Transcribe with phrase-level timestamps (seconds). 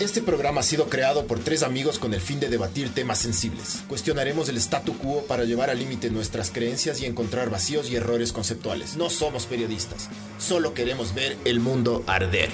[0.00, 3.84] Este programa ha sido creado por tres amigos con el fin de debatir temas sensibles.
[3.86, 8.32] Cuestionaremos el statu quo para llevar al límite nuestras creencias y encontrar vacíos y errores
[8.32, 8.96] conceptuales.
[8.96, 10.08] No somos periodistas,
[10.38, 12.48] solo queremos ver el mundo arder.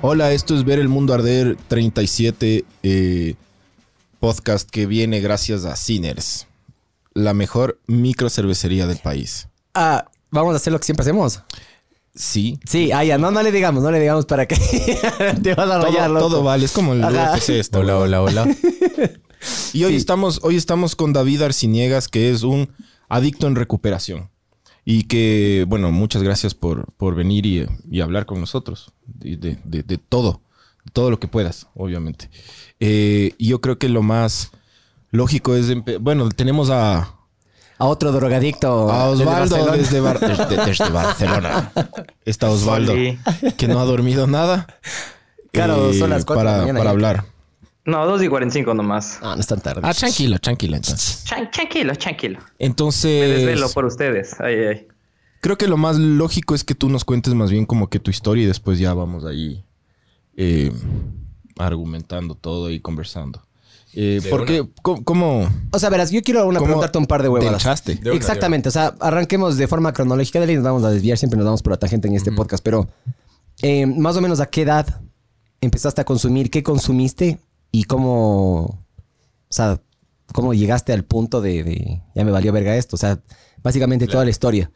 [0.00, 3.34] Hola, esto es Ver el Mundo Arder 37, eh,
[4.20, 6.46] podcast que viene gracias a Sinners,
[7.14, 9.48] la mejor microcervecería del país.
[9.74, 11.42] Ah, vamos a hacer lo que siempre hacemos.
[12.18, 12.58] Sí.
[12.64, 14.56] Sí, ah, ya, no, no le digamos, no le digamos para que
[15.42, 16.28] te vas a Todo, rayar, loco.
[16.28, 17.32] todo vale, es como el Ajá.
[17.36, 17.78] UFC esto.
[17.78, 18.46] Hola, hola, hola.
[19.72, 19.96] Y hoy, Sí.
[19.98, 22.70] estamos, hoy estamos con David Arciniegas, que es un
[23.08, 24.30] adicto en recuperación.
[24.84, 28.90] Y que, bueno, muchas gracias por, por venir y, y hablar con nosotros.
[29.06, 30.40] De, de- de- de todo.
[30.84, 32.30] De todo lo que puedas, obviamente.
[32.80, 34.50] Eh, y yo creo que lo más
[35.12, 35.68] lógico es...
[35.70, 37.14] empe- Bueno, tenemos a,
[37.78, 38.90] A otro drogadicto.
[38.90, 39.76] a desde Osvaldo Barcelona.
[39.76, 41.72] desde, Bar- desde- desde Barcelona.
[42.24, 43.18] Está Osvaldo, Oli.
[43.56, 44.66] que no ha dormido nada.
[45.52, 47.24] Claro, son las cuatro de la para, mañana para hablar.
[47.84, 49.18] No, 2 y 45 nomás.
[49.22, 49.80] Ah, no es tan tarde.
[49.82, 51.24] Ah, tranquilo, tranquilo entonces.
[51.24, 52.38] Chan- Tranquilo, tranquilo.
[52.58, 53.30] Me Entonces...
[53.38, 54.38] desvelo por ustedes.
[54.40, 54.88] Ay, ay.
[55.40, 58.10] Creo que lo más lógico es que tú nos cuentes más bien como que tu
[58.10, 59.64] historia y después ya vamos ahí
[60.36, 60.70] eh,
[61.56, 63.42] argumentando todo y conversando.
[63.94, 64.68] Eh, De ¿Por qué?
[64.82, 65.02] ¿Cómo?
[65.04, 67.62] cómo- O sea, verás, yo quiero una preguntarte un par de te huevadas.
[67.94, 71.16] De una, Exactamente, o sea, arranquemos de forma cronológica de ley, nos vamos a desviar,
[71.18, 72.88] siempre nos vamos por la tangente en este podcast, pero
[73.62, 75.00] eh, más o menos a qué edad
[75.60, 77.38] empezaste a consumir, qué consumiste
[77.72, 78.78] y cómo, o
[79.48, 79.80] sea,
[80.32, 83.18] cómo llegaste al punto de, de, ya me valió verga esto, o sea,
[83.62, 84.70] básicamente toda la historia.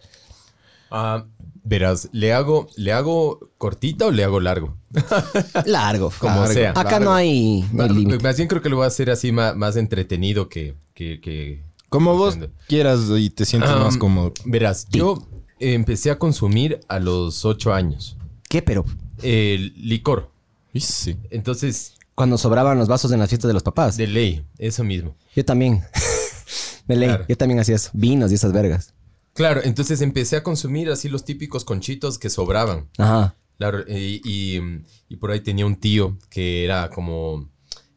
[0.91, 1.25] Ah,
[1.65, 4.77] verás, ¿le hago, ¿le hago cortita o le hago largo?
[5.67, 6.13] Largo.
[6.19, 6.53] Como largo.
[6.53, 6.71] sea.
[6.77, 8.07] Acá no hay, no hay.
[8.23, 10.75] Más bien creo que lo voy a hacer así más, más entretenido que...
[10.95, 12.57] que, que- Como vos Entiendo.
[12.69, 14.33] quieras y te sientes Ah, más cómodo.
[14.45, 15.27] Verás, yo
[15.59, 18.17] empecé a consumir a los ocho años
[18.49, 18.61] ¿Qué?
[18.63, 18.85] Pero
[19.23, 20.31] el licor.
[20.75, 21.17] Sí.
[21.31, 23.97] Entonces, cuando sobraban los vasos en las fiestas de los papás.
[23.97, 25.15] de ley, eso mismo.
[25.35, 25.83] Yo también.
[26.89, 27.25] De ley, Claro.
[27.29, 27.91] yo también hacía eso.
[27.95, 28.93] Vinos y esas vergas.
[29.35, 32.89] Claro, entonces empecé a consumir así los típicos conchitos que sobraban.
[32.99, 33.37] Ajá.
[33.59, 34.61] Claro, y, y,
[35.09, 37.49] y por ahí tenía un tío que era como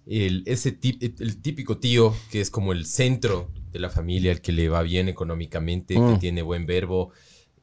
[0.06, 4.42] el, ese tip- el típico tío que es como el centro de la familia, el
[4.42, 6.20] que le va bien económicamente, que Mm.
[6.20, 7.12] tiene buen verbo.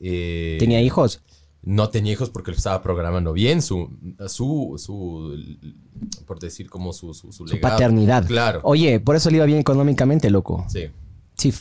[0.00, 1.22] eh, ¿Tenía hijos?
[1.62, 3.88] No tenía hijos porque lo estaba programando bien, su,
[4.26, 5.38] su, su
[6.26, 7.74] por decir como su, su, su Su legado.
[7.74, 8.26] paternidad.
[8.26, 10.66] Claro, Oye, por eso le iba bien económicamente, loco.
[10.68, 10.88] sí.
[11.38, 11.52] Sí.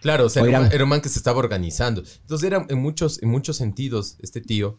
[0.00, 0.74] Claro, o sea, O era, un- Irán.
[0.74, 2.02] era un man que se estaba organizando.
[2.20, 4.78] Entonces era en muchos, en muchos sentidos, este tío,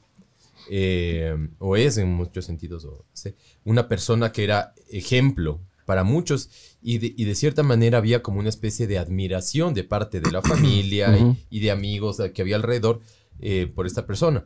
[0.69, 6.49] eh, o es en muchos sentidos, o sé, una persona que era ejemplo para muchos
[6.81, 10.31] y de, y de cierta manera había como una especie de admiración de parte de
[10.31, 11.17] la familia
[11.49, 13.01] y- de amigos que había alrededor
[13.39, 14.45] eh, por esta persona.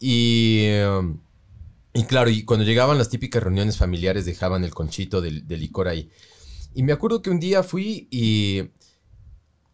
[0.00, 1.14] Y, eh,
[1.94, 5.86] y claro, y cuando llegaban las típicas reuniones familiares dejaban el conchito del, del licor
[5.88, 6.10] ahí.
[6.74, 8.62] Y me acuerdo que un día fui y,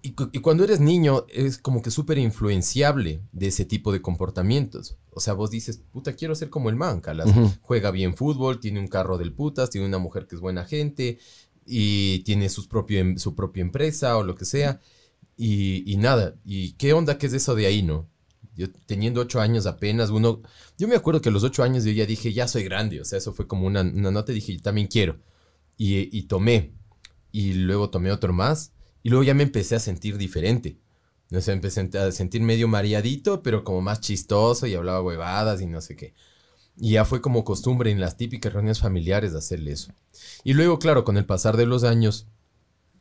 [0.02, 4.00] y, cu- y cuando eres niño es como que súper influenciable de ese tipo de
[4.00, 4.96] comportamientos.
[5.10, 7.28] O sea, vos dices, puta, quiero ser como el man, Calas.
[7.62, 11.18] Juega bien fútbol, tiene un carro del putas, tiene una mujer que es buena gente
[11.66, 14.80] y tiene sus propio, em- su propia empresa o lo que sea.
[15.36, 18.08] Y, y nada, ¿y qué onda que es eso de ahí, no?
[18.56, 20.42] Yo teniendo ocho años apenas, uno...
[20.78, 23.00] Yo me acuerdo que a los ocho años yo ya dije, ya soy grande.
[23.00, 25.18] O sea, eso fue como una, una nota dije, yo también quiero.
[25.76, 26.72] Y, y tomé.
[27.30, 28.72] Y luego tomé otro más.
[29.02, 30.78] Y luego ya me empecé a sentir diferente.
[31.30, 35.66] O sea, empecé a sentir medio mareadito, pero como más chistoso y hablaba huevadas y
[35.66, 36.14] no sé qué.
[36.76, 39.92] Y ya fue como costumbre en las típicas reuniones familiares de hacerle eso.
[40.44, 42.28] Y luego, claro, con el pasar de los años,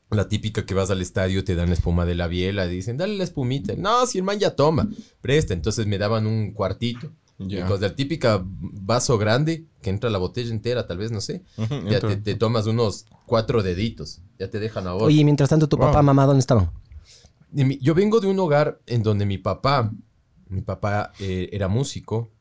[0.10, 3.24] la típica que vas al estadio, te dan espuma de la biela, dicen, dale la
[3.24, 3.76] espumita.
[3.78, 4.90] No, si el ya toma,
[5.22, 5.54] presta.
[5.54, 7.12] Entonces me daban un cuartito.
[7.40, 7.62] Ya.
[7.62, 11.44] Entonces, la típica vaso grande, que entra la botella entera, tal vez, no sé.
[11.88, 14.22] Ya te, te tomas unos cuatro deditos.
[14.40, 15.04] Ya te dejan a vos.
[15.04, 15.88] Oye, mientras tanto, tu Wow.
[15.88, 16.72] papá, mamá, ¿dónde estaban?
[17.52, 19.92] Yo vengo de un hogar en donde mi papá,
[20.50, 22.32] mi papá eh, era músico,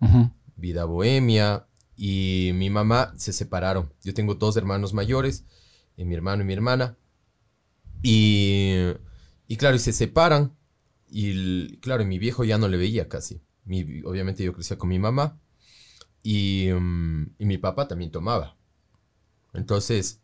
[0.56, 1.66] vida bohemia,
[1.96, 3.92] y mi mamá se separaron.
[4.02, 5.44] Yo tengo dos hermanos mayores,
[5.96, 6.96] eh, mi hermano y mi hermana.
[8.02, 8.76] Y,
[9.46, 10.52] y claro, y se separan.
[11.10, 13.40] Y el- claro, y mi viejo ya no le veía casi.
[13.66, 15.38] Mi- obviamente yo crecía con mi mamá.
[16.22, 18.56] Y, mm, y mi papá también tomaba.
[19.54, 20.20] Entonces,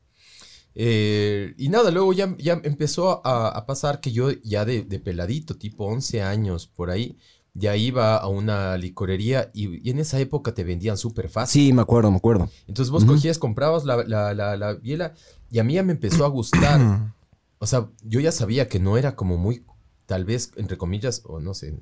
[0.75, 4.99] eh, y nada, luego ya, ya empezó a, a pasar que yo ya de, de
[4.99, 7.19] peladito, tipo 11 años por ahí,
[7.55, 11.63] ya iba a una licorería y, y en esa época te vendían súper fácil.
[11.67, 12.49] Sí, me acuerdo, me acuerdo.
[12.67, 15.15] Entonces vos cogías, comprabas la, la, la, la biela
[15.51, 16.81] y a mí ya me empezó a gustar.
[17.59, 19.65] o sea, yo ya sabía que no era como muy,
[20.07, 21.79] tal vez, entre comillas, o no sé,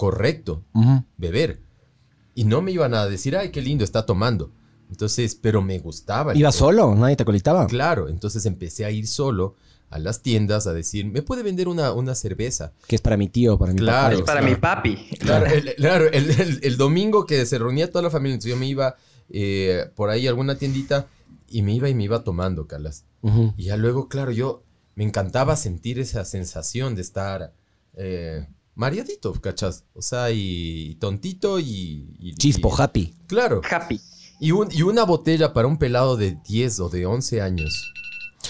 [0.00, 0.64] correcto
[1.18, 1.60] beber.
[2.34, 4.50] Y no me iban a decir, ay, qué lindo, está tomando.
[4.88, 6.34] Entonces, pero me gustaba.
[6.34, 7.66] Iba solo, nadie te colitaba.
[7.66, 9.56] Claro, entonces empecé a ir solo
[9.90, 12.72] a las tiendas a decir, ¿me puede vender una, una cerveza?
[12.86, 14.20] Que es para mi tío, para mi Claro.
[14.20, 14.26] papá.
[14.34, 14.96] Para mi papi.
[15.18, 18.56] Claro, el, claro, el, el- el domingo que se reunía toda la familia, entonces yo
[18.58, 18.96] me iba
[19.28, 21.08] eh, por ahí a alguna tiendita
[21.50, 23.04] y me iba y me iba tomando, Calas.
[23.20, 23.52] Ujú.
[23.58, 24.62] Y ya luego, claro, yo
[24.94, 27.52] me encantaba sentir esa sensación de estar
[27.94, 29.84] eh, mareadito, ¿cachas?
[29.94, 32.16] O sea, y, tontito y...
[32.18, 33.14] y- Chispo, y- happy.
[33.26, 33.60] Claro.
[33.70, 34.00] Happy.
[34.40, 37.92] Y, un- y una botella para un pelado de 10 o de 11 años.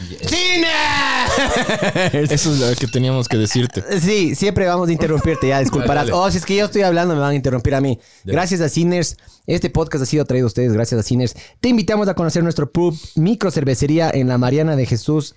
[0.09, 0.31] Y es-
[2.31, 3.83] Eso es lo que teníamos que decirte.
[4.01, 6.07] Sí, siempre vamos a interrumpirte, ya disculparás.
[6.07, 6.27] Dale, dale.
[6.27, 7.99] Oh, si es que yo estoy hablando, me van a interrumpir a mí.
[8.25, 9.17] Gracias a Sinners.
[9.47, 11.35] Este podcast ha sido traído a ustedes gracias a Sinners.
[11.61, 15.35] Te invitamos a conocer nuestro pub micro cervecería en la Mariana de Jesús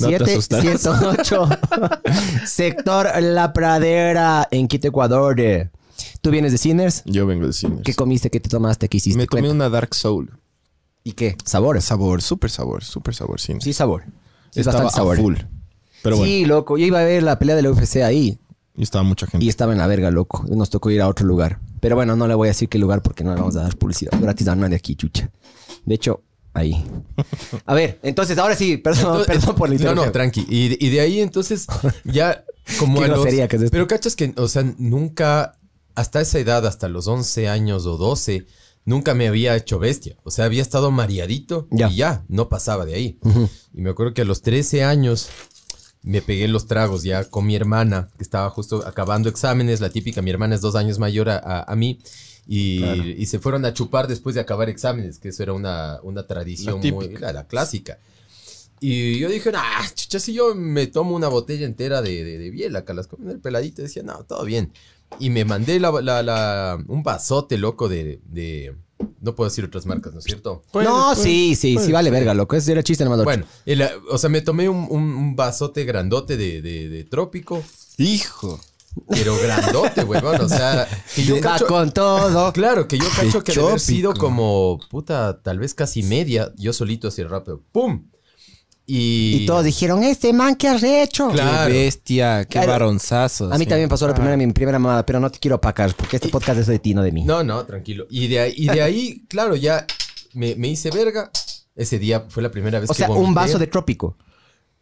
[0.00, 0.64] No te asustas.
[0.64, 5.36] E708, sector La Pradera, en Quito, Ecuador.
[6.20, 7.02] ¿Tú vienes de Sinners?
[7.06, 7.80] Yo vengo de cine.
[7.84, 8.30] ¿Qué comiste?
[8.30, 8.88] ¿Qué te tomaste?
[8.88, 9.18] ¿Qué hiciste?
[9.18, 9.50] Me Cuenta.
[9.50, 10.30] una Dark Soul.
[11.06, 11.36] ¿Y qué?
[11.44, 11.84] ¿Sabores?
[11.84, 13.54] Sabor, súper sabor, súper sabor, sí.
[13.60, 14.02] Sí, sabor.
[14.50, 15.18] Sí, estaba bastante sabor.
[15.18, 15.34] a full.
[16.02, 16.76] Pero bueno, Sí, loco.
[16.78, 18.40] Yo iba a ver la pelea de la UFC ahí.
[18.74, 19.44] y estaba mucha gente.
[19.46, 20.44] Y estaba en la verga, loco.
[20.48, 21.60] Nos tocó ir a otro lugar.
[21.80, 23.76] Pero bueno, no le voy a decir qué lugar porque no le vamos a dar
[23.76, 25.30] publicidad gratis a nadie aquí, chucha.
[25.84, 26.22] De hecho,
[26.54, 26.84] ahí.
[27.66, 30.06] A ver, entonces, ahora sí, perdón, Entonces, perdón por la No, interrupción.
[30.06, 30.44] no, tranqui.
[30.48, 31.66] Y, de- y de ahí entonces
[32.02, 32.44] ya
[32.80, 33.18] como Qué a los...
[33.20, 33.70] grosería que es esto.
[33.72, 35.56] Pero cachas que, o sea, nunca,
[35.94, 38.46] hasta esa edad, hasta los 11 años o 12,
[38.86, 40.16] nunca me había hecho bestia.
[40.24, 41.90] O sea, había estado mareadito Ya.
[41.90, 43.18] y ya, no pasaba de ahí.
[43.74, 45.28] Y me acuerdo que a los 13 años
[46.02, 50.22] me pegué los tragos ya con mi hermana, que estaba justo acabando exámenes, la típica,
[50.22, 51.98] mi hermana es dos años mayor a, a- a mí.
[52.48, 52.84] Y,
[53.20, 56.80] y se fueron a chupar después de acabar exámenes, que eso era una, una tradición
[56.80, 57.98] La muy, la, la clásica.
[58.78, 62.50] Y yo dije, ah, chucha, si yo me tomo una botella entera de, de, de
[62.50, 64.72] biela, calas con el peladito, decía, no, todo bien.
[65.18, 68.76] Y me mandé la, la- la- un vasote loco de, de-
[69.20, 70.62] No puedo decir otras marcas, ¿no es cierto?
[70.74, 72.56] no, sí, sí, sí, vale verga, loco.
[72.56, 73.24] Ese era chiste nomás.
[73.24, 77.62] Bueno, el, o sea, me tomé un, un- un vasote grandote de, de- de trópico,
[77.98, 78.60] Hijo.
[79.08, 80.40] pero grandote, huevón.
[80.40, 82.52] O sea, que yo cacho- con todo.
[82.52, 86.72] Claro, que yo cacho que debe haber sido como, puta, tal vez casi media, yo
[86.72, 88.04] solito así rápido, ¡pum!
[88.88, 91.28] Y, Y todos dijeron, este man, ¿qué has hecho?
[91.30, 91.66] Claro.
[91.66, 92.72] Qué bestia, qué Claro.
[92.72, 93.52] varonzazo.
[93.52, 93.68] A mí sí.
[93.68, 96.60] también pasó la primera, mi primera mamada, pero no te quiero opacar, porque este podcast
[96.60, 97.24] es de ti, no de mí.
[97.24, 98.06] No, no, tranquilo.
[98.10, 99.84] Y de ahí, y de ahí claro, ya
[100.34, 101.30] me, me hice verga.
[101.74, 104.16] Ese día fue la primera vez o que sea, un vaso de trópico.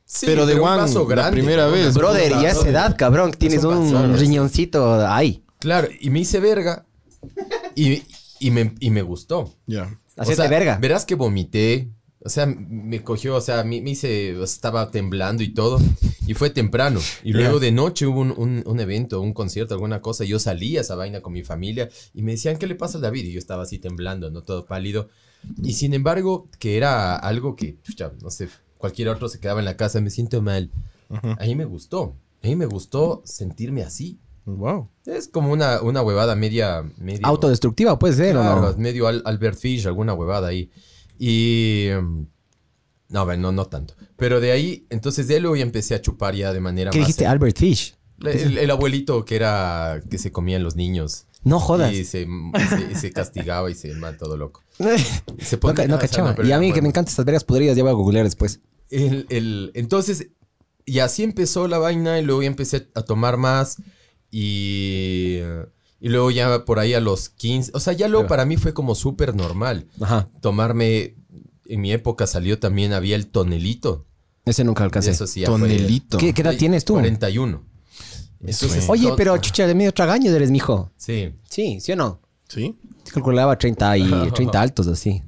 [0.05, 1.95] Sí, Pero de vaso la primera vez.
[1.95, 5.43] Brother, y a esa edad, cabrón, tienes un riñoncito ahí.
[5.59, 6.85] Claro, y me hice verga.
[7.75, 8.03] Y,
[8.39, 9.53] y, me, y me gustó.
[9.67, 9.99] Ya.
[10.17, 10.79] Hacerte o sea, verga.
[10.81, 11.89] Verás que vomité.
[12.25, 15.79] O sea, me cogió, o sea, me, me hice, estaba temblando y todo.
[16.27, 17.01] Y fue temprano.
[17.23, 20.25] Y luego de noche hubo un, un- un evento, un concierto, alguna cosa.
[20.25, 23.03] Yo salí a esa vaina con mi familia y me decían, ¿qué le pasa al
[23.03, 23.25] David?
[23.27, 24.43] Y yo estaba así temblando, ¿no?
[24.43, 25.09] Todo pálido.
[25.63, 27.77] Y sin embargo, que era algo que,
[28.23, 28.49] no sé,
[28.79, 30.71] cualquier otro se quedaba en la casa, me siento mal.
[31.11, 32.17] A mí me gustó.
[32.43, 34.19] A mí me gustó sentirme así.
[34.47, 34.89] Wow.
[35.05, 36.83] Es como una, una huevada media...
[36.97, 38.79] medio Autodestructiva puede ser, Claro, ¿o no?
[38.79, 40.71] medio Al- Albert Fish, alguna huevada ahí.
[41.19, 41.87] Y...
[41.89, 42.27] em,
[43.09, 43.95] No, bueno, no, no tanto.
[44.17, 46.99] Pero de ahí, entonces de ahí luego ya empecé a chupar ya de manera ¿Qué
[46.99, 47.07] más...
[47.07, 47.27] dijiste?
[47.27, 47.95] Albert Fish.
[48.23, 50.03] El, el abuelito que era...
[50.11, 51.27] que se comían los niños.
[51.43, 51.93] No jodas.
[51.93, 52.27] Y se,
[53.13, 54.63] castigaba y se mal todo loco.
[54.79, 56.35] Se No, ponía- no cachaba.
[56.43, 58.61] y a mí que me encantan estas vergas podridas, ya voy a googlear después.
[58.91, 60.29] El, el- entonces,
[60.87, 63.77] y así empezó la vaina y luego ya empecé a tomar más
[64.31, 65.39] y,
[66.05, 68.75] y luego ya por ahí a los 15, o sea, ya luego para mí fue
[68.75, 70.29] como súper normal Ajá.
[70.43, 71.15] tomarme,
[71.65, 74.05] en mi época salió también, había el tonelito.
[74.45, 75.13] Ese nunca alcancé.
[75.13, 76.19] Eso sí, ya fue- Tonelito.
[76.19, 76.93] ¿Qué, qué edad tienes tú?
[76.93, 77.65] 41.
[78.41, 80.93] Entonces, Oye, pero chucha, de medio tragaño eres, mijo.
[80.99, 81.33] Sí.
[81.49, 82.21] Sí, ¿sí o no?
[82.49, 82.77] ¿Sí?
[83.03, 85.23] Te calculaba 30 y 30 altos así.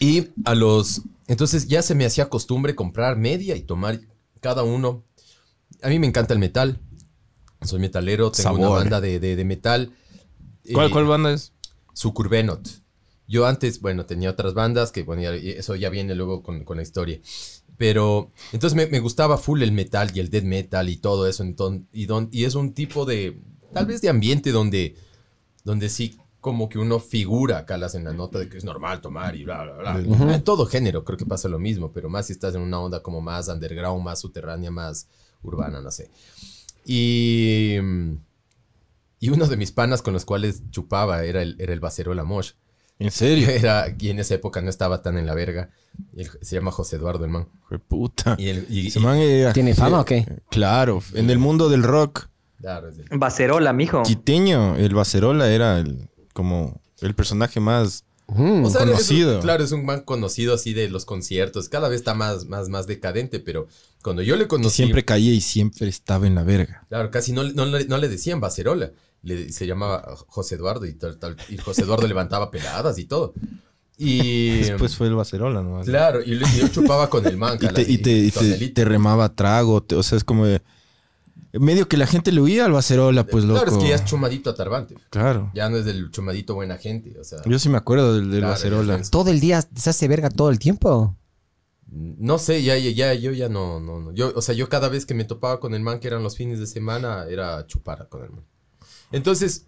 [0.00, 1.02] Y a los...
[1.26, 4.00] Entonces ya se me hacía costumbre comprar media y tomar
[4.40, 5.04] cada uno.
[5.82, 6.80] A mí me encanta el metal.
[7.64, 9.92] Soy metalero, tengo una banda de, de- de metal.
[10.72, 11.52] ¿Cuál, Eh, cuál banda es?
[11.94, 12.68] Sucurbenot.
[13.28, 16.76] Yo antes, bueno, tenía otras bandas que, bueno, ya- eso ya viene luego con, con
[16.76, 17.20] la historia.
[17.78, 21.42] Pero, entonces me, me gustaba full el metal y el death metal y todo eso.
[21.44, 23.40] enton- y, don- y es un tipo de,
[23.72, 24.96] tal vez de ambiente donde,
[25.64, 29.36] donde sí como que uno figura, calas en la nota de que es normal tomar
[29.36, 29.92] y bla, bla, bla.
[30.34, 33.00] En todo género creo que pasa lo mismo, pero más si estás en una onda
[33.00, 35.06] como más underground, más subterránea, más
[35.42, 36.10] urbana, no sé.
[36.84, 37.76] Y...
[37.80, 38.12] mm,
[39.20, 42.24] y uno de mis panas con los cuales chupaba era el, era el Bacero La
[42.24, 42.52] Mosh.
[42.98, 43.48] ¿En serio?
[43.50, 45.70] Era, y en esa época no estaba tan en la verga.
[46.40, 47.48] Se llama José Eduardo, el man.
[47.60, 48.36] Hijo de puta.
[48.38, 50.26] Y, el- y- Ese y- man era- ¿Tiene fama o qué?
[50.50, 52.28] Claro, en el mundo del rock
[52.60, 54.02] Claro, es del- Bacerola, mijo.
[54.04, 58.04] Quiteño, el Bacerola era el, como el personaje más...
[58.28, 58.66] Ujú.
[58.66, 59.40] O sea, es un- conocido.
[59.40, 61.68] claro, es un man conocido así de los conciertos.
[61.68, 63.66] Cada vez está más, más, más decadente, pero
[64.02, 64.76] cuando yo le que conocí...
[64.76, 66.84] siempre caía y siempre estaba en la verga.
[66.88, 68.90] Claro, casi no, no, le- no le decían Bacerola.
[69.22, 73.34] Le, se llamaba José Eduardo y, tal, tal, y José Eduardo levantaba peladas y todo.
[73.96, 74.58] Y...
[74.62, 75.80] Después fue el Bacerola, ¿no?
[75.82, 77.56] Claro, y, y yo chupaba con el man.
[77.62, 80.46] Y te, y te, y te- te remaba trago, te- o sea, es como...
[80.46, 80.60] de-
[81.52, 83.60] medio que la gente le huía al Bacerola, pues loco.
[83.60, 84.96] Claro, es que ya es chumadito a Tarbante.
[85.10, 85.50] Claro.
[85.54, 87.40] Ya no es del chumadito buena gente, o sea...
[87.44, 89.02] Yo sí me acuerdo del, del Claro, Bacerola.
[89.02, 91.14] Todo el día se hace verga todo el tiempo.
[91.94, 94.12] No sé, ya, ya, ya, yo ya no, no, no.
[94.12, 96.36] Yo, o sea, yo cada vez que me topaba con el man, que eran los
[96.36, 98.44] fines de semana, era chupar con el man.
[99.10, 99.66] Entonces,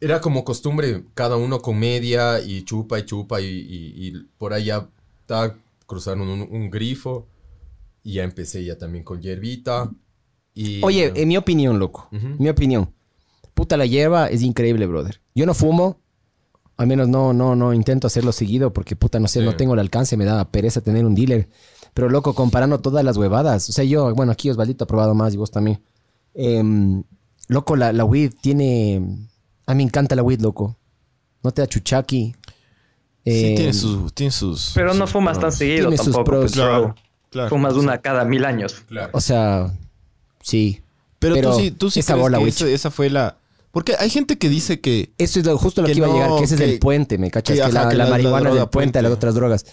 [0.00, 4.52] era como costumbre, cada uno con media y chupa y chupa y, y- y por
[4.52, 7.28] ahí ya estaba cruzando un, un grifo
[8.02, 9.90] y ya empecé ya también con hierbita.
[10.54, 12.08] Y, Oye, en mi opinión, loco.
[12.10, 12.92] Mi opinión.
[13.54, 15.20] Puta, la hierba es increíble, brother.
[15.34, 16.01] Yo no fumo.
[16.76, 19.44] Al menos no, no, no intento hacerlo seguido porque, puta, no sé, Sí.
[19.44, 20.16] no tengo el alcance.
[20.16, 21.48] Me da pereza tener un dealer.
[21.94, 23.68] Pero, loco, comparando todas las huevadas.
[23.68, 25.80] O sea, yo, bueno, aquí Osvaldito ha probado más y vos también.
[26.34, 27.02] Em,
[27.48, 29.02] loco, la, la weed tiene...
[29.66, 30.76] A mí me encanta la weed, loco.
[31.42, 32.34] No te da chuchaqui.
[33.24, 34.72] Sí, Em, tiene sus, tiene sus...
[34.74, 36.40] Pero no sus fumas tan seguido Tiene sus tampoco, pros.
[36.42, 36.52] pues.
[36.54, 36.94] Claro,
[37.30, 37.48] claro.
[37.50, 38.82] Fumas una cada mil años.
[38.88, 39.10] claro.
[39.12, 39.70] O sea,
[40.40, 40.80] sí.
[41.18, 43.36] Pero, Pero tú sí, tú sí esa crees bola, que esa fue la...
[43.72, 45.14] Porque hay gente que dice que...
[45.18, 46.78] Eso es lo, justo lo que, Que iba a llegar, que ese que- es el
[46.78, 47.54] puente, ¿me cachas?
[47.56, 49.34] que, Que, ajá, la, que la la- la marihuana es el puente a las otras
[49.34, 49.64] drogas.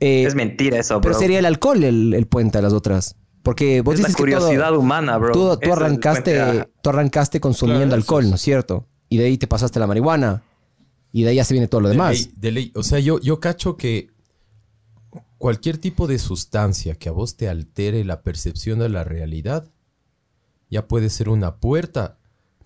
[0.00, 1.00] Eh, Es mentira eso, bro.
[1.02, 3.16] pero sería el alcohol el, el puente a las otras.
[3.42, 5.32] Porque vos es la dices que todo- curiosidad humana, bro.
[5.32, 8.30] tú, arrancaste, puente tú arrancaste consumiendo Claro, alcohol, es.
[8.30, 8.86] ¿no es cierto?
[9.08, 10.42] Y de ahí te pasaste la marihuana.
[11.12, 12.12] Y de ahí ya se viene todo lo De demás.
[12.12, 12.72] ley, de ley.
[12.76, 14.08] O sea, yo, yo cacho que
[15.38, 19.68] cualquier tipo de sustancia que a vos te altere la percepción de la realidad,
[20.70, 22.18] ya puede ser una puerta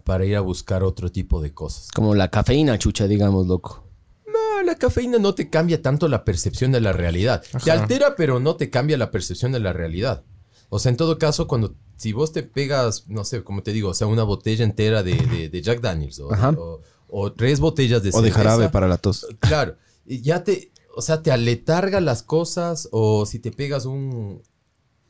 [0.06, 1.88] para ir a buscar otro tipo de cosas.
[1.90, 3.82] Como la cafeína, chucha, digamos, loco.
[4.24, 7.42] No, la cafeína no te cambia tanto la percepción de la realidad.
[7.64, 10.22] Te altera, pero no te cambia la percepción de la realidad.
[10.68, 13.88] O sea, en todo caso, cuando si vos te pegas, no sé, como te digo,
[13.90, 16.50] o sea, una botella entera de, de- de Jack Daniels o, Ajá.
[16.56, 19.26] o- o tres botellas de O de jarabe para la tos.
[19.40, 19.74] Claro,
[20.06, 24.40] y ya te, o sea, te aletarga las cosas o si te pegas un,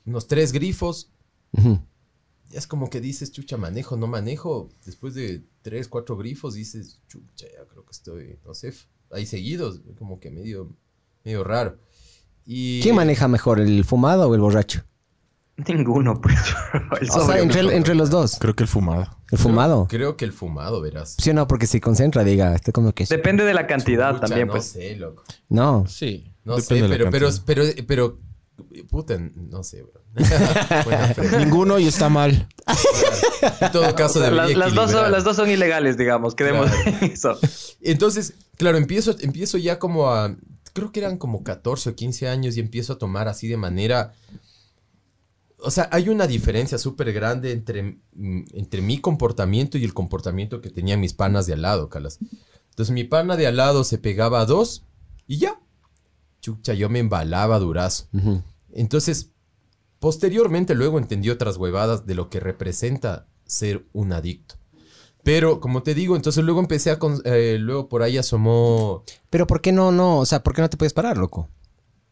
[0.06, 1.10] unos tres grifos,
[1.52, 1.80] Ujú.
[2.56, 4.70] Ya es como que dices, chucha, manejo, no manejo.
[4.86, 8.72] Después de tres, cuatro grifos dices, chucha, ya creo que estoy, no sé,
[9.10, 10.74] ahí seguidos, como que medio,
[11.22, 11.76] medio raro.
[12.46, 14.84] Y, ¿Quién maneja mejor, el fumado o el borracho?
[15.68, 16.38] Ninguno, pues.
[17.02, 18.38] El O sea, entre, entre los dos.
[18.38, 19.06] Creo que el fumado.
[19.30, 19.86] El fumado.
[19.88, 21.16] Creo que el fumado, verás.
[21.18, 22.54] Sí o no, porque se concentra, diga.
[22.54, 23.04] Está como que...
[23.04, 24.66] Depende de la cantidad Chucha, también, no pues.
[24.66, 25.24] sé, loco.
[25.48, 25.86] No.
[25.86, 26.32] Sí.
[26.44, 28.18] No Depende sé, pero, pero, pero, pero,
[28.88, 30.02] puta, no sé, bro.
[31.38, 32.48] Ninguno y está mal.
[33.60, 36.34] En todo caso, dos son, las dos son ilegales, digamos.
[36.34, 36.98] Quedemos Claro.
[37.00, 37.38] en eso.
[37.80, 40.36] Entonces, claro, empiezo, empiezo ya como a.
[40.72, 44.12] Creo que eran como 14 o 15 años y empiezo a tomar así de manera.
[45.58, 47.82] O sea, hay una diferencia súper grande entre,
[48.12, 52.18] mm, entre mi comportamiento y el comportamiento que tenían mis panas de al lado, Calas.
[52.70, 54.84] Entonces, mi pana de al lado se pegaba a dos
[55.26, 55.58] y ya.
[56.46, 58.06] Chucha, yo me embalaba durazo.
[58.72, 59.30] Entonces,
[59.98, 64.54] posteriormente luego entendí otras huevadas de lo que representa ser un adicto.
[65.24, 67.00] Pero, como te digo, entonces luego empecé a...
[67.00, 69.02] con- eh, luego por ahí asomó...
[69.28, 70.18] Pero ¿por qué no, no?
[70.20, 71.48] O sea, ¿por qué no te puedes parar, loco?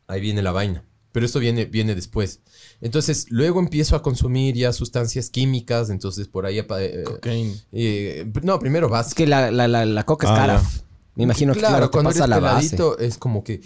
[0.09, 0.85] Ahí viene la vaina.
[1.13, 2.41] Pero esto viene, viene después.
[2.81, 5.91] Entonces, luego empiezo a consumir ya sustancias químicas.
[5.91, 6.59] Entonces, por ahí...
[6.59, 7.55] eh, Cocaine.
[7.71, 9.09] eh, no, primero vas...
[9.09, 10.63] Es que la, la, la, la coca es Ah, cara.
[11.17, 12.71] Me imagino que claro, claro, te cuando pasa eres la base.
[12.77, 13.61] peladito es como que...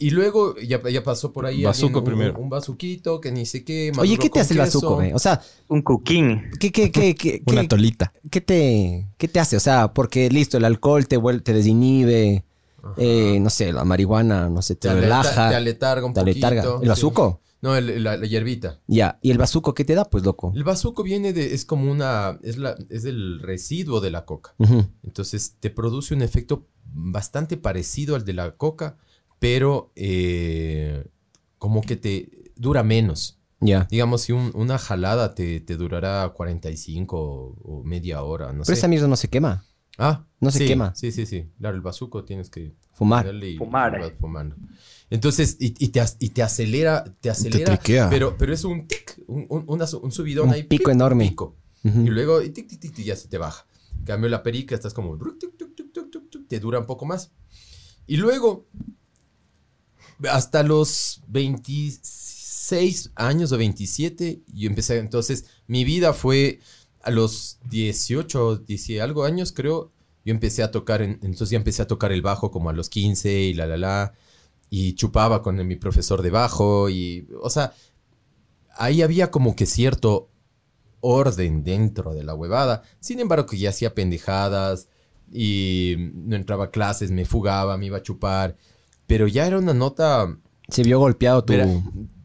[0.00, 2.38] Y luego ya, ya pasó por ahí Bazuco alguien, un- primero.
[2.40, 3.92] Un, bazuquito que ni sé qué.
[3.96, 5.00] Oye, ¿qué te hace el bazuco?
[5.14, 6.50] O sea, Un cooking.
[6.58, 8.12] ¿qué, qué, qué, qué, Una qué- tolita.
[8.28, 9.56] qué te, ¿qué te hace?
[9.56, 12.44] O sea, porque listo, el alcohol te, te desinhibe.
[12.96, 15.48] eh, no sé, la marihuana, no sé, te, Te, aleta- relaja.
[15.50, 16.46] te aletarga un te poquito.
[16.48, 16.74] aletarga.
[16.76, 16.88] ¿El sí.
[16.88, 17.40] bazuco?
[17.64, 18.80] No, el- la, la hierbita.
[18.86, 19.18] Ya.
[19.22, 20.52] ¿Y el bazuco qué te da, pues, loco?
[20.54, 24.54] El bazuco viene de, es como una, es la, es el residuo de la coca.
[25.02, 28.98] Entonces te produce un efecto bastante parecido al de la coca,
[29.38, 31.06] pero eh,
[31.56, 33.40] como que te dura menos.
[33.60, 33.88] Ya.
[33.90, 38.64] Digamos, si un- una jalada te, te durará 45 o, o media hora, no Pero
[38.66, 38.72] sé.
[38.74, 39.64] esa mierda no se quema.
[39.96, 40.94] Ah, no se sí, quema.
[40.94, 41.48] Sí, sí, sí.
[41.58, 43.24] Claro, el bazuco tienes que Fumar.
[43.24, 44.12] ponerle y Fumar.
[45.14, 48.10] Entonces, y, y te, y te acelera, te acelera, triquea.
[48.10, 50.62] pero, pero es un tic, un, un- un subidón Un ahí.
[50.64, 51.28] pico pic, enorme.
[51.28, 51.54] pico.
[51.84, 53.66] Y luego, y tic, tic, tic, tic, ya se te baja.
[53.98, 55.18] En Cambio la perica, estás como,
[56.48, 57.30] te dura un poco más.
[58.06, 58.66] Y luego,
[60.30, 66.60] hasta los 26 años o 27, yo empecé, entonces, mi vida fue
[67.02, 69.92] a los 18, 10 algo años, creo,
[70.24, 72.88] yo empecé a tocar, en- entonces ya empecé a tocar el bajo como a los
[72.88, 74.14] 15 y la, la, la.
[74.76, 77.74] Y chupaba con mi profesor de bajo y, o sea,
[78.76, 80.30] ahí había como que cierto
[80.98, 82.82] orden dentro de la huevada.
[82.98, 84.88] Sin embargo, que ya hacía pendejadas
[85.30, 88.56] y no entraba a clases, me fugaba, me iba a chupar.
[89.06, 90.36] Pero ya era una nota...
[90.68, 91.54] Se vio golpeado tu,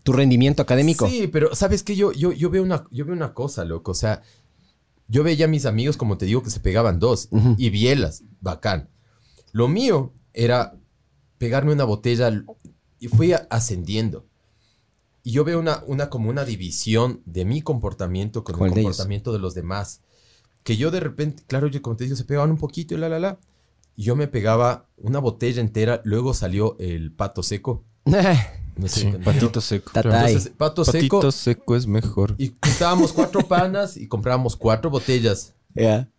[0.02, 1.08] tu rendimiento académico.
[1.08, 1.96] Sí, pero ¿sabes qué?
[1.96, 3.92] Yo, yo, yo, veo una, yo veo una cosa, loco.
[3.92, 4.24] O sea,
[5.08, 7.30] yo veía a mis amigos, como te digo, que se pegaban dos.
[7.58, 8.90] Y bielas, bacán.
[9.52, 10.79] Lo mío era
[11.40, 12.32] pegarme una botella
[13.00, 14.28] y fui ascendiendo.
[15.24, 18.82] Y yo veo una, una como una división de mi comportamiento con el el de
[18.82, 18.92] ellos.
[18.92, 20.02] comportamiento de los demás.
[20.64, 23.10] Que yo de repente, claro, yo como te digo, se pegaban un poquito y la,
[23.10, 23.40] la, la.
[23.96, 27.84] Y yo me pegaba una botella entera, luego salió el pato seco.
[28.76, 29.92] No sé, Sí, patito seco.
[29.94, 31.18] Entonces, pato seco.
[31.20, 32.36] Patito seco es mejor.
[32.38, 35.54] Y juntábamos cuatro panas y comprábamos cuatro botellas.
[35.76, 36.10] Ya.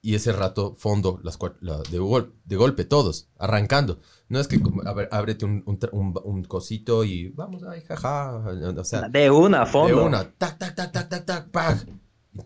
[0.00, 3.98] Y ese rato, fondo, las la- de, gol- de golpe, todos, arrancando.
[4.28, 8.36] No es que a ver, ábrete un, un un- un cosito y vamos, ay, jaja.
[8.76, 10.04] O sea, De una, a de fondo.
[10.04, 11.86] una, tac, tac, tac, tac, tac, tac, pac.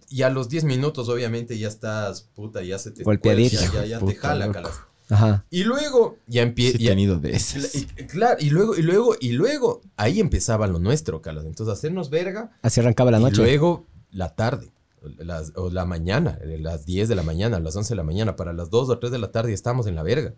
[0.08, 3.02] Y a los 10 minutos, obviamente, ya estás, puta, ya se te...
[3.02, 3.56] Golpeadito.
[3.60, 4.54] Ya, ya, ya te Puta, jala, loco.
[4.62, 4.80] calas.
[5.10, 5.44] Ajá.
[5.50, 6.78] Y luego, ya Sí, empieza...
[6.80, 7.74] he tenido de esas.
[7.74, 11.44] Y, claro, y luego, y luego, y luego, ahí empezaba lo nuestro, calas.
[11.44, 13.42] Entonces, hacernos verga Así arrancaba la y noche.
[13.42, 14.72] luego la tarde,
[15.18, 18.36] las- o la mañana, eh, las 10 de la mañana, las 11 de la mañana,
[18.36, 20.32] para las 2 o 3 de la tarde estamos en la verga.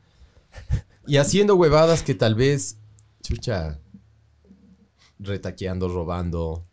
[1.07, 2.79] Y haciendo huevadas que tal vez,
[3.23, 3.79] chucha,
[5.19, 6.67] retaqueando, robando,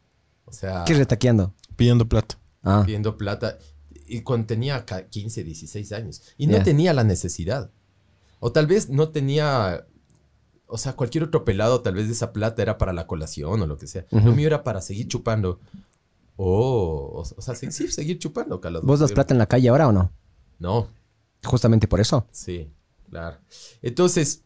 [0.45, 1.53] o sea, ¿Qué retaqueando?
[1.75, 2.37] Pidiendo plata.
[2.63, 2.83] Ah.
[2.85, 3.57] pidiendo plata.
[4.05, 6.21] Y cuando tenía ca- 15, 16 años.
[6.37, 7.71] Y no tenía la necesidad.
[8.39, 9.87] O tal vez no tenía...
[10.67, 13.67] O sea, cualquier otro pelado, tal vez de esa plata era para la colación o
[13.67, 14.05] lo que sea.
[14.11, 14.31] Lo Ujú.
[14.33, 15.59] mío era para seguir chupando.
[16.37, 18.83] Oh, o, o sea, sí, sí, seguir chupando, Carlos.
[18.83, 20.11] ¿Vos das plata en la calle ahora o no?
[20.59, 20.87] No,
[21.43, 22.25] Justamente por eso.
[22.31, 22.69] sí,
[23.11, 23.37] claro.
[23.83, 24.43] Entonces,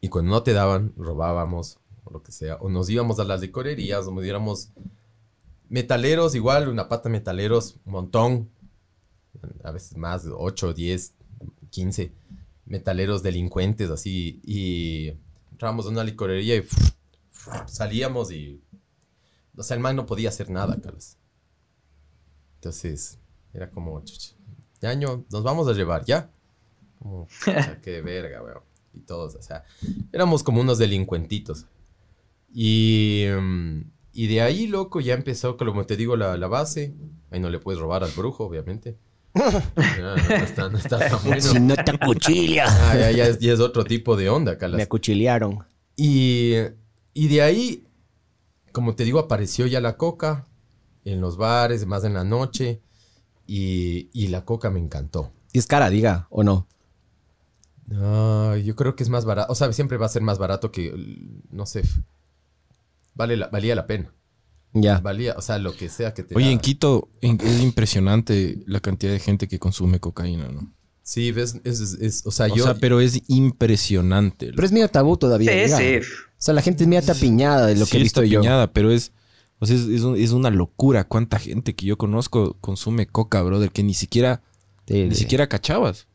[0.00, 2.56] y cuando no te daban, robábamos, o lo que sea.
[2.56, 4.70] O nos íbamos a las licorerías, o nos diéramos
[5.68, 8.50] metaleros, igual, una pata metaleros, un montón.
[9.62, 11.14] A veces más, 8, 10,
[11.70, 12.12] 15
[12.66, 14.40] metaleros delincuentes, así.
[14.44, 15.12] Y
[15.50, 16.66] entrábamos a una licorería y
[17.66, 18.62] salíamos y...
[19.56, 21.16] O sea, el man no podía hacer nada, Carlos.
[22.56, 23.18] Entonces,
[23.52, 24.34] era como, chucha,
[24.82, 26.30] año, nos vamos a llevar, ¿ya?
[27.04, 28.62] Como, chucha, qué verga, weón.
[28.94, 29.64] Y todos, o sea,
[30.10, 31.66] éramos como unos delincuentitos.
[32.50, 33.80] Y, mm,
[34.14, 36.94] y de ahí, loco, ya empezó, como te digo, la, la base.
[37.30, 38.96] Ahí no le puedes robar al brujo, obviamente.
[39.76, 41.42] Ya, no, está, no está tan bueno.
[41.42, 42.64] Si no te acuchilla.
[42.68, 44.78] Ah, ya, ya es, ya es otro tipo de onda, Calas.
[44.78, 45.62] Me acuchillaron.
[45.96, 46.54] Y,
[47.12, 47.86] y de ahí,
[48.72, 50.46] como te digo, apareció ya la coca
[51.04, 52.80] en los bares, más en la noche.
[53.46, 55.32] Y, y la coca me encantó.
[55.52, 56.66] Y es cara, diga, ¿o no?
[57.86, 59.52] No, yo creo que es más barato.
[59.52, 61.18] O sea, siempre va a ser más barato que, l-
[61.50, 61.82] no sé,
[63.14, 64.12] vale la- valía la pena.
[64.72, 64.98] Ya.
[64.98, 66.52] Valía, o sea, lo que sea que te Oye, da.
[66.52, 70.72] en Quito es impresionante la cantidad de gente que consume cocaína, ¿no?
[71.02, 72.64] Sí, ves, es, es- es- o sea, O yo...
[72.64, 74.50] sea, pero es impresionante.
[74.52, 75.68] Pero es medio tabú todavía.
[75.68, 75.96] Sí, sí.
[75.98, 78.40] O sea, la gente es media tapiñada de lo Sí que he visto está yo.
[78.40, 79.12] piñada, pero es,
[79.60, 83.42] o sea, es, es un- es una locura cuánta gente que yo conozco consume coca,
[83.42, 84.42] brother, que ni siquiera,
[84.88, 85.20] Sí, ni sí.
[85.22, 86.08] siquiera cachabas.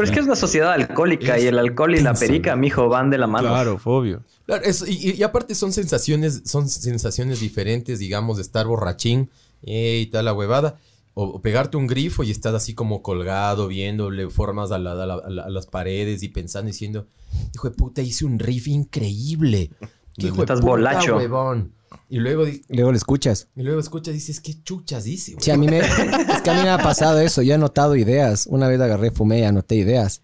[0.00, 3.10] Pero es que es una sociedad alcohólica y el alcohol y la perica, mijo, van
[3.10, 3.48] de la mano.
[3.48, 4.24] Claro, fobio.
[4.46, 9.30] Claro, eso- y, y- y aparte son sensaciones, son sensaciones diferentes, digamos, de estar borrachín
[9.62, 10.78] eh, y tal la huevada.
[11.14, 15.06] O, o pegarte un grifo y estás así como colgado, viéndole formas a, la- a
[15.06, 17.06] la- a la- a las paredes y pensando, diciendo,
[17.54, 19.70] hijo de puta, hice un riff increíble.
[20.20, 21.16] ¿Qué hijo de Estás puta, bolacho.
[21.16, 21.72] huevón?
[22.08, 23.48] Y luego, Luego lo escuchas.
[23.56, 25.32] y luego escuchas y dices, ¿qué chuchas dice?
[25.32, 25.78] güey?" Sí, a mí me...
[25.78, 27.42] es que a mí me ha pasado eso.
[27.42, 28.46] Yo he anotado ideas.
[28.48, 30.22] Una vez agarré, fumé y anoté ideas.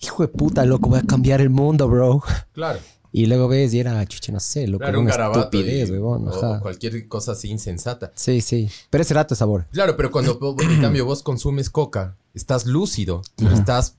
[0.00, 2.22] Hijo de puta, loco, voy a cambiar el mundo, bro.
[2.52, 2.78] Claro,
[3.12, 5.40] Y luego ves y era, chuche, no sé, loco, claro, un una garabato.
[5.40, 8.10] estupidez, o- cualquier cosa así insensata.
[8.14, 8.68] Sí, sí.
[8.88, 9.66] Pero ese rato es sabor.
[9.72, 13.96] Claro, pero cuando en cambio vos consumes coca, estás lúcido, pero estás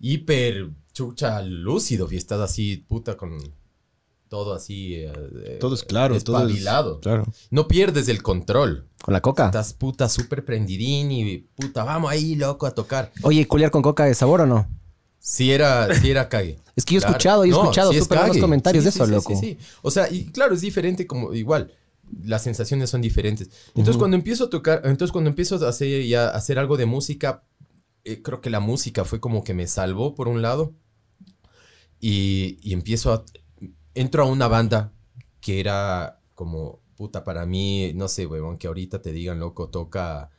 [0.00, 3.38] hiper chucha lúcido y estás así, puta, con
[4.28, 4.94] todo así.
[4.96, 5.12] eh,
[5.44, 6.64] eh, Todo es claro, todo es
[7.00, 7.24] claro.
[7.50, 8.86] No pierdes el control.
[9.02, 9.46] Con la coca.
[9.46, 13.12] Estás puta súper prendidín y puta, vamos ahí, loco, a tocar.
[13.22, 14.68] Oye, ¿y culiar con coca de sabor o no?
[15.18, 16.58] Si era, si era cague.
[16.76, 17.12] Es que yo he Claro.
[17.14, 18.40] escuchado, yo he No, escuchado sí súper buenos cague.
[18.40, 19.34] comentarios Sí, de sí, eso, sí, loco.
[19.34, 19.58] Sí, sí.
[19.82, 21.72] O sea, y claro, es diferente como igual.
[22.24, 23.50] Las sensaciones son diferentes.
[23.74, 26.86] Entonces, cuando empiezo a tocar, entonces cuando empiezo a hacer ya a hacer algo de
[26.86, 27.42] música,
[28.04, 30.72] eh, creo que la música fue como que me salvó por un lado.
[32.00, 33.24] Y, y empiezo a
[34.00, 34.92] entro a una banda
[35.40, 40.30] que era como puta para mí, no sé, huevón, que ahorita te digan, loco, toca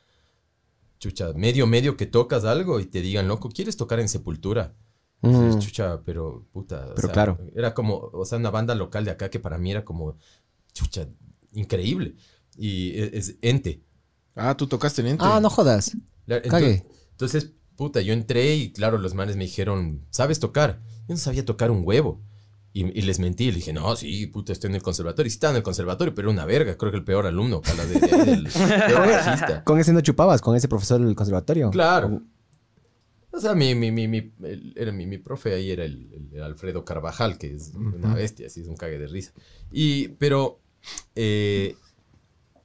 [0.99, 4.75] chucha, medio, medio que tocas algo y te digan, loco, ¿quieres tocar en Sepultura?
[5.21, 5.45] Mm.
[5.45, 6.87] Dices, Chucha, pero puta.
[6.87, 7.39] o Pero sea, claro.
[7.55, 10.17] Era como, o sea, una banda local de acá que para mí era como,
[10.73, 11.07] chucha,
[11.53, 12.15] increíble.
[12.57, 13.81] Y e, es, es Ente.
[14.35, 15.25] Ah, tú tocaste en Ente.
[15.25, 15.95] Ah, no jodas.
[16.25, 16.37] La-.
[16.37, 20.81] Entonces, entonces, puta, yo entré y claro, los manes me dijeron, ¿sabes tocar?
[21.07, 22.21] Yo no sabía tocar un huevo.
[22.71, 25.27] Y, y les mentí, le dije, no, sí, puta, estoy en el conservatorio.
[25.27, 26.77] Y sí estaba en el conservatorio, pero era una verga.
[26.77, 28.43] Creo que el peor alumno, cala, de, del,
[28.87, 29.63] peor bajista.
[29.63, 30.41] ¿Con ese no chupabas?
[30.41, 31.71] ¿Con ese profesor del conservatorio?
[31.71, 32.21] Claro.
[33.31, 36.43] O sea, mi, mi, mi, mi, el- era mi, mi profe ahí era el, el
[36.43, 39.31] Alfredo Carvajal, que es una bestia, así es un cague de risa.
[39.71, 40.59] Y, pero,
[41.15, 41.75] eh,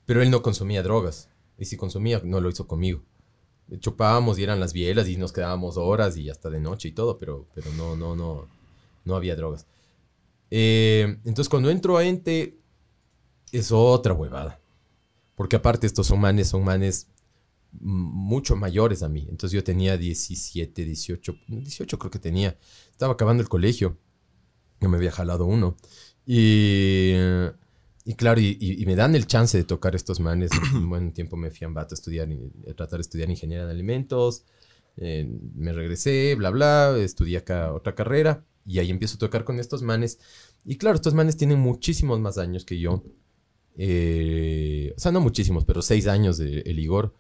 [0.07, 1.29] pero él no consumía drogas.
[1.59, 3.03] Y si consumía, no lo hizo conmigo.
[3.79, 7.19] Chupábamos y eran las bielas y nos quedábamos horas y hasta de noche y todo,
[7.19, 8.47] pero, pero no, no, no,
[9.05, 9.67] no había drogas.
[10.51, 12.59] Eh, entonces, cuando entro a Ente,
[13.53, 14.61] es otra huevada.
[15.37, 17.09] Porque aparte estos son manes, son manes
[17.81, 19.27] mucho mayores a mí.
[19.31, 22.59] Entonces yo tenía 17, 18, 18 creo que tenía.
[22.91, 23.99] Estaba acabando el colegio.
[24.81, 25.77] Yo me había jalado uno.
[26.27, 27.53] Y, eh,
[28.05, 30.51] y claro, y, y- y me dan el chance de tocar estos manes.
[30.75, 32.29] Un buen tiempo me fui a Ambato a estudiar,
[32.71, 34.45] a tratar de estudiar ingeniería de alimentos.
[34.97, 38.45] Eh, me regresé, bla, bla, estudié acá otra carrera.
[38.67, 40.19] Y ahí empiezo a tocar con estos manes.
[40.65, 43.03] Y claro, estos manes tienen muchísimos más años que yo.
[43.77, 47.15] Eh, o sea, no muchísimos, pero seis años de, el Igor.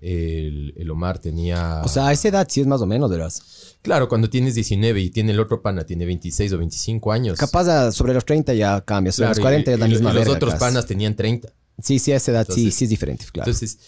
[0.00, 1.80] El, el Omar tenía...
[1.84, 3.76] O sea, a esa edad sí es más o menos, verás.
[3.80, 7.38] claro, cuando tienes 19 y tiene el otro pana, tiene 26 o 25 años.
[7.38, 9.12] Capaz a- sobre los 30 ya cambia.
[9.12, 10.60] Sobre Claro, los 40 y- es la y- misma y los verga, otros casi.
[10.60, 11.52] panas tenían 30.
[11.80, 13.48] Sí, sí, a esa edad sí, sí es diferente, claro.
[13.50, 13.78] Entonces,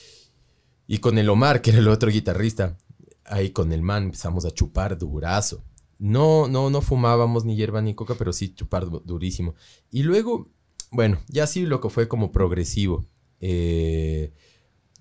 [0.86, 2.76] y con el Omar, que era el otro guitarrista,
[3.24, 5.64] ahí con el man empezamos a chupar durazo.
[5.98, 9.54] No, no, no fumábamos ni hierba ni coca, pero sí chupar du- durísimo.
[9.90, 10.50] Y luego,
[10.90, 13.06] bueno, ya sí lo que fue como progresivo.
[13.40, 14.32] Eh,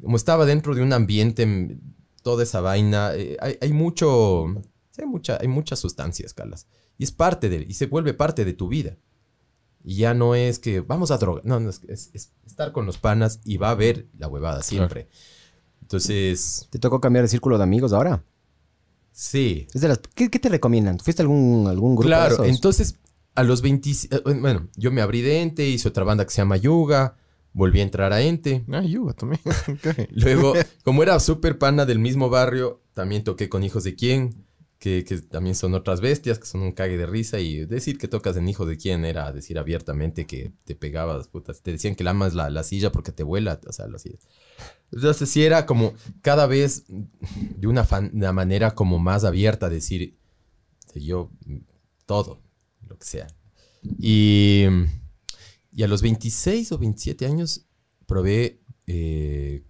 [0.01, 1.79] como estaba dentro de un ambiente, mm,
[2.21, 4.45] toda esa vaina, eh, hay, hay mucho,
[4.97, 6.67] hay, mucha, hay muchas sustancias, Calas.
[6.97, 8.97] Y es parte de, y se vuelve parte de tu vida.
[9.83, 11.41] Y ya no es que vamos a droga.
[11.43, 14.61] No, no, es, es- es estar con los panas y va a haber la huevada
[14.63, 15.09] siempre.
[15.81, 18.23] Entonces, ¿Te tocó cambiar de círculo de amigos ahora?
[19.13, 19.67] Sí.
[19.73, 20.99] Es de las- ¿Qué, qué te recomiendan?
[20.99, 22.47] ¿Fuiste a algún, algún grupo de Claro, esos?
[22.47, 22.95] entonces
[23.35, 26.37] a los 20, eh, bueno, yo me abrí de Ente, hice otra banda que se
[26.41, 27.15] llama Yuga,
[27.53, 28.63] volví a entrar a Ente.
[28.71, 29.41] Ah, Yuga también.
[30.11, 34.45] Luego, como era súper pana del mismo barrio, también toqué con Hijos de Quién,
[34.77, 37.39] que, que también son otras bestias, que son un cague de risa.
[37.39, 41.61] Y decir que tocas en Hijos de Quién era decir abiertamente que te pegabas, putas.
[41.61, 44.27] Te decían que lamas la, la silla porque te vuela, o sea, lo hacías.
[44.95, 50.17] Entonces, sí era como cada vez de una, fan- una manera como más abierta, decir
[50.95, 51.31] yo
[52.05, 52.41] todo,
[52.87, 53.27] lo que sea.
[53.97, 54.65] Y,
[55.71, 57.65] y a los 26 o 27 años
[58.05, 59.63] probé, eh,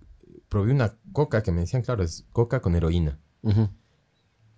[0.49, 3.19] probé una coca que me decían, claro, es coca con heroína.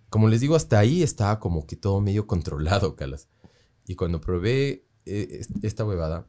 [0.10, 3.28] Como les digo, hasta ahí estaba como que todo medio controlado, Calas.
[3.88, 6.28] Y cuando probé eh, es- esta huevada,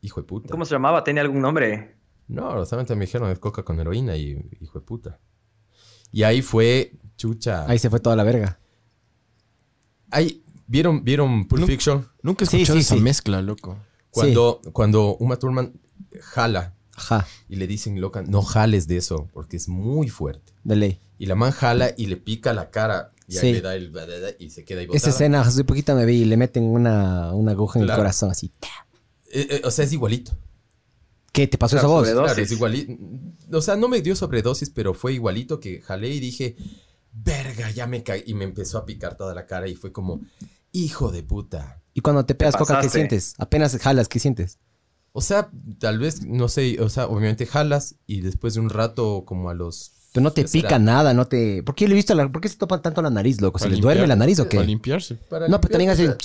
[0.00, 0.48] hijo de puta.
[0.50, 1.04] ¿Cómo se llamaba?
[1.04, 1.95] ¿Tenía algún nombre?
[2.28, 5.18] No, solamente me dijeron es coca con heroína y hijo de puta.
[6.12, 7.64] Y ahí fue, chucha.
[7.68, 8.58] Ahí se fue toda la verga.
[10.10, 11.66] Ahí, ¿vieron, ¿vieron Pulp.
[11.66, 12.08] Fiction?
[12.22, 13.00] Nunca he Sí, escuchado sí, esa sí.
[13.00, 13.78] mezcla, loco.
[14.10, 15.74] Cuando, cuando Uma Thurman
[16.20, 20.52] jala Ajá, y le dicen, loca, no jales de eso porque es muy fuerte.
[20.64, 21.00] de ley.
[21.18, 23.46] Y la man jala y le pica la cara y Sí.
[23.48, 23.92] ahí le da el...
[24.38, 25.10] y se queda ahí Esa botada.
[25.10, 28.50] escena, hace poquito me vi y le meten una, una aguja en el corazón así.
[29.32, 30.36] Eh, eh, o sea, es igualito.
[31.36, 32.08] ¿Qué te pasó esa voz?
[32.08, 32.94] Claro, es igualito.
[33.52, 36.56] O sea, no me dio sobredosis, pero fue igualito que jalé y dije,
[37.12, 38.22] verga, ya me caí.
[38.26, 40.22] Y me empezó a picar toda la cara y fue como,
[40.72, 41.82] hijo de puta.
[41.92, 43.34] Y cuando te pegas coca, ¿qué sientes?
[43.36, 44.58] Apenas jalas, ¿qué sientes?
[45.12, 49.24] O sea, tal vez, no sé, o sea, obviamente jalas y después de un rato,
[49.26, 49.92] como a los...
[50.14, 51.62] Pero no te pica nada, no te...
[51.62, 52.32] ¿Por qué le he visto la...
[52.32, 53.58] ¿Por qué se topan tanto la nariz, loco?
[53.58, 54.66] ¿Se les duerme limpiar- la nariz o Para qué?
[54.66, 55.14] limpiarse.
[55.16, 56.02] Para No, pero también hace...
[56.08, 56.18] limpiar,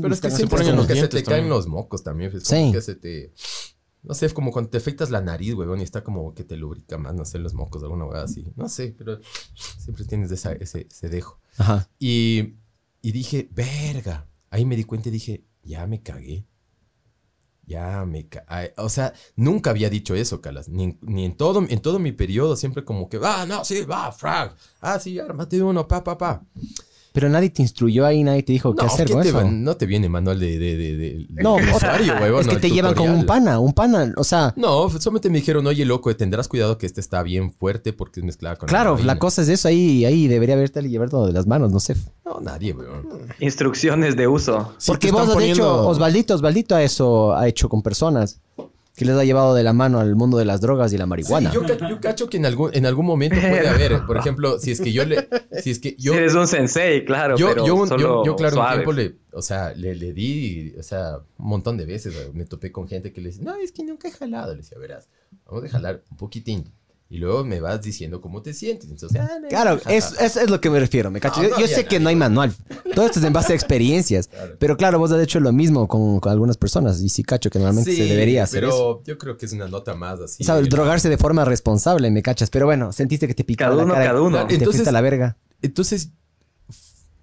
[0.00, 1.66] Pero es que Se siempre ponen es en como los que se te caen los
[1.66, 2.32] mocos también.
[2.34, 2.70] Es Sí.
[2.72, 3.34] que se te...
[4.04, 6.56] No sé, es como cuando te afeitas la nariz, huevón, y está como que te
[6.56, 8.44] lubrica más, no sé, los mocos, alguna hueá así.
[8.54, 9.18] No sé, pero
[9.78, 11.40] siempre tienes esa- ese, ese dejo.
[11.58, 11.88] Ajá.
[11.98, 12.54] Y,
[13.02, 14.28] y dije, verga.
[14.50, 16.46] Ahí me di cuenta y dije, ya me cagué.
[17.66, 18.74] Ya me cagué.
[18.76, 20.68] O sea, nunca había dicho eso, Calas.
[20.68, 24.12] Ni, ni en, todo, en todo mi periodo, siempre como que, ah, no, sí, va,
[24.12, 24.54] frag.
[24.82, 26.44] Ah, sí, ármate uno, pa, pa, pa.
[27.14, 29.36] Pero nadie te instruyó ahí, nadie te dijo qué No, hacer ¿qué con te eso.
[29.38, 30.58] va- no te viene manual de...
[30.58, 33.08] de, de, de- No, de o sea, usuario, huevón, es que no, te llevan con
[33.08, 34.52] un pana, un pana, o sea...
[34.56, 38.26] No, solamente me dijeron, oye, loco, tendrás cuidado que este está bien fuerte porque es
[38.26, 39.14] mezclada con Claro, heroína".
[39.14, 41.94] la cosa es eso, ahí, ahí debería haberte llevar todo de las manos, no sé.
[42.24, 43.06] No, nadie, weón.
[43.38, 44.72] Instrucciones de uso.
[44.78, 48.40] Sí, Porque vos has hecho, poniendo- Osvaldito, Osvaldito a eso ha hecho con personas.
[48.96, 51.50] Que les ha llevado de la mano al mundo de las drogas y la marihuana.
[51.50, 54.58] Sí, yo, ca- yo cacho que en algún, en algún momento puede haber, por ejemplo,
[54.60, 55.28] si es que yo le,
[55.62, 58.24] si es que yo, Si eres un sensei, claro, yo, pero yo, un- yo- solo
[58.24, 61.86] yo, claro, un tiempo le, o sea, le, le di, o sea, un montón de
[61.86, 64.52] veces me topé con gente que le decía, no, es que nunca he jalado.
[64.52, 65.08] Le decía, verás,
[65.44, 66.70] vamos a jalar un poquitín.
[67.14, 68.90] Y luego me vas diciendo cómo te sientes.
[68.90, 71.36] Entonces, ah, Claro, ja, es- eso es lo que me refiero, me cacho.
[71.36, 72.52] No, yo no yo había sé que no hay manual.
[72.96, 74.26] Todo esto es en base a experiencias.
[74.26, 74.56] Claro.
[74.58, 77.00] Pero claro, vos has hecho lo mismo con, con algunas personas.
[77.00, 79.02] Y sí, cacho, que normalmente Sí, se debería hacer pero eso.
[79.06, 80.42] yo creo que es una nota más así.
[80.42, 82.50] O sea, de- drogarse de forma responsable, me cachas.
[82.50, 84.06] Pero bueno, sentiste que te picaba Cada la uno, cara.
[84.06, 84.42] cada uno.
[84.42, 85.36] y Te Entonces- fuiste a la verga.
[85.62, 86.10] Entonces,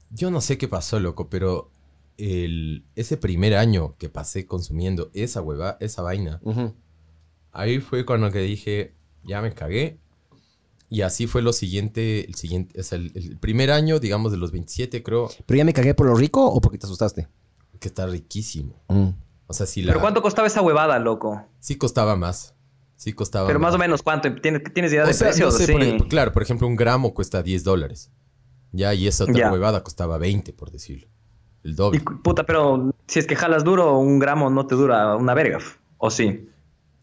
[0.09, 1.69] yo no sé qué pasó, loco, pero
[2.17, 6.39] el, ese primer año que pasé consumiendo esa hueva, esa vaina,
[7.51, 9.97] ahí fue cuando que dije, ya me cagué.
[10.89, 14.37] Y así fue lo siguiente, el siguiente, o sea, el, el primer año, digamos, de
[14.37, 17.27] los 27, creo ¿Pero ya me cagué por lo rico o porque te asustaste?
[17.79, 18.75] que está riquísimo.
[18.89, 19.07] Mm.
[19.47, 21.43] O sea, sí, la, ¿Pero cuánto costaba esa huevada, loco?
[21.59, 22.53] sí costaba más.
[22.95, 24.31] Sí costaba Pero más o menos, ¿cuánto?
[24.35, 25.57] ¿Tienes, tienes idea O de sea, no precios?
[25.57, 25.71] sé, Sí.
[25.71, 28.11] por ejemplo, claro, por ejemplo, un gramo cuesta 10 dólares.
[28.73, 29.51] Ya, y esa otra Ya.
[29.51, 31.07] huevada costaba 20, por decirlo.
[31.63, 32.01] El Y, doble.
[32.23, 35.57] puta, pero si es que jalas duro, un gramo no te dura una verga.
[35.97, 36.47] ¿O sí?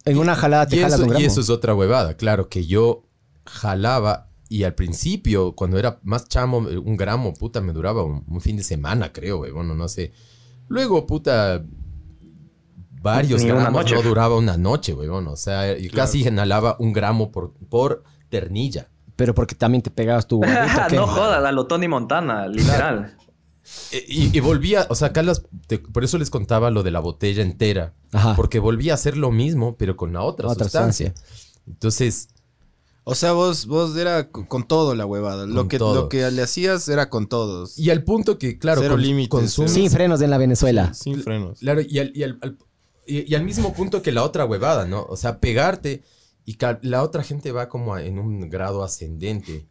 [0.04, 1.22] En una jalada te Y jalas eso, un gramo.
[1.22, 3.04] y eso es otra huevada, claro, que yo
[3.44, 8.40] jalaba y al principio, cuando era más chamo, un gramo, puta, me duraba un, un
[8.40, 10.12] fin de semana, creo, güey, bueno, no sé.
[10.68, 11.62] Luego, puta,
[13.02, 16.92] varios Ni gramos no duraba una noche, güey, bueno, o sea, yo casi inhalaba un
[16.92, 18.88] gramo por, por ternilla.
[19.16, 20.40] Pero porque también te pegabas tu
[20.92, 23.16] no jodas, a lo Tony Montana, literal.
[24.06, 27.00] Y, y volvía, o sea, acá las- te- por eso les contaba lo de la
[27.00, 28.36] botella entera, Ajá.
[28.36, 31.14] porque volvía a hacer lo mismo, pero con la otra, Otra sustancia.
[31.66, 32.28] Entonces,
[33.04, 35.46] O sea, vos, vos era con, todo la huevada.
[35.46, 35.94] Lo que, todo.
[35.94, 37.78] lo que le hacías era con todos.
[37.78, 40.92] Y al punto que, claro, Cero con- límites, consumes- Sin frenos en la Venezuela.
[40.92, 41.60] Sin frenos.
[41.60, 42.58] Claro, y al, y, al, al-
[43.06, 45.04] y- y al mismo punto que la otra huevada, ¿no?
[45.08, 46.02] O sea, pegarte
[46.44, 49.66] y la otra gente va como a- en un grado ascendente.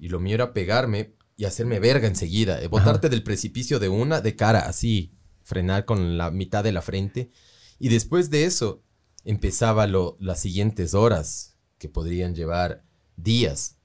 [0.00, 2.60] Y lo mío era pegarme y hacerme verga enseguida.
[2.60, 5.12] eh, botarte del precipicio de una, de cara, así,
[5.44, 7.30] frenar con la mitad de la frente.
[7.78, 8.82] Y después de eso,
[9.24, 12.84] empezaba lo, las siguientes horas que podrían llevar
[13.16, 13.76] días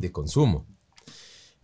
[0.00, 0.66] de consumo.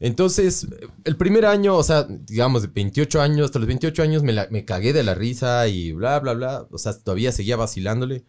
[0.00, 0.66] Entonces,
[1.04, 4.46] el primer año, o sea, digamos, de 28 años, hasta los 28 años me, la-
[4.50, 6.68] me cagué de la risa y bla, bla, bla.
[6.70, 8.24] O sea, todavía seguía vacilándole.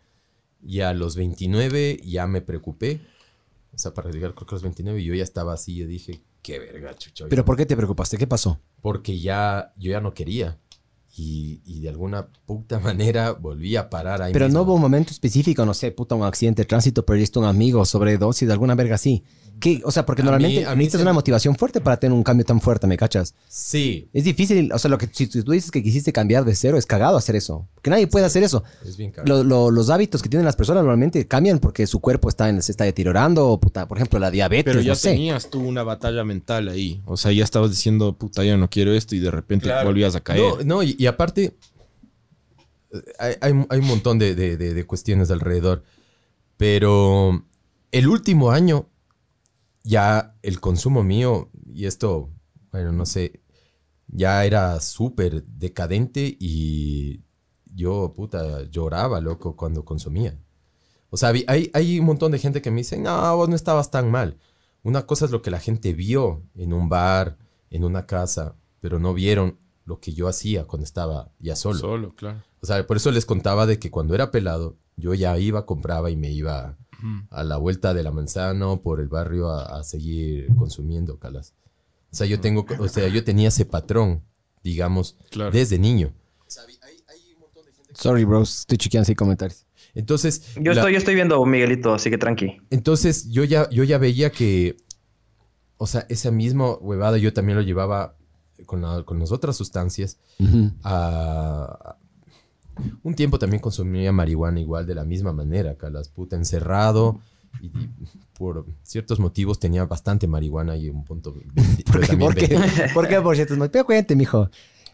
[0.66, 3.02] Y a los 29 ya me preocupé.
[3.74, 5.76] O sea, para llegar creo que a los 29 yo ya estaba así.
[5.76, 7.28] Yo dije, qué verga, chucho.
[7.30, 8.18] ¿Pero por qué te preocupaste?
[8.18, 8.60] ¿Qué pasó?
[8.82, 10.58] Porque ya, yo ya no quería.
[11.22, 14.62] Y, y de alguna puta manera volví a parar ahí Pero no mismo.
[14.64, 18.48] hubo un momento específico, no sé, puta, un accidente de tránsito, perdiste un amigo, sobredosis,
[18.48, 19.24] de alguna verga así.
[19.60, 19.82] ¿Qué?
[19.84, 22.16] O sea, porque A mí- normalmente a mí necesitas se- una motivación fuerte para tener
[22.16, 23.36] un cambio tan fuerte, ¿me cachas?
[23.50, 26.78] Sí, Es difícil, o sea, lo que si tú dices que quisiste cambiar de cero,
[26.78, 27.68] es cagado hacer eso.
[27.82, 28.64] Que nadie puede hacer eso.
[28.86, 29.28] es bien caro.
[29.28, 32.62] Lo- lo- los hábitos que tienen las personas normalmente cambian porque su cuerpo está en,
[32.62, 35.10] se está deteriorando, o puta, por ejemplo, la diabetes, Pero ya no sé.
[35.12, 37.02] tenías tú una batalla mental ahí.
[37.06, 39.90] O sea, ya estabas diciendo, puta, ya no quiero esto y de repente Claro.
[39.90, 40.40] volvías a caer.
[40.66, 41.58] No, no, y, y aparte,
[43.20, 45.84] hay, un montón de, cuestiones alrededor.
[46.58, 47.46] Pero
[47.92, 48.90] el último año,
[49.84, 52.30] ya el consumo mío, y esto,
[52.72, 53.42] bueno, no sé,
[54.08, 57.24] ya era súper decadente y
[57.66, 60.38] yo, puta, lloraba, loco, cuando consumía.
[61.12, 63.92] O sea, hay, hay un montón de gente que me dice, no, vos no estabas
[63.92, 64.38] tan mal.
[64.84, 67.38] Una cosa es lo que la gente vio en un bar,
[67.70, 69.60] en una casa, pero no vieron
[69.90, 71.80] lo que yo hacía cuando estaba ya solo.
[71.80, 72.44] Solo, claro.
[72.62, 76.12] O sea, por eso les contaba de que cuando era pelado, yo ya iba, compraba
[76.12, 76.78] y me iba
[77.32, 81.54] a la vuelta de la manzana o por el barrio a, a seguir consumiendo calas.
[82.12, 84.22] O sea, yo tengo, o sea, yo tenía ese patrón,
[84.64, 85.52] digamos, Claro.
[85.52, 86.14] desde niño.
[87.94, 89.66] Sorry, bros, estoy chequeando así comentarios.
[89.96, 92.58] Entonces, Yo, la- estoy, yo estoy viendo Miguelito, así que tranqui.
[92.70, 94.78] entonces yo ya, yo ya veía que,
[95.78, 98.16] o sea, esa misma huevada yo también lo llevaba
[98.66, 100.18] con, la- con las otras sustancias.
[100.84, 101.96] A-
[103.04, 107.20] un tiempo también consumía marihuana igual de la misma manera, calas puta encerrado
[107.62, 107.90] y, y
[108.38, 111.34] por ciertos motivos tenía bastante marihuana y un punto
[111.92, 112.16] ¿Por qué?
[112.18, 112.60] ¿Por qué?
[112.94, 113.58] ¿Por qué, por cierto?
[113.58, 114.50] No, pero cuente, mijo.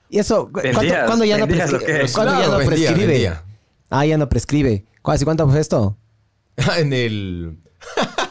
[0.09, 2.05] Y eso, ¿cu- ¿cuándo, Vendías, cuándo ya no prescribe?
[2.11, 3.07] ¿Cuándo ya no vendía, prescribe?
[3.07, 3.43] vendía.
[3.89, 4.85] Ah, ya no prescribe.
[5.03, 5.95] ¿Cuál- ¿Hace cuánto fue esto?
[6.77, 7.57] en el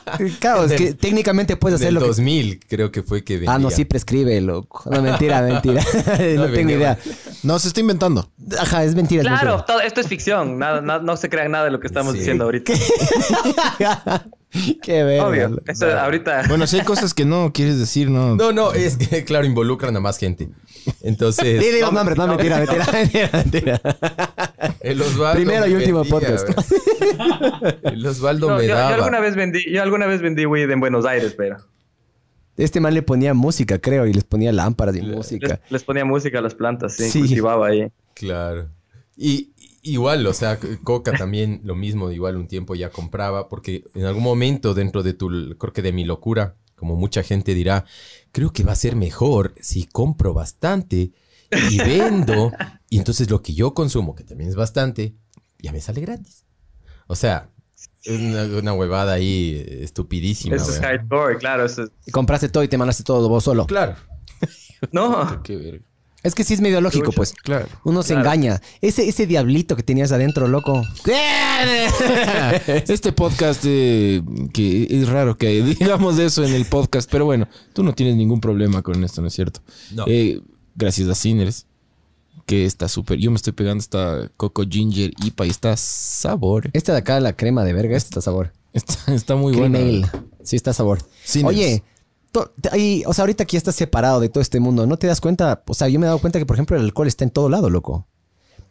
[0.40, 2.06] Claro, es que técnicamente puedes En hacer el lo que...
[2.08, 3.52] 2000 creo que fue que vendía.
[3.54, 4.88] Ah, no, sí prescribe, loco.
[4.90, 5.82] No, mentira, mentira.
[6.36, 6.98] no, tengo idea.
[7.42, 8.30] No, se está inventando.
[8.58, 9.22] Ajá, es mentira.
[9.22, 9.66] es Claro, mentira.
[9.66, 10.58] todo, esto es ficción.
[10.58, 12.18] Nada, na- no se crean nada de lo que estamos Sí.
[12.20, 12.72] diciendo ahorita.
[14.82, 15.26] Qué verga.
[15.26, 15.60] Obvio.
[15.66, 16.44] Eso, ahorita.
[16.48, 18.36] Bueno, si hay cosas que no quieres decir, no.
[18.36, 20.48] No, no, es que, claro, involucran a más gente.
[21.02, 23.80] Entonces, Di, di los nombres, no, mentira, mentira, mentira, mentira.
[24.80, 26.48] el Osvaldo Primero y último vendía, podcast.
[27.84, 28.94] El Osvaldo No, me yo, yo daba.
[28.94, 31.56] alguna vez vendí, yo alguna vez vendí weed en Buenos Aires, pero
[32.56, 35.60] Este man le ponía música, creo, y les ponía lámparas y les, música.
[35.70, 37.20] les ponía música a las plantas, sí, Sí.
[37.20, 37.90] cultivaba ahí.
[38.14, 38.70] Claro.
[39.16, 39.52] Y
[39.82, 44.22] igual, o sea, Coca también lo mismo, igual un tiempo ya compraba, porque en algún
[44.24, 45.28] momento dentro de tu,
[45.58, 47.84] creo que de mi locura, como mucha gente dirá,
[48.32, 51.12] creo que va a ser mejor si compro bastante
[51.70, 52.50] y vendo,
[52.90, 55.14] y entonces lo que yo consumo, que también es bastante,
[55.60, 56.44] ya me sale gratis.
[57.06, 57.50] O sea,
[58.06, 60.56] una, una huevada ahí estupidísima.
[60.56, 61.64] Eso es hardcore, claro.
[61.64, 61.90] Eso es...
[62.12, 63.66] Compraste todo y te mandaste todo vos solo.
[63.66, 63.96] Claro.
[64.92, 65.84] No, Qué verga.
[66.22, 67.34] Es que sí es medio lógico, pues.
[67.34, 67.66] Claro.
[67.84, 68.22] Uno se Claro.
[68.22, 68.60] engaña.
[68.80, 70.82] Ese, ese diablito que tenías adentro, loco.
[72.66, 77.82] Este podcast, eh, que es raro que digamos eso en el podcast, pero bueno, tú
[77.82, 79.60] no tienes ningún problema con esto, ¿no es cierto?
[79.92, 80.04] No.
[80.06, 80.40] Eh,
[80.74, 81.66] gracias a Sinners,
[82.46, 83.18] que está súper.
[83.18, 86.70] Yo me estoy pegando esta Coco Ginger IPA y está sabor.
[86.72, 88.52] Esta de acá, la crema de verga, esta está sabor.
[88.72, 89.86] Está, está muy Cream buena.
[89.86, 90.06] ale.
[90.42, 90.98] Sí, está sabor.
[91.44, 91.82] Oye,
[92.32, 92.52] to-
[93.06, 95.62] o sea, ahorita ya estás separado de todo este mundo, ¿no te das cuenta?
[95.66, 97.48] O sea, yo me he dado cuenta que, por ejemplo, el alcohol está en todo
[97.48, 98.06] lado, loco.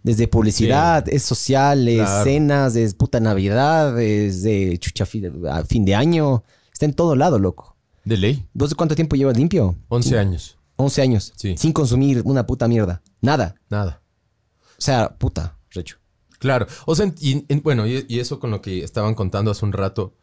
[0.04, 2.24] Desde publicidad, es social, es Claro.
[2.26, 5.06] cenas, es puta Navidad, es de chucha
[5.50, 6.44] a fin de año.
[6.74, 7.78] Está en todo lado, loco.
[8.04, 8.46] De ley.
[8.54, 9.78] ¿Vos de cuánto tiempo llevas limpio?
[9.88, 10.58] 11 años.
[10.76, 11.34] 11 años.
[11.36, 11.56] Sí.
[11.58, 13.02] Sin consumir una puta mierda.
[13.22, 13.56] Nada.
[13.70, 14.02] Nada.
[14.78, 15.98] O sea, puta, recho.
[16.40, 16.68] Claro.
[16.86, 19.74] O sea, y- en- bueno, y, y eso con lo que estaban contando hace un
[19.74, 20.16] rato.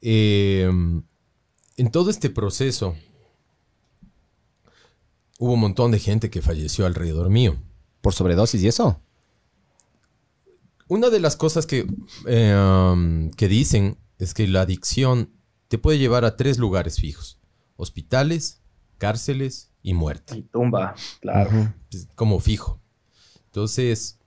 [0.00, 0.70] eh,
[1.76, 2.96] en todo este proceso
[5.38, 7.56] hubo un montón de gente que falleció alrededor mío.
[8.00, 9.00] ¿Por sobredosis y eso?
[10.88, 11.86] Una de las cosas que,
[12.26, 12.54] eh,
[12.92, 15.30] um, que dicen es que la adicción
[15.68, 17.38] te puede llevar a tres lugares fijos.
[17.76, 18.62] Hospitales,
[18.96, 20.36] cárceles y muerte.
[20.36, 21.72] y tumba, claro.
[21.90, 22.78] pues, como fijo.
[23.46, 24.18] Entonces,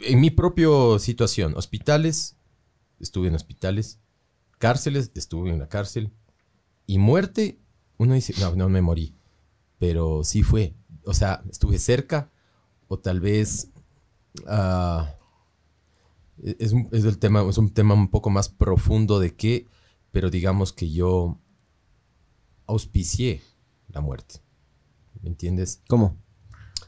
[0.00, 2.38] en mi propia situación, hospitales,
[2.98, 4.00] estuve en hospitales,
[4.58, 6.12] cárceles, estuve en la cárcel,
[6.86, 7.60] y muerte,
[7.98, 9.14] uno dice, no, no me morí,
[9.78, 10.74] pero sí fue.
[11.04, 12.30] O sea, estuve cerca,
[12.88, 13.68] o tal vez
[14.46, 15.14] ah,
[16.42, 19.66] es, un, es el tema, es un tema un poco más profundo de qué,
[20.10, 21.38] pero digamos que yo
[22.66, 23.42] auspicié
[23.88, 24.45] la muerte.
[25.26, 25.82] ¿Me entiendes?
[25.88, 26.16] ¿Cómo?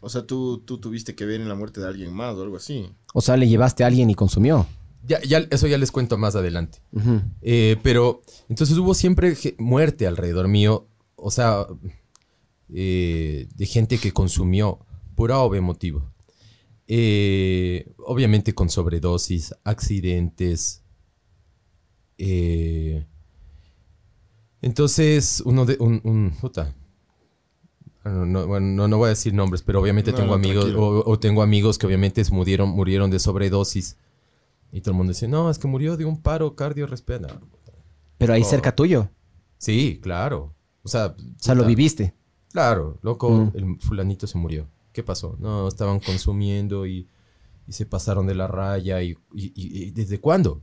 [0.01, 2.57] O sea, tú, tú tuviste que ver en la muerte de alguien más o algo
[2.57, 2.88] así.
[3.14, 4.64] O sea, le llevaste a alguien y consumió.
[5.05, 6.81] Ya, ya, eso ya les cuento más adelante.
[7.42, 11.66] Eh, pero entonces hubo siempre muerte alrededor mío, o sea,
[12.72, 14.79] eh, de gente que consumió
[15.16, 16.12] por A o B motivo.
[16.87, 20.85] Eh, obviamente con sobredosis, accidentes.
[22.18, 23.05] eh,
[24.61, 25.77] entonces, uno de.
[25.81, 26.74] Un, un- puta.
[28.08, 30.66] No, no, bueno, no, no voy a decir nombres, pero obviamente No, tengo no, amigos,
[30.76, 33.96] o, o tengo amigos que obviamente se murieron, murieron de sobredosis.
[34.72, 37.46] Y todo el mundo dice, no, es que murió de un paro cardiorrespiratorio.
[38.18, 38.44] Pero ahí Oh.
[38.44, 39.08] cerca tuyo.
[39.58, 40.54] Sí, claro.
[40.82, 42.14] O sea, O sea, lo viviste.
[42.52, 43.50] Claro, loco, Mm.
[43.54, 44.66] el fulanito se murió.
[44.92, 45.36] ¿Qué pasó?
[45.38, 47.06] No, estaban consumiendo y,
[47.66, 49.02] y se pasaron de la raya.
[49.02, 50.60] Y, y- y- y ¿Desde cuándo?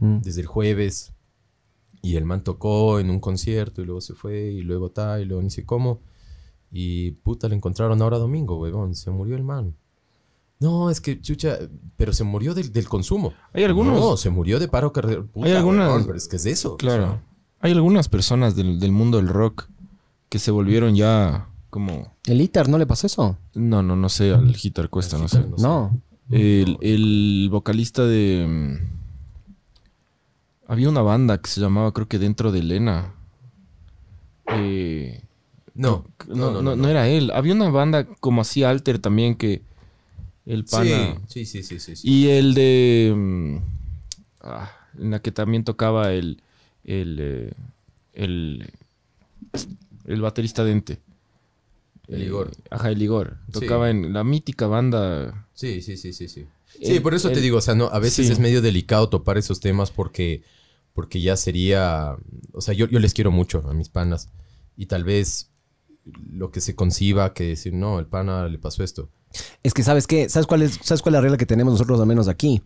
[0.00, 0.18] Mm.
[0.20, 1.12] Desde el jueves.
[2.02, 5.24] Y el man tocó en un concierto y luego se fue y luego tal y
[5.24, 6.00] luego ni sé cómo.
[6.72, 8.94] Y puta, le encontraron ahora domingo, huevón.
[8.94, 9.74] Se murió el man.
[10.58, 11.58] No, es que chucha,
[11.96, 13.34] pero se murió del, del consumo.
[13.52, 15.26] Hay algunos- No, se murió de paro cardíaco.
[15.26, 16.76] Puta, Hay algunas- huevón, pero es que es eso.
[16.76, 17.20] Claro.
[17.60, 19.68] Hay algunas personas del, del mundo del rock
[20.28, 22.14] que se volvieron ya como...
[22.26, 23.36] ¿El ITAR no le pasó eso?
[23.54, 25.44] No, no, no sé, al Gitar Cuesta, no sé.
[25.58, 26.00] No.
[26.30, 28.46] El, el vocalista de...
[28.48, 28.92] mm,
[30.68, 33.14] Había una banda que se llamaba, creo que Dentro de Elena.
[34.54, 35.22] Eh,
[35.74, 37.30] No, no, no, no era él.
[37.30, 39.62] Había una banda como así alter también que
[40.44, 41.20] el pana...
[41.28, 42.08] Sí, sí, sí, sí, sí.
[42.08, 43.12] Y el de...
[43.16, 43.56] mm,
[44.42, 46.42] ah, en la que también tocaba el...
[46.84, 47.18] El...
[47.20, 47.52] eh,
[48.14, 48.70] el,
[50.06, 50.98] el baterista Dente.
[52.08, 52.50] El Igor.
[52.52, 53.38] Eh, ajá, el Igor.
[53.50, 55.46] Tocaba en la mítica banda...
[55.54, 56.46] Sí, sí, sí, sí, sí.
[56.82, 59.60] Sí, por eso te digo, o sea, no, a veces es medio delicado topar esos
[59.60, 60.42] temas porque,
[60.94, 62.16] porque ya sería,
[62.52, 64.30] o sea, yo, yo les quiero mucho a mis panas
[64.76, 65.50] y tal vez
[66.04, 69.08] lo que se conciba que decir, no, el pana le pasó esto.
[69.62, 70.28] Es que, ¿sabes qué?
[70.28, 72.62] ¿Sabes cuál es, ¿sabes cuál es la regla que tenemos nosotros al menos aquí?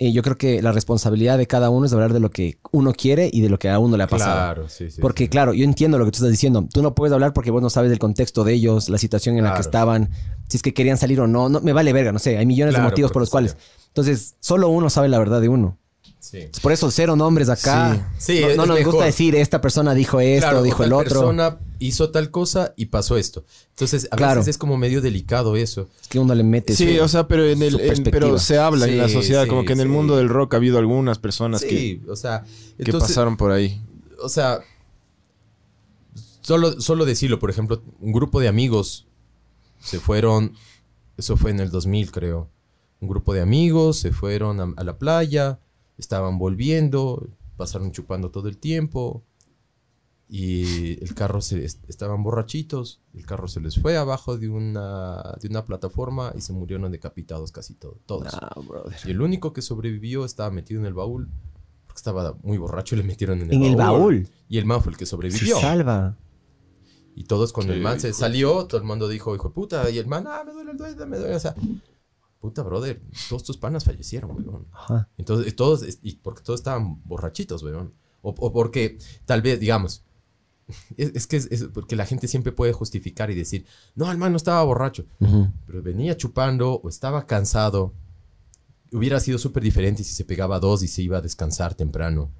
[0.00, 2.94] eh, yo creo que la responsabilidad de cada uno es hablar de lo que uno
[2.94, 4.32] quiere y de lo que a uno le ha pasado.
[4.32, 4.98] Claro, sí, sí.
[4.98, 5.28] Porque, sí.
[5.28, 6.66] claro, yo entiendo lo que tú estás diciendo.
[6.72, 9.44] Tú no puedes hablar porque vos no sabes del contexto de ellos, la situación en
[9.44, 10.08] la que estaban,
[10.48, 11.50] si es que querían salir o no.
[11.50, 12.38] no me vale verga, no sé.
[12.38, 13.58] Hay millones de motivos por los cuales.
[13.88, 15.76] Entonces, solo uno sabe la verdad de uno.
[16.20, 16.48] Sí.
[16.62, 18.12] Por eso, cero nombres acá.
[18.18, 18.34] Sí.
[18.36, 18.92] Sí, no, es no nos mejor.
[18.92, 21.04] gusta decir esta persona dijo esto, Claro, dijo el otro.
[21.08, 23.44] persona hizo tal cosa y pasó esto.
[23.70, 24.40] Entonces, a Claro.
[24.40, 25.88] veces es como medio delicado eso.
[26.02, 28.58] Es que uno le mete Sí, su- o sea, pero en el en- pero se
[28.58, 31.18] habla en la sociedad sí, como que en el mundo del rock ha habido algunas
[31.18, 32.44] personas que, Sí, o sea,
[32.76, 33.80] que entonces, pasaron por ahí.
[34.22, 34.60] o sea,
[36.40, 39.06] solo, solo decirlo, por ejemplo, un grupo de amigos
[39.80, 40.52] se fueron,
[41.16, 42.50] eso fue en el 2000 creo,
[43.00, 45.58] un grupo de amigos se fueron a, a la playa,
[46.00, 49.22] estaban volviendo, pasaron chupando todo el tiempo
[50.28, 55.36] y el carro se, est- estaban borrachitos, el carro se les fue abajo de una,
[55.40, 58.32] de una plataforma y se murieron decapitados casi todo- todos.
[58.34, 58.96] Ah, brother.
[59.06, 61.28] Y el único que sobrevivió estaba metido en el baúl.
[61.86, 63.70] Porque estaba muy borracho y le metieron en el En baúl.
[63.70, 64.28] el baúl.
[64.48, 65.58] Y el man fue el que Se sobrevivió.
[65.60, 66.16] salva.
[67.16, 69.90] y todos cuando el man se salió, todo el mundo dijo, hijo de puta.
[69.90, 71.34] Y el man, ah, me duele el duende, me duele.
[71.34, 71.54] O sea,
[72.40, 74.66] puta, brother, todos tus panas fallecieron, weón.
[74.72, 75.08] Ajá.
[75.18, 77.94] Entonces, todos, y porque todos estaban borrachitos, weón.
[78.22, 80.04] O, o porque, tal vez, digamos,
[80.96, 84.18] es, es que es, es porque la gente siempre puede justificar y decir, no, el
[84.18, 85.06] man no estaba borracho
[85.66, 87.94] pero venía chupando o estaba cansado.
[88.92, 92.30] Hubiera sido súper diferente si se pegaba dos y se iba a descansar temprano.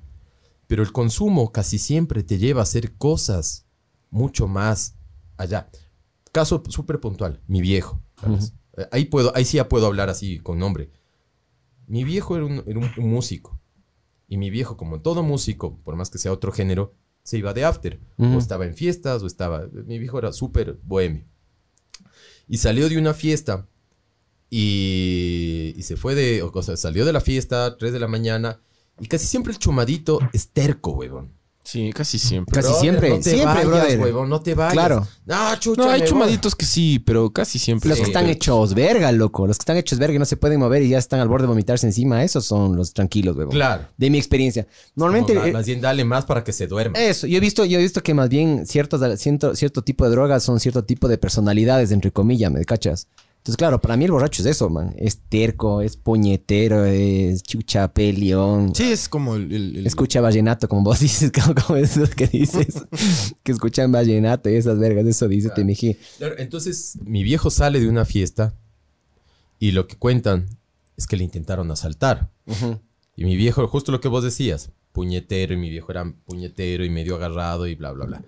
[0.67, 3.67] Pero el consumo casi siempre te lleva a hacer cosas
[4.11, 4.97] mucho más
[5.37, 5.71] allá.
[6.33, 8.01] Caso súper puntual, mi viejo.
[8.21, 8.55] ¿sabes?
[8.93, 10.91] Ahí, puedo, ahí sí ya puedo hablar así con nombre.
[11.87, 13.61] Mi viejo era un, era un- un músico.
[14.29, 17.65] Y mi viejo, como todo músico, por más que sea otro género, se iba de
[17.65, 18.01] after.
[18.19, 19.67] O estaba en fiestas, o estaba...
[19.73, 21.25] Mi viejo era súper bohemio.
[22.49, 23.69] Y salió de una fiesta
[24.49, 26.43] y, y se fue de...
[26.43, 28.61] O sea, salió de la fiesta, 3 de la mañana.
[29.01, 31.33] Y casi siempre el chumadito es terco, huevón.
[31.63, 32.55] Sí, casi siempre.
[32.55, 34.01] Casi Brother, siempre, no te siempre, vayas, brother.
[34.01, 34.73] huevón, no te vayas.
[34.73, 35.07] Claro.
[35.27, 36.09] No, chucha, No, hay voy.
[36.09, 37.91] chumaditos que sí, pero casi siempre.
[37.91, 39.47] Los que están hechos verga, loco.
[39.47, 41.45] Los que están hechos verga y no se pueden mover y ya están al borde
[41.45, 42.25] de vomitarse encima.
[42.25, 43.53] Esos son los tranquilos, huevón.
[43.53, 43.85] Claro.
[43.97, 44.67] De mi experiencia.
[44.97, 45.35] Normalmente...
[45.35, 46.99] Como, eh, más bien dale más para que se duerma.
[46.99, 50.11] Eso, yo he visto, yo he visto que más bien ciertos, cierto, cierto tipo de
[50.11, 53.07] drogas son cierto tipo de personalidades, entre comillas, ¿me cachas?
[53.41, 54.95] Entonces, claro, para mí el borracho es eso, man.
[54.99, 58.75] Es terco, es puñetero, es chucha, peleón.
[58.75, 59.51] Sí, es como el...
[59.51, 62.85] el- el- Escucha vallenato, como vos dices, como, que dices.
[63.43, 65.97] que escuchan vallenato y esas vergas, eso dice mijí.
[66.19, 68.55] Claro, entonces, mi viejo sale de una fiesta
[69.59, 70.47] y lo que cuentan
[70.99, 72.31] es que le intentaron asaltar.
[73.17, 76.91] Y mi viejo, justo lo que vos decías, puñetero, y mi viejo era puñetero y
[76.91, 78.25] medio agarrado y bla, bla, bla.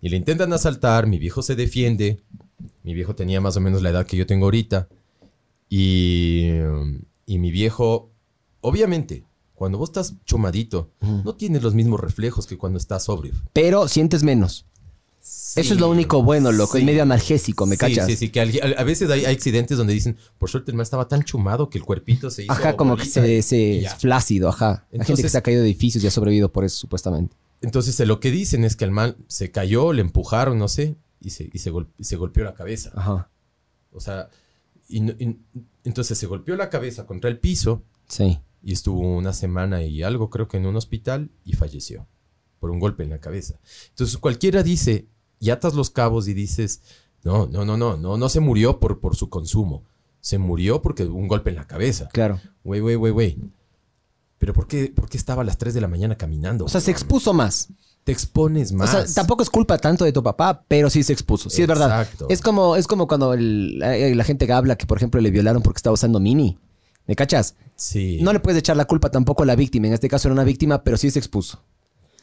[0.00, 2.20] Y le intentan asaltar, mi viejo se defiende.
[2.82, 4.88] Mi viejo tenía más o menos la edad que yo tengo ahorita.
[5.68, 6.50] Y,
[7.26, 8.10] y mi viejo,
[8.60, 9.24] obviamente,
[9.54, 13.34] cuando vos estás chumadito, no tienes los mismos reflejos que cuando estás sobrio.
[13.52, 14.66] Pero sientes menos.
[15.56, 16.76] Eso es lo único bueno, loco.
[16.76, 16.86] Es Sí.
[16.86, 18.06] medio analgésico, ¿me Sí, cachas?
[18.06, 18.44] Sí, sí, que a,
[18.76, 21.78] a veces hay, hay accidentes donde dicen, por suerte el man estaba tan chumado que
[21.78, 24.86] el cuerpito se hizo Ajá, como que se, se flácido, ajá.
[24.92, 27.36] Hay gente que se ha caído de edificios y ha sobrevivido por eso, supuestamente.
[27.62, 30.96] Entonces eh, lo que dicen es que el man se cayó, le empujaron, no sé,
[31.24, 32.90] y se, y se, gol- se golpeó la cabeza.
[32.94, 33.30] Ajá.
[33.92, 34.28] O sea,
[34.88, 35.38] y no- y-
[35.84, 38.38] entonces se golpeó la cabeza contra el piso Sí.
[38.62, 42.06] y estuvo una semana y algo, creo que en un hospital, y falleció
[42.60, 43.58] por un golpe en la cabeza.
[43.90, 45.06] Entonces cualquiera dice,
[45.38, 46.80] y atas los cabos y dices,
[47.22, 49.82] no, no, no, no, no, no se murió por, por su consumo.
[50.20, 52.08] Se murió porque un golpe en la cabeza.
[52.12, 52.40] Claro.
[52.64, 53.38] Güey, güey, güey, güey.
[54.38, 56.64] Pero ¿por qué, por qué estaba a las 3 de la mañana caminando?
[56.64, 57.68] O sea, se expuso más.
[58.04, 58.94] Te expones más.
[58.94, 61.48] O sea, tampoco es culpa tanto de tu papá, pero sí se expuso.
[61.48, 62.06] Sí, es verdad.
[62.28, 65.30] Es como, es como cuando el- la, la gente que habla que, por ejemplo, le
[65.30, 66.58] violaron porque estaba usando mini.
[67.06, 67.54] ¿Me cachas?
[67.76, 68.18] Sí.
[68.22, 69.86] No le puedes echar la culpa tampoco a la víctima.
[69.88, 71.62] En este caso era una víctima, pero sí se expuso.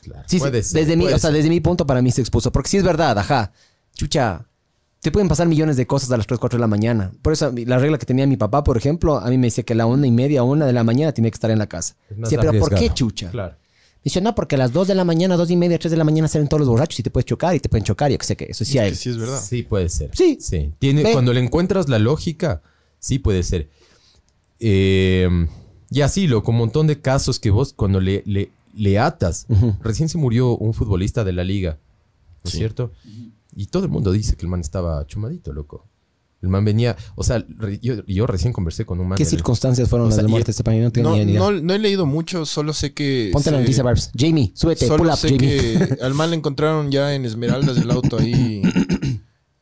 [0.03, 2.21] Claro, Sí, sí, puede ser, desde mi, o sea, desde mi punto para mí se
[2.21, 2.51] expuso.
[2.51, 3.51] Porque sí es verdad, ajá.
[3.95, 4.45] Chucha,
[4.99, 7.11] te pueden pasar millones de cosas a las 3, 4 de la mañana.
[7.21, 9.73] Por eso la regla que tenía mi papá, por ejemplo, a mí me decía que
[9.73, 11.95] a la una y media, una de la mañana tenía que estar en la casa.
[12.09, 13.29] Decía, pero ¿por qué chucha?
[13.32, 13.55] Claro.
[14.04, 16.04] Dice, no, porque a las 2 de la mañana, 2 y media, 3 de la
[16.04, 18.26] mañana salen todos los borrachos y te puedes chocar y te pueden chocar y que
[18.26, 18.89] sé que eso sí Es hay.
[18.89, 19.39] que sí es verdad.
[19.41, 20.10] Sí, puede ser.
[20.16, 20.38] Sí.
[20.41, 20.74] Sí.
[20.80, 21.12] Tiene, Ve.
[21.12, 22.64] cuando le encuentras la lógica,
[22.97, 23.70] sí puede ser.
[24.60, 25.30] Eh,
[25.89, 29.45] y así, lo, con un montón de casos que vos, cuando le, le, le atas,
[29.82, 31.78] recién se murió un futbolista de la liga,
[32.43, 32.58] ¿no es Sí.
[32.58, 32.91] cierto?
[33.56, 35.86] Y todo el mundo dice que el man estaba chumadito, loco.
[36.42, 39.18] El man venía, o sea, re- yo, yo recién conversé con un man.
[39.18, 40.64] ¿Qué del- circunstancias fueron O las sea, de muerte de este?
[40.82, 41.39] No tengo No, ni idea.
[41.39, 43.30] no, no he leído mucho, solo sé que...
[43.32, 44.10] Ponte la noticia, Barbs.
[44.18, 45.39] Jamie, súbete, pull Solo up, sé Jamie.
[45.39, 48.62] que al mal le encontraron ya en Esmeraldas el auto ahí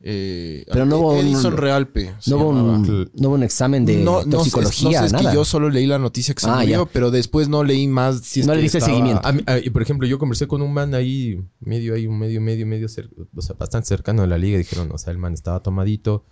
[0.02, 2.14] Eh, Pero no hubo un- Edison Realpe.
[2.20, 5.06] se No hubo, un, no hubo un examen de no, no sé, toxicología, no sé,
[5.08, 5.30] es nada.
[5.30, 8.22] que yo solo leí la noticia que se Ah, murió, pero después no leí más.
[8.22, 9.28] Si es No le diste estaba- seguimiento.
[9.28, 12.66] A a- por ejemplo, yo conversé con un man ahí, medio ahí, un medio, medio,
[12.66, 14.58] medio, cer- o sea, bastante cercano de la liga.
[14.58, 16.24] Dijeron, o sea, el man estaba tomadito.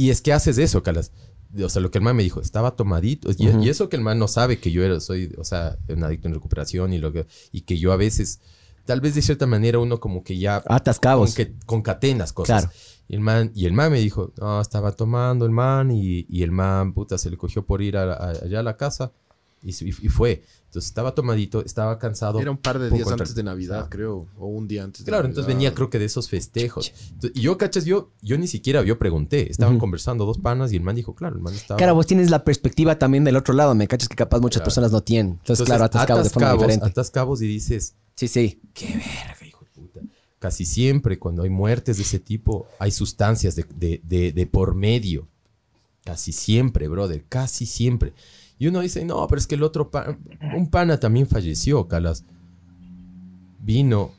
[0.00, 1.12] Y es que haces eso, Calas.
[1.62, 3.28] O sea, lo que el man me dijo, estaba tomadito.
[3.36, 6.28] Y, eso que el man no sabe que yo era, soy, o sea, un adicto
[6.28, 8.40] en recuperación y, lo que, y que yo a veces,
[8.84, 11.34] tal vez de cierta manera, uno como que ya Atas cabos.
[11.34, 12.62] con concatenas cosas.
[12.66, 12.76] Claro.
[13.08, 16.44] Y el man, y el man me dijo, no, estaba tomando el man y, y
[16.44, 19.12] el man, puta, se le cogió por ir a- a- allá a la casa
[19.62, 20.42] y, y fue.
[20.66, 22.38] Entonces estaba tomadito, estaba cansado.
[22.40, 24.28] Era un par de días contra- antes de Navidad, sea, creo.
[24.38, 25.58] O un día antes de Claro, entonces Navidad.
[25.70, 26.92] venía creo que de esos festejos.
[27.10, 29.80] Entonces, y yo, cachas, yo, yo ni siquiera, yo pregunté, estaban Ujú.
[29.80, 31.76] conversando dos panas y el man dijo, claro, el man estaba...
[31.78, 33.74] Claro, vos tienes la perspectiva también del otro lado.
[33.74, 34.66] Me cachas que capaz muchas Claro.
[34.66, 35.32] personas no tienen.
[35.32, 36.86] Entonces, Entonces, claro, atas cabos de atas forma cabos, diferente.
[36.86, 38.60] atas cabos y dices, Sí, sí.
[38.72, 40.00] qué verga, hijo de puta.
[40.38, 44.74] Casi siempre cuando hay muertes de ese tipo, hay sustancias de, de- de- de por
[44.76, 45.26] medio.
[46.04, 48.14] Casi siempre, brother, casi siempre.
[48.60, 50.16] Y uno dice, no, pero es que el otro, pa-
[50.56, 52.24] un pana también falleció, Calas.
[53.62, 54.10] Vino,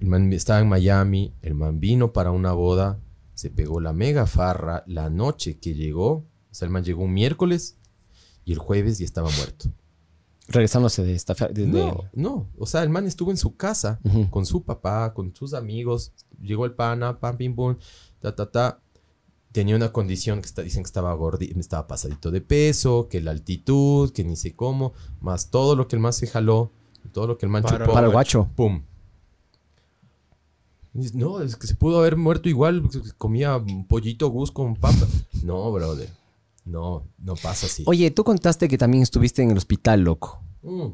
[0.00, 2.98] el man estaba en Miami, el man vino para una boda,
[3.34, 6.10] se pegó la mega farra la noche que llegó.
[6.10, 7.76] O sea, el man llegó un miércoles
[8.44, 9.70] y el jueves ya estaba muerto.
[10.48, 11.34] Regresándose de esta...
[11.48, 12.48] de- No, no.
[12.58, 16.12] O sea, el man estuvo en su casa con su papá, con sus amigos.
[16.40, 17.76] Llegó el pana, pam, pim, pum,
[18.20, 18.80] ta, ta, ta.
[19.54, 23.30] Tenía una condición que está, dicen que estaba gordito, estaba pasadito de peso, que la
[23.30, 26.72] altitud, que ni sé cómo, más todo lo que el man se jaló,
[27.12, 27.92] todo lo que el man Para- chupó.
[27.92, 28.48] Para el guacho.
[28.56, 28.82] Pum.
[30.92, 32.82] No, es que se pudo haber muerto igual,
[33.16, 35.06] comía un pollito gus con papa.
[35.44, 36.10] No, brother.
[36.64, 37.84] No, no pasa así.
[37.86, 40.42] Oye, tú contaste que también estuviste en el hospital, loco.
[40.62, 40.88] Mm.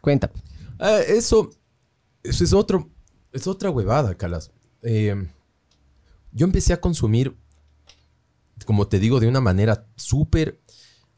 [0.00, 0.30] Cuenta.
[0.78, 1.50] Ah, eso,
[2.22, 2.88] eso es otro,
[3.32, 4.52] es otra huevada, Calas.
[4.82, 5.16] Eh,
[6.32, 7.36] yo empecé a consumir,
[8.70, 10.60] como te digo, de una manera súper,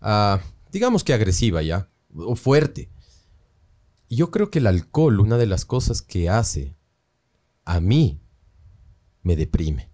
[0.00, 0.40] ah,
[0.72, 2.90] digamos que agresiva ya, o fuerte.
[4.09, 6.78] Y yo creo que el alcohol, una de las cosas que hace
[7.66, 8.22] a mí,
[9.22, 9.90] me deprime.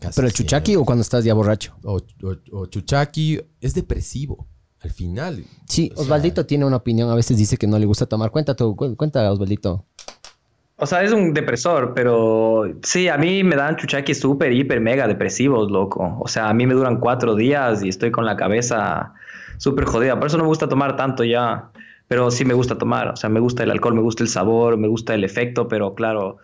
[0.00, 0.82] Casi ¿Pero el chuchaqui siempre.
[0.82, 1.76] o cuando estás ya borracho?
[1.82, 4.48] O, o- o chuchaqui es depresivo.
[4.80, 5.44] Al final.
[5.68, 7.10] Sí, sea, Osvaldito tiene una opinión.
[7.10, 8.30] A veces dice que no le gusta tomar.
[8.30, 9.86] Cuenta tú, cu- cuenta, Osvaldito.
[10.76, 15.06] O sea, es un depresor, pero sí, a mí me dan chuchaquis súper, hiper, mega
[15.06, 16.16] depresivos, loco.
[16.20, 19.14] O sea, a mí me duran cuatro días y estoy con la cabeza
[19.58, 20.18] súper jodida.
[20.18, 21.70] Por eso no me gusta tomar tanto ya,
[22.08, 23.08] pero sí me gusta tomar.
[23.10, 25.94] O sea, me gusta el alcohol, me gusta el sabor, me gusta el efecto, pero
[25.94, 26.38] claro,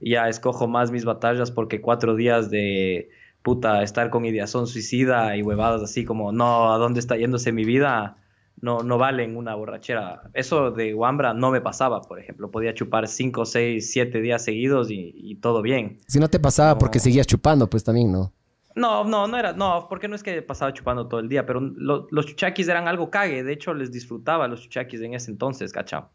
[0.00, 3.08] ya escojo más mis batallas porque cuatro días de
[3.42, 7.64] puta estar con ideación suicida y huevadas así como, no, ¿a dónde está yéndose mi
[7.64, 8.16] vida?
[8.60, 10.22] No, no valen una borrachera.
[10.34, 12.50] Eso de Wambra no me pasaba, por ejemplo.
[12.50, 15.98] Podía chupar 5, 6, 7 días seguidos y, y todo bien.
[16.06, 16.78] Si no te pasaba No.
[16.78, 18.32] porque seguías chupando, pues también, ¿no?
[18.74, 21.60] No, no, no era, no, porque no es que pasaba chupando todo el día, pero
[21.60, 23.42] lo- los chuchaquis eran algo cague.
[23.42, 26.10] De hecho, les disfrutaba los chuchaquis en ese entonces, ¿cachao?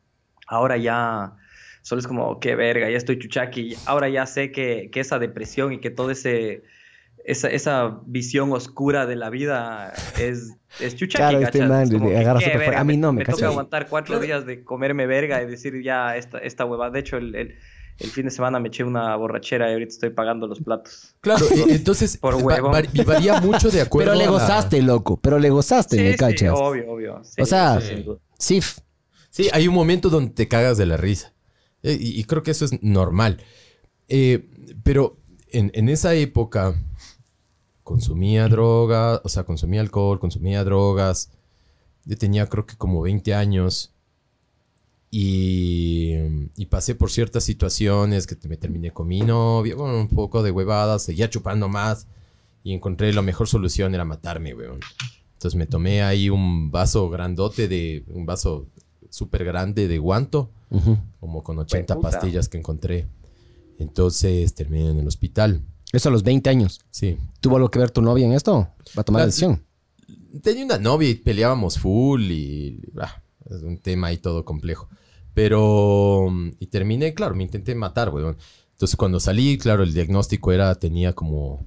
[0.47, 1.35] Ahora ya
[1.81, 3.75] solo es como, qué verga, ya estoy chuchaqui.
[3.87, 6.63] Ahora ya sé que, que esa depresión y que todo ese...
[7.25, 12.09] Esa, esa visión oscura de la vida es, es chuchaqui, Claro, este man Es como
[12.09, 13.35] agarra verga, A mí no, me me cacha.
[13.37, 16.89] toca aguantar cuatro días de comerme verga y decir ya esta, esta hueva.
[16.89, 17.55] De hecho, el, el,
[17.99, 21.15] el fin de semana me eché una borrachera y ahorita estoy pagando los platos.
[21.21, 22.71] Claro, entonces Por va- huevón.
[22.71, 25.19] var- y varía mucho de acuerdo Pero le a gozaste, loco.
[25.21, 26.53] Pero le gozaste, Sí, ¿me sí, cachas?
[26.55, 27.21] obvio, obvio.
[27.23, 28.19] Sí, o sea, sí, sin duda.
[28.39, 28.59] sí.
[29.53, 31.33] hay un momento donde te cagas de la risa.
[31.83, 33.37] Eh, Y, y creo que eso es normal.
[34.07, 34.47] Eh,
[34.83, 35.17] pero
[35.51, 36.73] en, en esa época
[37.91, 41.29] consumía droga, o sea, consumía alcohol, consumía drogas.
[42.05, 43.93] Yo tenía creo que como 20 años.
[45.13, 46.13] Y,
[46.55, 50.51] y pasé por ciertas situaciones que me terminé con mi novia, bueno, un poco de
[50.51, 52.07] huevadas, seguía chupando más.
[52.63, 54.79] Y encontré la mejor solución era matarme, weón.
[55.33, 58.67] Entonces me tomé ahí un vaso grandote de, un vaso
[59.09, 60.49] súper grande de guanto,
[61.19, 62.09] como con 80 Hueputa.
[62.09, 63.07] pastillas que encontré.
[63.79, 65.61] Entonces terminé en el hospital.
[65.91, 66.79] Eso a los 20 años.
[66.89, 67.17] Sí.
[67.41, 68.69] ¿Tuvo algo que ver tu novia en esto?
[68.97, 69.63] ¿Va a tomar la La- decisión?
[70.41, 72.81] Tenía una novia y peleábamos full y...
[73.01, 74.87] ah, es un tema ahí todo complejo.
[75.33, 76.27] Pero...
[76.59, 78.37] Y terminé, claro, me intenté matar, weón.
[78.71, 81.65] Entonces cuando salí, claro, el diagnóstico era, tenía como...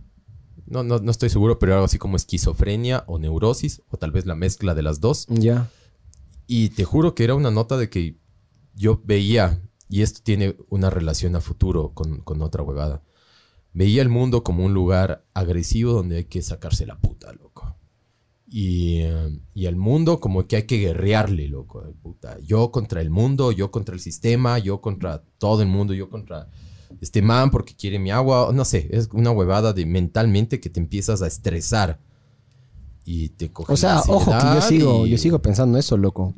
[0.66, 4.24] No, no, no estoy seguro, pero algo así como esquizofrenia o neurosis, o tal vez
[4.24, 5.26] la mezcla de las dos.
[5.28, 5.68] Ya.
[6.46, 8.16] Y te juro que era una nota de que
[8.74, 9.60] yo veía,
[9.90, 13.02] y esto tiene una relación a futuro con, con otra huevada,
[13.74, 17.76] veía el mundo como un lugar agresivo donde hay que sacarse la puta, loco.
[18.48, 21.82] Y, eh, y el mundo como que hay que guerrearle, loco.
[22.02, 22.38] puta.
[22.40, 26.48] Yo contra el mundo, yo contra el sistema, yo contra todo el mundo, yo contra
[27.00, 30.78] este man porque quiere mi agua, no sé, es una huevada de mentalmente que te
[30.78, 31.98] empiezas a estresar
[33.04, 36.34] y te coge O sea, ojo que yo sigo, y- yo sigo pensando eso, loco.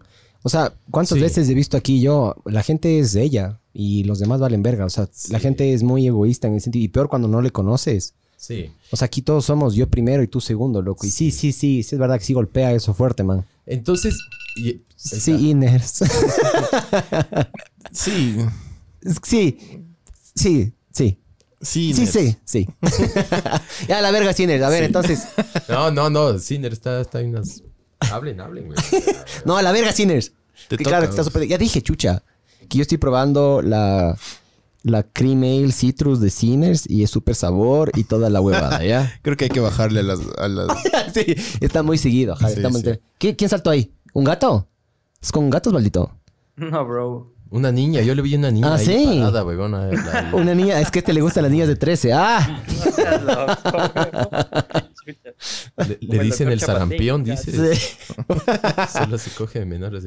[0.46, 1.20] O sea, ¿cuántas Sí.
[1.22, 2.36] veces he visto aquí yo?
[2.44, 4.84] La gente es ella y los demás valen verga.
[4.84, 5.42] O sea, la Sí.
[5.42, 6.84] gente es muy egoísta en ese sentido.
[6.84, 8.14] Y peor cuando no le conoces.
[8.36, 8.70] Sí.
[8.92, 11.04] O sea, aquí todos somos yo primero y tú segundo, loco.
[11.04, 13.44] Y sí, sí, sí, sí, es verdad que sí golpea eso fuerte, man.
[13.66, 14.16] Entonces,
[14.56, 15.32] y- Sí.
[15.50, 16.04] Iners.
[17.92, 18.36] Sí,
[19.24, 19.58] sí,
[20.34, 21.18] sí, sí.
[21.60, 21.92] sí.
[21.94, 22.68] Sí, sí, sí.
[23.88, 24.62] ya, la verga, sí, Iners.
[24.62, 25.24] A ver, entonces.
[25.68, 27.62] No, no, no, Sinner está, está en unas...
[28.12, 28.78] Hablen, hablen, güey.
[29.46, 30.32] No, a la verga, Sinners.
[30.68, 31.32] Te Que toca, claro, que está vos.
[31.32, 32.22] súper- Ya dije, chucha,
[32.68, 34.16] que yo estoy probando la,
[34.82, 39.12] la Cream Ale Citrus de Sinners y es súper sabor y toda la huevada, ¿ya?
[39.22, 40.20] Creo que hay que bajarle a las...
[40.38, 40.68] A las...
[41.14, 42.86] sí, está muy seguido, ajá, Sí, está muy sí.
[42.88, 43.92] inter- ¿Qui- ¿Quién saltó ahí?
[44.12, 44.68] ¿Un gato?
[45.22, 46.10] ¿Es con gatos, maldito?
[46.56, 47.32] No, bro.
[47.50, 49.04] Una niña, yo le vi una niña Ah, ahí ¿sí?
[49.20, 49.86] parada, huevona.
[49.86, 52.12] la- la- Una niña, es que a este le gustan las niñas de 13.
[52.12, 52.62] ¡Ah!
[56.00, 57.74] Le, dicen el sarampión, dice.
[57.74, 57.96] Sí.
[58.92, 60.06] Solo se coge de menores.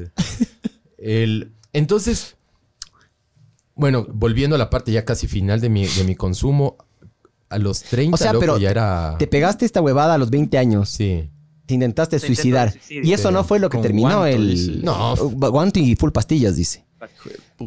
[0.98, 2.36] El, entonces,
[3.74, 6.76] bueno, volviendo a la parte ya casi final de mi, de mi consumo,
[7.48, 9.16] a los 30, O sea, loco, pero ya era...
[9.18, 10.88] Te pegaste esta huevada a los 20 años.
[10.88, 11.28] Sí.
[11.66, 12.72] Te intentaste suicidar.
[12.88, 14.50] Y eso no fue lo que Con terminó guanto, el...
[14.50, 14.72] dice.
[14.82, 15.16] No.
[15.16, 16.86] Guanto y full pastillas, dice.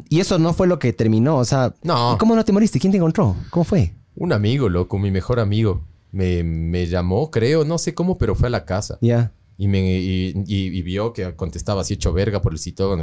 [0.09, 1.73] Y eso no fue lo que terminó, o sea...
[1.83, 2.15] No.
[2.15, 2.79] ¿y ¿Cómo no te moriste?
[2.79, 3.35] ¿Quién te encontró?
[3.49, 3.93] ¿Cómo fue?
[4.15, 5.83] Un amigo, loco, mi mejor amigo.
[6.13, 8.97] Me, me llamó, creo, no sé cómo, pero fue a la casa.
[9.01, 9.33] Ya.
[9.57, 12.95] Y, me, y, y- y vio que contestaba así hecho verga por el sitio.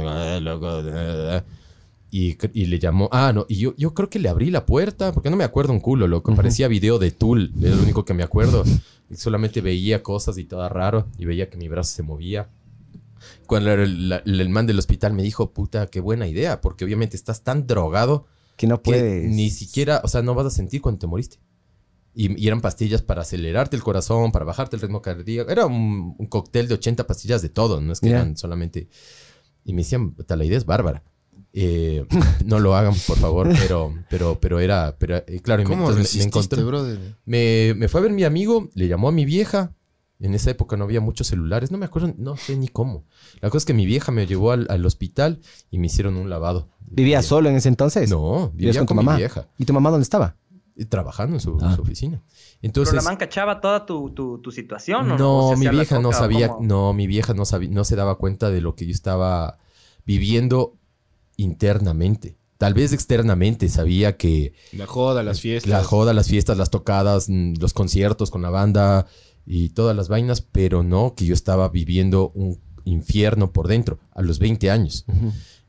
[2.13, 3.07] Y, y le llamó.
[3.11, 3.45] Ah, no.
[3.47, 6.07] Y yo, yo creo que le abrí la puerta, porque no me acuerdo un culo,
[6.07, 6.35] loco.
[6.35, 8.63] Parecía video de Tool, es lo único que me acuerdo.
[9.09, 11.07] Y solamente veía cosas y todo raro.
[11.17, 12.49] Y veía que mi brazo se movía.
[13.47, 17.15] Cuando el, la- el man del hospital me dijo, puta, qué buena idea, porque obviamente
[17.15, 18.25] estás tan drogado
[18.57, 19.29] Que no que puedes.
[19.29, 21.37] ni siquiera, o sea, no vas a sentir cuando te moriste.
[22.13, 25.49] Y, y eran pastillas para acelerarte el corazón, para bajarte el ritmo cardíaco.
[25.49, 28.89] Era un, un cóctel de 80 pastillas de todo, no es que eran solamente...
[29.63, 31.03] Y me decían, "Puta, la idea es bárbara.
[31.53, 32.05] Eh,
[32.45, 36.23] no lo hagan, por favor, pero, pero, pero era, pero, eh, claro, ¿Cómo entonces me-
[36.25, 36.99] me, encontré- brother?
[37.25, 39.73] me, me fue a ver mi amigo, le llamó a mi vieja.
[40.19, 43.05] En esa época no había muchos celulares, no me acuerdo, no sé ni cómo.
[43.41, 45.39] La cosa es que mi vieja me llevó al, al hospital
[45.71, 46.69] y me hicieron un lavado.
[46.85, 48.07] ¿Vivías Eh, solo en ese entonces?
[48.09, 49.13] No, ¿Vivías vivía con tu con, mamá?
[49.13, 49.47] mi vieja.
[49.57, 50.35] ¿Y tu mamá dónde estaba?
[50.81, 51.75] Eh, Trabajando en su, Ah.
[51.75, 52.21] su oficina.
[52.27, 55.67] Pero Entonces, la man cachaba toda tu, tu, tu situación, ¿o no, ¿O se mi
[55.67, 58.85] vieja no sabía, no, mi vieja no sabía, no se daba cuenta de lo que
[58.85, 59.57] yo estaba
[60.05, 60.75] viviendo
[61.37, 62.37] internamente.
[62.57, 65.69] Tal vez externamente sabía que La joda, las fiestas.
[65.71, 69.07] la joda, las fiestas, las tocadas, mm, los conciertos con la banda
[69.45, 74.21] y todas las vainas, pero no que yo estaba viviendo un infierno por dentro a
[74.21, 75.05] los 20 años.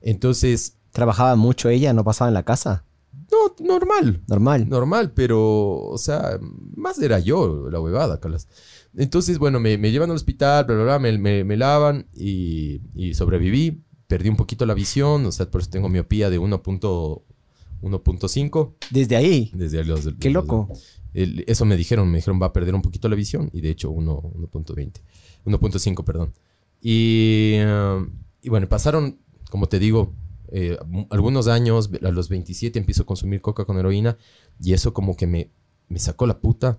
[0.02, 1.94] Entonces, ¿Trabajaba mucho ella?
[1.94, 2.84] ¿No pasaba en la casa?
[3.32, 4.68] No, normal, Normal.
[4.68, 5.40] normal, pero,
[5.80, 6.38] o sea,
[6.76, 8.46] más era yo la huevada, Calas.
[8.94, 12.82] Entonces, bueno, me, me llevan al hospital, bla, bla, bla, me, me- me lavan y,
[12.94, 13.82] y sobreviví.
[14.06, 19.50] Perdí un poquito la visión, o sea, por eso tengo miopía de 1.1.5 Desde ahí.
[19.54, 20.08] desde los...
[20.20, 20.68] Qué los- loco.
[21.14, 23.70] el- eso me dijeron, me dijeron va a perder un poquito la visión y de
[23.70, 24.20] hecho 1
[24.52, 25.00] 1.20,
[25.46, 26.32] 1.5, perdón.
[26.80, 28.06] Y, eh,
[28.42, 29.18] y bueno, pasaron,
[29.50, 30.12] como te digo,
[30.54, 30.76] eh,
[31.08, 34.18] algunos años, a los 27 empiezo a consumir coca con heroína
[34.60, 35.50] y eso como que me,
[35.88, 36.78] me sacó la puta.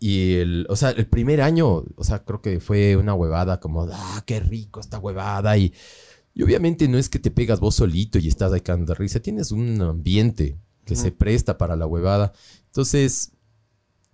[0.00, 3.86] Y el, o sea, el primer año, o sea, creo que fue una huevada como,
[3.92, 5.56] ah, qué rico esta huevada.
[5.58, 5.74] Y,
[6.32, 9.20] y obviamente no es que te pegas vos solito y estás ahí cagando de risa,
[9.20, 12.32] tienes un ambiente que se presta para la huevada.
[12.66, 13.32] Entonces,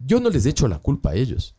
[0.01, 1.57] yo no les echo la culpa a ellos.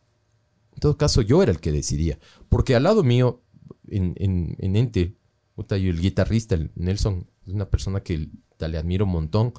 [0.74, 2.20] En todo caso, yo era el que decidía.
[2.50, 3.42] Porque al lado mío,
[3.88, 5.16] en, en, en Ente,
[5.60, 8.30] puta, yo el guitarrista, el Nelson, es una persona que
[8.60, 9.52] le admiro un montón.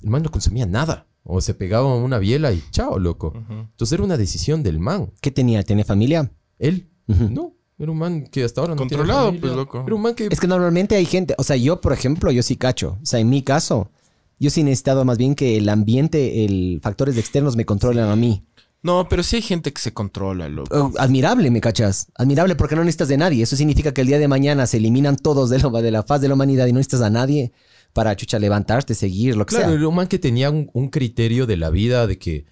[0.00, 1.08] El man no consumía nada.
[1.24, 3.32] O se pegaba una biela y chao, loco.
[3.50, 5.10] Entonces era una decisión del man.
[5.20, 5.64] ¿Qué tenía?
[5.64, 6.30] ¿Tenía familia?
[6.60, 7.56] Él, no.
[7.76, 9.40] Era un man que hasta ahora no tiene Controlado, familia.
[9.40, 9.82] pues, loco.
[9.84, 10.28] Era un man que...
[10.30, 12.98] Es que normalmente hay gente, o sea, yo, por ejemplo, yo sí cacho.
[13.02, 13.90] O sea, en mi caso,
[14.38, 18.14] yo sí he necesitado más bien que el ambiente, el factores externos me controlen a
[18.14, 18.44] mí.
[18.84, 20.76] No, pero sí hay gente que se controla, loco.
[20.76, 22.06] Oh, admirable, ¿me cachas?
[22.14, 23.42] Admirable porque no necesitas de nadie.
[23.42, 26.20] Eso significa que el día de mañana se eliminan todos de, lo- de la faz
[26.20, 27.52] de la humanidad y no necesitas a nadie
[27.94, 29.74] para, chucha, levantarte, seguir, lo que Claro, sea.
[29.78, 32.44] era un man que tenía un, un criterio de la vida de que,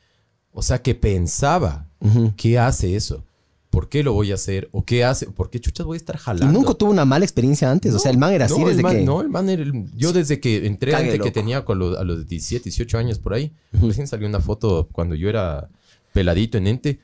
[0.52, 1.86] o sea, que pensaba.
[2.36, 3.24] ¿qué hace eso?
[3.70, 4.68] ¿Por qué lo voy a hacer?
[4.72, 5.26] ¿O qué hace?
[5.26, 6.52] ¿Por qué chuchas voy a estar Y jalando?
[6.58, 7.94] nunca tuvo una mala experiencia antes.
[7.94, 9.04] o sea, el man era así no, el desde man- que...
[9.04, 9.62] No, el man era...
[9.62, 12.98] el- yo desde que entré, Cague, antes que tenía con los- a los 17, 18
[12.98, 15.68] años por ahí, recién salió una foto cuando yo era
[16.12, 17.00] peladito en ente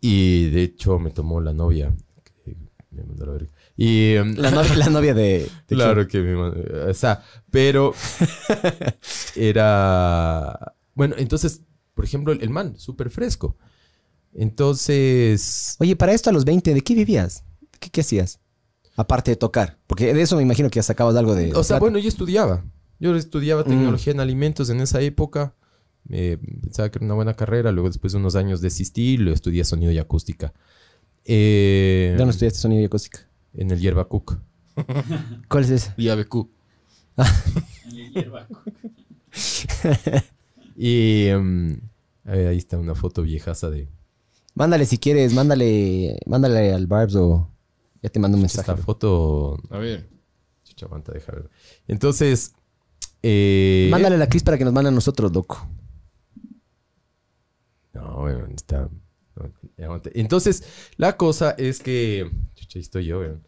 [0.00, 1.92] y de hecho me tomó la novia,
[2.44, 2.56] que
[2.90, 3.50] Me mandó la verga.
[3.76, 4.12] Y...
[4.14, 5.48] em, La novia, la novia de...
[5.68, 6.60] de Claro que me mandó.
[6.90, 7.92] O sea, pero
[9.34, 10.74] era.
[10.94, 11.62] Bueno, entonces,
[11.94, 13.56] por ejemplo, el, el man, súper fresco.
[14.32, 15.76] Entonces.
[15.80, 17.44] Oye, para esto a los 20, ¿de qué vivías?
[17.80, 18.40] ¿Qué, qué hacías?
[18.96, 19.78] Aparte de tocar.
[19.86, 21.50] Porque de eso me imagino que ya sacabas algo de...
[21.54, 21.80] O sea, plata.
[21.80, 22.64] bueno, yo estudiaba.
[23.00, 23.68] Yo estudiaba Mm.
[23.68, 25.54] tecnología en alimentos en esa época.
[26.10, 27.72] Eh, pensaba que era una buena carrera.
[27.72, 30.52] Luego, después de unos años, desistí y lo estudié sonido y acústica.
[31.24, 33.20] Eh, ¿Dónde estudiaste sonido y acústica?
[33.54, 34.38] En el Yerba Cook.
[35.48, 35.94] ¿Cuál es ese?
[35.96, 36.48] Y ABQ.
[40.76, 41.74] Y em,
[42.26, 43.88] eh, ahí está una foto viejaza de
[44.56, 47.48] Mándale si quieres, mándale, mándale al Barbs o
[48.02, 48.70] ya te mando un mensaje.
[48.70, 49.56] esta foto.
[49.70, 50.08] A ver.
[50.64, 51.48] Chucha, aguanta, deja ver.
[51.88, 52.52] Entonces.
[53.22, 55.68] eh, Mándale a la Cris para que nos mande a nosotros, loco.
[57.94, 58.88] No, bueno, está.
[60.14, 60.64] Entonces,
[60.96, 62.30] la cosa es que.
[62.54, 63.42] Chucha, ahí estoy yo, weón.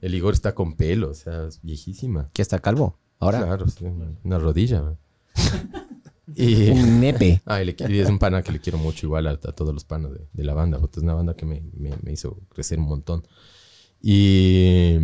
[0.00, 2.30] El Igor está con pelo, o sea, es viejísima.
[2.32, 2.98] Que está calvo.
[3.18, 3.42] Ahora.
[3.44, 3.84] Claro, sí,
[4.24, 4.82] una rodilla.
[4.82, 4.98] weón.
[6.34, 6.70] y.
[6.70, 7.42] Un nepe.
[7.46, 9.36] Ah, y le qui- y es un pana que le quiero mucho, igual a, a
[9.36, 10.78] todos los panos de, de la banda.
[10.92, 13.26] Es una banda que me, me- me hizo crecer un montón.
[14.00, 14.96] Y,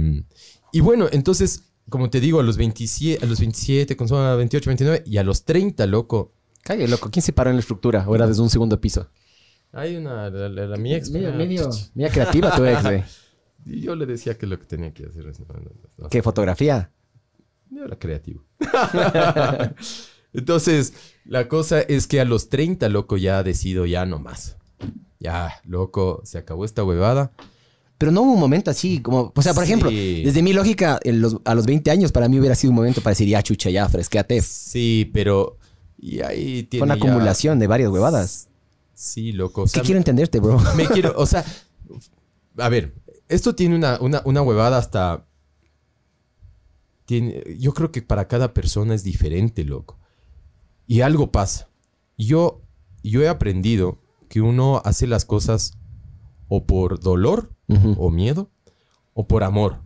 [0.72, 4.70] y bueno, entonces, como te digo, a los 27, a los 27, con a 28,
[4.70, 6.32] 29 y a los 30, loco.
[6.64, 7.10] Cague, loco.
[7.10, 8.04] ¿Quién se paró en la estructura?
[8.08, 9.08] ¿O era desde un segundo piso?
[9.72, 11.10] Hay una, la, la- la- mi ex.
[11.10, 11.68] Medio,
[12.10, 13.04] creativa tu ex, güey.
[13.66, 15.40] Y yo le decía que lo que tenía que hacer es.
[15.40, 16.08] No, no, no, no.
[16.10, 16.90] ¿Qué fotografía?
[17.70, 18.44] Yo era creativo.
[20.32, 20.92] Entonces,
[21.24, 24.56] la cosa es que a los 30, loco, ya decido ya no más.
[25.20, 27.32] Ya, loco, se acabó esta huevada.
[27.96, 29.70] Pero no hubo un momento así, como, o sea, por Sí.
[29.70, 33.00] ejemplo, desde mi lógica, los- a los 20 años para mí hubiera sido un momento
[33.00, 34.42] para decir, ya chucha, ya, fresqueate.
[34.42, 35.56] Sí, pero.
[36.06, 36.86] Y ahí tiene.
[36.86, 38.48] Fue una ya- acumulación de varias huevadas.
[38.92, 39.62] Sí, loco.
[39.62, 40.58] O sea, ¿Qué quiero entenderte, bro?
[40.76, 41.14] me quiero.
[41.16, 41.42] O sea,
[42.58, 42.94] a ver,
[43.30, 45.24] esto tiene una, una, una huevada hasta.
[47.06, 49.98] Tiene, yo creo que para cada persona es diferente, loco.
[50.86, 51.68] Y algo pasa.
[52.18, 52.60] Yo,
[53.02, 53.98] yo he aprendido
[54.28, 55.72] que uno hace las cosas
[56.48, 57.50] o por dolor
[57.96, 58.50] o miedo
[59.14, 59.80] o por amor.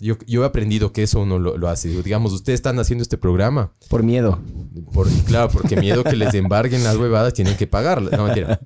[0.00, 1.88] Yo, yo he aprendido que eso uno lo, lo hace.
[2.02, 4.38] Digamos, ustedes están haciendo este programa Por miedo.
[4.92, 8.12] por, claro, porque miedo que les embarguen las huevadas, tienen que pagarlas.
[8.12, 8.60] No, mentira.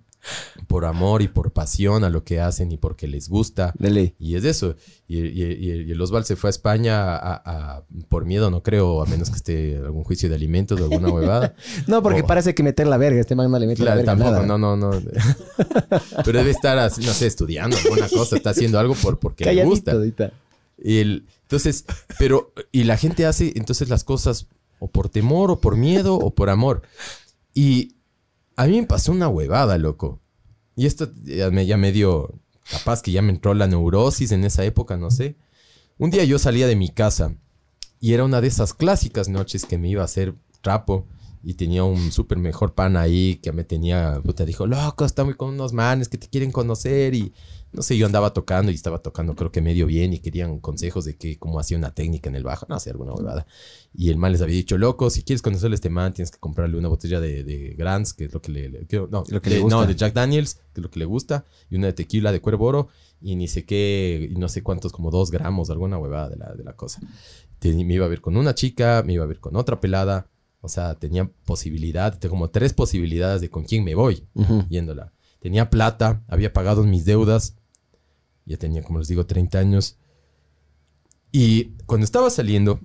[0.68, 3.72] Por amor y por pasión a lo que hacen y porque les gusta.
[3.76, 4.14] De ley.
[4.20, 4.76] Y es eso.
[5.08, 8.62] Y, y- y- y el Osval se fue a España a- a- por miedo, no
[8.62, 11.54] creo, a menos que esté algún juicio de alimentos o alguna huevada.
[11.88, 13.20] No, porque parece que meter la verga.
[13.20, 14.58] Este man no le mete Claro, la verga tampoco, nada.
[14.58, 15.00] no, no, no.
[16.24, 19.64] Pero debe estar, así, no sé, estudiando alguna cosa, está haciendo algo por, porque le
[19.64, 19.92] gusta.
[20.84, 21.84] El- entonces,
[22.18, 26.34] pero, y la gente hace entonces las cosas o por temor, o por miedo, o
[26.34, 26.82] por amor.
[27.54, 27.96] Y
[28.56, 30.20] a mí me pasó una huevada, loco.
[30.74, 32.34] Y esto ya me, ya me dio,
[32.70, 35.36] capaz que ya me entró la neurosis en esa época, no sé.
[35.98, 37.36] Un día yo salía de mi casa
[38.00, 41.06] y era una de esas clásicas noches que me iba a hacer trapo
[41.44, 45.50] y tenía un súper mejor pan ahí que me tenía, puta, dijo, loco, estamos con
[45.50, 47.32] unos manes que te quieren conocer y
[47.72, 51.04] no sé, yo andaba tocando y estaba tocando creo que medio bien y querían consejos
[51.04, 53.46] de que cómo hacía una técnica en el bajo, no sé, alguna huevada.
[53.94, 56.38] Y el man les había dicho, loco, si quieres conocerle a este man, tienes que
[56.38, 59.42] comprarle una botella de, de Grants, que es lo que le, le- que- no, Lo
[59.42, 59.76] que de- le gusta.
[59.80, 62.40] no, de Jack Daniels, que es lo que le gusta, y una de tequila de
[62.40, 62.88] Cuervo Oro,
[63.20, 66.54] y ni sé qué, y no sé cuántos, como dos gramos, alguna huevada de la,
[66.54, 67.00] de la cosa.
[67.62, 70.26] Me iba a ver con una chica, me iba a ver con otra pelada,
[70.60, 74.26] o sea, tenía posibilidad, tengo como tres posibilidades de con quién me voy
[74.68, 75.12] yéndola.
[75.40, 77.56] Tenía plata, había pagado mis deudas,
[78.44, 79.98] ya tenía, como les digo, 30 años.
[81.30, 82.80] Y cuando estaba saliendo,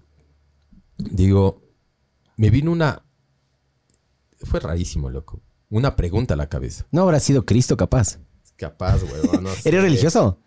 [0.97, 1.61] digo,
[2.37, 3.03] me vino una...
[4.39, 5.41] Fue rarísimo, loco.
[5.69, 6.85] Una pregunta a la cabeza.
[6.91, 8.19] No habrá sido Cristo capaz.
[8.55, 9.43] Capaz, huevón.
[9.43, 9.49] No.
[9.65, 10.39] ¿Eres religioso?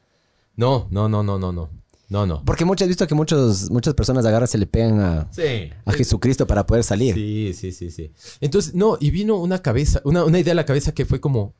[0.56, 1.70] No, no, no, no, no, no.
[2.08, 2.44] No, no.
[2.44, 5.70] Porque muchas, has visto que muchos, muchas personas agarran, se le pegan a, Sí.
[5.84, 7.14] a Jesucristo para poder salir.
[7.14, 8.12] Sí, sí, sí, sí.
[8.40, 11.54] Entonces, no, y vino una cabeza, una, una idea a la cabeza que fue como,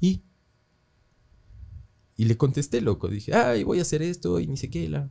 [0.00, 0.22] ¿y?
[2.18, 3.08] Y le contesté, loco.
[3.08, 5.08] Dije, ay, voy a hacer esto y ni sé qué, la.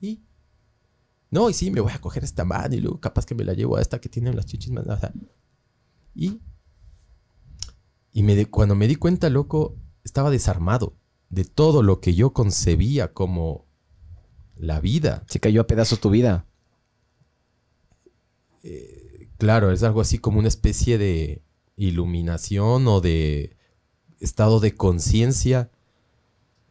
[0.00, 0.24] ¿Y?
[1.30, 3.52] No, y sí, me voy a coger esta mano y luego capaz que me la
[3.52, 4.86] llevo a esta que tiene las chichis más.
[4.86, 5.12] o sea,
[6.14, 6.40] ¿Y?
[8.14, 10.96] Y me cuando me di cuenta, loco, estaba desarmado
[11.28, 13.66] de todo lo que yo concebía como
[14.56, 15.24] la vida.
[15.28, 16.46] Se cayó a pedazos tu vida.
[19.36, 21.42] Claro, es algo así como una especie de
[21.76, 23.58] iluminación o de
[24.20, 25.70] estado de conciencia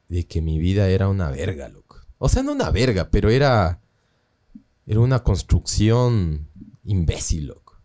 [0.10, 1.97] de que mi vida era una verga, loco.
[2.18, 3.82] O sea, no una verga, pero era
[4.86, 6.47] era una construcción
[6.84, 7.82] imbécil, loco.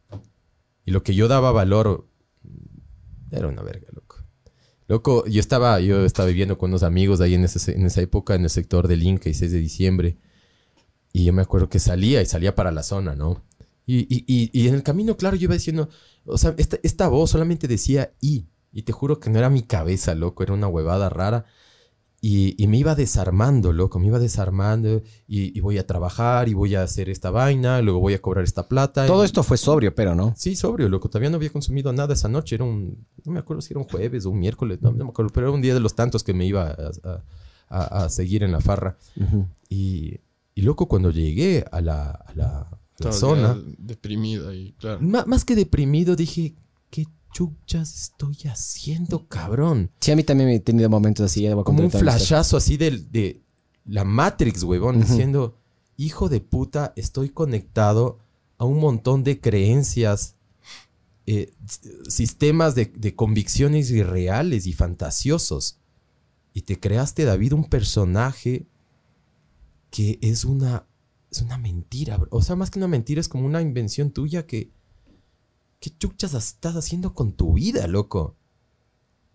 [0.86, 2.08] Y lo que yo daba valor
[3.30, 4.24] era una verga, loco.
[4.86, 8.44] Loco, yo estaba, yo estaba viviendo con unos amigos ahí en, en esa época, en
[8.44, 10.18] el sector del Inca, y 6 de diciembre.
[11.12, 13.42] Y yo me acuerdo que salía y salía para la zona, ¿no?
[13.86, 15.88] Y, y- y- en el camino, claro, yo iba diciendo,
[16.24, 18.48] o sea, esta, esta voz solamente decía y.
[18.72, 21.44] Y te juro que no era mi cabeza, loco, era una huevada rara.
[22.26, 25.02] Y, y me iba desarmando, loco, me iba desarmando.
[25.28, 28.44] Y, y voy a trabajar y voy a hacer esta vaina, luego voy a cobrar
[28.44, 29.06] esta plata.
[29.06, 30.32] Todo y- esto fue sobrio, pero ¿no?
[30.34, 31.10] Sí, sobrio, loco.
[31.10, 32.54] Todavía no había consumido nada esa noche.
[32.54, 33.04] Era un.
[33.26, 34.78] No me acuerdo si era un jueves o un miércoles.
[34.80, 35.30] No, no me acuerdo.
[35.34, 37.22] Pero era un día de los tantos que me iba a, a-
[37.68, 38.96] a- a seguir en la farra.
[39.68, 40.18] Y,
[40.54, 44.72] y loco, cuando llegué a la, a la- a la Estaba zona, ya Deprimida y
[44.78, 44.98] claro.
[45.02, 46.54] ma- más que deprimido, dije:
[46.88, 47.04] ¿Qué
[47.34, 49.90] chuchas estoy haciendo, cabrón?
[50.00, 51.42] Sí, a mí también me he tenido momentos así.
[51.42, 53.42] ya voy a Como un flashazo así del- de,
[53.84, 55.06] la Matrix, huevón, Ujú.
[55.06, 55.58] diciendo:
[55.98, 58.18] Hijo de puta, estoy conectado
[58.56, 60.36] a un montón de creencias
[61.26, 61.52] eh,
[62.08, 65.78] sistemas de, de convicciones irreales y fantasiosos.
[66.52, 68.66] Y te creaste, David, un personaje
[69.90, 70.86] que es una,
[71.30, 72.16] es una mentira.
[72.16, 72.28] bro.
[72.30, 74.70] O sea, más que una mentira, es como una invención tuya que...
[75.84, 78.38] ¿Qué chuchas estás haciendo con tu vida, loco?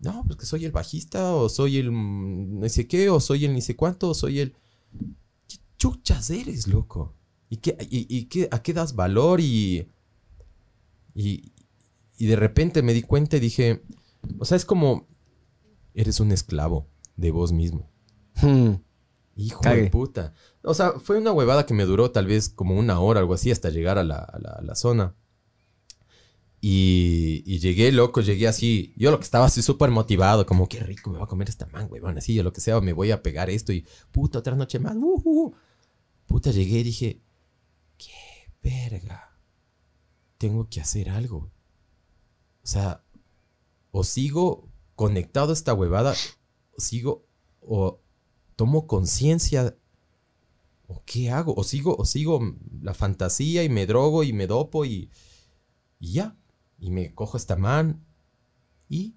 [0.00, 3.52] No, pues que soy el bajista, o soy el no sé qué, o soy el
[3.52, 4.56] ni sé cuánto, o soy el...
[5.46, 7.14] ¿Qué chuchas eres, loco?
[7.50, 9.40] ¿Y, qué, y, y qué, a qué das valor?
[9.40, 9.86] Y,
[11.14, 11.52] y,
[12.18, 13.84] y de repente me di cuenta y dije,
[14.40, 15.06] o sea, es como,
[15.94, 17.88] eres un esclavo de vos mismo.
[18.42, 18.72] Hmm.
[19.36, 19.82] Hijo Cague.
[19.82, 20.34] de puta.
[20.64, 23.52] O sea, fue una huevada que me duró tal vez como una hora, algo así,
[23.52, 25.14] hasta llegar a la, a la- a la zona.
[26.62, 28.92] Y, llegué, loco, llegué así.
[28.96, 31.66] Yo lo que estaba así súper motivado, como qué rico me voy a comer esta
[31.66, 34.54] man, huevón, así, o lo que sea, me voy a pegar esto y puta, otra
[34.56, 34.96] noche más.
[36.26, 37.22] Puta, llegué y dije,
[37.96, 39.38] qué verga.
[40.36, 41.50] Tengo que hacer algo.
[42.62, 43.02] O sea,
[43.90, 46.14] o sigo conectado a esta huevada,
[46.76, 47.26] o sigo,
[47.60, 48.00] o
[48.56, 49.76] tomo conciencia,
[50.86, 52.40] o qué hago, o sigo, o sigo
[52.82, 55.10] la fantasía y me drogo y me dopo y,
[55.98, 56.36] y ya,
[56.80, 58.02] y me cojo esta man
[58.88, 59.14] y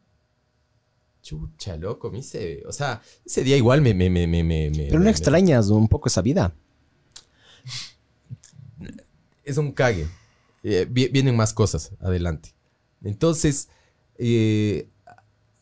[1.22, 4.44] chucha, loco, me hice, o sea, ese día igual me, me, me, me,
[4.90, 6.54] Pero no extrañas un poco esa vida.
[9.44, 10.08] es un cague.
[10.64, 12.54] Eh, vi- vienen más cosas adelante.
[13.04, 13.70] Entonces,
[14.18, 14.90] eh,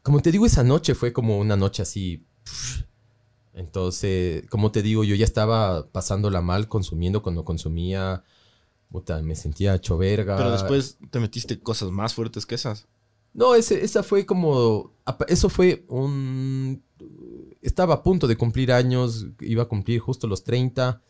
[0.04, 2.26] como te digo, esa noche fue como una noche así.
[2.43, 2.82] pff.
[3.54, 8.24] Entonces, como te digo, yo ya estaba pasándola mal consumiendo cuando consumía.
[8.91, 10.35] Puta, me sentía hecho verga.
[10.37, 12.87] Pero después te metiste cosas más fuertes que esas.
[13.33, 14.93] No, ese, esa fue como.
[15.27, 16.83] Eso fue un.
[17.61, 21.01] Estaba a punto de cumplir años, iba a cumplir justo los 30.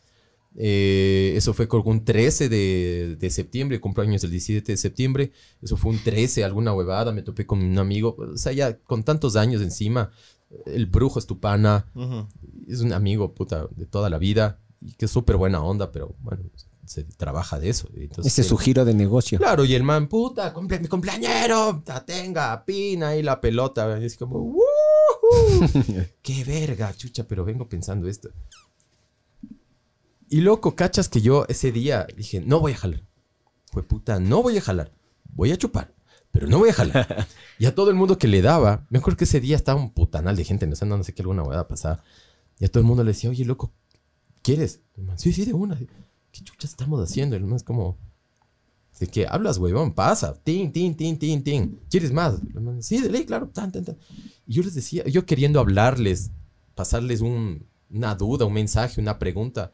[0.55, 5.31] eh, eso fue con un 13 de, de septiembre, cumpleaños el 17 de septiembre.
[5.61, 7.11] Eso fue un 13, alguna huevada.
[7.11, 8.15] Me topé con un amigo.
[8.17, 10.11] O sea, ya con tantos años encima.
[10.65, 11.87] El brujo es tu pana.
[12.67, 14.59] Es un amigo, puta, de toda la vida.
[14.81, 16.43] Y que es súper buena onda, pero bueno,
[16.85, 17.89] se trabaja de eso.
[17.95, 19.37] Entonces, Ese es su giro de negocio.
[19.37, 23.99] Claro, y el man, puta, cumple, mi cumpleañero, tenga, pina ahí la pelota.
[23.99, 24.61] Y es como, "Woohoo".
[26.21, 27.25] ¡Qué verga, chucha!
[27.27, 28.29] Pero vengo pensando esto.
[30.29, 33.03] Y loco, cachas que yo ese día dije, no voy a jalar.
[33.71, 34.93] Fue puta, no voy a jalar.
[35.33, 35.93] Voy a chupar,
[36.31, 37.27] pero no voy a jalar.
[37.59, 39.91] y a todo el mundo que le daba, me acuerdo que ese día estaba un
[39.91, 42.03] putanal de gente, no sé, no sé qué alguna hueá pasada.
[42.59, 43.73] Y a todo el mundo le decía, oye, loco,
[44.41, 44.79] ¿quieres?
[44.95, 45.77] Man, sí, sí, de una.
[46.31, 47.35] ¿Qué chuchas estamos haciendo?
[47.35, 47.97] El man es como,
[48.99, 49.93] ¿De qué hablas, huevón?
[49.93, 50.33] Pasa.
[50.43, 51.79] Tin, tin, tin, tin, tin.
[51.89, 52.35] ¿Quieres más?
[52.53, 53.47] El man, Sí, de ley, claro.
[53.47, 53.97] Tan, tan, tan.
[54.45, 56.31] Y yo les decía, yo queriendo hablarles,
[56.75, 59.73] pasarles un- una duda, un mensaje, una pregunta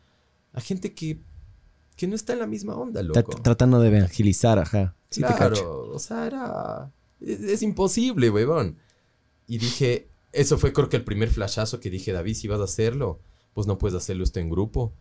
[0.53, 1.19] a gente que,
[1.97, 3.33] que no está en la misma onda, loco.
[3.41, 4.95] Tratando de evangelizar, ajá.
[5.09, 5.27] Sí te.
[5.27, 6.91] Claro, o sea, era.
[7.19, 8.77] Es, es imposible, huevón.
[9.45, 12.63] Y dije, eso fue creo que el primer flashazo que dije, David, si vas a
[12.65, 13.19] hacerlo,
[13.53, 14.93] pues no puedes hacerlo esto en grupo.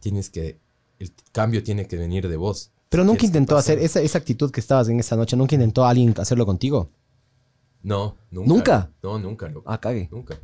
[0.00, 0.58] Tienes que.
[0.98, 2.70] El cambio tiene que venir de vos.
[2.88, 6.14] Pero nunca intentó hacer esa, esa actitud que estabas en esa noche, nunca intentó alguien
[6.18, 6.90] hacerlo contigo.
[7.82, 8.48] No, nunca.
[8.48, 8.90] ¿Nunca?
[9.02, 9.70] No, nunca, loco.
[9.70, 10.08] Ah, cague.
[10.10, 10.40] Nunca.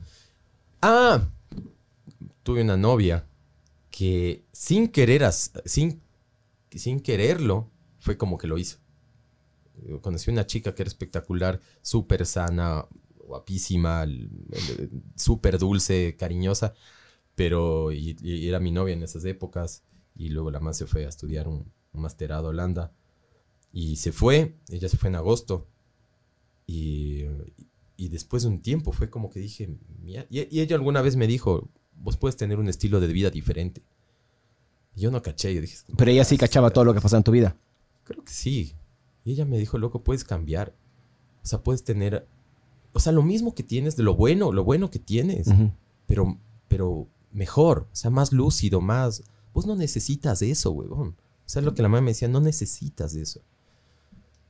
[0.80, 1.22] Ah,
[2.42, 3.26] tuve una novia
[3.90, 6.00] que sin querer, sin,
[6.70, 8.78] sin quererlo, fue como que lo hizo.
[9.86, 12.86] Yo Conocí una chica que era espectacular, súper sana,
[13.26, 14.06] guapísima,
[15.16, 16.74] súper dulce, cariñosa,
[17.34, 19.82] pero y, y era mi novia en esas épocas
[20.14, 22.92] y luego la más se fue a estudiar un, un masterado a Holanda
[23.72, 25.68] y se fue, ella se fue en agosto
[26.66, 27.24] y,
[27.96, 30.26] y después de un tiempo fue como que dije, "Mia-".
[30.30, 33.82] y, ella alguna vez me dijo, vos puedes tener un estilo de vida diferente.
[34.94, 37.24] Y yo no caché, yo dije, Pero ella sí cachaba todo lo que pasaba en
[37.24, 37.56] tu vida.
[38.04, 38.74] Creo que sí.
[39.24, 40.74] Y ella me dijo, loco, puedes cambiar.
[41.42, 42.28] O sea, puedes tener
[42.92, 45.48] o sea, lo mismo que tienes, de lo bueno, lo bueno que tienes,
[46.06, 46.38] pero,
[46.68, 49.22] pero mejor, o sea, más lúcido, más...
[49.52, 51.16] Vos no necesitas eso, huevón.
[51.44, 53.40] O sea, lo que la mamá me decía, no necesitas eso.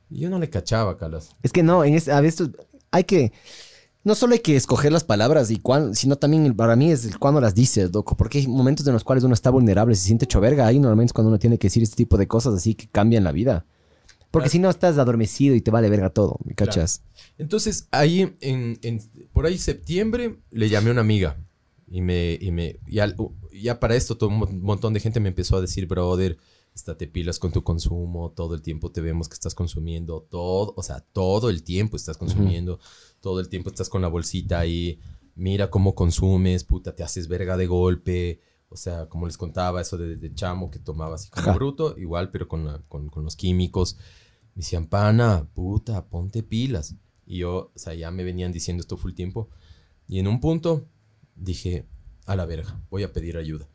[0.09, 1.35] Y yo no le cachaba, Calas.
[1.43, 2.49] Es que no, en este, a veces
[2.91, 3.33] hay que.
[4.05, 7.17] No solo hay que escoger las palabras y cuán, sino también para mí es el
[7.19, 8.17] cuándo las dices, loco.
[8.17, 10.67] Porque hay momentos en los cuales uno está vulnerable, se siente hecho verga.
[10.67, 13.23] Ahí normalmente es cuando uno tiene que decir este tipo de cosas así que cambian
[13.23, 13.65] la vida.
[14.29, 14.51] Porque Claro.
[14.51, 16.71] si no estás adormecido y te vale verga todo, ¿me Claro.
[16.71, 17.01] cachas?
[17.37, 19.01] Entonces, ahí, en, en-
[19.31, 21.37] por ahí septiembre, le llamé a una amiga.
[21.95, 23.13] Y me, y me, ya,
[23.53, 26.37] ya para esto, todo un mon- montón de gente me empezó a decir, brother,
[26.73, 30.81] estate pilas con tu consumo, todo el tiempo te vemos que estás consumiendo, todo, o
[30.81, 32.79] sea, todo el tiempo estás consumiendo,
[33.21, 34.99] todo el tiempo estás con la bolsita ahí,
[35.35, 38.39] mira cómo consumes, puta, te haces verga de golpe,
[38.69, 41.53] o sea, como les contaba, eso de, de chamo que tomaba así como Ajá.
[41.53, 43.97] bruto, igual, pero con, la- con, con los químicos.
[44.55, 46.95] Me decían, pana, puta, ponte pilas.
[47.27, 49.49] Y yo, o sea, ya me venían diciendo esto full tiempo.
[50.07, 50.87] Y en un punto
[51.43, 51.85] dije,
[52.25, 53.67] a la verga, voy a pedir ayuda.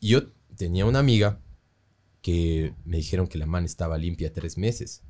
[0.00, 1.40] Y yo tenía una amiga
[2.20, 5.02] que me dijeron que la man estaba limpia tres meses.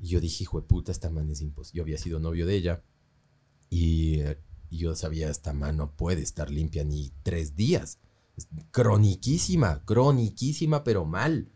[0.00, 1.78] Y yo dije, hijo de puta, esta man es imposible.
[1.78, 2.84] Yo había sido novio de ella.
[3.68, 4.22] Y,
[4.70, 7.98] yo sabía, esta man no puede estar limpia ni tres días.
[8.36, 11.50] Es croniquísima, croniquísima, pero mal.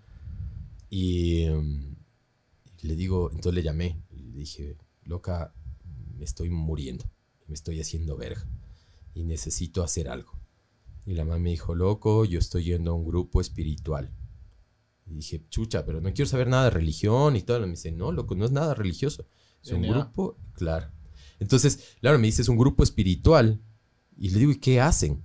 [0.91, 1.47] Y
[2.81, 4.03] le digo, entonces le llamé.
[4.11, 5.55] Le dije, loca,
[6.17, 7.05] me estoy muriendo.
[7.47, 8.45] Me estoy haciendo verga.
[9.15, 10.33] Y necesito hacer algo.
[11.05, 14.11] Y la mamá me dijo, loco, yo estoy yendo a un grupo espiritual.
[15.07, 17.59] Y dije, chucha, pero no quiero saber nada de religión y todo.
[17.59, 19.27] Y me dice, no, loco, no es nada religioso.
[19.63, 20.91] Es un grupo, claro.
[21.41, 23.61] Entonces, claro, me dice, es un grupo espiritual.
[24.17, 25.25] Y le digo, ¿y qué hacen?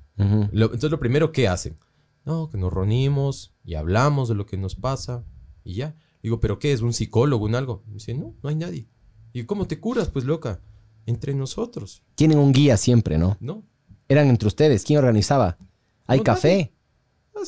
[0.52, 1.78] Lo- entonces, lo primero, ¿qué hacen?
[2.26, 5.24] No, que nos reunimos y hablamos de lo que nos pasa
[5.64, 5.96] y ya.
[6.24, 6.82] Digo, ¿pero qué es?
[6.82, 7.84] ¿Un psicólogo, un algo?
[7.88, 8.88] Me dice, no, no hay nadie.
[9.32, 10.10] ¿Y cómo te curas?
[10.10, 10.60] Pues loca,
[11.06, 13.38] entre nosotros, Tienen un guía siempre, ¿no?
[13.40, 13.64] ¿no?
[14.10, 14.84] Eran entre ustedes.
[14.84, 15.58] ¿Quién organizaba?
[16.06, 16.74] ¿Hay No, café?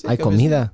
[0.05, 0.73] ¿Hay comida?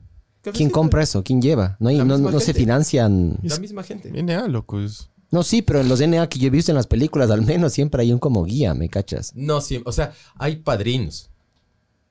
[0.53, 1.23] ¿Quién compra eso?
[1.23, 1.77] ¿Quién lleva?
[1.79, 3.37] No, hay- no, no se financian.
[3.43, 4.11] La misma gente.
[4.21, 4.79] NA, loco.
[4.81, 5.09] Es...
[5.31, 7.73] No, sí, pero en los NA que yo he visto en las películas, al menos
[7.73, 9.31] siempre hay un como guía, ¿me cachas?
[9.35, 11.29] No, sí, o sea, hay padrinos.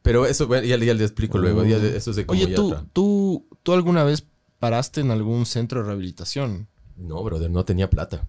[0.02, 1.64] Pero eso bueno, ya, ya le explico luego.
[1.64, 4.26] ya le- eso es de como Oye, ya ¿tú, otra- tú, ¿tú alguna vez
[4.58, 6.68] paraste en algún centro de rehabilitación?
[6.96, 8.28] No, brother, no tenía plata.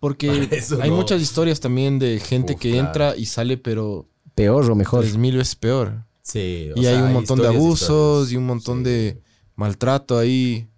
[0.00, 0.96] Porque Eso hay no.
[0.96, 2.86] muchas historias también de gente Uf, que claro.
[2.86, 5.02] entra y sale, pero Peor o mejor.
[5.02, 6.04] tres mil veces peor.
[6.22, 8.84] Sí, o Y sea, hay un montón de abusos y un montón Sí.
[8.84, 9.20] de
[9.56, 10.68] maltrato ahí.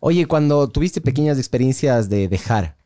[0.00, 2.76] Oye, cuando tuviste pequeñas experiencias de dejar,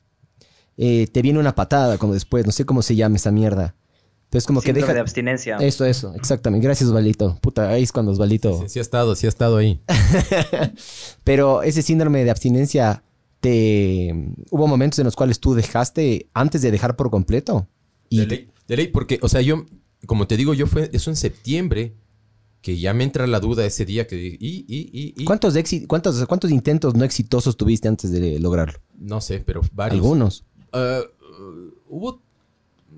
[0.77, 3.77] eh, te viene una patada como después, no sé cómo se llama esa mierda.
[4.25, 4.95] Entonces como que deja...
[4.95, 5.57] de abstinencia.
[5.57, 6.64] Eso, eso, exactamente.
[6.64, 7.37] Gracias, Osvaldito.
[7.41, 8.61] Puta, ahí es cuando Osvaldito...
[8.62, 9.81] Sí, sí ha estado, sí ha estado ahí.
[11.25, 13.03] Pero ese síndrome de abstinencia,
[13.41, 14.14] te...
[14.51, 17.66] ¿Hubo momentos en los cuales tú dejaste antes de dejar por completo?
[18.09, 19.64] Y De ley, de ley, porque, o sea, yo,
[20.07, 21.94] como te digo, yo fue eso en septiembre,
[22.62, 25.24] que ya me entra la duda ese día que y, y, y, y.
[25.24, 28.80] ¿Cuántos, exi- cuántos, ¿Cuántos intentos no exitosos tuviste antes de lograrlo?
[28.98, 30.01] No sé, pero varios.
[30.03, 30.44] Algunos.
[30.72, 32.20] Ah, uh, hubo,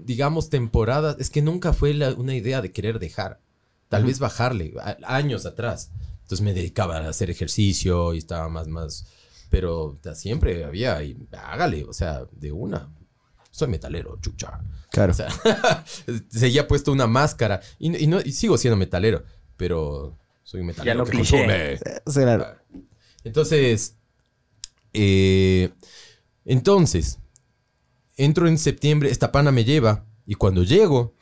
[0.04, 3.40] digamos, temporadas, es que nunca fue la- una idea de querer dejar,
[3.88, 5.90] tal vez bajarle, a- años atrás.
[6.22, 9.06] Entonces me dedicaba a hacer ejercicio y estaba más, más,
[9.50, 12.88] pero siempre había, y hágale, o sea, de una.
[13.52, 14.60] Soy metalero, chucha.
[14.90, 15.12] Claro.
[15.12, 15.28] O sea,
[16.28, 19.22] seguía puesto una máscara y, y no, y sigo siendo metalero,
[19.56, 21.78] pero soy un metalero lo que cliché.
[22.06, 22.62] Será-
[23.24, 23.96] Entonces,
[24.92, 25.70] eh,
[26.44, 27.18] entonces,
[28.16, 31.14] entro en septiembre, esta pana me lleva y cuando llego,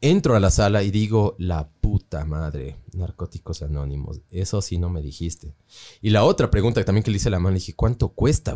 [0.00, 5.00] entro a la sala y digo, la puta madre, narcóticos anónimos, eso sí no me
[5.02, 5.54] dijiste.
[6.02, 8.10] Y la otra pregunta que también que le hice a la mano, le dije, ¿cuánto
[8.10, 8.54] cuesta?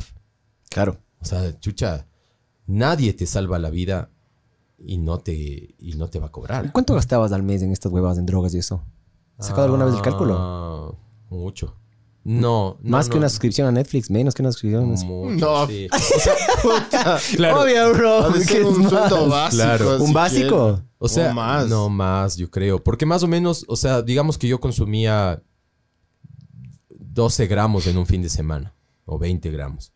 [0.69, 1.01] Claro.
[1.21, 2.07] O sea, chucha,
[2.69, 4.11] nadie te salva la vida
[4.79, 6.71] y no te, y no te va a cobrar.
[6.71, 8.85] ¿Cuánto gastabas al mes en estas huevas, en drogas y eso?
[9.37, 10.37] ¿Has sacado alguna vez el cálculo?
[10.39, 10.93] Ah,
[11.31, 11.75] mucho.
[12.25, 13.19] No, no, Más que no.
[13.21, 15.09] una suscripción a Netflix, menos que una suscripción a Netflix.
[15.09, 15.67] Mucho, No.
[15.67, 15.89] sí.
[15.91, 15.99] O
[16.91, 17.63] sea, claro.
[17.63, 18.19] Obvio, bro.
[18.25, 18.91] Ha de ¿qué ser es un más?
[18.91, 19.57] sueldo básico.
[19.57, 20.03] Claro.
[20.05, 20.83] ¿Un básico?
[20.99, 21.69] O sea, O más.
[21.69, 22.83] no más, yo creo.
[22.85, 25.43] Porque más o menos, o sea, digamos que yo consumía
[26.91, 28.75] 12 gramos en un fin de semana
[29.07, 29.93] o 20 gramos.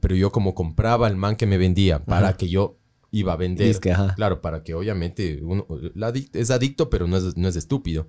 [0.00, 2.78] Pero yo como compraba el man que me vendía para que yo
[3.12, 3.68] iba a vender.
[3.68, 4.14] Dice que, ajá.
[4.16, 8.08] Claro, para que obviamente uno la adic- es adicto, pero no es, no es estúpido.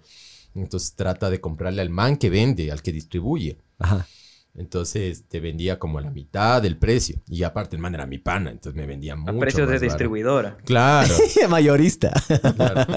[0.56, 3.60] Entonces trata de comprarle al man que vende, al que distribuye.
[3.78, 4.08] Ajá.
[4.56, 7.22] Entonces te vendía como a la mitad del precio.
[7.28, 9.34] Y aparte el man era mi pana, entonces me vendía mucho.
[9.34, 9.84] A precios de barato.
[9.86, 10.58] distribuidora.
[10.66, 11.14] Claro.
[11.50, 12.12] Mayorista.
[12.56, 12.92] Claro.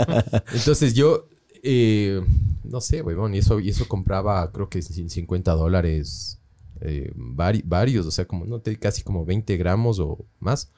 [0.55, 1.28] Entonces yo,
[1.62, 2.22] eh,
[2.64, 6.39] no sé, huevón, y eso, y eso compraba creo que cin- 50 dólares
[6.81, 10.70] eh, vari- varios, o sea, como, no te, casi como 20 gramos o más.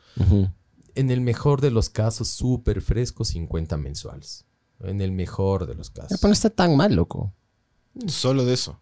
[0.95, 4.45] En el mejor de los casos, súper fresco, 50 mensuales.
[4.81, 6.19] En el mejor de los casos.
[6.21, 7.33] Pero no está tan mal, loco.
[8.07, 8.79] Solo de eso.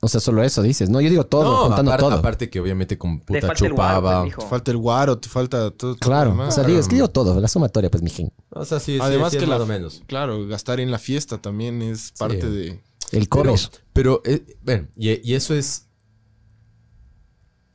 [0.00, 0.88] O sea, solo eso dices.
[0.90, 2.18] No, yo digo todo, no, contando aparte, todo.
[2.18, 4.24] aparte que obviamente con Te puta falta el guaro, chupaba.
[4.24, 5.70] Te falta el guaro, te falta todo.
[5.72, 6.36] todo Claro.
[6.40, 7.40] O sea, digo, es que digo todo.
[7.40, 8.32] La sumatoria, pues, mi gen.
[8.50, 10.02] o sea, sí, sí, Además sí, que es la, más o menos.
[10.06, 12.80] Claro, gastar en la fiesta también es parte de...
[13.10, 13.60] El Pero, comer.
[13.92, 15.87] pero eh, bueno, y, y eso es.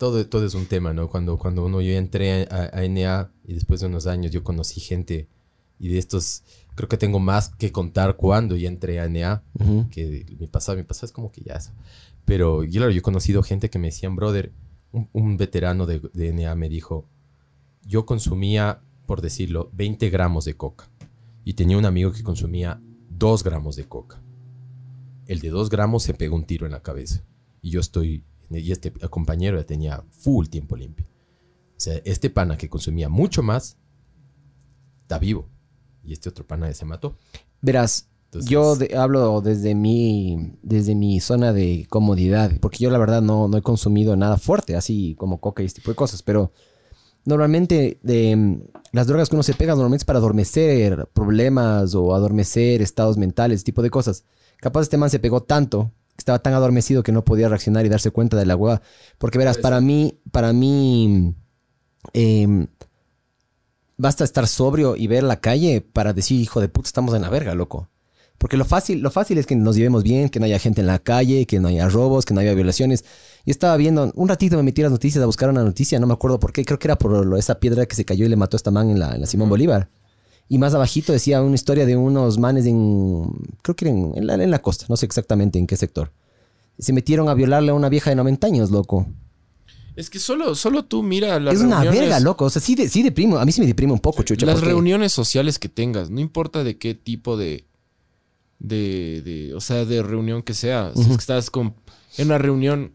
[0.04, 1.08] Todo, todo es un tema, ¿no?
[1.08, 4.82] Cuando, cuando uno yo entré a, a NA y después de unos años yo conocí
[4.82, 5.30] gente
[5.80, 6.44] y de estos,
[6.76, 9.44] creo que tengo más que contar cuando ya entré a NA
[9.90, 11.72] que mi pasado, mi pasado es como que ya eso.
[12.26, 14.52] Pero yo, claro, yo he conocido gente que me decían, brother,
[14.92, 17.08] un, un veterano de, de NA me dijo,
[17.86, 20.90] yo consumía, por decirlo, 20 gramos de coca.
[21.46, 24.22] Y tenía un amigo que consumía 2 gramos de coca.
[25.28, 27.24] El de 2 gramos se pegó un tiro en la cabeza.
[27.62, 28.26] Y yo estoy,
[28.60, 31.06] y este compañero ya tenía full tiempo limpio.
[31.76, 33.78] O sea, este pana que consumía mucho más,
[35.02, 35.50] está vivo.
[36.04, 37.18] Y este otro pana ya se mató.
[37.62, 42.98] Verás, Entonces- yo de- hablo desde mi, desde mi zona de comodidad, porque yo la
[42.98, 46.24] verdad no, no he consumido nada fuerte, así como coca y este tipo de cosas,
[46.24, 46.52] pero
[47.26, 48.60] normalmente de,
[48.92, 53.58] las drogas que uno se pega normalmente es para adormecer problemas o adormecer estados mentales,
[53.58, 54.26] ese tipo de cosas.
[54.58, 58.12] Capaz este man se pegó tanto, estaba tan adormecido que no podía reaccionar y darse
[58.12, 58.82] cuenta de la hueá.
[59.18, 61.36] Porque verás, para mí, para mí,
[62.14, 62.68] em,
[63.98, 67.30] basta estar sobrio y ver la calle para decir, hijo de puta, estamos en la
[67.30, 67.90] verga, loco.
[68.38, 70.88] Porque lo fácil, lo fácil es que nos llevemos bien, que no haya gente en
[70.88, 73.06] la calle, que no haya robos, que no haya violaciones.
[73.46, 76.14] Yo estaba viendo, un ratito me metí las noticias a buscar una noticia, no me
[76.14, 78.36] acuerdo por qué, creo que era por lo- esa piedra que se cayó y le
[78.36, 79.90] mató a esta man en la, en la Simón Bolívar.
[80.54, 83.24] Y más abajito decía una historia de unos manes en,
[83.64, 86.12] creo que en, en la, en la costa, no sé exactamente en qué sector.
[86.78, 89.08] Se metieron a violarle a una vieja de 90 años, loco.
[89.96, 92.46] Es que solo, solo tú mira las es una verga, loco.
[92.46, 93.38] O sea, sí, de- sí deprimo.
[93.38, 94.46] A mí sí me deprime un poco, chucha.
[94.46, 97.66] Las porque- reuniones sociales que tengas, no importa de qué tipo de,
[98.60, 100.92] de, de- o sea, de reunión que sea.
[100.96, 101.74] Si es que estás con,
[102.18, 102.92] en una reunión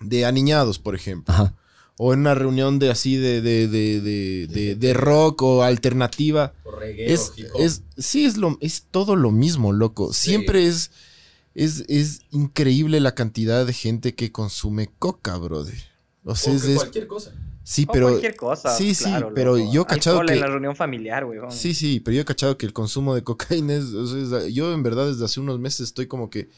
[0.00, 1.54] de aniñados, por ejemplo, Ajá.
[1.98, 6.52] O en una reunión de así de, de, de, de, de- de rock o alternativa,
[6.96, 10.12] es, es, sí, es, lo, es todo lo mismo, loco.
[10.12, 10.90] Siempre es,
[11.54, 15.74] es, es increíble la cantidad de gente que consume coca, brother.
[16.24, 17.32] O sea, es, es- cualquier cosa.
[17.62, 18.76] sí, O pero cualquier cosa.
[18.76, 19.72] sí, sí, pero loco.
[19.72, 21.50] yo he cachado Alcohol que en la reunión familiar, weón.
[21.50, 24.52] Sí, sí, pero yo he cachado que el consumo de cocaína es, o sea, es-
[24.52, 26.50] yo en verdad desde hace unos meses estoy como que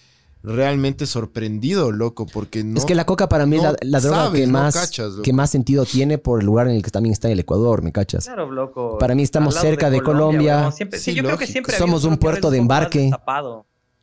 [0.42, 4.24] realmente sorprendido, loco, porque no es que la coca para mí es la, la droga
[4.26, 6.90] sabes, que, no más, cachas, que más sentido tiene por el lugar en el que
[6.90, 8.24] también está el Ecuador, ¿me cachas?
[8.24, 8.98] Claro, loco.
[8.98, 10.70] Para mí estamos cerca de Colombia.
[10.72, 13.10] Siempre- sí, Sí, yo creo que siempre Somos un puerto de embarque.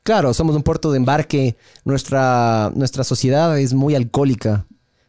[0.04, 1.56] Claro, somos un puerto de embarque.
[1.84, 4.68] Nuestra, nuestra sociedad es muy alcohólica.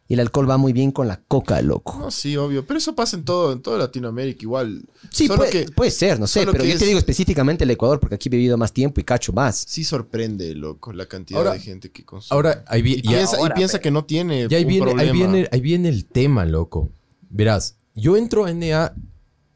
[0.09, 1.97] Y el alcohol va muy bien con la coca, loco.
[1.99, 4.83] No, sí, obvio, pero eso pasa en todo, en toda Latinoamérica igual.
[5.11, 7.99] Sí, Solo puede, que puede ser, no sé, pero yo te digo específicamente el Ecuador
[7.99, 9.65] porque aquí he vivido más tiempo y cacho más.
[9.67, 12.35] sí sorprende, loco, la cantidad Ahora- de gente que consume.
[12.35, 13.01] Ahora, ahí, vi- y y-
[13.53, 15.13] piensa, y que no tiene y ahí un viene, ahí, problema.
[15.13, 16.89] viene, ahí viene el tema, loco.
[17.29, 18.93] Verás, yo entro a NA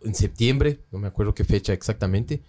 [0.04, 2.42] en septiembre, no me acuerdo qué fecha exactamente.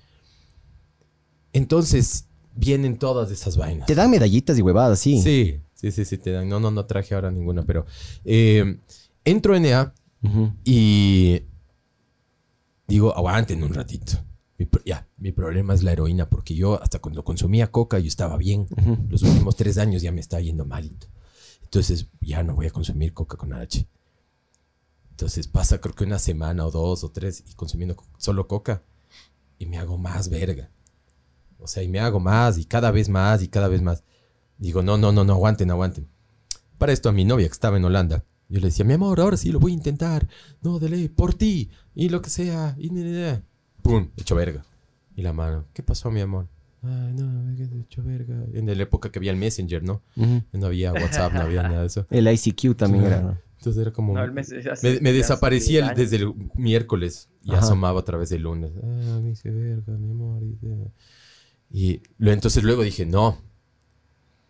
[1.53, 3.87] Entonces, vienen todas esas vainas.
[3.87, 5.21] Te dan medallitas y huevadas, sí.
[5.23, 6.49] Sí, sí, sí, sí, te dan.
[6.49, 7.85] No, no, no traje ahora ninguna, pero
[8.25, 8.79] eh,
[9.25, 10.53] entro a NA Ujú.
[10.65, 11.43] y
[12.87, 14.13] digo, aguanten un ratito.
[14.59, 18.07] Mi pro- ya, mi problema es la heroína, porque yo hasta cuando consumía coca yo
[18.09, 18.67] estaba bien.
[19.09, 21.09] Los últimos tres años ya me está yendo malito.
[21.65, 23.87] Entonces ya no voy a consumir coca con H.
[25.11, 28.83] Entonces pasa creo que una semana o dos o tres y consumiendo co- solo coca
[29.59, 30.71] y me hago más verga.
[31.59, 34.03] O sea, y me hago más y cada vez más y cada vez más.
[34.59, 36.09] Digo, no, no, no, no, aguanten, aguanten.
[36.79, 39.37] Para esto a mi novia que estaba en Holanda, yo le decía, mi amor, ahora
[39.37, 40.29] sí lo voy a intentar.
[40.61, 42.75] No, de ley, por ti y lo que sea.
[42.79, 43.43] Y, ne, ne, ne".
[43.83, 44.65] Pum, hecho verga.
[45.17, 46.49] Y la mano, ¿qué pasó, mi amor?
[46.83, 48.45] Ay, no, he hecho verga.
[48.53, 50.03] En la época que había el Messenger, ¿no?
[50.17, 50.43] Ujú.
[50.53, 52.07] No había WhatsApp, no había nada de eso.
[52.11, 53.21] El ICQ también era.
[53.23, 53.39] ¿no?
[53.59, 54.13] Entonces era como...
[54.15, 54.53] No, el mes-
[54.83, 56.11] me, me desaparecía el- 10 años.
[56.11, 57.61] desde el miércoles y Ajá.
[57.61, 58.73] asomaba otra vez el lunes.
[58.83, 60.43] Ah, me hice verga, mi amor.
[60.43, 60.59] Y,
[61.71, 63.39] y lo- entonces luego dije, no,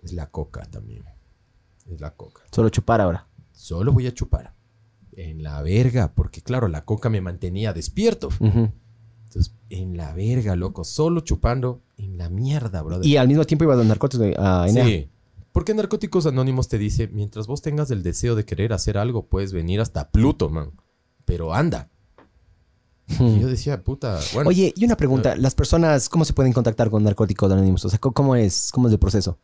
[0.03, 1.05] es la coca también.
[1.91, 2.43] Es la coca.
[2.51, 3.27] Solo chupar ahora.
[3.53, 4.55] Solo voy a chupar.
[5.15, 8.29] En la verga, porque claro, la coca me mantenía despierto.
[8.41, 13.07] Entonces, en la verga, loco, solo chupando en la mierda, brother.
[13.07, 14.67] Y al mismo tiempo ibas a narcóticos a.
[14.69, 15.09] Sí.
[15.53, 19.53] Porque Narcóticos Anónimos te dice, mientras vos tengas el deseo de querer hacer algo, puedes
[19.53, 20.71] venir hasta Pluto, man.
[21.27, 21.91] Pero anda.
[23.21, 24.49] Y yo decía, puta, bueno.
[24.49, 25.37] Oye, y una pregunta.
[25.37, 27.85] ¿Las personas cómo se pueden contactar con Narcóticos Anónimos?
[27.85, 29.39] O sea, ¿cómo- ¿cómo es, cómo es el proceso?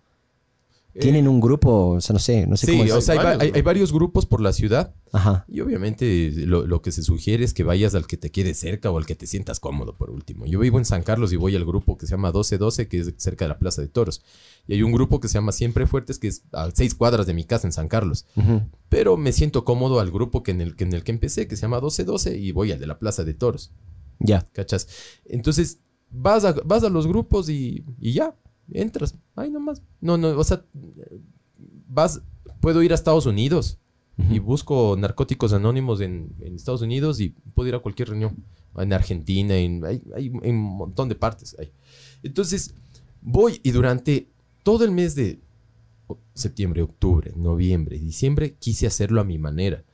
[1.01, 2.95] Tienen un grupo, o sea, no sé, no sé cómo Sí, es.
[2.95, 3.57] o sea, hay, va- varios, hay- ¿no?
[3.57, 5.45] hay varios grupos por la ciudad Ajá.
[5.49, 8.91] y obviamente lo, lo que se sugiere es que vayas al que te quede cerca
[8.91, 10.45] o al que te sientas cómodo por último.
[10.47, 13.15] Yo vivo en San Carlos y voy al grupo que se llama 1212, que es
[13.16, 14.23] cerca de la Plaza de Toros.
[14.66, 17.35] Y hay un grupo que se llama Siempre Fuertes, que es a seis cuadras de
[17.35, 18.27] mi casa en San Carlos.
[18.37, 18.62] Ujú.
[18.89, 21.57] Pero me siento cómodo al grupo que en, el, que en el que empecé, que
[21.57, 23.70] se llama 1212, y voy al de la Plaza de Toros.
[24.20, 24.49] Ya.
[24.53, 24.89] ¿Cachas?
[25.27, 25.79] Entonces,
[26.11, 28.35] vas a, vas a los grupos y, y ya,
[28.73, 29.16] entras.
[29.35, 29.82] Ay, nomás.
[30.01, 30.65] No, no, o sea,
[31.89, 32.23] vas,
[32.61, 33.78] puedo ir a Estados Unidos
[34.31, 38.36] y busco narcóticos anónimos en, en Estados Unidos y puedo ir a cualquier reunión.
[38.77, 41.57] En Argentina, en, hay, hay en un montón de partes.
[41.59, 41.73] hay.
[42.23, 42.74] Entonces,
[43.20, 44.28] voy y durante
[44.62, 45.40] todo el mes de
[46.35, 49.85] septiembre, octubre, noviembre, diciembre, quise hacerlo a mi manera.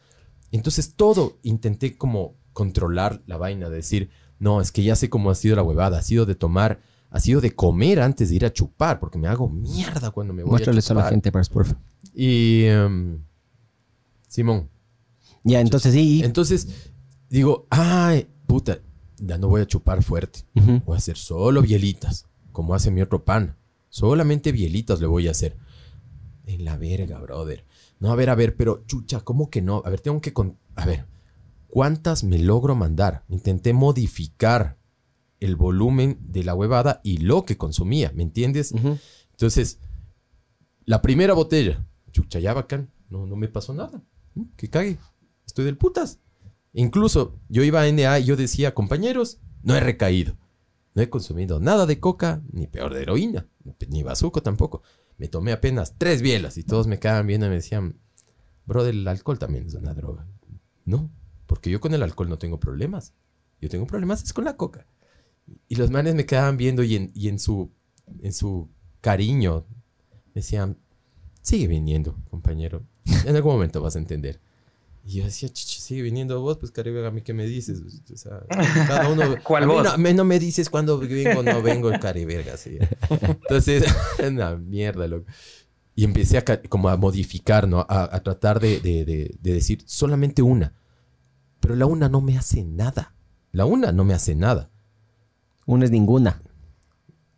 [0.53, 5.31] Entonces todo intenté como controlar la vaina, de decir, no, es que ya sé cómo
[5.31, 6.81] ha sido la huevada, ha sido de tomar,
[7.15, 10.43] ha sido de comer antes de ir a chupar, porque me hago mierda cuando me
[10.43, 11.13] voy Muéstrales a a la chupar.
[11.13, 11.67] gente, por.
[12.13, 13.21] Y em,
[14.29, 14.69] Simón,
[15.45, 16.23] Ya, entonces sí.
[16.25, 16.91] entonces
[17.31, 18.81] digo, ay, puta,
[19.19, 20.41] ya no voy a chupar fuerte.
[20.85, 23.57] Voy a hacer solo bielitas, como hace mi otro pan.
[23.91, 25.57] Solamente bielitas le voy a hacer.
[26.47, 27.65] En la verga, brother.
[28.01, 29.83] No, a ver, a ver, pero chucha, ¿cómo que no?
[29.85, 30.33] A ver, tengo que...
[30.33, 31.07] con- A ver,
[31.69, 33.23] ¿cuántas me logro mandar?
[33.29, 34.77] Intenté modificar
[35.45, 38.73] el volumen de la huevada y lo que consumía, ¿me entiendes?
[39.33, 39.79] Entonces,
[40.87, 44.03] la primera botella, chucha, ya bacán, no, no me pasó nada.
[44.57, 44.99] Que cague,
[45.47, 46.19] estoy del putas.
[46.73, 50.37] Incluso yo iba a NA y yo decía, compañeros, no he recaído.
[50.95, 53.47] No he consumido nada de coca, ni peor de heroína,
[53.89, 54.83] ni bazuco tampoco.
[55.19, 57.99] Me tomé apenas tres bielas y todos me quedaban viendo y me decían,
[58.65, 60.27] bro, el alcohol también es una droga.
[60.87, 61.11] No,
[61.47, 63.13] porque yo con el alcohol no tengo problemas.
[63.61, 64.87] Yo tengo problemas es con la coca.
[65.69, 67.71] Y los manes me quedaban viendo y en, y en su,
[68.21, 68.69] en su
[69.01, 69.67] cariño
[70.35, 70.79] decían,
[71.43, 72.83] sigue viniendo, compañero.
[73.27, 74.41] En algún momento vas a entender.
[75.07, 77.83] Y yo decía, chichi, sigue viniendo vos, pues Caribe, a mí qué me dices.
[78.11, 78.41] O sea,
[78.87, 79.37] cada uno.
[79.45, 79.85] ¿Cuál a mí voz?
[79.85, 82.79] No, a mí no me dices cuando vengo o no vengo el Caribe, así.
[83.11, 83.85] Entonces,
[84.27, 85.27] una mierda, loco.
[85.95, 87.81] Y empecé a, como a modificar, ¿no?
[87.81, 90.73] A, a tratar de, de- de- de decir solamente una.
[91.61, 93.15] Pero la una no me hace nada.
[93.53, 94.71] La una no me hace nada.
[95.67, 96.39] Una es ninguna.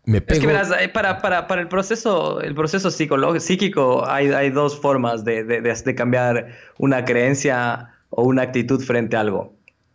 [0.04, 4.28] Me Es que verás, eh, para, para, para el proceso, el proceso psicológico, psíquico, hay,
[4.28, 6.48] hay dos formas de, de- de- de cambiar
[6.78, 9.54] una creencia o una actitud frente a algo.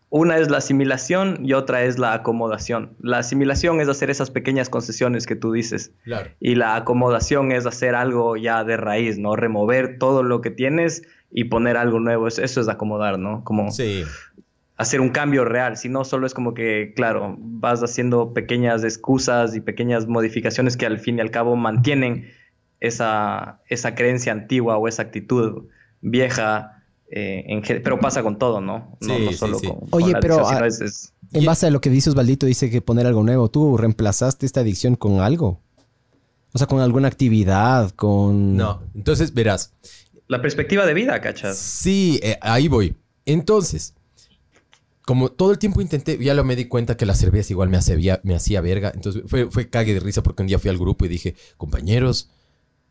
[0.10, 2.92] Una es la asimilación y otra es la acomodación.
[3.02, 5.94] La asimilación es hacer esas pequeñas concesiones que tú dices.
[6.04, 6.30] Claro.
[6.42, 9.38] Y la acomodación es hacer algo ya de raíz, ¿no?
[9.38, 12.28] Remover todo lo que tienes y poner algo nuevo.
[12.28, 13.46] Eso, eso es acomodar, ¿no?
[13.46, 14.04] Como Sí.
[14.82, 19.56] Hacer un cambio real, si no solo es como que, claro, vas haciendo pequeñas excusas
[19.56, 22.30] y pequeñas modificaciones que al fin y al cabo mantienen
[22.80, 25.66] esa, esa creencia antigua o esa actitud
[26.02, 28.98] vieja, eh, en pero pasa con todo, ¿no?
[29.02, 29.68] No, Sí, no sí, solo sí.
[29.68, 31.90] con, con Oye, la pero, adicción, sino es- es- En Y- base a lo que
[31.90, 33.50] dice Osvaldito, dice que poner algo nuevo.
[33.50, 35.62] ¿Tú reemplazaste esta adicción con algo?
[36.54, 38.58] O sea, con alguna actividad, con...
[38.58, 38.82] No.
[38.96, 39.74] Entonces, verás.
[40.28, 41.58] la perspectiva de vida, ¿cachas?
[41.58, 42.96] Sí, eh, ahí voy.
[43.26, 43.94] Entonces,
[45.06, 47.78] como todo el tiempo intenté, ya lo me di cuenta que la cerveza igual me
[47.78, 48.92] hacía, me hacía verga.
[48.94, 52.30] Entonces fue, fue cague de risa porque un día fui al grupo y dije, compañeros,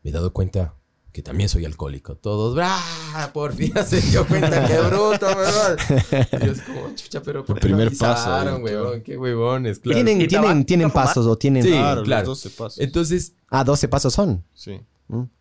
[0.02, 0.74] me he dado cuenta
[1.12, 2.16] que también soy alcohólico.
[2.16, 3.30] Todos, ¡ah!
[3.34, 5.76] Por fin se dio cuenta, qué bruto, weón.
[6.40, 8.62] Y yo así como, chucha, pero ¿por El qué no primer paso, eh, weón?
[8.62, 9.02] claro.
[9.02, 9.96] Qué huevones, claro.
[9.96, 11.62] ¿Tienen, ¿Y tienen, tienen pasos o tienen...
[11.64, 12.28] Sí, Claro, claro.
[12.28, 12.78] los 12 pasos.
[12.80, 14.44] Entonces, Ah, 12 pasos son.
[14.54, 14.80] sí.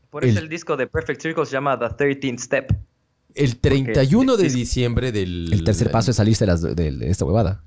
[0.10, 2.72] Por eso El- el disco de Perfect Circle se llama The 13th Step.
[3.36, 5.52] El 31 de diciembre del...
[5.54, 7.64] El tercer paso es salirse de, las- de- de esta huevada.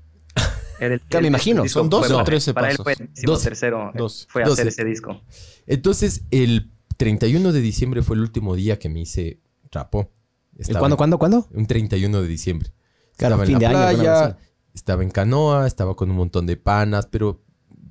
[0.79, 2.83] El- me el- imagino, el son 12 fue- o 13 Para él pasos.
[2.83, 3.43] fue el décimo 12.
[3.49, 4.25] tercero, eh, 12.
[4.29, 4.53] fue 12.
[4.53, 5.21] hacer ese disco.
[5.65, 10.11] Entonces, el 31 de diciembre fue el último día que me hice trapo.
[10.57, 11.47] ¿El ¿Cuándo, cuándo, cuándo?
[11.53, 12.69] Un 31 de diciembre.
[13.17, 14.37] Claro, estaba fin en de la año, alguna playa, cosa
[14.73, 17.41] estaba en canoa, estaba con un montón de panas, pero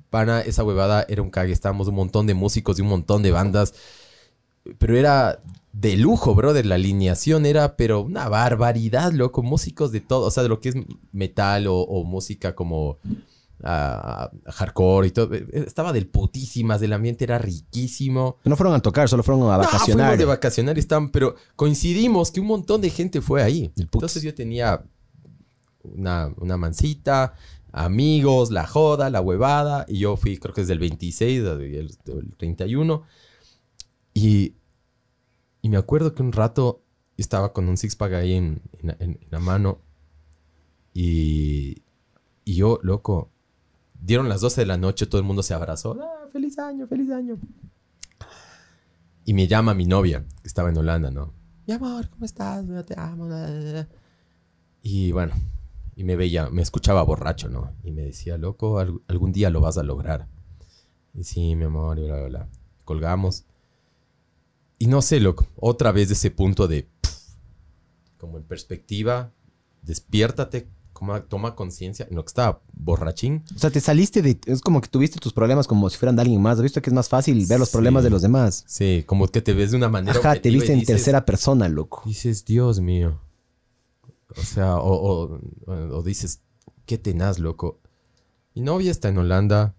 [0.09, 1.51] pana, esa huevada era un cague.
[1.53, 3.73] Estábamos un montón de músicos y un montón de bandas.
[4.77, 5.41] Pero era
[5.73, 9.41] de lujo, bro, de la alineación era, pero una barbaridad, loco.
[9.43, 10.75] Músicos de todo, o sea, de lo que es
[11.11, 12.99] metal o, o música como
[13.63, 15.33] ah, hardcore y todo.
[15.33, 18.37] Eh, Estaba del putísimas, el ambiente era riquísimo.
[18.45, 20.05] No fueron a tocar, solo fueron a No, vacacionar.
[20.09, 23.71] fuimos de vacacionar, estaban, pero coincidimos que un montón de gente fue ahí.
[23.75, 24.83] Entonces yo tenía
[25.81, 27.33] una, una mancita,
[27.71, 31.61] amigos, la joda, la huevada, y yo fui, creo que desde el 26, el,
[32.05, 33.01] el 31.
[34.13, 34.53] Y,
[35.63, 36.83] y me acuerdo que un rato
[37.17, 38.61] estaba con un six-pack ahí en,
[38.99, 39.79] en- la mano.
[40.93, 41.81] Y,
[42.45, 43.31] y yo, loco,
[43.99, 45.97] dieron las 12 de la noche, todo el mundo se abrazó.
[45.99, 47.37] ¡Ah, feliz año, feliz año!
[49.25, 51.33] Y me llama mi novia, que estaba en Holanda, ¿no?
[51.65, 52.65] Mi amor, ¿cómo estás?
[52.85, 53.27] Te amo.
[53.27, 53.87] la, la, la".
[54.81, 55.33] Y bueno,
[55.95, 57.71] y me veía, me escuchaba borracho, ¿no?
[57.83, 60.27] Y me decía, loco, al- algún día lo vas a lograr.
[61.13, 62.49] Y sí, mi amor, y bla, bla, bla.
[62.83, 63.45] Colgamos.
[64.79, 66.87] Y no sé, loco, otra vez ese punto de,
[68.17, 69.31] como en perspectiva,
[69.81, 70.67] despiértate,
[71.27, 73.43] toma conciencia, en lo que estaba borrachín.
[73.55, 74.39] O sea, te saliste de...
[74.45, 76.57] Es como que tuviste tus problemas como si fueran de alguien más.
[76.57, 77.73] ¿Has visto que es más fácil ver los Sí.
[77.73, 78.63] problemas de los demás?
[78.67, 80.17] Sí, como que te ves de una manera.
[80.17, 82.03] Ajá, te viste en dices- tercera persona, loco.
[82.05, 83.19] Dices, Dios mío.
[84.37, 85.29] O sea, o,
[85.67, 86.41] o- o dices,
[86.85, 87.81] qué tenaz, loco.
[88.55, 89.75] Mi novia está en Holanda,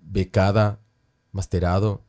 [0.00, 0.78] becada,
[1.32, 2.03] masterado.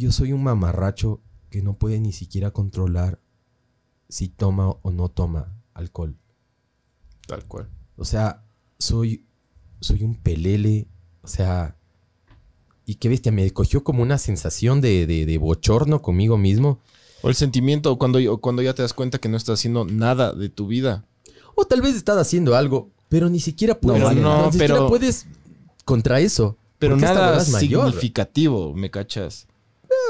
[0.00, 1.20] Yo soy un mamarracho
[1.50, 3.20] que no puede ni siquiera controlar
[4.08, 6.16] si toma o no toma alcohol.
[7.26, 7.68] Tal cual.
[7.96, 8.42] O sea,
[8.78, 9.24] soy,
[9.80, 10.88] soy un pelele.
[11.22, 11.76] O sea,
[12.86, 16.80] y qué bestia, me cogió como una sensación de, de- de bochorno conmigo mismo.
[17.22, 20.48] O el sentimiento cuando, cuando ya te das cuenta que no estás haciendo nada de
[20.48, 21.04] tu vida.
[21.54, 24.02] O tal vez estás haciendo algo, pero ni siquiera puedes.
[24.02, 25.26] vale, no, siquiera pero- puedes
[25.84, 26.56] contra eso.
[26.78, 27.84] Pero nada mayor.
[27.90, 29.46] significativo, ¿me cachas?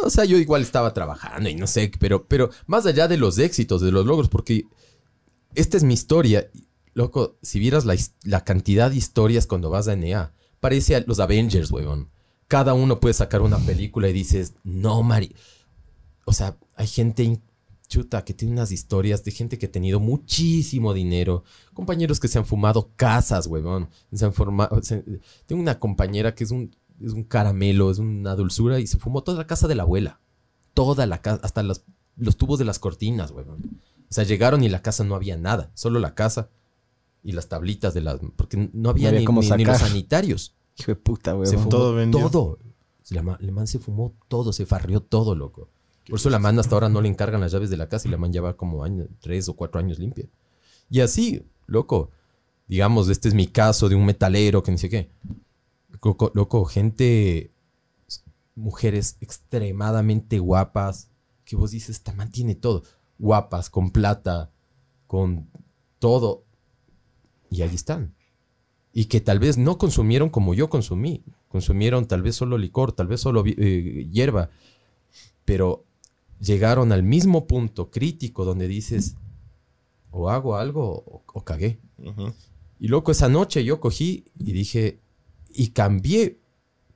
[0.04, 3.38] O sea, yo igual estaba trabajando y no sé, pero, pero más allá de los
[3.38, 4.66] éxitos, de los logros, porque
[5.54, 6.50] esta es mi historia.
[6.94, 11.20] Loco, si vieras la, la cantidad de historias cuando vas a NEA, parece a los
[11.20, 12.10] Avengers, huevón.
[12.48, 15.34] Cada uno puede sacar una película y dices, no, Mari.
[16.24, 17.40] O sea, hay gente
[17.88, 21.42] chuta que tiene unas historias de gente que ha tenido muchísimo dinero,
[21.74, 23.88] compañeros que se han fumado casas, huevón.
[24.12, 25.04] Se han formado, se-
[25.46, 26.74] tengo una compañera que es un,
[27.04, 30.20] es un caramelo, es una dulzura y se fumó toda la casa de la abuela.
[30.74, 31.82] Toda la casa, hasta los,
[32.16, 33.80] los tubos de las cortinas, huevón.
[34.08, 36.48] O sea, llegaron y en la casa no había nada, solo la casa
[37.22, 38.18] y las tablitas de las...
[38.36, 40.54] Porque no había, No había ni, ni los sanitarios.
[40.78, 41.52] Hijo de puta, Se weón.
[41.54, 42.30] fumó Todo vendió.
[42.30, 42.58] todo.
[43.10, 45.68] La man se fumó todo, se farrió todo, loco.
[46.08, 48.10] Por eso la man hasta ahora no le encargan las llaves de la casa y
[48.10, 50.26] la man ya va como año, tres o cuatro años limpia.
[50.88, 52.10] Y así, loco.
[52.68, 55.10] Digamos, este es mi caso de un metalero que ni sé qué.
[56.02, 57.52] Loco, loco, gente,
[58.54, 61.10] mujeres extremadamente guapas,
[61.44, 62.82] que vos dices, esta man tiene todo.
[63.18, 64.50] Guapas, con plata,
[65.06, 65.48] con
[65.98, 66.44] todo.
[67.50, 68.14] Y ahí están.
[68.92, 71.24] Y que tal vez no consumieron como yo consumí.
[71.48, 74.50] Consumieron tal vez solo licor, tal vez solo eh, hierba.
[75.44, 75.84] Pero
[76.38, 79.16] llegaron al mismo punto crítico donde dices,
[80.10, 81.80] o hago algo o, o cagué.
[82.78, 85.00] Y loco, esa noche yo cogí y dije,
[85.54, 86.38] y cambié.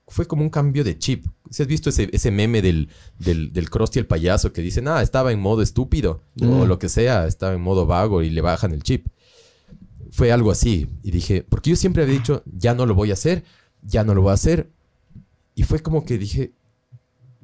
[0.06, 1.26] Fue como un cambio de chip.
[1.50, 5.00] ¿Si has visto ese, ese meme del, del, del Krusty el payaso que dice, ah,
[5.02, 6.68] estaba en modo estúpido o Mm.
[6.68, 9.06] lo que sea, estaba en modo vago y le bajan el chip?
[10.10, 10.88] Fue algo así.
[11.02, 13.44] Y dije, porque yo siempre había dicho, ya no lo voy a hacer,
[13.82, 14.70] ya no lo voy a hacer.
[15.54, 16.52] Y fue como que dije,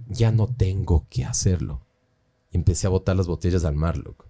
[0.08, 1.80] ya no tengo que hacerlo.
[2.52, 4.26] Y empecé a botar las botellas al mar, loco.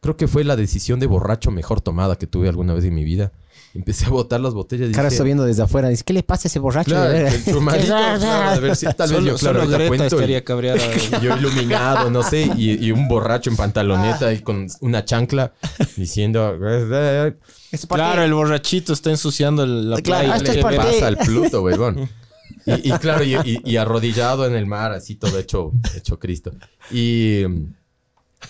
[0.00, 3.04] Creo que fue la decisión de borracho mejor tomada que tuve alguna vez en mi
[3.04, 3.32] vida.
[3.74, 5.88] Empecé a botar las botellas y Cara dije, está viendo desde afuera.
[5.88, 6.90] Dice, ¿qué le pasa a ese borracho?
[6.92, 10.04] Claro, que el chumadito, claro, a ver si tal vez Solo, yo, claro, solo cuento
[10.04, 10.80] y- estaría cabreada.
[11.22, 15.52] yo iluminado, no sé, y, y un borracho en pantaloneta y con una chancla
[15.96, 16.56] diciendo,
[17.88, 20.50] claro, el borrachito está ensuciando la Claro, playa.
[20.50, 22.08] es ¿Qué pasa al Pluto, huevón?
[22.66, 26.52] Y, y claro, y, y- y arrodillado en el mar, así todo hecho, hecho Cristo.
[26.90, 27.42] Y,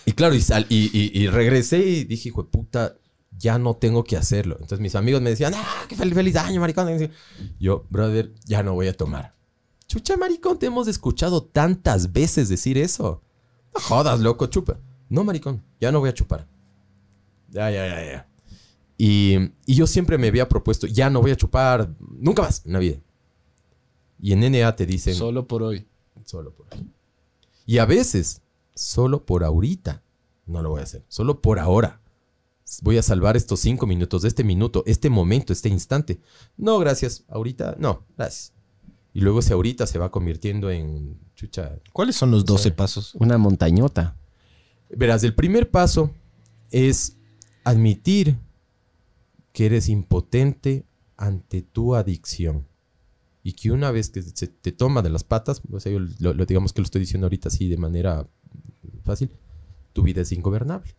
[0.07, 2.95] y claro, y, sal- y, y- y regresé y dije, hijo de puta,
[3.39, 4.55] ya no tengo que hacerlo.
[4.55, 7.11] Entonces mis amigos me decían, ah, qué feliz, feliz año, maricón.
[7.59, 9.35] Yo, brother, ya no voy a tomar.
[9.87, 13.23] Chucha, maricón, te hemos escuchado tantas veces decir eso.
[13.75, 14.79] No jodas, loco, chupa.
[15.09, 16.49] No, maricón, ya no voy a chupar.
[17.51, 18.29] Ya, ya, ya, ya.
[18.97, 19.37] Y,
[19.67, 22.79] y yo siempre me había propuesto, ya no voy a chupar nunca más en la
[22.79, 22.97] vida.
[24.21, 25.87] Y en NA te dicen, Solo por hoy.
[26.25, 26.91] solo por ahí.
[27.67, 28.43] Y a veces,
[28.75, 30.03] solo por ahorita,
[30.47, 31.05] no lo voy a hacer.
[31.09, 32.01] Solo por ahora.
[32.83, 36.21] Voy a salvar estos cinco minutos de este minuto, este momento, este instante.
[36.57, 37.25] No, gracias.
[37.29, 38.53] Ahorita, no, gracias.
[39.13, 41.79] Y luego ese ahorita se va convirtiendo en chucha.
[41.93, 43.15] ¿Cuáles son los 12 pasos?
[43.17, 44.17] Una montañota.
[44.91, 46.11] Verás, el primer paso
[46.71, 47.17] es
[47.65, 48.37] admitir
[49.53, 50.85] que eres impotente
[51.17, 52.67] ante tu adicción.
[53.45, 56.33] Y que una vez que se te toma de las patas, o sea, yo lo,
[56.35, 58.27] lo- digamos que lo estoy diciendo ahorita así de manera
[59.05, 59.31] fácil,
[59.93, 60.95] tu vida es ingobernable.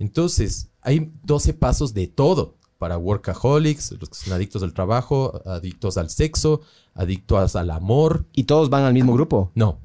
[0.00, 5.96] Entonces, hay 12 pasos de todo para workaholics, los que son adictos al trabajo, adictos
[5.98, 6.62] al sexo,
[6.94, 9.52] adictos al amor, Y todos van al mismo grupo.
[9.54, 9.78] no.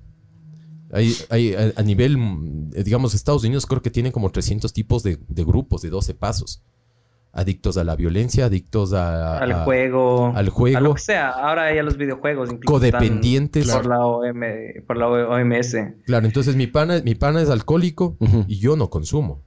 [0.92, 2.16] Hay, hay, a, a nivel,
[2.72, 6.62] digamos, Estados Unidos creo que tienen como 300 tipos de, de grupos de 12 pasos.
[7.34, 10.32] adictos a la violencia, adictos a, al a- juego.
[10.34, 10.78] al juego.
[10.78, 11.32] A lo que sea.
[11.32, 13.68] Ahora ya los videojuegos Codependientes.
[13.70, 14.40] Por la, OM,
[14.88, 15.76] por la OMS.
[16.06, 18.16] Claro, entonces mi pana, mi pana es alcohólico
[18.48, 19.44] y yo no consumo.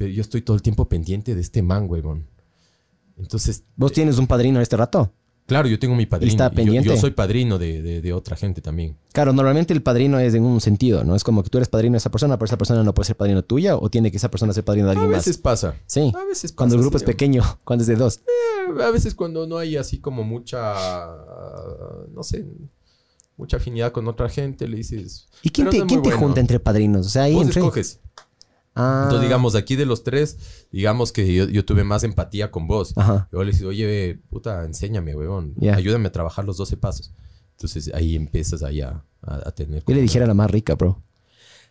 [0.00, 2.26] Pero yo estoy todo el tiempo pendiente de este man, huevón.
[3.18, 5.12] Entonces, ¿Vos tienes un padrino en este rato?
[5.46, 6.32] claro, yo tengo mi padrino.
[6.32, 6.88] y yo- pendiente.
[6.88, 8.96] Yo, soy padrino de, de- de otra gente también.
[9.12, 11.14] Claro, normalmente el padrino es en un sentido, ¿no?
[11.16, 13.16] Es como que tú eres padrino de esa persona, pero esa persona no puede ser
[13.16, 15.42] padrino tuya o tiene que esa persona ser padrino de A alguien veces más.
[15.42, 15.74] pasa.
[15.86, 16.12] Sí.
[16.16, 18.20] A veces Cuando el pasa, grupo sí, es pequeño, cuando es de dos.
[18.20, 20.76] Eh, A veces cuando no hay así como mucha,
[22.14, 22.46] no sé,
[23.36, 25.26] mucha afinidad con otra gente, le dices...
[25.42, 26.18] ¿Y quién "Pero te, quién te bueno".
[26.26, 27.06] junta entre padrinos?
[27.06, 27.60] O sea, ahí Vos entre...
[27.60, 28.00] escoges.
[28.74, 29.00] Ah.
[29.04, 32.92] Entonces, digamos, aquí de los tres, digamos que yo, yo tuve más empatía con vos.
[32.96, 33.28] Ajá.
[33.32, 35.54] Yo le dije, oye, puta, enséñame, weón.
[35.56, 35.74] Ya.
[35.74, 37.12] Ayúdame a trabajar los 12 pasos.
[37.52, 39.82] Entonces ahí empiezas ahí a, a- tener...
[39.86, 41.02] Yo le dijera la más rica, bro.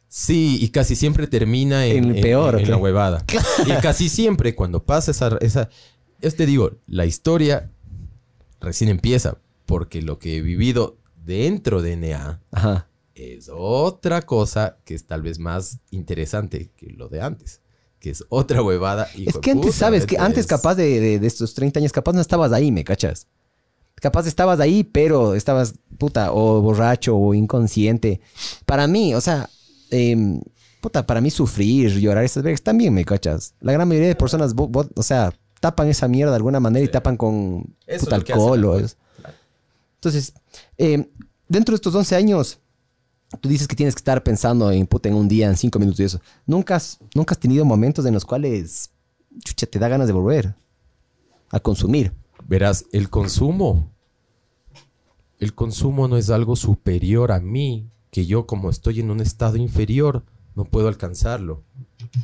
[0.08, 3.24] Sí, y casi siempre termina en, En el en- peor, en, ¿o la huevada.
[3.66, 5.70] Y casi siempre cuando pasa esa, esa...
[6.22, 7.72] Yo te digo, la historia
[8.60, 12.89] recién empieza porque lo que he vivido dentro de NA Ajá.
[13.20, 17.62] Es otra cosa que es tal vez más interesante que lo de antes.
[18.00, 19.08] Que es otra huevada.
[19.16, 20.06] hijo Es que antes, puta, ¿sabes?
[20.06, 22.84] Que antes es- capaz de, de- de estos 30 años, capaz no estabas ahí, ¿me
[22.84, 23.28] cachas?
[23.96, 28.22] Capaz estabas ahí, pero estabas, puta, o borracho o inconsciente.
[28.66, 29.50] Para mí, o sea,
[29.92, 30.40] em,
[30.80, 33.54] puta, para mí sufrir, llorar, esas veces también, ¿me cachas?
[33.60, 36.86] La gran mayoría de personas, bo- bo- o sea, tapan esa mierda de alguna manera
[36.86, 38.64] y tapan con puta, alcohol.
[38.66, 38.96] o es-
[39.96, 40.34] Entonces,
[40.78, 41.06] em,
[41.50, 42.60] dentro de estos 11 años,
[43.42, 46.00] tú dices que tienes que estar pensando en, puta, en un día, en cinco minutos
[46.00, 46.22] y eso.
[46.46, 48.92] ¿Nunca has, nunca has tenido momentos en los cuales,
[49.44, 50.56] chucha, te da ganas de volver
[51.50, 52.12] a consumir?
[52.48, 53.92] Verás, el consumo.
[55.40, 59.56] El consumo no es algo superior a mí, que yo como estoy en un estado
[59.58, 60.24] inferior,
[60.56, 61.64] no puedo alcanzarlo.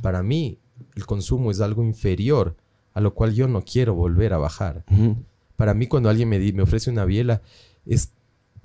[0.01, 0.59] Para mí,
[0.95, 2.57] el consumo es algo inferior,
[2.93, 4.83] a lo cual yo no quiero volver a bajar.
[5.55, 7.41] Para mí, cuando alguien me, di- me ofrece una biela,
[7.85, 8.09] es,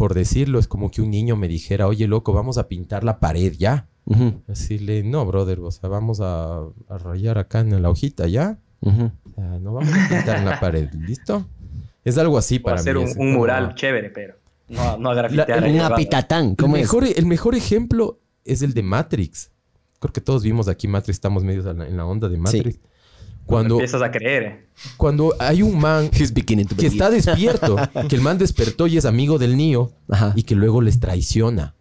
[0.01, 3.21] por decirlo, es como que un niño me dijera, oye, loco, vamos a pintar la
[3.21, 3.87] pared ya.
[4.07, 8.57] Ujú, Decirle, no, brother, o sea, vamos a, a rayar acá en la hojita ya.
[8.81, 9.11] ujú.
[9.37, 11.47] Ah, no vamos a pintar en la pared, ¿listo?
[12.03, 13.03] Es algo así O para hacer mí.
[13.03, 14.37] un, es un como- mural chévere, pero
[14.71, 15.63] no, no a grafitear.
[15.65, 16.83] Un apitatán, El ¿cómo es?
[16.85, 19.51] mejor, el mejor ejemplo es el de Matrix.
[19.99, 22.79] Creo que todos vimos aquí Matrix, estamos medios en la, en la onda de Matrix.
[23.51, 24.67] Cuando, Empiezas a creer.
[24.97, 27.77] cuando hay un man He's beginning to que está despierto,
[28.09, 30.33] que el man despertó y es amigo del niño Ajá.
[30.37, 31.75] y que luego les traiciona.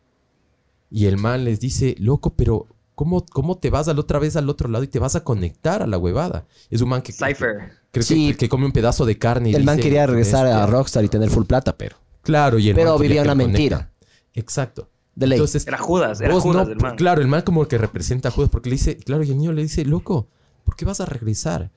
[0.91, 4.35] Y el man les dice, loco, pero ¿cómo, cómo te vas a la otra vez
[4.35, 6.45] al otro lado y te vas a conectar a la huevada?
[6.71, 7.73] Es un man que, Cypher.
[7.91, 8.31] creo Sí.
[8.31, 9.51] que, que come un pedazo de carne.
[9.51, 10.65] y El man quería regresar a.
[10.65, 13.51] Rockstar y tener full plata, pero Claro, y el Pero man vivía una conecta.
[13.51, 13.91] mentira.
[14.33, 14.89] Exacto.
[15.15, 15.37] de ley.
[15.37, 16.95] Entonces, Era Judas, era Judas no- el man.
[16.95, 19.51] Claro, el man como que representa a Judas porque le dice, claro, y el niño
[19.51, 20.27] le dice, loco,
[20.69, 21.71] ¿por qué vas a regresar?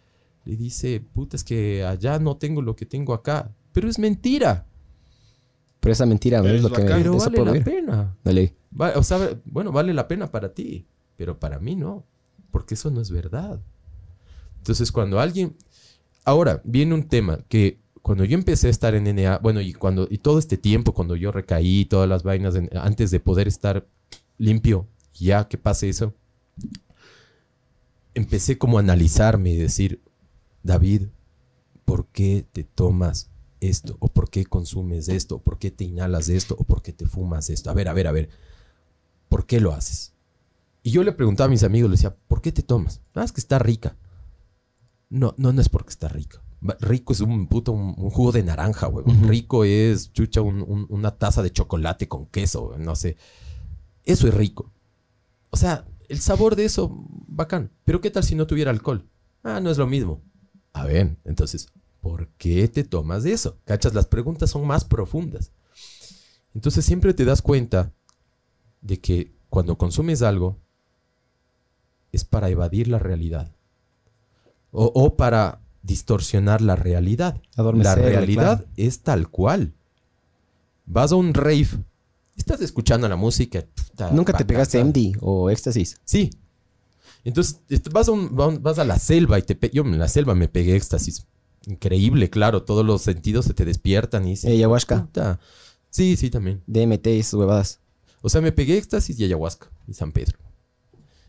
[0.44, 3.51] Le dice, puta, es que allá no tengo lo que tengo acá.
[3.73, 4.66] Pero es mentira.
[5.81, 6.98] pero esa mentira Pero es lo que bacán.
[6.98, 8.16] Pero vale la pena.
[8.78, 10.86] Va- o sea, bueno, vale la pena para ti,
[11.16, 12.05] pero para mí no,
[12.51, 13.62] porque eso no es verdad.
[14.59, 15.56] Entonces, cuando alguien...
[16.27, 20.06] Ahora, viene un tema que cuando yo empecé a estar en NA, bueno, y cuando
[20.10, 23.86] y todo este tiempo, cuando yo recaí, todas las vainas, en- antes de poder estar
[24.36, 26.14] limpio, ya que pase eso,
[28.14, 30.02] empecé como a analizarme y decir,
[30.62, 31.09] David,
[31.84, 33.30] ¿por qué te tomas
[33.60, 33.97] esto?
[34.01, 35.36] ¿O por qué consumes esto?
[35.36, 36.56] ¿O por qué te inhalas esto?
[36.59, 37.70] ¿O por qué te fumas esto?
[37.70, 38.28] A ver, a ver, a ver.
[39.28, 40.12] ¿Por qué lo haces?
[40.82, 43.01] Y yo le preguntaba a mis amigos, le decía, ¿por qué te tomas?
[43.14, 43.97] Ah, es que está rica.
[45.09, 46.43] No, no, no es porque está rica.
[46.80, 49.05] Rico es un puto, un, un jugo de naranja, güey.
[49.26, 53.16] Rico es, chucha, un- un- una taza de chocolate con queso, güey, no sé.
[54.05, 54.72] Eso es rico.
[55.51, 57.70] O sea, el sabor de eso, bacán.
[57.84, 59.09] Pero ¿qué tal si no tuviera alcohol?
[59.43, 60.20] Ah, no es lo mismo.
[60.74, 61.68] A ver, entonces,
[62.02, 63.59] ¿por qué te tomas de eso?
[63.64, 63.94] ¿Cachas?
[63.94, 65.52] Las preguntas son más profundas.
[66.55, 67.94] Entonces siempre te das cuenta
[68.82, 70.59] de que cuando consumes algo
[72.12, 73.56] es para evadir la realidad.
[74.70, 77.40] O, o para distorsionar la realidad.
[77.56, 78.72] la realidad claro.
[78.76, 79.72] es tal cual.
[80.84, 81.68] Vas a un rave,
[82.37, 83.65] estás escuchando la música.
[83.75, 84.79] puta, ¿Nunca te pegaste.
[84.83, 86.01] MD o éxtasis?
[86.05, 86.31] Sí.
[87.25, 89.83] Entonces, est- vas a, un- va un- vas a la selva y te pe- yo
[89.85, 91.27] en la selva me pegué éxtasis.
[91.67, 92.65] Increíble, claro.
[92.65, 95.03] Todos los sentidos se te despiertan y Eh, ayahuasca.
[95.03, 95.39] "Puta".
[95.91, 96.63] Sí, sí, también.
[96.67, 97.81] DMT y esas huevadas.
[98.23, 100.39] O sea, me pegué éxtasis y ayahuasca y San Pedro.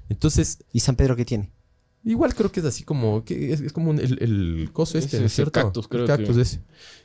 [0.10, 1.52] Entonces, ¿Y San Pedro qué tiene?
[2.06, 5.20] igual creo que es así como, que es, es como un- el, el coso este,
[5.22, 5.52] ¿no es cierto?
[5.54, 6.62] cactus, creo el cactus que- ese.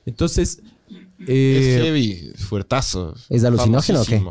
[0.06, 0.60] Entonces,
[1.20, 3.14] Es eh, heavy, fuertazo.
[3.28, 4.22] ¿Es alucinógeno o qué?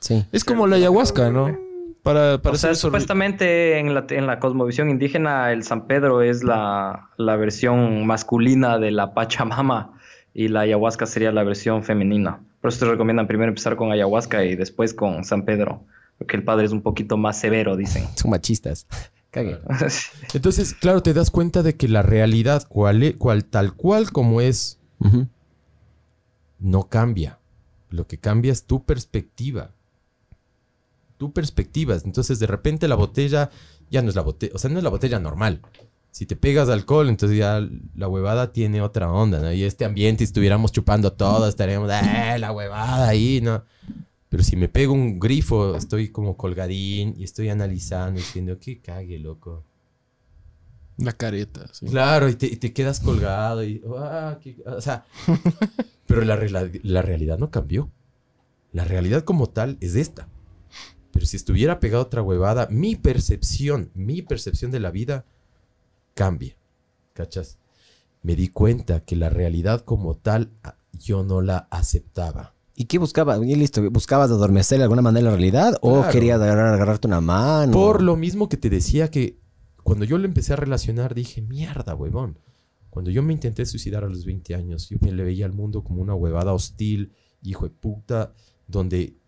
[0.00, 0.24] Sí.
[0.32, 1.56] Es como la ayahuasca, ¿no?
[2.02, 6.44] para, para o sea, supuestamente en la, en la cosmovisión indígena, el San Pedro es
[6.44, 9.98] la, la versión masculina de la Pachamama
[10.32, 12.40] y la ayahuasca sería la versión femenina.
[12.60, 15.82] Por eso te recomiendan primero empezar con ayahuasca y después con San Pedro,
[16.18, 18.04] porque el padre es un poquito más severo, dicen.
[18.14, 18.86] Son machistas.
[19.32, 19.58] Cague.
[20.32, 24.78] Entonces, claro, te das cuenta de que la realidad, cual, cual- tal cual como es.
[26.58, 27.38] No cambia.
[27.90, 29.70] Lo que cambia es tu perspectiva.
[31.18, 31.96] Tu perspectiva.
[32.04, 33.50] Entonces, de repente la botella
[33.90, 35.60] ya no es la botella, o sea, no es la botella normal.
[36.10, 37.60] Si te pegas alcohol, entonces ya
[37.94, 39.52] la huevada tiene otra onda, ¿no?
[39.52, 43.62] Y este ambiente, si estuviéramos chupando todo, estaríamos, ¡eh, la huevada ahí, ¿no?
[44.30, 49.18] Pero si me pego un grifo, estoy como colgadín y estoy analizando, diciendo, qué cague,
[49.18, 49.62] loco.
[50.98, 51.66] La careta.
[51.72, 51.86] sí.
[51.86, 53.82] Claro, y te, y te quedas colgado y...
[53.98, 55.04] ah, qué- o sea,
[56.06, 56.36] pero la,
[56.82, 57.90] la realidad no cambió.
[58.72, 60.28] La realidad como tal es esta.
[61.12, 65.24] Pero si estuviera pegado otra huevada, mi percepción, mi percepción de la vida
[66.14, 66.56] cambia.
[67.14, 67.58] ¿Cachas?
[68.22, 72.54] Me di cuenta que la realidad como tal ah, yo no la aceptaba.
[72.74, 73.40] ¿Y qué buscabas?
[73.42, 75.78] Y listo, ¿buscabas adormecer de alguna manera la realidad?
[75.80, 76.12] ¿O Claro.
[76.12, 77.72] querías agarrar- agarrarte una mano?
[77.72, 79.38] Por lo mismo que te decía que
[79.82, 82.38] cuando yo lo empecé a relacionar dije, mierda, huevón.
[82.96, 85.84] Cuando yo me intenté suicidar a los 20 años, yo me le veía al mundo
[85.84, 87.12] como una huevada hostil,
[87.42, 88.32] hijo de puta,
[88.66, 89.18] donde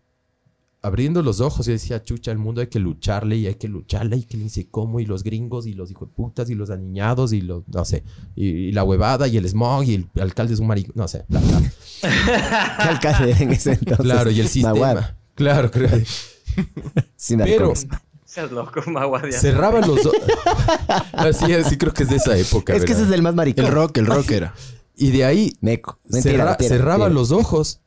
[0.81, 4.17] abriendo los ojos yo decía, chucha, el mundo hay que lucharle y hay que lucharle
[4.17, 6.71] y que ni sé cómo, y los gringos y los hijos de putas y los
[6.71, 8.03] aniñados y los, no sé,
[8.35, 11.25] y, y la huevada y el smog y el alcalde es un maricón, no sé,
[11.27, 11.61] bla, bla.
[12.01, 14.03] ¿Qué alcalde en ese entonces?
[14.03, 14.99] Claro, y el Nahuatl.
[14.99, 15.17] sistema.
[15.35, 15.91] Claro, creo.
[17.15, 17.99] Sin Pero alcohol.
[18.29, 19.31] Seas loco, Maguadia.
[19.39, 20.21] cerraba los ojos.
[21.13, 22.75] Así, así creo que es de esa época.
[22.75, 23.65] Es que ese es el más maricón.
[23.65, 24.53] El rock, el rock era.
[25.01, 25.97] Y de ahí Meco.
[26.09, 27.13] Mentira, cerra- mentira, cerraba mentira.
[27.21, 27.79] los ojos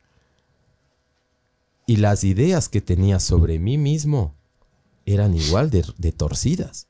[1.85, 4.35] y las ideas que tenía sobre mí mismo
[5.05, 6.87] eran igual de, de torcidas.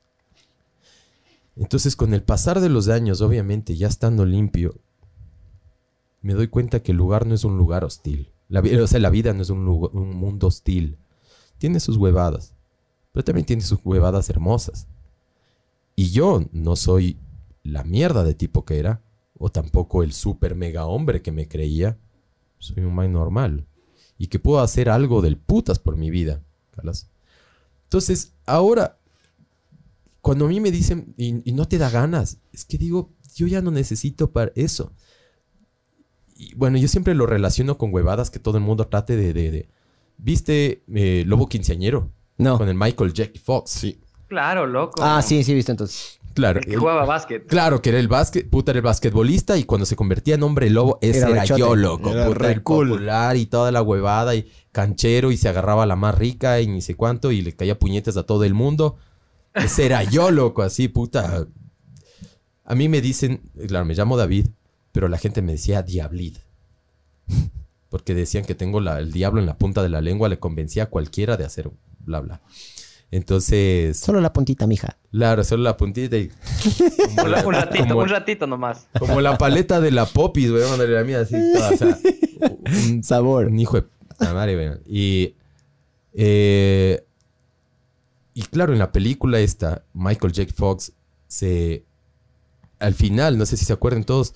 [1.58, 4.80] Entonces, con el pasar de los años, obviamente, ya estando limpio,
[6.22, 8.32] me doy cuenta que el lugar no es un lugar hostil.
[8.48, 10.98] La, o sea, la vida no es un, lugar- un mundo hostil.
[11.58, 12.53] Tiene sus huevadas,
[13.14, 14.88] pero también tiene sus huevadas hermosas.
[15.96, 17.20] Y yo no soy
[17.64, 19.02] la mierda de tipo que era,
[19.38, 21.98] o tampoco el super mega hombre que me creía.
[22.58, 23.66] Soy un man normal.
[24.18, 26.44] Y que puedo hacer algo del putas por mi vida.
[26.72, 27.10] ¿calas?
[27.84, 28.98] Entonces, ahora,
[30.22, 33.62] cuando a mí me dicen, y, no te da ganas, es que digo, yo ya
[33.62, 34.92] no necesito para eso.
[36.56, 39.70] Bueno, yo siempre lo relaciono con huevadas que todo el mundo trate de-
[40.18, 42.12] ¿Viste eh, Lobo Quinceañero?
[42.38, 42.58] No.
[42.58, 43.72] Con el Michael Jack Fox.
[43.72, 44.00] Sí.
[44.28, 45.02] Claro, loco.
[45.04, 46.20] Ah, sí, sí, visto entonces.
[46.34, 46.60] Claro.
[46.60, 47.46] El que él- jugaba básquet.
[47.46, 50.70] Claro, que era el básquet, puta, era el basquetbolista y cuando se convertía en hombre
[50.72, 52.10] lobo, ese Era yo, loco.
[52.10, 52.90] Era puta, re el cool.
[52.90, 56.68] popular y toda la huevada y canchero y se agarraba a la más rica y
[56.68, 58.98] ni sé cuánto y le caía puñetes a todo el mundo.
[59.54, 61.46] Ese era yo, loco, así, puta.
[62.66, 64.48] A mí me dicen, claro, me llamo David,
[64.92, 66.38] pero la gente me decía Diablid.
[67.90, 70.84] Porque decían que tengo la- el diablo en la punta de la lengua, le convencía
[70.84, 71.70] a cualquiera de hacer
[72.06, 72.42] bla, bla.
[73.12, 74.98] Entonces, Solo la puntita, mija.
[75.12, 76.32] claro, solo la puntita y...
[77.12, 78.88] Un, ra- un ratito, como- un ratito nomás.
[78.98, 81.98] como la paleta de la popis, güey, cuando la mía así toda, o sea,
[82.90, 83.46] un, Sabor.
[83.46, 84.80] un hijo de puta madre, güey.
[84.88, 85.36] Y,
[86.14, 87.06] eh,
[88.34, 90.52] y claro, en la película esta, Michael J.
[90.56, 90.94] Fox
[91.28, 91.86] se...
[92.80, 94.34] Al final, no sé si se acuerdan todos,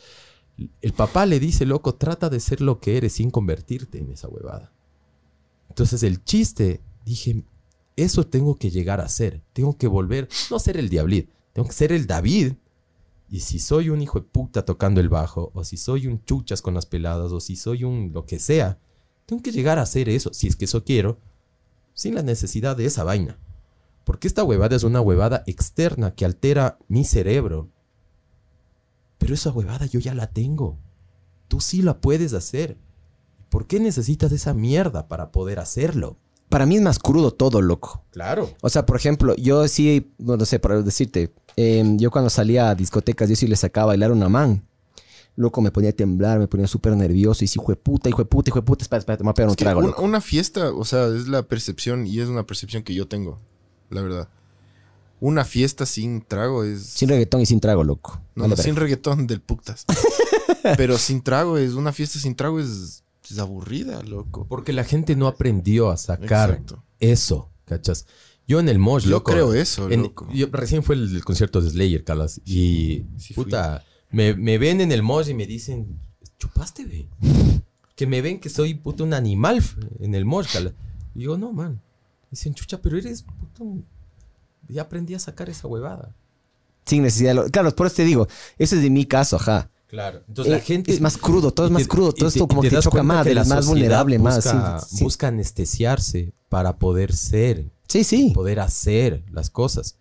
[0.82, 4.28] el papá le dice, loco, trata de ser lo que eres sin convertirte en esa
[4.30, 4.72] huevada.
[5.70, 7.44] Entonces el chiste, dije,
[7.98, 9.42] eso tengo que llegar a ser.
[9.52, 12.54] Tengo que volver, no ser el diablid, tengo que ser el David.
[13.30, 16.62] Y si soy un hijo de puta tocando el bajo, o si soy un chuchas
[16.62, 18.80] con las peladas, o si soy un lo que sea,
[19.26, 21.20] tengo que llegar a hacer eso, si es que eso quiero,
[21.94, 23.38] sin la necesidad de esa vaina.
[24.06, 27.70] Porque esta huevada es una huevada externa que altera mi cerebro.
[29.18, 30.78] Pero esa huevada yo ya la tengo.
[31.50, 32.78] Tú sí la puedes hacer.
[33.50, 36.18] ¿Por qué necesitas esa mierda para poder hacerlo?
[36.50, 38.04] Para mí es más crudo todo, loco.
[38.12, 38.50] Claro.
[38.62, 42.76] O sea, por ejemplo, yo sí, no sé, para decirte, eh, yo cuando salía a
[42.76, 44.64] discotecas, yo sí le sacaba a bailar una man.
[45.36, 47.44] Loco, me ponía a temblar, me ponía súper nervioso.
[47.44, 48.84] Y sí, hijo de puta, hijo de puta, hijo de puta.
[48.84, 50.02] Espera, espera, te voy a pegar un Es trago, un- loco.
[50.02, 53.40] una fiesta, o sea, es la percepción y es una percepción que yo tengo,
[53.90, 54.30] la verdad.
[55.20, 56.84] Una fiesta sin trago es...
[56.84, 58.22] Sin reggaetón y sin trago, loco.
[58.36, 59.86] no, no, sin reggaetón del putas.
[60.78, 61.74] Pero sin trago es...
[61.74, 64.46] Una fiesta sin trago es, es aburrida, loco.
[64.48, 66.84] Porque la gente no aprendió a sacar Exacto.
[67.00, 68.06] eso, ¿cachas?
[68.48, 69.32] Yo en el Mosh, Yo loco.
[69.32, 70.28] creo eso, en- loco.
[70.34, 72.40] yo recién fue el, el concierto de Slayer, Calas.
[72.46, 76.00] Y, sí puta, me, me ven en el Mosh y me dicen,
[76.40, 77.10] chupaste, ve.
[77.96, 79.62] Que me ven que soy, puta, un animal
[80.00, 80.74] en el Mosh, Calas.
[81.16, 81.82] Y digo, no, man.
[82.32, 83.84] Dicen, chucha, pero eres puto.
[84.70, 86.16] Ya aprendí a sacar esa huevada.
[86.86, 87.32] Sin necesidad.
[87.32, 88.28] de lo- Claro, por eso te digo,
[88.58, 89.70] ese es de mi caso, ajá.
[89.88, 90.22] Claro.
[90.28, 90.92] Entonces la Eh, gente.
[90.92, 93.48] es más crudo, todo es más crudo, todo esto como que das choca más, eres
[93.48, 95.04] la más vulnerable, más, busca, sí, sí.
[95.04, 98.32] busca anestesiarse para poder ser, Sí, sí.
[98.34, 99.98] poder hacer las cosas.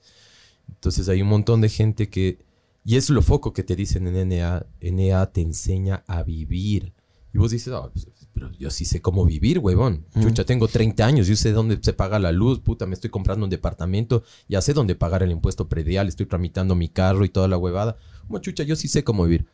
[0.69, 2.45] Entonces hay un montón de gente que.
[2.85, 4.67] Y es lo foco que te dicen en NA.
[4.81, 6.93] NA te enseña a vivir.
[7.35, 10.07] Y vos dices, "Ah, pues, pero yo sí sé cómo vivir, huevón.
[10.21, 13.45] Chucha, tengo 30 años, yo sé dónde se paga la luz, puta, me estoy comprando
[13.45, 17.49] un departamento, ya sé dónde pagar el impuesto predial, estoy tramitando mi carro y toda
[17.49, 17.97] la huevada.
[18.27, 19.47] Como chucha, yo sí sé cómo vivir.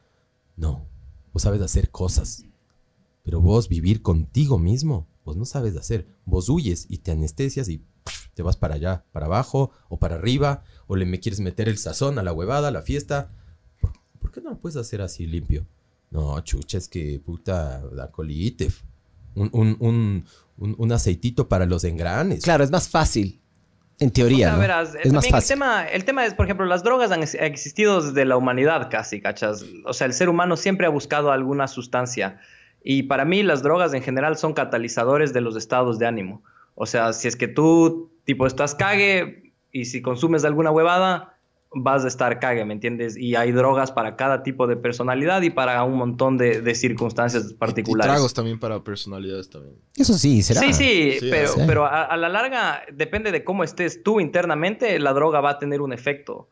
[0.62, 0.86] No,
[1.32, 2.44] vos sabes hacer cosas.
[3.24, 6.06] Pero vos vivir contigo mismo, vos no sabes hacer.
[6.24, 7.84] Vos huyes y te anestesias y
[8.34, 11.78] te vas para allá, para abajo o para arriba, o le me quieres meter el
[11.78, 13.32] sazón a la huevada, a la fiesta.
[14.20, 15.66] ¿Por, qué no lo puedes hacer así limpio?
[16.12, 18.70] No, chucha, es que puta, da colite.
[19.34, 20.24] Un, un, un,
[20.58, 22.44] un, un aceitito para los engranes.
[22.44, 23.41] Claro, es más fácil.
[24.00, 24.60] En teoría, O sea, ¿no?
[24.60, 25.48] verás, eh, es más también el fácil.
[25.54, 29.20] tema, el tema es, por ejemplo, las drogas han ex- existido desde la humanidad casi,
[29.20, 29.64] ¿cachas?
[29.84, 32.40] O sea, el ser humano siempre ha buscado alguna sustancia.
[32.82, 36.42] Y para mí las drogas en general son catalizadores de los estados de ánimo.
[36.74, 41.31] O sea, si es que tú, tipo, estás cague y si consumes alguna huevada,
[41.74, 43.16] vas a estar cague, ¿me entiendes?
[43.16, 47.50] Y hay drogas para cada tipo de personalidad y para un montón de, de circunstancias
[47.50, 48.12] Y particulares.
[48.12, 49.76] tragos también para personalidades también.
[49.96, 50.60] Eso sí, será.
[50.60, 51.60] Sí, sí, Sí, pero, sí.
[51.66, 55.58] pero a, a la larga depende de cómo estés tú internamente, la droga va a
[55.58, 56.50] tener un efecto.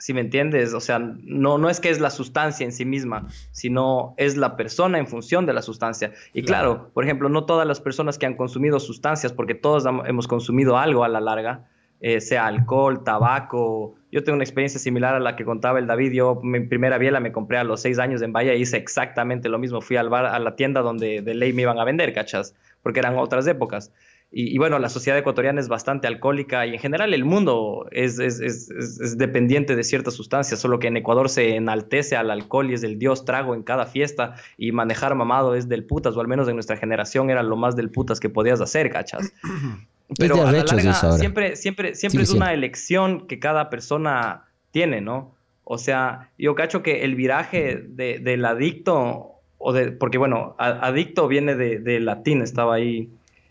[0.00, 3.26] Si me entiendes, o sea, no, no es que es la sustancia en sí misma,
[3.50, 6.12] sino es la persona en función de la sustancia.
[6.32, 10.28] Y claro, por ejemplo, no todas las personas que han consumido sustancias, porque todos hemos
[10.28, 11.68] consumido algo a la larga,
[12.00, 13.96] eh, sea alcohol, tabaco.
[14.10, 16.12] Yo tengo una experiencia similar a la que contaba el David.
[16.12, 19.48] Yo mi primera biela me compré a los seis años en Bahía y hice exactamente
[19.48, 19.80] lo mismo.
[19.80, 22.54] Fui al bar, a la tienda donde de ley me iban a vender, ¿cachas?
[22.82, 23.92] Porque eran otras épocas.
[24.30, 28.18] Y, y bueno, la sociedad ecuatoriana es bastante alcohólica y en general el mundo es,
[28.18, 32.74] es, es, dependiente de ciertas sustancias, solo que en Ecuador se enaltece al alcohol y
[32.74, 36.28] es del dios trago en cada fiesta y manejar mamado es del putas, o al
[36.28, 39.32] menos en nuestra generación era lo más del putas que podías hacer, ¿cachas?
[40.16, 41.18] Pero de a la larga ahora.
[41.18, 45.34] siempre, siempre, siempre es una elección que cada persona tiene, ¿no?
[45.64, 50.86] O sea, yo cacho que el viraje de- del adicto, o de, porque bueno, a-
[50.86, 53.10] adicto viene de, de latín, estaba ahí,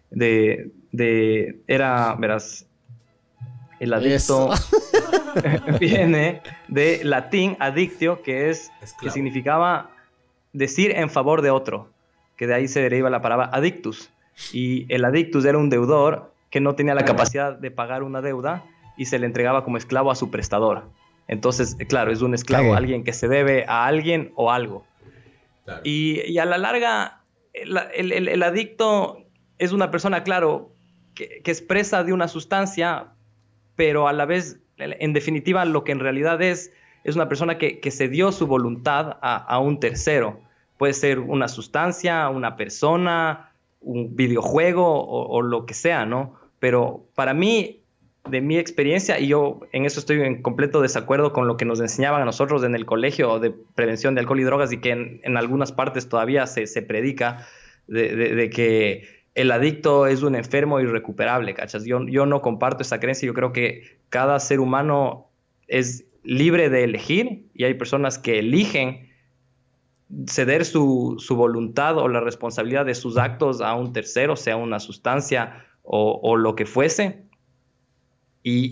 [0.10, 2.66] de, de, era, verás,
[3.80, 4.50] el adicto
[5.80, 9.92] viene de latín adictio, que es, que significaba
[10.54, 11.90] decir en favor de otro,
[12.36, 14.10] que de ahí se deriva la palabra adictus.
[14.54, 18.64] Y el adictus era un deudor que no tenía la capacidad de pagar una deuda
[18.98, 20.90] y se le entregaba como esclavo a su prestador.
[21.28, 24.86] Entonces, eh, claro, es un esclavo, alguien que se debe a alguien o algo.
[25.66, 25.82] Claro.
[25.84, 27.22] Y, y a la larga,
[27.54, 29.26] el, el- el- el adicto
[29.58, 30.72] es una persona, claro,
[31.16, 33.08] que, que es presa de una sustancia,
[33.76, 36.72] pero a la vez, en definitiva, lo que en realidad es,
[37.04, 40.40] es una persona que, que se dio su voluntad a, a un tercero.
[40.78, 43.47] Puede ser una sustancia, una persona,
[43.80, 46.36] un videojuego o, lo que sea, ¿no?
[46.60, 47.84] Pero para mí,
[48.30, 51.80] de mi experiencia, y yo en eso estoy en completo desacuerdo con lo que nos
[51.80, 55.22] enseñaban a nosotros en el colegio de prevención de alcohol y drogas y que en,
[55.24, 57.48] en algunas partes todavía se, se predica
[57.88, 59.04] de, de- de que
[59.36, 61.86] el adicto es un enfermo irrecuperable, ¿cachas?
[61.86, 65.30] Yo, yo no comparto esa creencia, yo creo que cada ser humano
[65.68, 69.07] es libre de elegir y hay personas que eligen
[70.28, 74.80] ceder su, su voluntad o la responsabilidad de sus actos a un tercero, sea una
[74.80, 77.24] sustancia o, lo que fuese.
[78.44, 78.70] Y,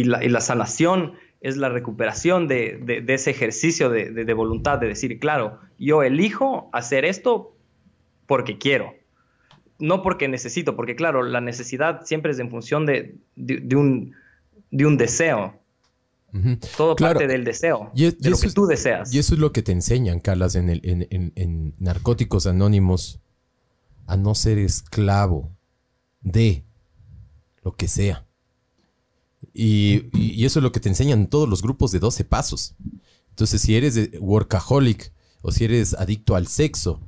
[0.00, 4.78] y- la, y la sanación es la recuperación de, de- ese ejercicio de, de- voluntad,
[4.78, 7.56] de decir, claro, yo elijo hacer esto
[8.26, 8.94] porque quiero,
[9.78, 13.16] no porque necesito, porque claro, la necesidad siempre es en función de,
[13.76, 14.14] un,
[14.70, 15.60] de un deseo.
[16.76, 17.18] Todo Claro.
[17.20, 19.12] parte del deseo, Y de lo que tú deseas.
[19.12, 23.20] Y eso es lo que te enseñan, Carlas, en, el, en, en- en Narcóticos Anónimos,
[24.06, 25.50] a no ser esclavo
[26.22, 26.64] de
[27.62, 28.26] lo que sea.
[29.52, 32.74] Y, eso es lo que te enseñan todos los grupos de 12 pasos.
[33.30, 37.00] Entonces, si eres workaholic o si eres adicto al sexo,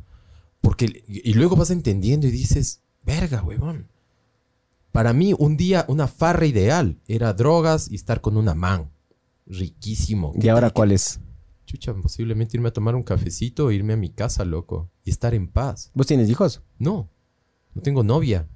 [0.61, 3.89] porque y luego vas entendiendo y dices, verga, huevón.
[4.93, 8.91] Para mí, un día, una farra ideal era drogas y estar con una man.
[9.47, 10.33] Riquísimo.
[10.41, 11.21] ¿Y ahora cuál es?
[11.67, 14.91] Chucha, posiblemente irme a tomar un cafecito e irme a mi casa, loco.
[15.05, 15.91] Y estar en paz.
[15.95, 16.63] ¿Vos tienes hijos?
[16.79, 17.11] No,
[17.75, 18.49] no tengo novia.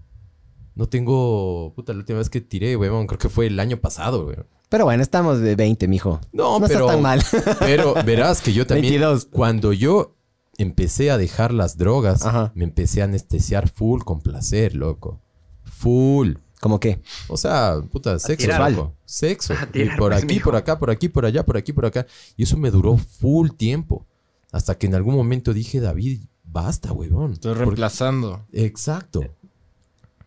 [0.74, 1.72] No tengo...
[1.74, 4.46] Puta, la última vez que tiré, weón, creo que fue el año pasado, weón.
[4.68, 6.20] Pero bueno, estamos de 20, mijo.
[6.32, 6.80] No, No pero...
[6.80, 7.22] estás tan mal.
[7.58, 8.92] Pero verás que yo también...
[8.92, 9.24] 22.
[9.26, 10.14] Cuando yo
[10.58, 12.52] empecé a dejar las drogas, Ajá.
[12.54, 15.22] me empecé a anestesiar full con placer, loco.
[15.64, 16.34] Full.
[16.60, 17.00] ¿Cómo qué?
[17.28, 18.94] O sea, puta, sexo, loco.
[19.04, 19.54] Sexo.
[19.54, 20.44] Y tirar, por pues, aquí, mijo.
[20.50, 22.06] por acá, por aquí, por allá, por aquí, por acá.
[22.36, 24.06] Y eso me duró full tiempo.
[24.50, 27.34] Hasta que en algún momento dije, David, basta, huevón.
[27.34, 28.44] Estoy Porque- reemplazando.
[28.52, 29.24] Exacto.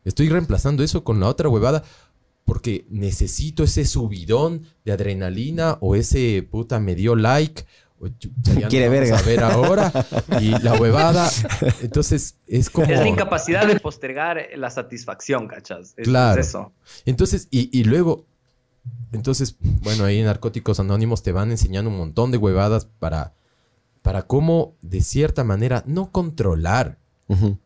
[0.05, 1.83] Estoy reemplazando eso con la otra huevada
[2.45, 7.65] porque necesito ese subidón de adrenalina o ese puta me dio like.
[8.17, 9.17] Chucha, ya no Quiere vamos verga.
[9.17, 9.91] A ver ahora.
[10.41, 11.29] Y la huevada.
[11.81, 12.87] Entonces es como.
[12.87, 15.93] Es la incapacidad de postergar la satisfacción, ¿cachas?
[15.97, 16.41] Es, Claro.
[16.41, 16.73] es eso.
[17.05, 18.25] Entonces, y, y luego.
[19.11, 23.33] Entonces, bueno, ahí en Narcóticos Anónimos te van enseñando un montón de huevadas para.
[24.01, 26.97] Para cómo, de cierta manera, no controlar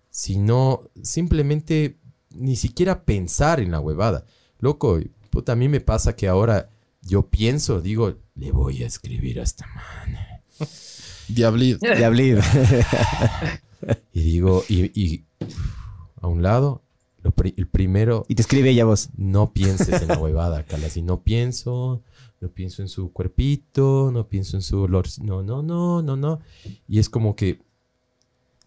[0.10, 1.98] sino simplemente
[2.30, 4.26] ni siquiera pensar en la huevada.
[4.60, 4.99] Loco,
[5.30, 6.70] puta, a mí me pasa que ahora
[7.06, 10.18] yo pienso, digo, le voy a escribir a esta man.
[11.30, 11.77] Diablid.
[11.98, 12.40] Diablid.
[14.14, 15.26] Y digo, y, y,
[16.22, 16.82] a un lado,
[17.23, 19.10] lo pri- el primero, y te escribe ella vos.
[19.18, 20.98] no pienses en la huevada, Calas.
[20.98, 22.02] Y no pienso,
[22.41, 25.06] no pienso en su cuerpito, no pienso en su olor.
[25.22, 26.40] No, no, no, no, no.
[26.88, 27.60] Y es como que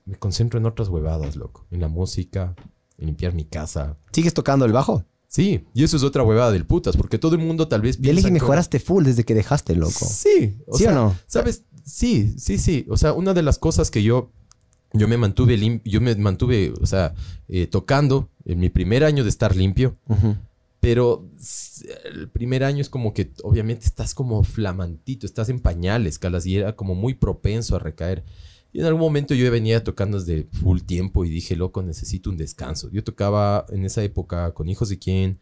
[0.05, 1.67] me concentro en otras huevadas, loco.
[1.71, 2.55] En la música,
[2.99, 5.05] en limpiar mi casa, ¿Sigues tocando el bajo?
[5.29, 8.01] Sí, y eso es otra huevada del putas, porque todo el mundo tal vez Ya
[8.01, 10.07] le piensa dije, que- mejoraste full desde que dejaste, loco.
[10.07, 11.15] Sí, ¿Sí o no?
[11.27, 11.65] ¿Sabes?
[11.85, 12.87] Sí, sí, sí.
[12.89, 14.31] O sea, una de las cosas que yo
[14.95, 17.15] yo me mantuve lim- yo me mantuve, o sea,
[17.49, 19.97] eh, tocando en mi primer año de estar limpio,
[20.81, 21.29] pero
[22.15, 26.57] el primer año es como que obviamente estás como flamantito, estás en pañales, calas, y
[26.57, 28.25] era como muy propenso a recaer.
[28.79, 32.89] En algún momento yo venía tocando desde full tiempo y dije, loco, necesito un descanso.
[32.91, 35.41] Yo tocaba en esa época con Hijos de Quién,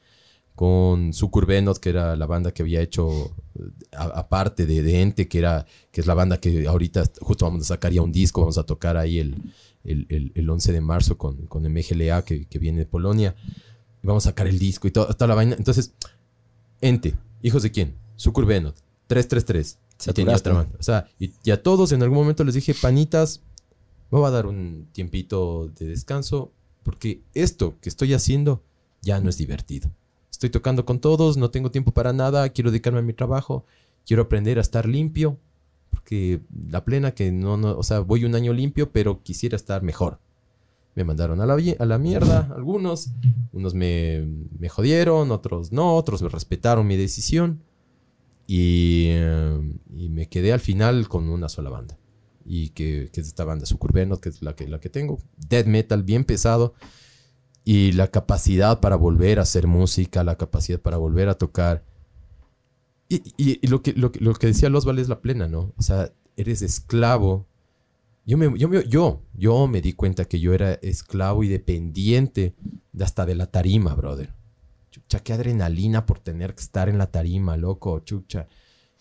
[0.54, 3.60] con Sucurbenot, que era la banda que había hecho eh,
[3.92, 7.92] aparte de, Ente, que, era, que es la banda que ahorita justo vamos a sacar
[7.92, 9.36] ya un disco, vamos a tocar ahí el,
[9.84, 13.34] el, el- el 11 de marzo con, con MGLA, que, que viene de Polonia.
[14.02, 15.56] Y vamos a sacar el disco y todo- toda la vaina.
[15.58, 15.92] Entonces,
[16.80, 18.76] Ente, Hijos de Quién, Sucurbenot,
[19.08, 19.78] 333.
[20.04, 20.76] Y tenía otra banda.
[20.78, 23.42] O sea, y, y a todos en algún momento les dije, panitas,
[24.10, 26.52] me voy a dar un tiempito de descanso,
[26.82, 28.62] porque esto que estoy haciendo
[29.02, 29.90] ya no es divertido.
[30.30, 33.64] Estoy tocando con todos, no tengo tiempo para nada, quiero dedicarme a mi trabajo,
[34.06, 35.38] quiero aprender a estar limpio,
[35.90, 39.82] porque la plena que no, no, o sea, voy un año limpio, pero quisiera estar
[39.82, 40.18] mejor.
[40.94, 43.10] Me mandaron a la, a la mierda algunos,
[43.52, 44.26] unos me,
[44.58, 47.62] me jodieron, otros no, otros me respetaron mi decisión
[48.46, 49.60] y, eh,
[49.96, 51.98] y me quedé al final con una sola banda.
[52.44, 55.18] Y que, que es esta banda, Sucurbenot, que es la que, la que tengo.
[55.48, 56.74] Death metal, bien pesado.
[57.64, 61.84] Y la capacidad para volver a hacer música, la capacidad para volver a tocar.
[63.08, 65.72] Y, y- lo, que, lo, lo que decía Losval es la plena, ¿no?
[65.76, 67.46] O sea, eres esclavo.
[68.26, 72.54] Yo me, yo, me- yo, yo me di cuenta que yo era esclavo y dependiente
[72.92, 74.34] de hasta de la tarima, brother.
[75.08, 78.48] Chucha, qué adrenalina por tener que estar en la tarima, loco, chucha.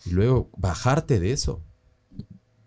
[0.04, 1.62] Y luego bajarte de eso,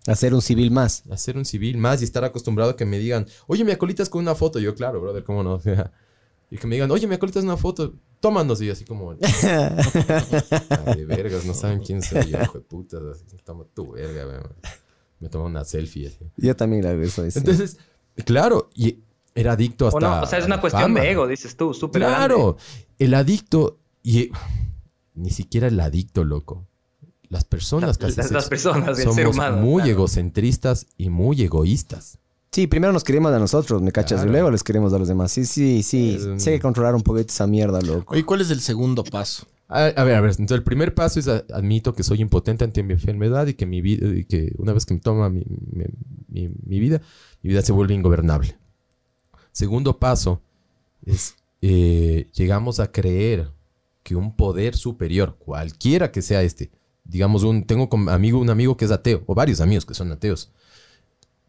[0.08, 1.04] Hacer un civil más.
[1.12, 4.22] hacer un civil más y estar acostumbrado a que me digan, oye, me acolitas con
[4.22, 4.58] una foto.
[4.60, 5.62] Yo, claro, brother, ¿cómo no?
[6.52, 8.60] y que me digan, oye, me acolitas una foto, tómanos.
[8.62, 9.18] Y así como, "Ay,
[10.98, 12.98] de vergas, no saben quién soy yo, hijo de puta.
[13.12, 14.54] así, Toma tu verga, weón".
[15.20, 16.08] Me tomo una selfie.
[16.08, 16.26] así.
[16.38, 17.24] Yo también la eso.
[17.24, 17.78] es- Entonces,
[18.26, 19.00] claro, y
[19.40, 19.98] era adicto hasta.
[19.98, 21.00] O, no, o sea, es una cuestión fama.
[21.02, 22.58] de ego, dices tú, súper Claro,
[22.98, 24.32] el adicto, y
[25.16, 26.66] ni siquiera el adicto, loco.
[27.30, 29.92] Las personas Las- casi las- personas, el somos ser humano, muy claro.
[29.92, 32.18] egocentristas y muy egoístas.
[32.52, 34.22] Sí, primero nos queremos a nosotros, ¿me cachas?
[34.22, 34.30] Claro.
[34.30, 35.32] Y luego les queremos a los demás.
[35.32, 36.16] Sí, sí, sí.
[36.16, 38.12] Es un- Sí hay que controlar un poquito esa mierda, loco.
[38.14, 39.46] Oye, ¿cuál es el segundo paso?
[39.68, 42.64] A, a ver, a ver, entonces el primer paso es a- admito que soy impotente
[42.64, 45.44] ante mi enfermedad y que mi vida, y que una vez que me toma mi,
[45.48, 45.86] mi-
[46.28, 47.00] mi- mi vida,
[47.44, 48.58] mi vida se vuelve ingobernable.
[49.52, 50.42] Segundo paso
[51.06, 53.52] es eh, llegamos a creer
[54.04, 56.72] que un poder superior, cualquiera que sea este,
[57.04, 60.12] digamos un, tengo como amigo un amigo que es ateo o varios amigos que son
[60.12, 60.52] ateos,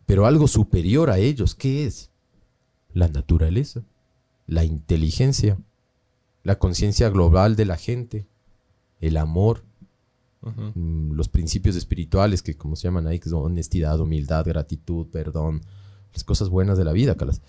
[0.06, 2.10] pero algo superior a ellos, ¿qué es?
[2.93, 3.85] La naturaleza,
[4.47, 5.59] la inteligencia,
[6.43, 8.27] la conciencia global de la gente,
[9.01, 9.62] el amor,
[10.40, 15.60] mm, los principios espirituales que como se llaman ahí, que son honestidad, humildad, gratitud, perdón,
[16.12, 17.43] las cosas buenas de la vida, Calas.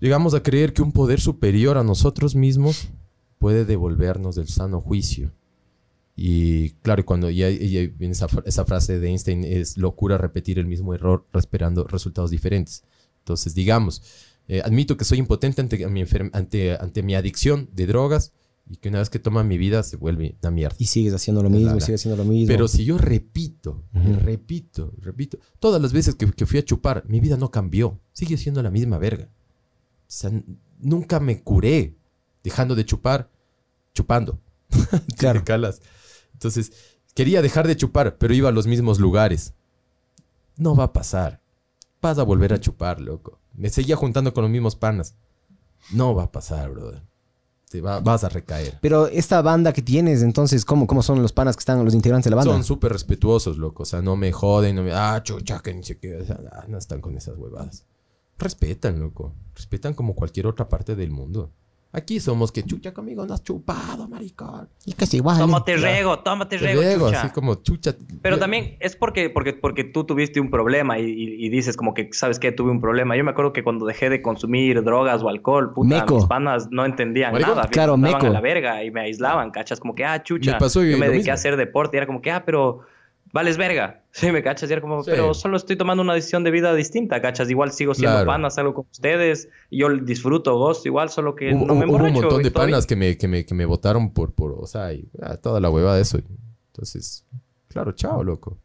[0.00, 2.88] Llegamos a creer que un poder superior a nosotros mismos
[3.38, 5.32] puede devolvernos del sano juicio.
[6.14, 10.94] Y claro, cuando ya, viene esa, esa frase de Einstein, es locura repetir el mismo
[10.94, 12.82] error esperando resultados diferentes.
[13.20, 14.02] Entonces, digamos,
[14.48, 18.32] eh, admito que soy impotente ante mi, ante, ante mi adicción de drogas
[18.68, 20.76] y que una vez que toma mi vida se vuelve una mierda.
[20.78, 22.48] Y sigues haciendo lo mismo, y sigues haciendo lo mismo.
[22.48, 24.20] Pero si yo repito, y Ujú.
[24.20, 28.00] repito, repito, todas las veces que, que fui a chupar, mi vida no cambió.
[28.12, 29.28] Sigue siendo la misma verga.
[30.08, 30.30] O sea,
[30.78, 31.94] nunca me curé
[32.42, 33.30] dejando de chupar,
[33.94, 34.38] chupando.
[35.18, 35.42] Claro.
[35.44, 35.80] Calas.
[36.32, 36.72] Entonces,
[37.14, 39.54] quería dejar de chupar, pero iba a los mismos lugares.
[40.56, 41.40] No va a pasar.
[42.00, 43.38] Vas a volver a chupar, loco.
[43.54, 45.14] Me seguía juntando con los mismos panas.
[45.92, 47.02] No va a pasar, brother.
[47.70, 48.78] Te va- vas a recaer.
[48.80, 52.24] Pero esta banda que tienes, entonces, ¿cómo, cómo son los panas que están, los integrantes
[52.24, 52.52] de la banda?
[52.54, 53.82] Son súper respetuosos, loco.
[53.82, 54.92] O sea, no me joden, no me.
[54.92, 56.16] Ah, chucha, que ni qué.
[56.16, 57.84] O sea, ah, no están con esas huevadas.
[58.38, 59.34] Respetan, loco.
[59.54, 61.50] Respetan como cualquier otra parte del mundo.
[61.90, 64.68] Aquí somos que chucha conmigo no has chupado, maricón.
[64.84, 65.38] Y casi igual.
[65.38, 67.22] Tómate rego, tómate rego, Luego, chucha.
[67.22, 67.94] así como chucha.
[68.20, 71.78] Pero Yo- también es porque, porque, porque tú tuviste un problema y, y- y dices
[71.78, 72.52] como que, ¿sabes qué?
[72.52, 73.16] Tuve un problema.
[73.16, 76.16] Yo me acuerdo que cuando dejé de consumir drogas o alcohol, puta, Meco.
[76.16, 77.68] mis panas no entendían Maricón, nada.
[77.68, 79.80] claro, me a la verga y me aislaban, ¿cachas?
[79.80, 80.52] Como que, ah, chucha.
[80.52, 81.30] Me pasó yo me dediqué mismo.
[81.32, 82.80] a hacer deporte y era como que, ah, pero
[83.32, 84.02] vales verga.
[84.18, 84.68] Sí, me cachas.
[84.68, 85.10] Y era como, Sí.
[85.12, 87.48] pero solo estoy tomando una decisión de vida distinta, ¿cachas?
[87.50, 88.26] Igual sigo siendo Claro.
[88.26, 89.48] panas, salgo con ustedes.
[89.70, 92.96] Yo disfruto, gozo igual, solo que Hubo, no me hubo un montón de panas que
[92.96, 95.94] me, que me, que me votaron por, por, o sea, y, ah, toda la hueva
[95.94, 96.18] de eso.
[96.72, 97.24] Entonces,
[97.68, 98.58] claro, chao, loco.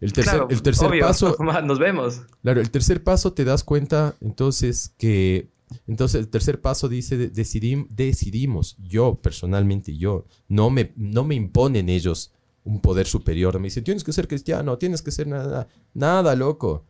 [0.00, 2.22] El tercer, Claro, el tercer obvio, paso, Nos vemos.
[2.42, 5.48] claro, el tercer paso te das cuenta, entonces, que,
[5.86, 11.34] entonces el tercer paso dice, de- decidim- decidimos, yo, personalmente, yo, no me, no me
[11.34, 12.32] imponen ellos
[12.64, 13.58] un poder superior.
[13.60, 16.84] Me dicen, tienes que ser cristiano, tienes que ser nada, nada, loco.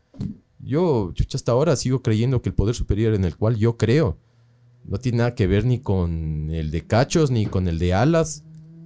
[0.61, 4.17] Yo, hasta ahora sigo creyendo que el poder superior en el cual yo creo
[4.85, 8.45] no tiene nada que ver ni con el de cachos, ni con el de alas,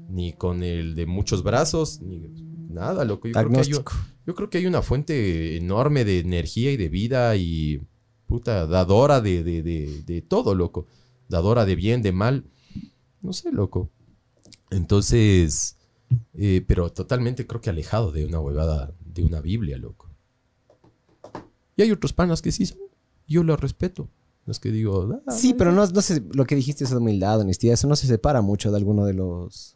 [0.08, 2.22] ni con el de muchos brazos, ni
[2.70, 3.28] nada, loco.
[3.28, 3.70] Yo creo, que hay,
[4.26, 7.82] yo creo que hay una fuente enorme de energía y de vida y
[8.26, 10.86] puta, dadora de, de, de, de todo, loco.
[11.28, 12.44] Dadora de bien, de mal.
[13.20, 13.90] No sé, loco.
[14.70, 15.77] Entonces,
[16.34, 20.08] eh, pero totalmente creo que alejado de una huevada, de una Biblia, loco.
[21.76, 22.78] Y hay otros panas que sí son.
[23.26, 24.08] Yo los respeto.
[24.46, 27.74] Los que digo, ah, Sí, pero no, no sé, lo que dijiste es humildad, honestidad,
[27.74, 29.74] eso no se separa mucho de alguno de los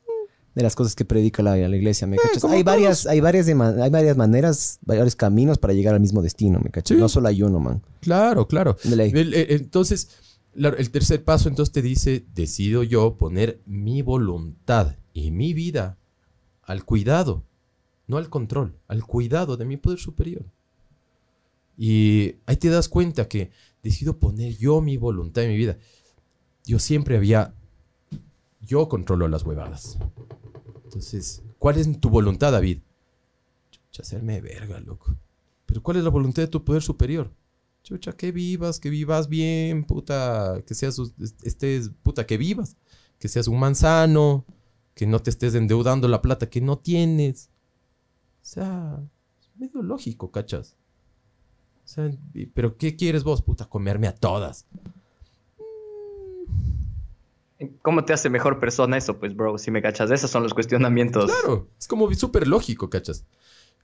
[0.55, 2.43] de las cosas que predica la, la iglesia, ¿me cachas?
[2.43, 6.21] como Hay varias, hay varias, de hay varias maneras, varios caminos para llegar al mismo
[6.21, 6.95] destino, ¿me cachas?
[6.95, 7.01] Sí.
[7.01, 7.83] No solo hay uno, man.
[8.01, 8.77] Claro, claro.
[8.85, 10.09] El- el- entonces,
[10.55, 15.97] el tercer paso entonces te dice, decido yo poner mi voluntad y mi vida
[16.63, 17.43] al cuidado,
[18.07, 20.45] no al control, al cuidado de mi poder superior.
[21.77, 23.51] Y ahí te das cuenta que
[23.83, 25.79] decido poner yo mi voluntad y mi vida.
[26.65, 27.55] Yo siempre había,
[28.61, 29.99] yo controlo las huevadas.
[30.85, 32.79] Entonces, ¿cuál es tu voluntad, David?
[33.71, 35.17] Chucha, hacerme verga, loco.
[35.67, 37.33] Pero ¿cuál es la voluntad de tu poder superior?
[37.83, 41.01] Chucha, que vivas, que vivas bien, puta, que seas,
[41.43, 42.77] estés, puta, que vivas,
[43.19, 44.45] que seas un manzano,
[44.94, 47.51] que no te estés endeudando la plata que no tienes.
[48.43, 49.01] O sea,
[49.40, 50.77] es medio lógico, ¿cachas?
[51.85, 52.10] O sea,
[52.55, 53.69] pero ¿qué quieres vos, puta?
[53.69, 54.66] Comerme a todas.
[57.82, 59.56] ¿Cómo te hace mejor persona eso, pues, bro?
[59.59, 61.27] Si me cachas, esos son los cuestionamientos.
[61.27, 63.24] Claro, es como súper lógico, ¿cachas?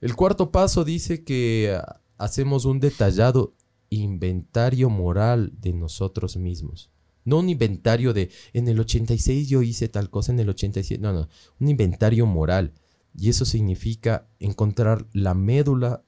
[0.01, 3.53] El cuarto paso dice que ah, hacemos un detallado
[3.89, 6.91] inventario moral de nosotros mismos.
[7.25, 11.13] No un inventario de, en el 86 yo hice tal cosa, en el 87, no,
[11.13, 11.29] no,
[11.59, 12.73] un inventario moral.
[13.15, 16.03] Y eso significa encontrar la médula,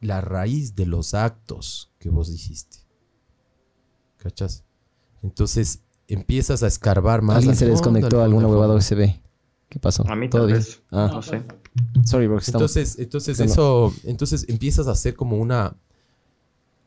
[0.00, 2.78] la raíz de los actos que vos hiciste.
[4.18, 4.64] ¿Cachas?
[5.22, 7.36] Entonces empiezas a escarbar más.
[7.38, 8.74] Alguien se desconectó a alguna huevada.
[8.74, 9.20] USB.
[9.68, 10.06] ¿Qué pasó?
[10.08, 10.58] A mí ¿Todo tal bien?
[10.58, 10.82] vez.
[10.90, 11.42] Ah, No sé.
[12.04, 12.38] sorry, bro.
[12.38, 15.76] estamos- Entonces, entonces eso, entonces empiezas a hacer como una,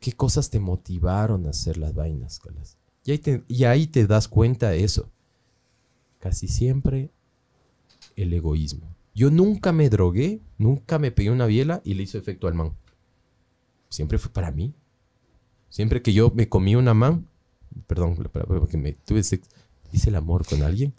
[0.06, 2.78] ¿qué cosas te motivaron a hacer las vainas, Calas?
[3.02, 5.10] Y ahí te, das cuenta de eso.
[6.20, 7.10] Casi siempre
[8.14, 8.94] el egoísmo.
[9.16, 12.76] Yo nunca me drogué, nunca me pegué una biela y le hizo efecto al man.
[13.88, 14.76] Siempre fue para mí.
[15.70, 17.26] Siempre que yo me comí una man,
[17.88, 19.50] perdón, porque me tuve sexo,
[19.90, 20.94] hice el amor con alguien.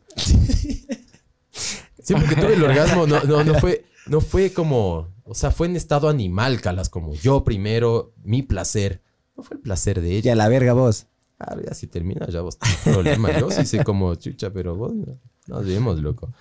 [2.03, 6.61] Siempre que tuve el orgasmo, no, no fue como, o sea, fue en estado animal,
[6.61, 9.01] Calas, como yo primero, mi placer.
[9.35, 10.31] No fue el placer de ella.
[10.31, 11.05] Ya la verga vos.
[11.39, 13.37] Ah, ya si termina, ya vos tenés problema.
[13.39, 15.17] Yo sí sé como chucha, pero vos no.
[15.47, 16.33] Nos vemos, loco.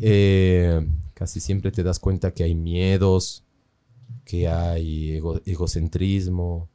[0.00, 3.44] Eh, casi siempre te das cuenta que hay miedos,
[4.24, 6.68] que hay ego- egocentrismo.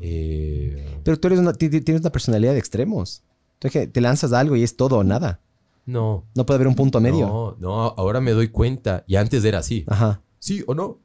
[0.00, 3.22] eh, Pero tú eres una, ti- ti- tienes una personalidad de extremos.
[3.58, 5.40] Tú es que te lanzas a algo y es todo o nada.
[5.86, 7.26] no, No puede haber un punto medio.
[7.26, 9.04] no, no, ahora me doy cuenta.
[9.06, 9.84] Y antes era así.
[9.86, 10.20] Ajá.
[10.42, 10.98] ¿Sí o no?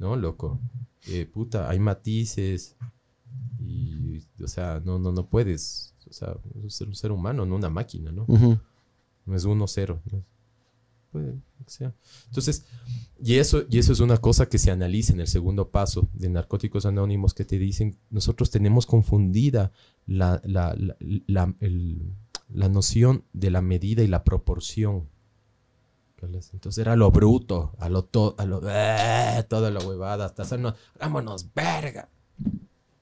[0.00, 0.58] No, loco.
[1.06, 2.74] Eh, puta, hay matices.
[3.60, 5.94] Y, o sea, no, no, no puedes.
[6.08, 6.34] O sea,
[6.68, 8.26] ser un ser humano, no una máquina, ¿no?
[9.24, 10.02] No es uno cero.
[10.10, 10.24] ¿no?
[11.12, 11.34] Puede
[11.64, 11.94] que sea.
[12.26, 12.64] Entonces,
[13.22, 16.28] y eso, y eso es una cosa que se analiza en el segundo paso de
[16.28, 19.70] Narcóticos Anónimos que te dicen, nosotros tenemos confundida
[20.06, 20.96] la, la, la,
[21.28, 22.16] la- el-
[22.52, 25.08] la noción de la medida y la proporción.
[26.22, 29.44] Entonces era lo bruto, a lo todo, a lo ¡eh!
[29.48, 32.08] toda la huevada, hasta hacernos, vámonos, verga.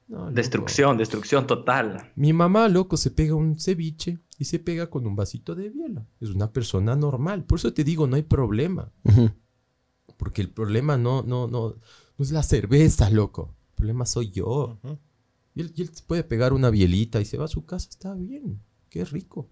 [0.07, 0.31] No.
[0.31, 2.13] Destrucción, destrucción total.
[2.17, 6.07] Mi mamá, loco, se pega un ceviche y se pega con un vasito de biela.
[6.21, 7.45] Es una persona normal.
[7.45, 8.91] Por eso te digo, no hay problema.
[10.17, 11.75] Porque el problema no, no, no,
[12.17, 13.55] no es la cerveza, loco.
[13.71, 14.79] El problema soy yo.
[15.55, 17.89] Y él, y él se puede pegar una bielita y se va a su casa,
[17.91, 18.63] está bien.
[18.89, 19.51] Qué rico.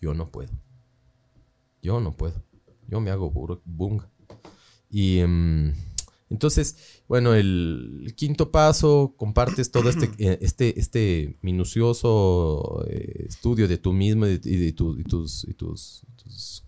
[0.00, 0.50] Yo no puedo.
[1.82, 2.42] Yo no puedo.
[2.94, 3.28] Yo me hago
[3.64, 4.08] bunga.
[4.88, 5.74] Y em,
[6.30, 6.76] entonces,
[7.08, 13.78] bueno, el, el quinto paso, compartes todo este, eh, este, este minucioso eh, estudio de
[13.78, 16.62] tú mismo y de, y de tu- y tus, y tus- tus-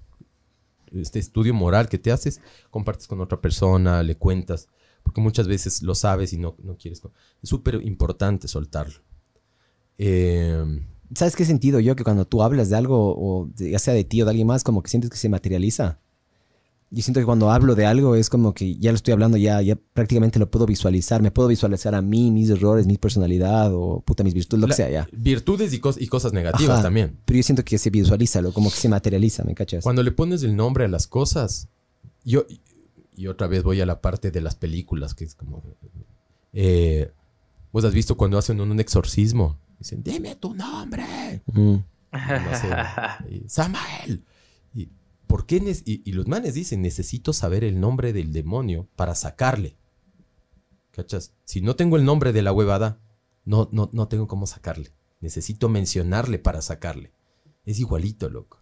[0.92, 2.40] este estudio moral que te haces,
[2.70, 4.66] compartes con otra persona, le cuentas,
[5.04, 7.02] porque muchas veces lo sabes y no, no quieres.
[7.40, 8.98] Es súper importante soltarlo.
[9.96, 10.64] Eh,
[11.14, 11.94] ¿Sabes qué sentido yo?
[11.94, 14.48] Que cuando tú hablas de algo, o de- ya sea de ti o de alguien
[14.48, 16.00] más, como que sientes que se materializa.
[16.90, 19.60] Yo siento que cuando hablo de algo es como que ya lo estoy hablando, ya,
[19.60, 21.20] ya prácticamente lo puedo visualizar.
[21.20, 24.74] Me puedo visualizar a mí, mis errores, mi personalidad o puta, mis virtudes, lo que
[24.74, 25.08] sea, ya.
[25.12, 26.82] Virtudes y, cos- y cosas negativas Ajá.
[26.84, 27.16] también.
[27.24, 29.82] Pero yo siento que se visualiza, lo, como que se materializa, ¿me cachas?
[29.82, 31.68] Cuando le pones el nombre a las cosas,
[32.24, 32.46] yo,
[33.16, 35.62] y otra vez voy a la parte de las películas, que es como...
[36.52, 37.10] eh,
[37.72, 41.42] Vos has visto cuando hacen un, un exorcismo, dicen, dime tu nombre.
[41.52, 41.74] Mm.
[42.12, 42.68] No sé,
[43.28, 44.22] y, Samael.
[45.26, 49.14] Y, ¿por qué y, y los manes dicen, necesito saber el nombre del demonio para
[49.14, 49.76] sacarle.
[50.92, 51.32] ¿Cachas?
[51.44, 52.98] Si no tengo el nombre de la huevada,
[53.44, 54.90] no, no, no tengo cómo sacarle.
[55.20, 57.12] Necesito mencionarle para sacarle.
[57.64, 58.58] Es igualito, loco.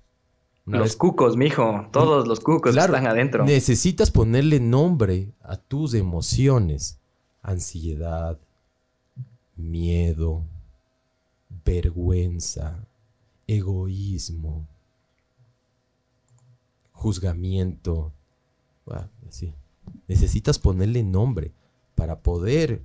[0.66, 1.88] Una Los vez- cucos, mijo.
[1.92, 3.44] Todos los cucos Claro, están adentro.
[3.44, 6.98] Necesitas ponerle nombre a tus emociones.
[7.42, 8.38] Ansiedad,
[9.56, 10.44] miedo,
[11.64, 12.86] vergüenza,
[13.46, 14.66] egoísmo,
[16.94, 18.14] juzgamiento.
[19.28, 19.52] así.
[20.08, 21.52] Necesitas ponerle nombre
[21.94, 22.82] para poder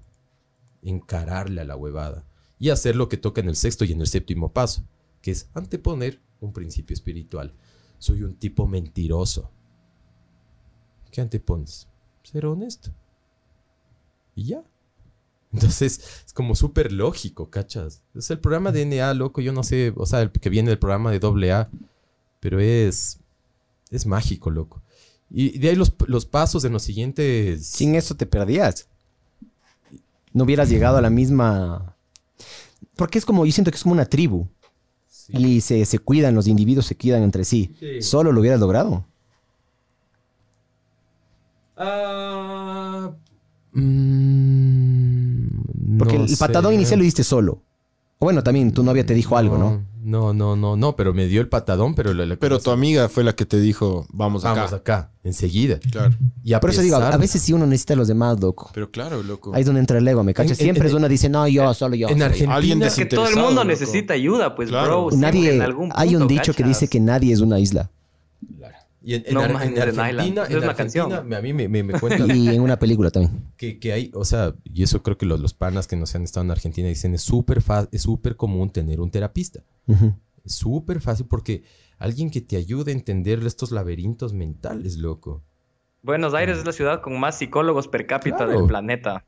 [0.81, 2.25] encararle a la huevada
[2.57, 4.83] y hacer lo que toca en el sexto y en el séptimo paso,
[5.21, 7.53] que es anteponer un principio espiritual.
[7.97, 9.49] Soy un tipo mentiroso.
[11.11, 11.87] ¿Qué antepones?
[12.23, 12.91] Ser honesto.
[14.35, 14.63] Y ya.
[15.51, 18.03] Entonces, es como súper lógico, ¿cachas?
[18.13, 20.79] Es el programa de NA, loco, yo no sé, o sea, el que viene del
[20.79, 21.69] programa de AA,
[22.39, 23.18] pero es,
[23.89, 24.81] es mágico, loco.
[25.29, 27.65] Y de ahí los, los pasos en los siguientes...
[27.65, 28.87] Sin eso te perdías.
[30.33, 31.95] No hubieras llegado a la misma...
[32.95, 34.47] Porque es como, yo siento que es como una tribu.
[35.29, 37.75] Y se, se cuidan, los individuos se cuidan entre sí.
[37.79, 38.01] Sí.
[38.01, 39.05] Solo lo hubieras logrado.
[41.77, 43.11] Ah,
[43.71, 45.47] mm,
[45.97, 47.61] Porque no el, el patadón inicial lo diste solo.
[48.21, 49.81] O bueno, también tu novia te dijo algo, ¿no?
[50.01, 52.13] No, no, no, no, pero me dio el patadón, pero...
[52.13, 54.55] la- la- Pero tu amiga fue la que te dijo, vamos acá.
[54.55, 55.79] Vamos acá, enseguida.
[55.91, 56.13] Claro.
[56.43, 58.71] Y a Por eso digo, a veces sí uno necesita a los demás, loco.
[58.73, 59.53] Pero claro, loco.
[59.53, 60.51] Ahí es donde entra el ego, ¿me cachas?
[60.59, 62.07] En- en- Siempre es en- uno dice, no, yo, solo yo.
[62.09, 62.25] En solo yo".
[62.25, 62.55] Argentina...
[62.55, 63.63] Alguien Es que todo el mundo loco.
[63.65, 65.05] necesita ayuda, pues, Claro.
[65.05, 65.09] bro.
[65.11, 67.89] siempre Nadie, en algún hay un punto, dicho que dice que nadie es una isla.
[69.01, 70.09] Y en, en No Ar- en Argentina,
[70.45, 71.33] en Es una Argentina, canción.
[71.33, 73.45] a mí me, me, me cuentan Y en una película también.
[73.55, 76.17] que, que hay, o sea, y eso creo que los, los panas que no se
[76.17, 77.61] han estado en Argentina dicen, es súper
[77.91, 79.63] es súper común tener un terapista.
[80.43, 81.63] Es súper fácil porque
[81.97, 85.43] alguien que te ayude a entender estos laberintos mentales, loco.
[86.01, 88.51] Buenos Aires es la ciudad con más psicólogos per cápita Claro.
[88.59, 89.25] del planeta.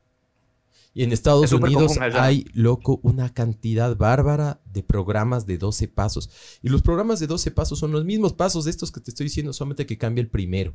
[0.94, 6.28] Y en Estados Es Unidos hay, loco, una cantidad bárbara de programas de 12 pasos.
[6.62, 9.24] Y los programas de 12 pasos son los mismos pasos de estos que te estoy
[9.24, 10.74] diciendo, solamente que cambia el primero.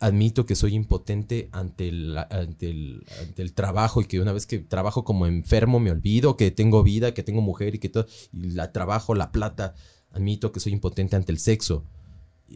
[0.00, 4.46] Admito que soy impotente ante el, ante, el, ante el trabajo y que una vez
[4.46, 8.06] que trabajo como enfermo me olvido que tengo vida, que tengo mujer y que todo,
[8.32, 9.74] y la trabajo, la plata.
[10.12, 11.84] Admito que soy impotente ante el sexo.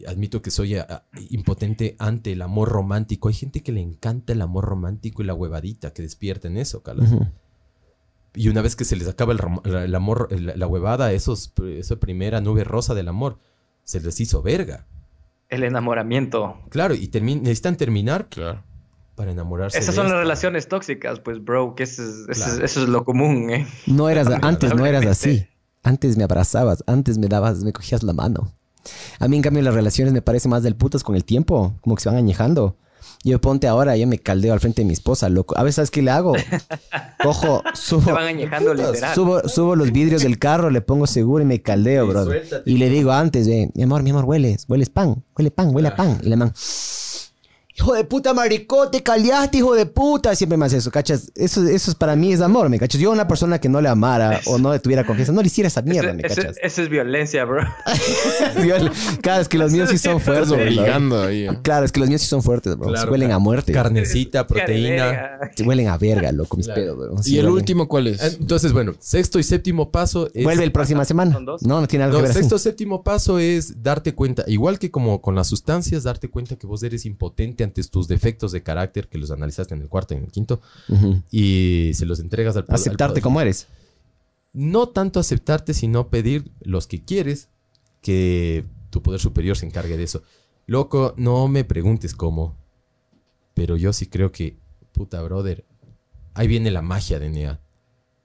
[0.07, 3.27] Admito que soy a- a- impotente ante el amor romántico.
[3.27, 6.81] Hay gente que le encanta el amor romántico y la huevadita que despierta en eso,
[6.83, 7.09] Carlos.
[8.35, 11.11] Y una vez que se les acaba el, rom- la- el amor, la, la huevada,
[11.11, 13.37] esos, esa primera nube rosa del amor,
[13.83, 14.87] se les hizo verga.
[15.49, 16.57] El enamoramiento.
[16.69, 18.63] Claro, y termi- necesitan terminar Claro.
[19.15, 19.77] para enamorarse.
[19.77, 22.65] Esas son las relaciones tóxicas, pues, bro, que eso es, eso es- Claro.
[22.65, 23.67] eso es lo común, ¿eh?
[23.85, 25.45] No eras, antes no eras así.
[25.83, 28.51] Antes me abrazabas, antes me dabas, me cogías la mano.
[29.19, 31.95] A mí, en cambio, las relaciones me parece más del putas con el tiempo, como
[31.95, 32.77] que se van añejando.
[33.25, 35.57] Yo ponte ahora, yo me caldeo al frente de mi esposa, loco.
[35.57, 36.33] A veces, ¿sabes qué le hago?
[37.23, 39.15] Cojo, Se subo, van añejando literal.
[39.15, 42.25] subo, subo los vidrios del carro, le pongo seguro y me caldeo, Sí, bro.
[42.25, 42.69] suéltate.
[42.69, 45.87] Y le digo antes, eh, mi amor, mi amor, hueles, hueles pan, huele pan, huele
[45.87, 46.19] a pan.
[46.21, 46.51] Y le man,
[47.75, 50.35] hijo de puta maricote, caliaste, hijo de puta.
[50.35, 51.31] Siempre me hace eso, ¿cachas?
[51.35, 52.99] Eso, eso es para mí es amor, ¿me cachas?
[53.01, 55.47] Yo a una persona que no le amara o no le tuviera confianza, no le
[55.47, 56.55] hiciera esa mierda, ¿me cachas?
[56.61, 57.63] Eso es violencia, bro.
[59.21, 60.49] Claro, es que los míos sí son fuertes.
[60.49, 60.59] bro.
[61.27, 61.45] Ahí.
[61.45, 61.49] ¿eh?
[61.61, 62.89] Claro, es que los míos sí son fuertes, bro.
[62.89, 63.71] Claro, huelen a muerte.
[63.71, 65.39] Carnecita, proteína.
[65.55, 66.81] Sí, Huelen a verga, loco, mis Claro.
[66.81, 67.15] pedos, bro.
[67.25, 67.53] ¿Y el huelen.
[67.53, 68.21] último cuál es?
[68.23, 70.43] Entonces, bueno, sexto y séptimo paso es...
[70.43, 71.39] Vuelve el próxima semana.
[71.39, 72.39] No, no tiene algo No, que ver así.
[72.39, 76.67] sexto, séptimo paso es darte cuenta, igual que como con las sustancias, darte cuenta que
[76.67, 80.17] vos eres impotente ante tus defectos de carácter, que los analizaste en el cuarto y
[80.17, 80.61] en el quinto,
[81.31, 83.67] y se los entregas al Aceptarte como eres.
[84.53, 87.49] No tanto aceptarte, sino pedir los que quieres
[88.01, 90.21] que tu poder superior se encargue de eso.
[90.67, 92.55] Loco, no me preguntes cómo,
[93.53, 94.57] pero yo sí creo que,
[94.91, 95.65] puta, brother,
[96.33, 97.59] ahí viene la magia de NEA.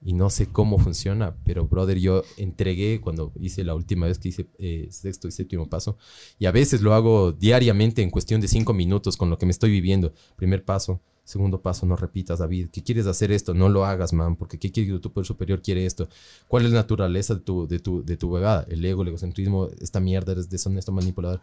[0.01, 4.29] Y no sé cómo funciona, pero brother, yo entregué cuando hice la última vez que
[4.29, 5.97] hice eh, sexto y séptimo paso.
[6.37, 9.51] Y a veces lo hago diariamente en cuestión de cinco minutos con lo que me
[9.51, 10.13] estoy viviendo.
[10.37, 12.69] Primer paso, segundo paso, no repitas, David.
[12.71, 13.53] ¿Qué quieres hacer esto?
[13.53, 16.07] No lo hagas, man, porque ¿qué quiere tu poder superior quiere esto?
[16.47, 18.65] ¿Cuál es la naturaleza de tu, de tu, de tu huevada?
[18.69, 21.41] El ego, el egocentrismo, esta mierda, eres deshonesto, manipulador.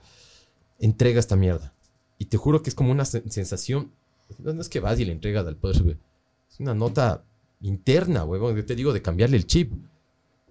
[0.79, 1.75] Entrega esta mierda.
[2.19, 3.93] Y te juro que es como una sen- sensación.
[4.39, 6.01] No es que vas y le entregas al poder superior.
[6.51, 7.23] Es una nota
[7.61, 8.57] interna, huevón.
[8.57, 9.73] Yo te digo de cambiarle el chip.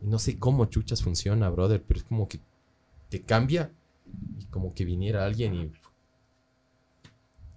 [0.01, 2.39] Y no sé cómo chuchas funciona, brother, pero es como que
[3.09, 3.71] te cambia
[4.39, 5.71] y como que viniera alguien y.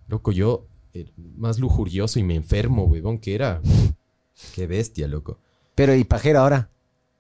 [0.09, 1.07] Loco, yo, eh,
[1.37, 3.61] más lujurioso y me enfermo, huevón, que era.
[4.55, 5.39] Qué bestia, loco.
[5.75, 6.71] Pero ¿y pajero ahora?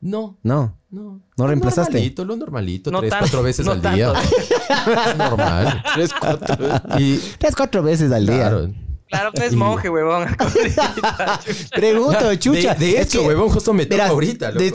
[0.00, 0.76] No, No.
[0.90, 1.02] no.
[1.02, 1.92] ¿No Lo reemplazaste?
[1.94, 4.12] Normalito, lo normalito, No tres, tanto, cuatro veces no al día.
[4.12, 5.16] tanto.
[5.18, 5.82] Normal.
[5.94, 6.56] Tres, cuatro.
[6.98, 7.18] Y.
[7.38, 8.50] Tres, cuatro veces al día.
[9.08, 9.30] Claro.
[9.38, 10.26] No es monje, huevón.
[11.74, 12.74] Pregunto, chucha.
[12.74, 14.60] De, de Es hecho, que- huevón, justo me toca ahorita, loco.
[14.64, 14.72] de-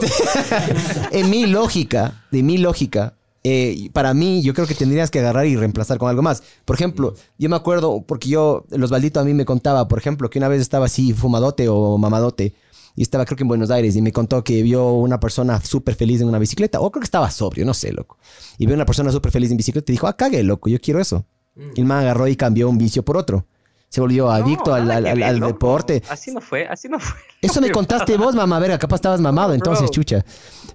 [1.12, 5.46] en mi lógica, de mi lógica, eh, para mí, yo creo que tendrías que agarrar
[5.46, 6.42] y reemplazar con algo más.
[6.64, 10.30] Por ejemplo, yo me acuerdo, porque yo, los Baldito a mí me contaba, por ejemplo,
[10.30, 12.54] que una vez estaba así fumadote o mamadote,
[12.96, 15.94] y estaba creo que en Buenos Aires, y me contó que vio una persona súper
[15.94, 18.16] feliz en una bicicleta, o creo que estaba sobrio, no sé, loco.
[18.56, 21.00] Y vio una persona súper feliz en bicicleta y dijo, ah, cague, loco, yo quiero
[21.00, 21.26] eso.
[21.74, 23.46] Y el man agarró y cambió un vicio por otro.
[23.94, 26.02] Se volvió adicto No, al, ver, deporte.
[26.08, 27.16] Así no fue, así no fue.
[27.40, 29.90] Eso me contaste vos, mamá verga, capaz estabas mamado entonces, Bro.
[29.92, 30.24] chucha.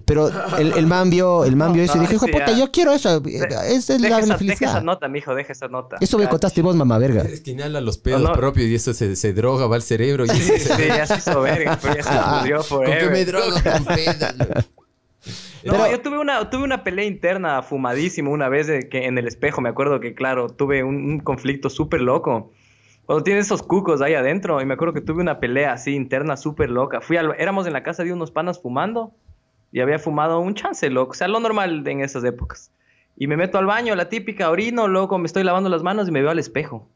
[0.06, 2.38] Pero el, el man vio, el man vio eso y No, dijo, hijo de sí,
[2.38, 2.58] puta, ya.
[2.58, 3.22] yo quiero eso.
[3.26, 4.82] Esa es Deja la esa, deja esa felicidad.
[4.82, 5.98] nota, mijo, deja esa nota.
[6.00, 7.20] Eso me contaste vos, mamá verga.
[7.24, 10.24] Es que inhala los pedos propios y eso se, se droga, va al cerebro.
[10.24, 13.50] Y Sí, sí, ya se hizo verga, pero ya se murió ¿Con qué me drogo?
[13.52, 13.84] Con
[14.38, 14.60] loco.
[15.62, 19.18] No, Pero- yo tuve una, tuve una pelea interna fumadísimo una vez de que en
[19.18, 22.50] el espejo, me acuerdo que, claro, tuve un, un conflicto súper loco.
[23.10, 26.36] Cuando tienes esos cucos ahí adentro, y me acuerdo que tuve una pelea así interna
[26.36, 27.00] súper loca.
[27.00, 29.10] Fui al, éramos en la casa de unos panas fumando,
[29.72, 31.10] y había fumado un chance, loco.
[31.10, 32.70] O sea, lo normal en esas épocas.
[33.16, 36.12] Y me meto al baño, la típica orino, loco, me estoy lavando las manos y
[36.12, 36.86] me veo al espejo.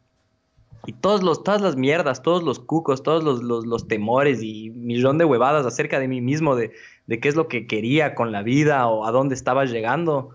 [0.87, 4.71] Y todos los, todas las mierdas, todos los cucos, todos los, los, los temores y
[4.71, 6.71] millón de huevadas acerca de mí mismo, de,
[7.09, 10.31] de qué es lo que quería con la vida o a dónde estaba llegando.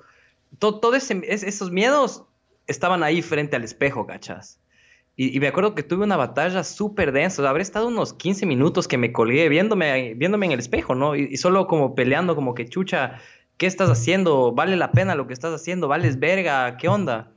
[0.59, 2.25] Todo, todo ese, es- esos miedos
[2.67, 4.59] estaban ahí frente al espejo, cachas.
[5.21, 7.43] Y, me acuerdo que tuve una batalla súper densa.
[7.43, 11.13] O habré estado unos 15 minutos que me colgué viéndome, viéndome en el espejo, ¿no?
[11.13, 13.19] Y, y solo como peleando, como que chucha,
[13.57, 14.53] ¿qué estás haciendo?
[14.53, 15.89] ¿Vale la pena lo que estás haciendo?
[15.89, 16.77] ¿Vales verga?
[16.77, 17.33] ¿Qué onda?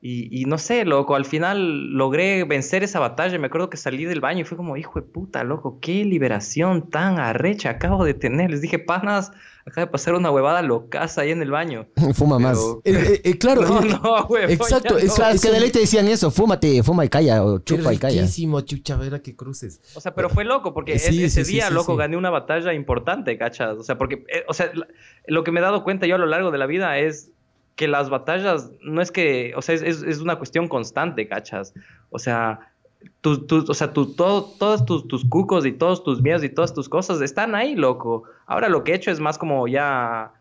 [0.00, 3.36] Y, y no sé, loco, al final logré vencer esa batalla.
[3.38, 6.88] Me acuerdo que salí del baño y fue como, hijo de puta, loco, qué liberación
[6.88, 8.48] tan arrecha acabo de tener.
[8.50, 9.32] Les dije, panas,
[9.66, 11.88] acaba de pasar una huevada locaza ahí en el baño.
[12.14, 12.56] Fuma más.
[12.84, 15.14] Pero- Eh, eh, eh, claro, No, eh, exacto, no.
[15.16, 17.98] Claro, es que de ley te decían eso, fúmate, fuma y calla, o chupa y
[17.98, 18.20] calla.
[18.22, 19.80] riquísimo, chucha, verá que cruces.
[19.96, 21.98] O sea, pero fue loco, porque Sí, es- ese sí, día, sí, loco, sí.
[21.98, 23.76] gané una batalla importante, ¿cachas?
[23.76, 24.86] O sea, porque, eh, o sea, la-
[25.26, 27.32] lo que me he dado cuenta yo a lo largo de la vida es
[27.78, 31.72] que las batallas no es que, o sea, es, es- una cuestión constante, ¿cachas?
[32.10, 32.72] O sea,
[33.20, 36.48] tus, tus- o sea, tu- todo- todos tus, tus cucos y todos tus miedos y
[36.48, 38.24] todas tus cosas están ahí, loco.
[38.46, 40.32] Ahora lo que he hecho es más como ya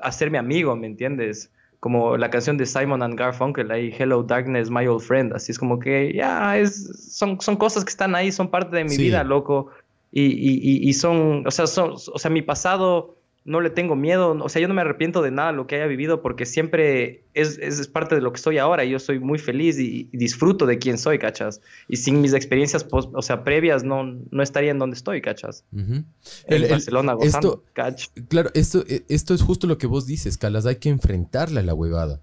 [0.00, 1.50] hacerme amigo, ¿me entiendes?
[1.80, 5.32] Como la canción de Simon and Garfunkel, ahí, Hello Darkness, My Old Friend.
[5.34, 8.84] Así es como que ya es, son, son cosas que están ahí, son parte de
[8.84, 9.02] mi Sí.
[9.02, 9.70] vida, loco.
[10.12, 13.96] Y, y- y- y son, o sea, son, o sea, mi pasado no le tengo
[13.96, 17.24] miedo, o sea, yo no me arrepiento de nada lo que haya vivido porque siempre
[17.32, 20.16] es, es, parte de lo que soy ahora y yo soy muy feliz y, y
[20.18, 21.62] disfruto de quién soy, ¿cachas?
[21.88, 25.64] Y sin mis experiencias, pos- o sea, previas no, no estaría en donde estoy, ¿cachas?
[25.72, 26.04] En
[26.46, 28.04] El- el- Barcelona gozando, esto- ¿cach?
[28.28, 30.66] Claro, esto, eh, esto es justo lo que vos dices, Calas.
[30.66, 32.20] Hay que enfrentarle a la huevada.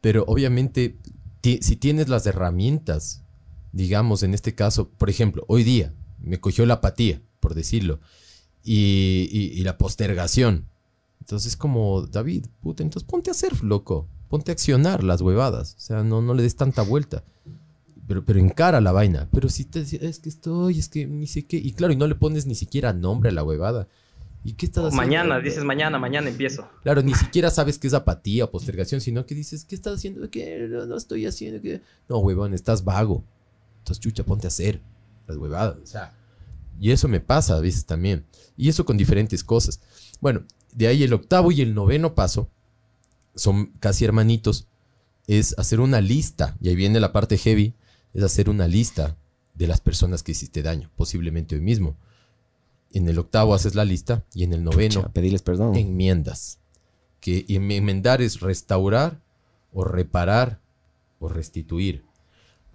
[0.00, 0.96] Pero obviamente,
[1.42, 3.24] si tienes las herramientas,
[3.72, 7.98] digamos, en este caso, por ejemplo, hoy día me cogió la apatía, por decirlo,
[8.66, 10.66] y, y- y la postergación.
[11.20, 14.06] Entonces, como, David, puta, entonces ponte a hacer, loco.
[14.28, 15.74] Ponte a accionar las huevadas.
[15.76, 17.22] O sea, no, no le des tanta vuelta.
[18.06, 19.28] pero, pero encara la vaina.
[19.32, 21.56] Pero si te decía, es que estoy, es que ni sé qué.
[21.56, 23.88] Y claro, y no le pones ni siquiera nombre a la huevada.
[24.44, 25.02] ¿Y qué estás haciendo?
[25.04, 26.68] Mañana, dices mañana, mañana empiezo.
[26.84, 30.28] Claro, ni siquiera sabes qué es apatía o postergación, sino que dices, ¿qué estás haciendo?
[30.30, 30.68] ¿Qué?
[30.70, 31.60] No, no estoy haciendo.
[31.60, 31.80] ¿qué?
[32.08, 33.24] No, huevón, estás vago.
[33.78, 34.80] Entonces, chucha, ponte a hacer
[35.26, 35.76] las huevadas.
[35.82, 36.12] O sea,
[36.80, 38.24] y eso me pasa a veces también.
[38.56, 39.80] Y eso con diferentes cosas.
[40.20, 42.48] Bueno, de ahí el octavo y el noveno paso
[43.34, 44.66] son casi hermanitos.
[45.26, 47.74] Es hacer una lista, y ahí viene la parte heavy,
[48.14, 49.16] es hacer una lista
[49.54, 51.96] de las personas que hiciste daño, posiblemente hoy mismo.
[52.92, 55.74] En el octavo haces la lista y en el noveno Pucha, pedirles perdón.
[55.74, 56.58] enmiendas.
[57.20, 59.20] Que y enmendar es restaurar
[59.72, 60.60] o reparar
[61.18, 62.04] o restituir.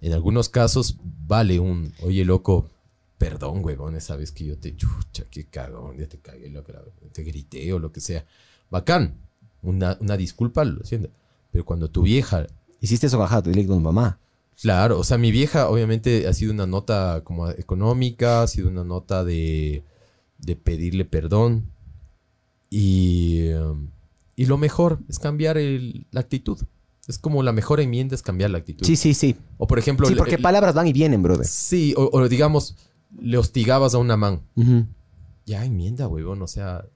[0.00, 2.68] En algunos casos vale un, oye loco,
[3.30, 6.82] perdón, huevón, esa vez que yo te chucha, qué cagón, ya te cagué, loco, la-
[7.12, 8.24] te grité o lo que sea.
[8.70, 9.14] Bacán,
[9.62, 11.08] una, una disculpa, lo siento.
[11.52, 12.46] Pero cuando tu vieja
[12.80, 14.18] Hiciste eso bajado, dile con mamá.
[14.60, 18.82] Claro, o sea, mi vieja obviamente ha sido una nota como económica, ha sido una
[18.82, 19.84] nota de,
[20.38, 21.64] de pedirle perdón.
[22.70, 23.88] Y, um,
[24.34, 26.58] y lo mejor es cambiar el- la actitud.
[27.06, 28.86] Es como la mejor enmienda es cambiar la actitud.
[28.86, 29.36] Sí, sí, sí.
[29.58, 31.46] O por ejemplo, Sí, porque palabras van y vienen, brother.
[31.46, 32.76] sí, o, o digamos,
[33.20, 34.42] le hostigabas a una man.
[35.46, 36.86] Ya enmienda, huevón, o sea,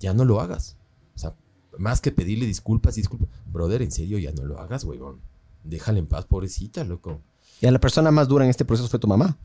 [0.00, 0.76] ya no lo hagas.
[1.14, 1.34] O sea,
[1.78, 3.28] más que pedirle disculpas, disculpas.
[3.46, 5.20] Brother, en serio, ya no lo hagas, huevón.
[5.64, 7.20] Déjala en paz, pobrecita, loco.
[7.60, 9.36] ¿Y a la persona más dura en este proceso fue tu mamá?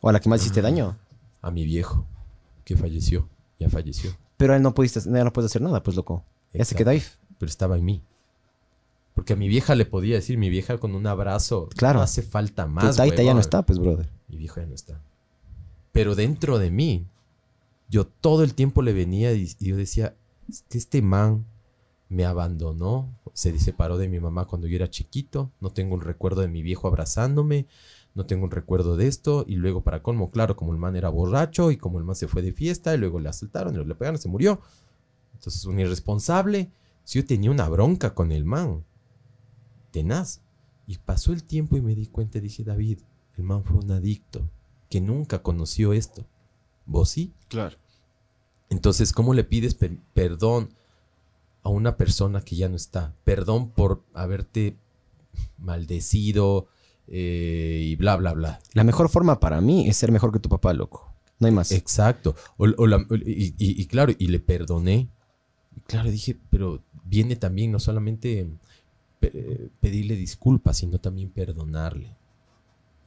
[0.00, 0.96] ¿O a la que más hiciste daño?
[1.40, 2.04] a mi viejo
[2.64, 3.28] que falleció,
[3.60, 6.24] ya falleció, Pero a él no pudiste, ya no puedes hacer nada, pues loco.
[6.52, 7.02] Ya se quedó ahí.
[7.38, 8.02] pero estaba en mí.
[9.14, 11.98] Porque a mi vieja le podía decir, mi vieja con un abrazo, Claro.
[11.98, 12.96] no hace falta Tu más.
[12.96, 14.10] taita ya no está, pues, brother.
[14.28, 15.00] Mi viejo ya no está.
[15.92, 17.06] Pero dentro de mí,
[17.88, 20.16] yo todo el tiempo le venía y, y yo decía,
[20.48, 21.46] "Es que este man
[22.08, 26.40] me abandonó, se separó de mi mamá cuando yo era chiquito, no tengo un recuerdo
[26.40, 27.66] de mi viejo abrazándome,
[28.14, 31.10] no tengo un recuerdo de esto, y luego para colmo, claro, como el man era
[31.10, 33.94] borracho y como el man se fue de fiesta y luego le asaltaron y le
[33.94, 34.60] pegaron, se murió.
[35.34, 36.70] Entonces, un irresponsable,
[37.04, 38.84] si yo tenía una bronca con el man,
[39.90, 40.40] tenaz.
[40.86, 43.00] Y pasó el tiempo y me di cuenta dije, David,
[43.36, 44.48] el man fue un adicto
[44.88, 46.24] que nunca conoció esto.
[46.86, 47.32] ¿Vos sí?
[47.48, 47.76] Claro.
[48.70, 50.70] Entonces, ¿cómo le pides pe- perdón
[51.62, 53.14] a una persona que ya no está?
[53.24, 54.76] Perdón por haberte
[55.58, 56.66] maldecido
[57.08, 58.60] eh, y bla, bla, bla.
[58.74, 61.12] La mejor forma para mí es ser mejor que tu papá, loco.
[61.38, 61.72] No hay más.
[61.72, 62.34] Exacto.
[62.56, 65.08] O- o la- y, y- y claro, y le perdoné.
[65.76, 68.48] Y claro, dije, pero viene también no solamente
[69.20, 72.16] pe- eh, pedirle disculpas, sino también perdonarle.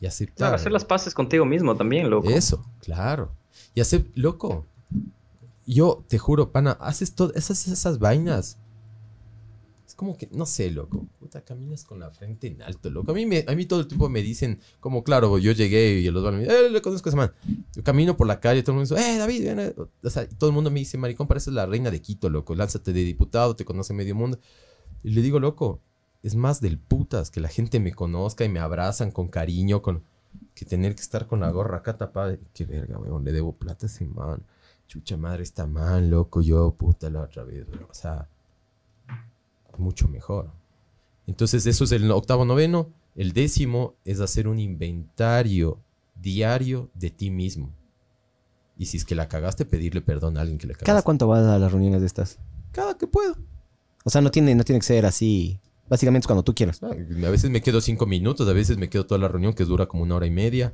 [0.02, 0.36] Y aceptar.
[0.38, 2.30] Claro, hacer las paces contigo mismo también, loco.
[2.30, 3.32] Eso, claro.
[3.76, 4.66] Y hacer, loco,
[5.68, 8.58] yo te juro, pana, haces todas esas, esas vainas.
[9.86, 13.12] Es como que, no sé, loco, puta, caminas con la frente en alto, loco.
[13.12, 16.10] A mí, me, a mí todo el tiempo me dicen, como claro, yo llegué y
[16.10, 17.34] los van me dicen, eh, le conozco a esa man.
[17.76, 19.76] Yo camino por la calle, todo el mundo dice, eh, David, ven, eh".
[19.78, 22.92] o sea, todo el mundo me dice, maricón, pareces la reina de Quito, loco, lánzate
[22.92, 24.40] de diputado, te conoce medio mundo.
[25.04, 25.82] Y le digo, loco,
[26.24, 30.04] es más del putas que la gente me conozca y me abrazan con cariño, con
[30.54, 32.38] que tener que estar con la gorra acá tapada.
[32.54, 34.44] Qué verga, weón, le debo plata a ese man.
[34.88, 37.88] Chucha madre, está mal, loco, yo, puta, la otra vez, weón.
[37.90, 38.28] O sea,
[39.78, 40.52] mucho mejor.
[41.28, 42.90] Entonces, eso es el octavo noveno.
[43.16, 45.80] El décimo es hacer un inventario
[46.16, 47.74] diario de ti mismo.
[48.78, 50.86] Y si es que la cagaste, pedirle perdón a alguien que le cagaste.
[50.86, 52.40] ¿Cada cuánto vas a las reuniones de estas?
[52.72, 53.36] Cada que puedo.
[54.04, 55.61] O sea, no tiene, no tiene que ser así.
[55.92, 56.82] Básicamente es cuando tú quieras.
[56.82, 59.88] A veces me quedo cinco minutos, a veces me quedo toda la reunión que dura
[59.88, 60.74] como una hora y media.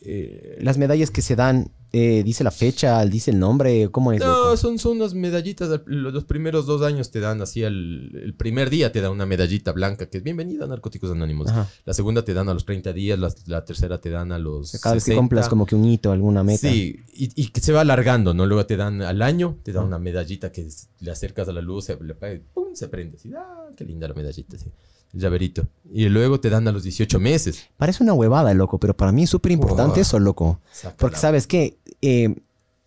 [0.00, 4.20] Eh, Las medallas que se dan, eh, dice la fecha, dice el nombre, ¿cómo es?
[4.20, 5.70] no, son, son unas medallitas.
[5.70, 9.26] al- Los primeros dos años te dan así, el, el primer día te dan una
[9.26, 11.48] medallita blanca que es bienvenida a Narcóticos Anónimos.
[11.50, 11.68] Ajá.
[11.84, 14.72] La segunda te dan a los 30 días, la, la tercera te dan a los.
[14.80, 15.20] Cada vez que 60.
[15.20, 16.68] cumplas como que un hito, alguna meta.
[16.70, 18.46] Sí, y, y que se va alargando, ¿no?
[18.46, 21.60] Luego te dan al año, te dan una medallita que es- le acercas a la
[21.60, 22.74] luz, se, le ¡pum!
[22.74, 23.16] se prende.
[23.18, 23.68] Así, ¡ah!
[23.76, 24.66] Qué linda la medallita, sí.
[25.12, 25.66] Llaverito.
[25.92, 27.66] Y luego te dan a los 18 meses.
[27.76, 30.02] Parece una huevada, loco, pero para mí es súper importante Oh.
[30.02, 30.60] eso, loco.
[30.96, 31.76] Porque sabes que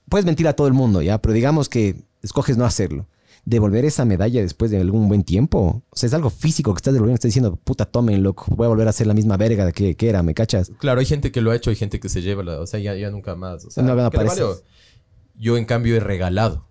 [0.10, 1.20] puedes mentir a todo el mundo, ¿ya?
[1.20, 3.06] Pero digamos que escoges no hacerlo.
[3.48, 5.84] Devolver esa medalla después de algún buen tiempo.
[5.92, 7.16] O sea, es algo físico que estás devolviendo.
[7.16, 8.46] Estás diciendo, puta, tomen, loco.
[8.50, 10.72] Voy a volver a hacer la misma verga que, que era, ¿me cachas?
[10.80, 12.80] Claro, hay gente que lo ha hecho, hay gente que se lleva, la- o sea,
[12.80, 13.66] ya, ya nunca más.
[13.66, 14.10] O sea, No, no.
[15.38, 16.66] Yo, en cambio, he regalado.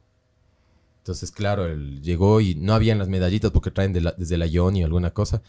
[1.05, 4.47] Entonces, claro, él llegó y no habían las medallitas porque traen de la- desde la
[4.47, 5.43] Ioni o alguna cosa.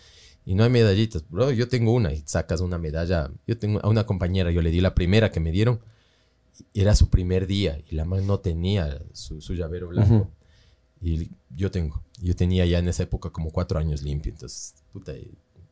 [0.45, 1.23] Y no hay medallitas.
[1.29, 3.31] Bro, yo tengo una y sacas una medalla.
[3.47, 5.79] Yo tengo a una compañera, yo le di la primera que me dieron.
[6.73, 10.13] Era su primer día y la man no tenía su, su llavero blanco.
[10.15, 10.29] Ujú.
[11.01, 12.03] Y yo tengo.
[12.21, 14.33] Yo tenía ya en esa época como cuatro años limpio.
[14.33, 15.31] Entonces, puta, y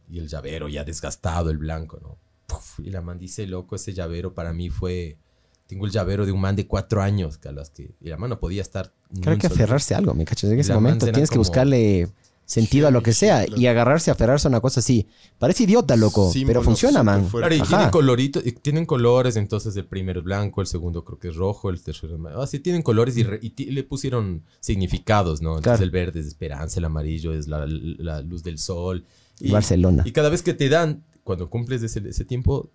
[0.09, 2.17] y el llavero ya desgastado, el blanco, ¿no?
[2.45, 5.17] Puf, y la man dice, loco, ese llavero para mí fue...
[5.65, 7.95] Tengo el llavero de un man de cuatro años, que a las que...
[7.99, 8.93] Y la man no podía estar...
[9.21, 10.51] Creo que aferrarse a algo, ¿me cachas?
[10.51, 12.07] En ese momento tienes que buscarle
[12.45, 15.07] sentido a lo que sea y agarrarse, aferrarse a una cosa así.
[15.39, 17.27] Parece idiota, loco, pero funciona, man.
[17.29, 21.17] Claro, y tienen coloritos, y tienen colores, entonces el primero es blanco, el segundo creo
[21.19, 24.43] que es rojo, el tercero es Así tienen colores y, re- y ti- le pusieron
[24.59, 25.51] significados, ¿no?
[25.57, 25.83] Entonces Claro.
[25.83, 29.05] el verde es esperanza, el amarillo es la, la luz del sol.
[29.39, 30.03] Y, Barcelona.
[30.05, 32.69] y cada vez que te dan, cuando cumples ese, ese tiempo,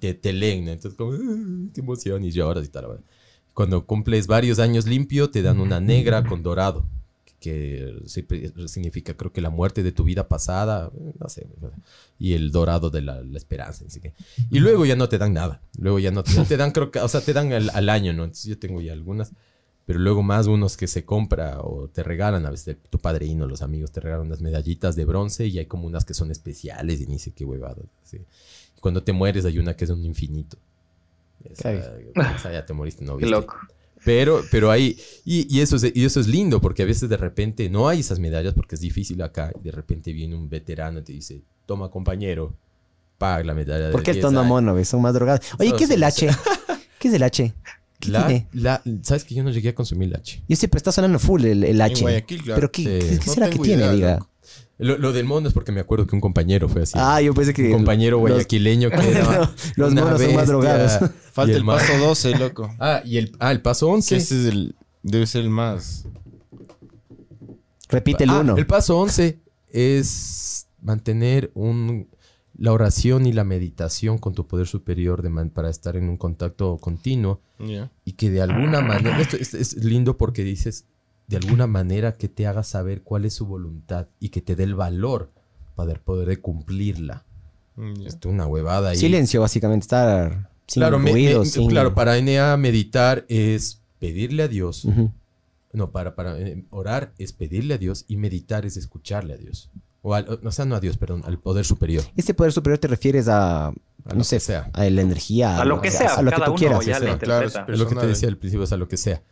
[0.00, 0.72] te, te leen, ¿no?
[0.72, 2.86] Entonces como, "Ah, qué emoción, y lloras y tal.
[2.88, 3.04] ¿verdad?
[3.54, 6.84] Cuando cumples varios años limpio, te dan una negra con dorado,
[7.38, 8.02] que
[8.66, 10.90] significa creo que la muerte de tu vida pasada,
[11.20, 11.46] no sé,
[12.18, 13.84] y el dorado de la, la esperanza.
[13.86, 14.12] Así que.
[14.50, 15.60] Y luego ya no te dan nada.
[15.78, 18.12] Luego ya no te, te dan, creo que, o sea, te dan al, al año,
[18.12, 18.24] ¿no?
[18.24, 19.32] Entonces yo tengo ya algunas.
[19.86, 23.60] Pero luego más unos que se compra o te regalan, a veces tu padrino, los
[23.60, 27.06] amigos te regalan unas medallitas de bronce y hay como unas que son especiales y
[27.06, 27.84] ni sé qué huevadas.
[28.02, 28.16] así.
[28.76, 30.56] Y Cuando te mueres hay una que es un infinito.
[31.50, 33.54] Esa, esa ya te moriste, no Qué loco.
[34.04, 37.16] Pero, pero ahí, y, y eso es, y eso es lindo, porque a veces de
[37.16, 39.50] repente no hay esas medallas porque es difícil acá.
[39.58, 42.54] Y de repente viene un veterano y te dice, toma compañero,
[43.16, 44.48] paga la medalla de ¿Por qué el 10 tono años".
[44.50, 44.84] mono?
[44.84, 45.40] Son más drogados.
[45.58, 46.28] Oye, No, ¿qué es el sí, H?
[46.98, 47.54] ¿Qué es el H?
[47.98, 48.48] ¿Qué La, tiene?
[48.52, 50.42] la- ¿Sabes que yo no llegué a consumir el H?
[50.46, 52.02] Yo siempre está sonando full el, el H.
[52.02, 52.56] Guayaquil, claro.
[52.60, 53.08] Pero ¿qué, Sí.
[53.08, 54.26] qué- qué No será que tiene, diga?
[54.78, 56.94] Lo, lo del mono es porque me acuerdo que un compañero fue así.
[56.96, 57.66] Ah, yo pensé que...
[57.66, 61.10] un compañero los- guayaquileño que era Los una monos son más drogados.
[61.32, 62.74] Falta Y el, paso 12, loco.
[62.80, 64.16] Ah, y el, ah, el paso Que 11.
[64.16, 66.06] ese es el, debe ser el más.
[67.88, 68.56] Repite el Ah, uno.
[68.56, 69.38] El paso 11
[69.68, 72.08] es mantener un,
[72.56, 76.16] la oración y la meditación con tu poder superior de man- para estar en un
[76.16, 77.40] contacto continuo
[78.04, 80.86] y que de alguna manera, esto es, es lindo porque dices,
[81.26, 84.64] de alguna manera que te haga saber cuál es su voluntad y que te dé
[84.64, 85.30] el valor
[85.74, 87.24] para poder cumplirla.
[87.76, 88.06] Ya.
[88.08, 88.96] Esto es una huevada ahí.
[88.96, 89.84] Silencio, básicamente.
[89.84, 91.68] Estar sin claro, ruido, me- sin...
[91.68, 94.86] claro, para NA meditar es pedirle a Dios.
[95.72, 99.70] No, para, para eh, orar es pedirle a Dios y meditar es escucharle a Dios.
[100.02, 102.04] O, al, o sea, no a Dios, perdón, al poder superior.
[102.14, 103.72] Este poder superior te refieres a, A
[104.10, 104.70] no lo sé, que sea.
[104.72, 105.60] a la energía.
[105.60, 106.86] A lo que sea, a lo que cada tú uno quieras.
[106.86, 109.22] ya le Claro, lo que te decía al principio es a lo que sea.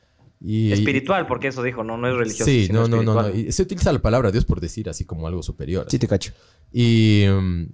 [0.44, 2.44] Y, Espiritual, porque eso dijo, no, no es religioso.
[2.44, 3.34] Sí, sino no, no, no, no.
[3.34, 5.86] Y se utiliza la palabra Dios por decir así como algo superior.
[5.88, 6.32] Sí, te cacho.
[6.72, 7.68] Y, um,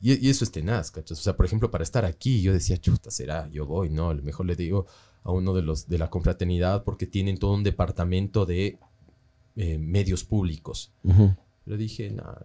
[0.00, 1.18] y, y eso es tenaz, ¿cachas?
[1.20, 4.10] O sea, por ejemplo, para estar aquí, yo decía, chuta, será, yo voy, ¿no?
[4.10, 4.86] A lo mejor le digo
[5.22, 8.78] a uno de los de la confraternidad porque tienen todo un departamento de
[9.54, 10.92] eh, medios públicos.
[11.04, 11.36] Ujú.
[11.64, 12.42] Pero dije, nada,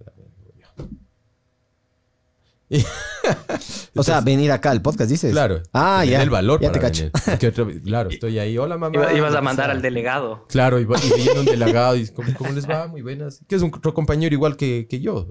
[2.69, 3.57] la verga, voy
[3.93, 4.01] yo".
[4.01, 5.31] O sea, venir acá al podcast, dices.
[5.31, 5.61] Claro.
[5.73, 6.21] Ah, ya.
[6.21, 7.79] el valor ya para te cacho.
[7.83, 8.57] claro, estoy ahí.
[8.57, 8.95] Hola, mamá.
[8.95, 10.45] Iba- ibas a mandar al delegado.
[10.47, 12.87] Claro, y, viene un delegado y ¿cómo, cómo les va?
[12.87, 13.41] Muy buenas.
[13.47, 15.27] Que es un otro compañero igual que, que yo.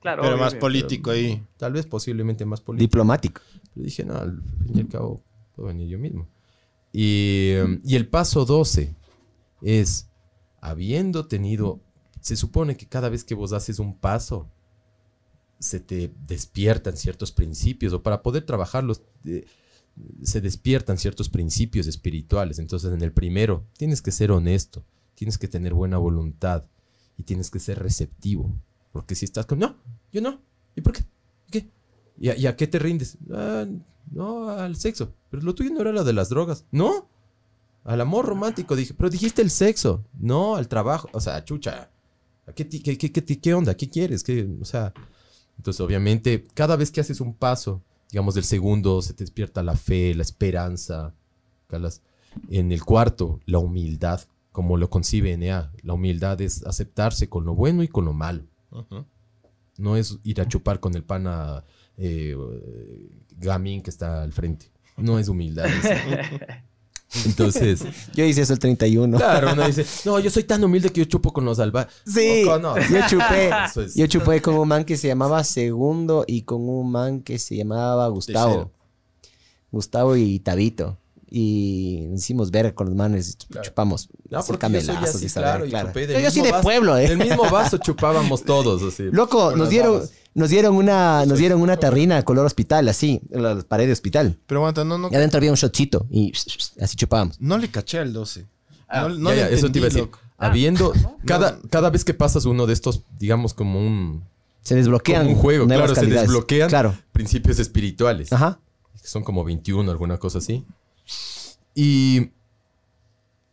[0.00, 0.22] Claro.
[0.22, 1.42] Pero obvio, más político ahí.
[1.56, 2.88] Tal vez posiblemente más político.
[2.88, 3.42] Diplomático.
[3.74, 5.22] Pero dije, no, al fin y al cabo
[5.54, 6.26] puedo venir yo mismo.
[6.92, 8.94] Y, um, y el paso 12
[9.62, 10.08] es,
[10.60, 11.80] habiendo tenido,
[12.20, 14.48] se supone que cada vez que vos haces un paso,
[15.60, 19.44] se te despiertan ciertos principios, o para poder trabajarlos, eh,
[20.22, 22.58] se despiertan ciertos principios espirituales.
[22.58, 24.84] Entonces, en el primero, tienes que ser honesto,
[25.14, 26.64] tienes que tener buena voluntad
[27.16, 28.52] y tienes que ser receptivo.
[28.90, 29.76] Porque si estás con, no,
[30.10, 30.40] yo no,
[30.74, 31.04] ¿y por qué?
[31.50, 31.70] ¿Qué?
[32.18, 33.18] ¿Y a, qué te rindes?
[33.30, 33.66] "Ah,
[34.10, 35.14] no, al sexo.
[35.30, 36.64] Pero lo tuyo no era lo de las drogas.
[36.72, 37.08] No.
[37.84, 40.04] Al amor romántico dije, pero dijiste el sexo.
[40.18, 41.08] No, al trabajo.
[41.12, 41.90] O sea, chucha.
[42.46, 43.74] ¿a ¿Qué, qué, qué, qué onda?
[43.76, 44.24] ¿Qué quieres?
[44.24, 44.92] ¿Qué, o sea,
[45.60, 49.76] entonces obviamente cada vez que haces un paso, digamos del segundo, se te despierta la
[49.76, 51.14] fe, la esperanza.
[51.66, 52.00] Calas.
[52.48, 54.22] En el cuarto, la humildad,
[54.52, 55.70] como lo concibe NA.
[55.82, 58.44] La humildad es aceptarse con lo bueno y con lo malo.
[59.76, 61.62] No es ir a chupar con el pana
[61.98, 62.34] eh,
[63.36, 64.72] gamín que está al frente.
[64.96, 65.66] No es humildad.
[65.66, 66.62] es-
[67.24, 67.82] Entonces,
[68.14, 69.16] Yo hice eso el 31.
[69.16, 71.88] claro, uno dice, no, yo soy tan humilde que yo chupo con los alba.
[72.06, 72.76] Sí, no.
[72.78, 73.50] yo chupé.
[73.84, 77.38] Es- Yo chupé con un man que se llamaba Segundo y con un man que
[77.38, 78.70] se llamaba Gustavo.
[79.72, 80.98] Gustavo y Tabito.
[81.32, 83.64] Y nos hicimos ver con los manes, Claro.
[83.68, 84.08] chupamos.
[84.28, 86.62] No, porque yo soy así, y claro, chupé del Yo soy de vaso.
[86.62, 87.08] pueblo, eh.
[87.08, 89.04] Del mismo vaso chupábamos todos, así.
[89.12, 90.10] Loco, nos dieron, babas.
[90.34, 94.38] nos dieron una, nos dieron una tarrina color hospital, así, en la pared de hospital.
[94.46, 96.32] Pero aguanta, no, no, Y adentro había un shotcito y
[96.80, 97.40] así chupábamos.
[97.40, 98.46] no le caché al 12.
[98.88, 100.02] Ah, no no ya, le ya, eso te iba a decir.
[100.02, 100.18] loco.
[100.36, 100.92] Habiendo,
[101.26, 104.24] cada, cada vez que pasas uno de estos, digamos, como un,
[104.62, 106.94] Se desbloquean como un juego, claro, se desbloquean Claro.
[107.12, 108.32] principios espirituales.
[108.32, 108.58] Ajá.
[109.00, 110.64] que son como 21, alguna cosa así.
[111.82, 112.34] Y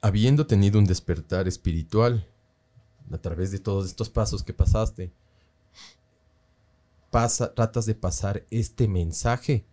[0.02, 2.28] habiendo tenido un despertar espiritual
[3.10, 5.14] a través de todos estos pasos que pasaste,
[7.10, 9.66] pasa, tratas de pasar este mensaje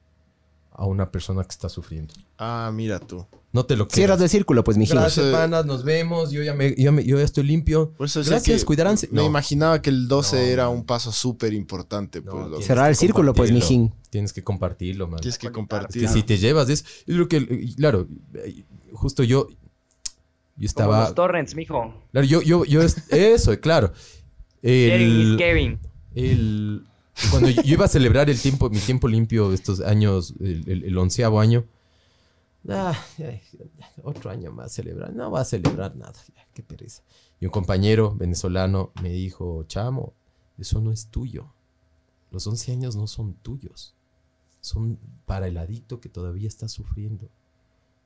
[0.77, 2.13] a una persona que está sufriendo.
[2.37, 3.25] Ah, mira tú.
[3.53, 3.95] No te lo quedas.
[3.95, 4.97] Cierras el círculo, pues, mijín.
[4.97, 6.33] Gracias, panas, nos vemos.
[6.33, 7.93] Yo ya, me, yo, me- yo ya estoy limpio.
[7.97, 9.07] Por eso Gracias, que cuidaránse.
[9.13, 9.27] Me No.
[9.27, 12.21] imaginaba que el 12 No, era un paso súper importante.
[12.21, 13.83] No, pues, Cerrar el círculo, pues, compartirlo.
[13.87, 13.95] mijín.
[14.11, 15.21] Tienes que compartirlo, man.
[15.21, 16.03] Tienes que Es compartir.
[16.03, 19.55] que si te llevas de eso, yo creo que, claro, eh, justo yo, yo
[20.57, 21.95] Como estaba, los torrents, mijo.
[22.11, 23.93] claro, yo, yo, yo, es- eso, claro.
[24.63, 25.79] El, caring.
[26.17, 26.85] el-
[27.31, 31.65] cuando yo iba a celebrar el tiempo, mi tiempo limpio, estos años, el, onceavo año,
[32.69, 32.97] ah,
[34.03, 36.15] otro año más celebrar, no va a celebrar nada,
[36.53, 37.03] qué pereza.
[37.41, 40.15] Y un compañero venezolano me dijo, chamo,
[40.59, 41.53] eso no es tuyo.
[42.31, 43.95] Los 11 años no son tuyos.
[44.61, 47.29] Son para el adicto que todavía está sufriendo.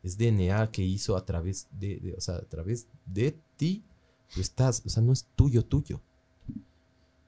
[0.02, 3.84] Es DNA que hizo a través de, de- o sea, a través de ti.
[4.34, 6.00] Tú estás, o sea, no es tuyo, tuyo.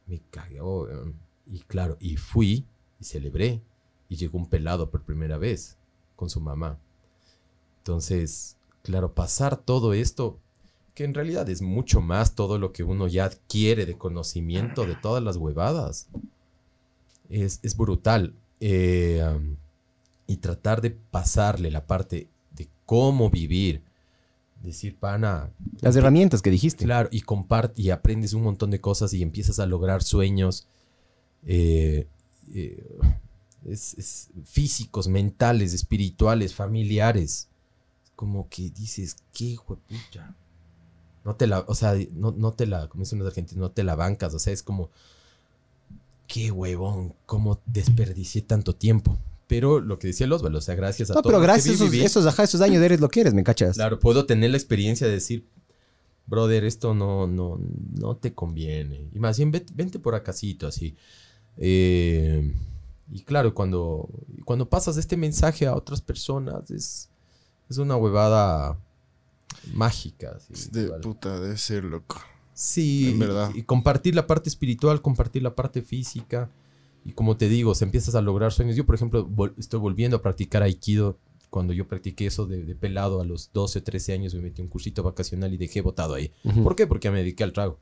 [0.06, 1.14] Me cagó, weón.
[1.50, 2.64] Y claro, y fui
[3.00, 3.60] y celebré.
[4.08, 5.76] Y llegó un pelado por primera vez
[6.16, 6.78] con su mamá.
[7.78, 10.38] Entonces, claro, pasar todo esto,
[10.94, 14.96] que en realidad es mucho más todo lo que uno ya adquiere de conocimiento de
[14.96, 16.08] todas las huevadas.
[17.28, 18.34] Es, es brutal.
[18.60, 19.56] Eh, um,
[20.26, 23.82] y tratar de pasarle la parte de cómo vivir.
[24.62, 25.50] Decir, pana,
[25.80, 26.84] Las herramientas que dijiste.
[26.84, 30.68] Claro, y comparte y aprendes un montón de cosas y empiezas a lograr sueños
[31.46, 32.06] eh,
[32.54, 32.98] eh,
[33.66, 37.48] es- es físicos, mentales, espirituales, familiares.
[38.16, 40.34] Como que dices, qué huepucha.
[41.24, 43.84] No te la, o sea, no, no te la, como dicen los argentinos, no te
[43.84, 44.32] la bancas.
[44.34, 44.90] O sea, es como,
[46.26, 49.18] qué huevón, cómo desperdicié tanto tiempo.
[49.46, 51.80] Pero lo que decía el Osvaldo, o sea, gracias a No, todo pero que gracias
[51.80, 53.74] a esos, esos, ajá, esos años eres lo que eres, ¿me cachas?
[53.76, 55.44] Claro, puedo tener la experiencia de decir,
[56.26, 57.58] brother, esto no, no,
[57.98, 59.08] no te conviene.
[59.12, 60.94] Y más bien, vete, vente por acasito, así.
[61.56, 62.54] Eh,
[63.12, 64.08] y claro, cuando,
[64.44, 67.08] cuando pasas este mensaje a otras personas, es,
[67.68, 68.78] es una huevada
[69.72, 70.38] mágica.
[70.72, 71.00] de igual.
[71.00, 72.20] puta, debe ser loco.
[72.54, 73.50] Sí, En verdad.
[73.54, 76.50] Y, y compartir la parte espiritual, compartir la parte física.
[77.04, 78.76] Y como te digo, se empiezas a lograr sueños.
[78.76, 81.16] Yo, por ejemplo, vol- estoy volviendo a practicar Aikido.
[81.48, 84.64] Cuando yo practiqué eso de, de pelado a los 12, 13 años, me metí a
[84.64, 86.30] un cursito vacacional y dejé botado ahí.
[86.62, 86.86] ¿Por qué?
[86.86, 87.78] Porque me dediqué al trago.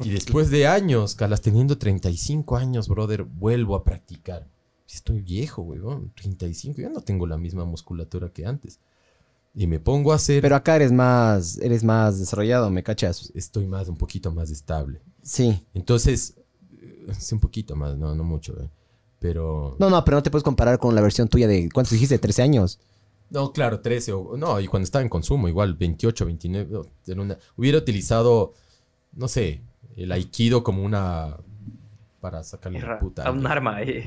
[0.00, 4.46] Y después de años, Calas, teniendo 35 años, brother, vuelvo a practicar.
[4.88, 6.12] Estoy viejo, weón.
[6.14, 6.80] 35.
[6.80, 8.78] Ya no tengo la misma musculatura que antes.
[9.54, 10.40] Y me pongo a hacer...
[10.40, 13.32] Pero acá eres más, eres más desarrollado, ¿me cachas?
[13.34, 15.00] Estoy más, un poquito más estable.
[15.22, 15.66] Sí.
[15.74, 16.34] Entonces,
[16.80, 18.70] eh, sí, un poquito más, no, no mucho, eh.
[19.18, 19.74] Pero.
[19.80, 22.20] No, no, pero no te puedes comparar con la versión tuya de, ¿cuántos dijiste?
[22.20, 22.78] ¿13 años?
[23.30, 24.36] No, claro, 13 o.
[24.36, 26.70] No, y cuando estaba en consumo, igual 28, 29.
[26.70, 28.54] no, era una- hubiera utilizado,
[29.12, 29.60] no sé,
[30.02, 31.36] el aikido como una.
[32.20, 33.22] Para sacarle la puta.
[33.22, 34.04] A un arma ahí.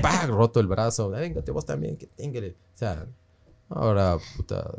[0.00, 0.26] ¡Pah!
[0.26, 1.10] Roto el brazo.
[1.10, 2.56] Véngate vos también, que téngale.
[2.74, 3.04] O sea,
[3.68, 4.70] ahora, puta.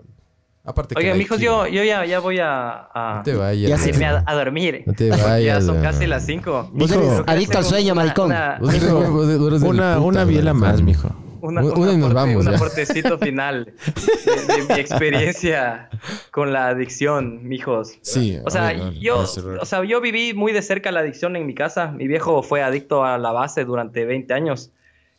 [0.65, 0.95] Aparte.
[0.97, 3.69] Oigan, mijos, yo, yo ya, ya voy a, a, No te vayas.
[3.69, 4.83] Ya a irme a, a dormir.
[4.87, 5.65] No te ya vayas.
[5.65, 5.83] son weón.
[5.85, 6.71] casi las 5.
[6.73, 8.33] Vos eres adicto al sueño, maricón.
[8.59, 11.09] Vos eres- vos eres del Una, puta, una biela más, mijo.
[11.43, 15.89] Una, Una una nos vamos, un aportecito final de, de mi experiencia
[16.31, 17.97] con la adicción, mijos.
[18.01, 18.39] Sí.
[18.45, 19.25] O sea, ver, yo,
[19.59, 21.91] o sea, yo viví muy de cerca la adicción en mi casa.
[21.91, 24.71] Mi viejo fue adicto a la base durante 20 años.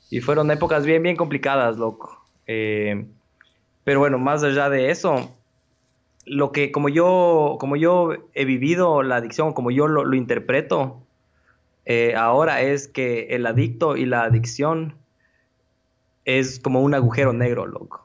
[0.09, 2.25] Y fueron épocas bien, bien complicadas, loco.
[2.47, 3.05] Eh,
[3.85, 5.31] pero bueno, más allá de eso,
[6.25, 11.03] lo que, como yo, como yo he vivido la adicción, como yo lo, lo interpreto,
[11.85, 14.95] eh, ahora es que el adicto y la adicción
[16.25, 18.01] es como un agujero negro, loco.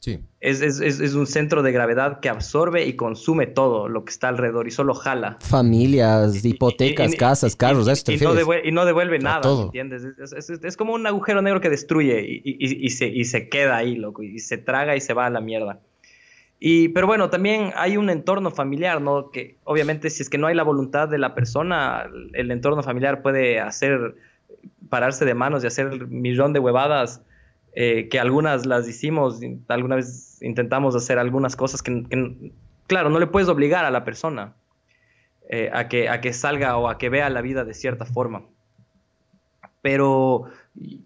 [0.00, 0.18] Sí.
[0.40, 4.10] Es, es- es- es un centro de gravedad que absorbe y consume todo lo que
[4.10, 5.36] está alrededor y solo jala.
[5.38, 9.36] Familias, hipotecas, Y- y- casas, carros, eso te y no, devuelve, y no devuelve nada,
[9.36, 9.64] ¿me todo.
[9.66, 10.02] ¿entiendes?
[10.18, 13.06] Es, es- es- es como un agujero negro que destruye y, y- y- y se,
[13.06, 15.78] y se queda ahí, loco, y se traga y se va a la mierda.
[16.58, 19.30] Y, pero bueno, también hay un entorno familiar, ¿no?
[19.30, 23.22] Que obviamente si es que no hay la voluntad de la persona, el entorno familiar
[23.22, 24.16] puede hacer,
[24.88, 27.20] pararse de manos y hacer millón de huevadas,
[27.74, 32.52] eh, que algunas las hicimos, alguna vez intentamos hacer algunas cosas que,
[32.86, 34.54] claro, no le puedes obligar a la persona
[35.48, 38.42] eh, a, que, a que salga o a que vea la vida de cierta forma.
[39.80, 40.44] Pero,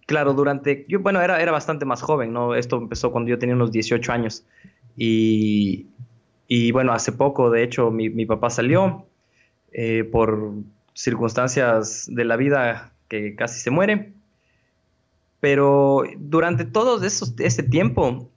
[0.06, 2.54] claro, durante, yo, bueno, era, era bastante más joven, ¿no?
[2.54, 4.44] Esto empezó cuando yo tenía unos 18 años.
[4.96, 5.86] Y,
[6.46, 9.06] y bueno, hace poco, de hecho, mi, mi papá salió
[9.72, 10.54] eh, por
[10.94, 14.12] circunstancias de la vida que casi se muere.
[15.40, 18.30] Pero durante todo esos, ese tiempo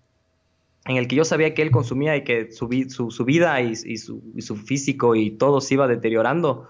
[0.86, 3.62] en el que yo sabía que él consumía y que su, vi- su, su vida
[3.62, 6.68] y, su, físico y todo se iba deteriorando,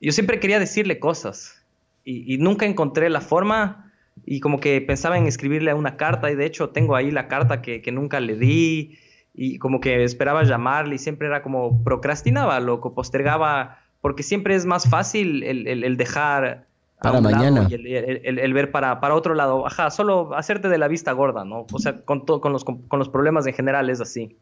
[0.00, 1.64] yo siempre quería decirle cosas.
[2.04, 3.88] y, nunca encontré la forma
[4.24, 7.62] y como que pensaba en escribirle una carta y de hecho tengo ahí la carta
[7.62, 8.98] que, nunca le di
[9.34, 14.66] y como que esperaba llamarle y siempre era como procrastinaba, loco, postergaba, porque siempre es
[14.66, 16.67] más fácil el, dejar
[17.00, 17.66] Para mañana.
[17.70, 20.88] y el, el- el- el ver para, para otro lado, ajá, solo hacerte de la
[20.88, 21.66] vista gorda, ¿no?
[21.72, 24.36] O sea, con, todo, con, los, con, con los problemas en general es así.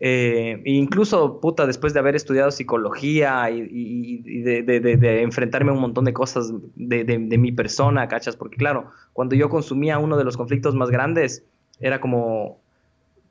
[0.00, 4.96] Eh, e incluso, puta, después de haber estudiado psicología y, y- y de, de- de-
[4.96, 8.36] de enfrentarme a un montón de cosas de, mi persona, ¿cachas?
[8.36, 11.44] Porque claro, cuando yo consumía uno de los conflictos más grandes,
[11.80, 12.60] era como,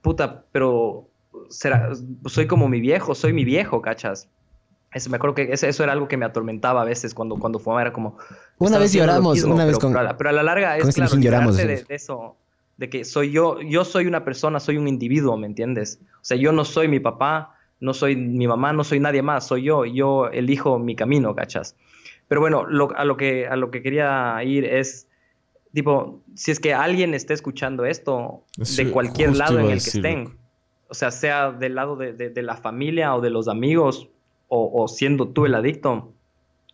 [0.01, 1.07] puta, pero
[1.49, 1.91] será,
[2.25, 4.29] soy como mi viejo, soy mi viejo, ¿cachas?
[4.93, 7.81] Eso, me acuerdo que eso era algo que me atormentaba a veces cuando, cuando fumaba,
[7.81, 8.17] era como...
[8.57, 10.77] Una vez lloramos, mismo, una vez pero, con- pero a la- pero a la larga
[10.77, 12.35] es este claro, lloramos, de, de eso,
[12.77, 15.99] de que soy yo, yo soy una persona, soy un individuo, ¿me entiendes?
[16.15, 19.45] O sea, yo no soy mi papá, no soy mi mamá, no soy nadie más,
[19.45, 21.75] soy yo, yo elijo mi camino, ¿cachas?
[22.29, 25.07] Pero bueno, lo- a, lo que, a lo que quería ir es,
[25.73, 29.91] tipo, si es que alguien está escuchando esto, Sí, de cualquier lado en el que
[29.97, 30.37] estén,
[30.89, 34.09] o sea, sea del lado de, de- de la familia o de los amigos,
[34.47, 36.13] o, o siendo tú el adicto,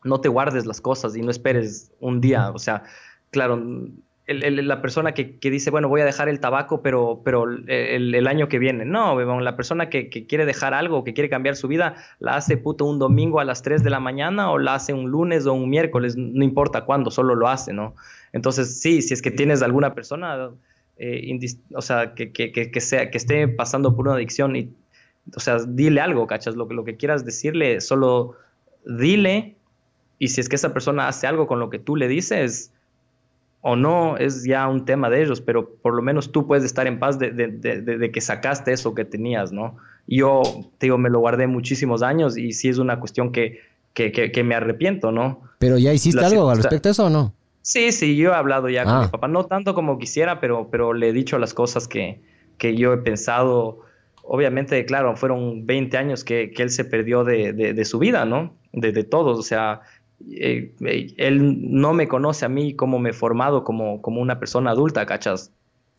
[0.04, 2.52] no te guardes las cosas y no esperes un día.
[2.52, 2.84] O sea,
[3.32, 3.56] claro,
[4.26, 7.46] el- el- la persona que, que dice, bueno, voy a dejar el tabaco, pero, pero
[7.50, 8.86] el, el año que viene.
[8.86, 12.58] No, la persona que, que quiere dejar algo, que quiere cambiar su vida, la hace
[12.58, 15.54] puto un domingo a las 3 de la mañana o la hace un lunes o
[15.54, 17.96] un miércoles, no importa cuándo, solo lo hace, ¿no?
[18.32, 20.52] Entonces, sí, si es que tienes alguna persona,
[20.98, 21.38] eh,
[21.76, 24.70] o sea, que, que, que sea, que esté pasando por una adicción y,
[25.36, 26.56] o sea, dile algo, ¿cachas?
[26.56, 28.36] Lo, que- lo que quieras decirle, solo
[28.86, 29.56] dile
[30.20, 32.72] y si es que esa persona hace algo con lo que tú le dices
[33.62, 36.86] o no, es ya un tema de ellos, pero por lo menos tú puedes estar
[36.86, 39.78] en paz de, de- de- que sacaste eso que tenías, ¿no?
[40.06, 40.42] Yo,
[40.80, 43.62] te digo, me lo guardé muchísimos años y sí es una cuestión que,
[43.94, 45.42] que, que- que me arrepiento, ¿no?
[45.60, 47.34] Pero ya hiciste La algo al respecto de eso o no?
[47.62, 49.02] Sí, sí, yo he hablado ya con Ah.
[49.04, 52.20] mi papá, no tanto como quisiera, pero, pero le he dicho las cosas que,
[52.58, 53.80] que yo he pensado.
[54.24, 58.26] Obviamente, claro, fueron 20 años que, que él se perdió de, de- de su vida,
[58.26, 58.56] ¿no?
[58.72, 59.82] De, de todos, o sea,
[60.32, 64.40] eh, eh, él no me conoce a mí como me he formado como, como una
[64.40, 65.52] persona adulta, ¿cachas?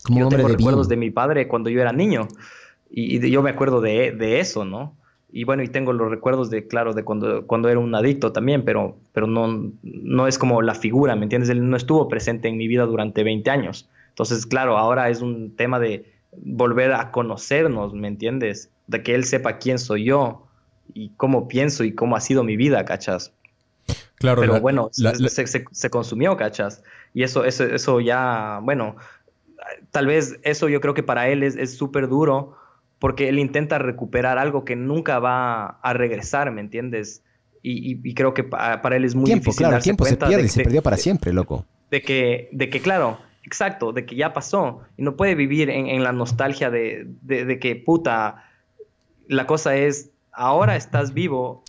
[0.05, 1.01] Como yo tengo recuerdos bien.
[1.01, 2.29] de mi padre cuando yo era niño
[2.91, 4.97] y, y yo me acuerdo de, de eso, ¿no?
[5.33, 8.65] Y bueno, y tengo los recuerdos de, claro, de cuando, cuando era un adicto también,
[8.65, 11.51] pero, pero no, no es como la figura, ¿me entiendes?
[11.51, 13.89] Él no estuvo presente en mi vida durante 20 años.
[14.11, 18.71] Entonces, claro, ahora es un tema de volver a conocernos, ¿me entiendes?
[18.87, 20.47] De que él sepa quién soy yo
[20.93, 23.33] y cómo pienso y cómo ha sido mi vida, ¿cachas?
[24.17, 26.83] Claro, pero la- bueno, la- se, la- se- se- se consumió, ¿cachas?
[27.13, 28.97] Y eso, eso, eso ya, bueno,
[29.91, 32.57] tal vez eso yo creo que para él es es súper duro
[32.99, 37.23] porque él intenta recuperar algo que nunca va a regresar, ¿me entiendes?
[37.63, 40.05] Y, y- y creo que pa- para él es muy Tiempo, difícil claro, el tiempo
[40.05, 41.67] se pierde y se perdió para de- siempre, loco.
[41.91, 45.87] de que, de que, claro, exacto, de que ya pasó y no puede vivir en,
[45.87, 48.45] en la nostalgia de, de- de que, puta,
[49.29, 51.65] la cosa es, ahora estás vivo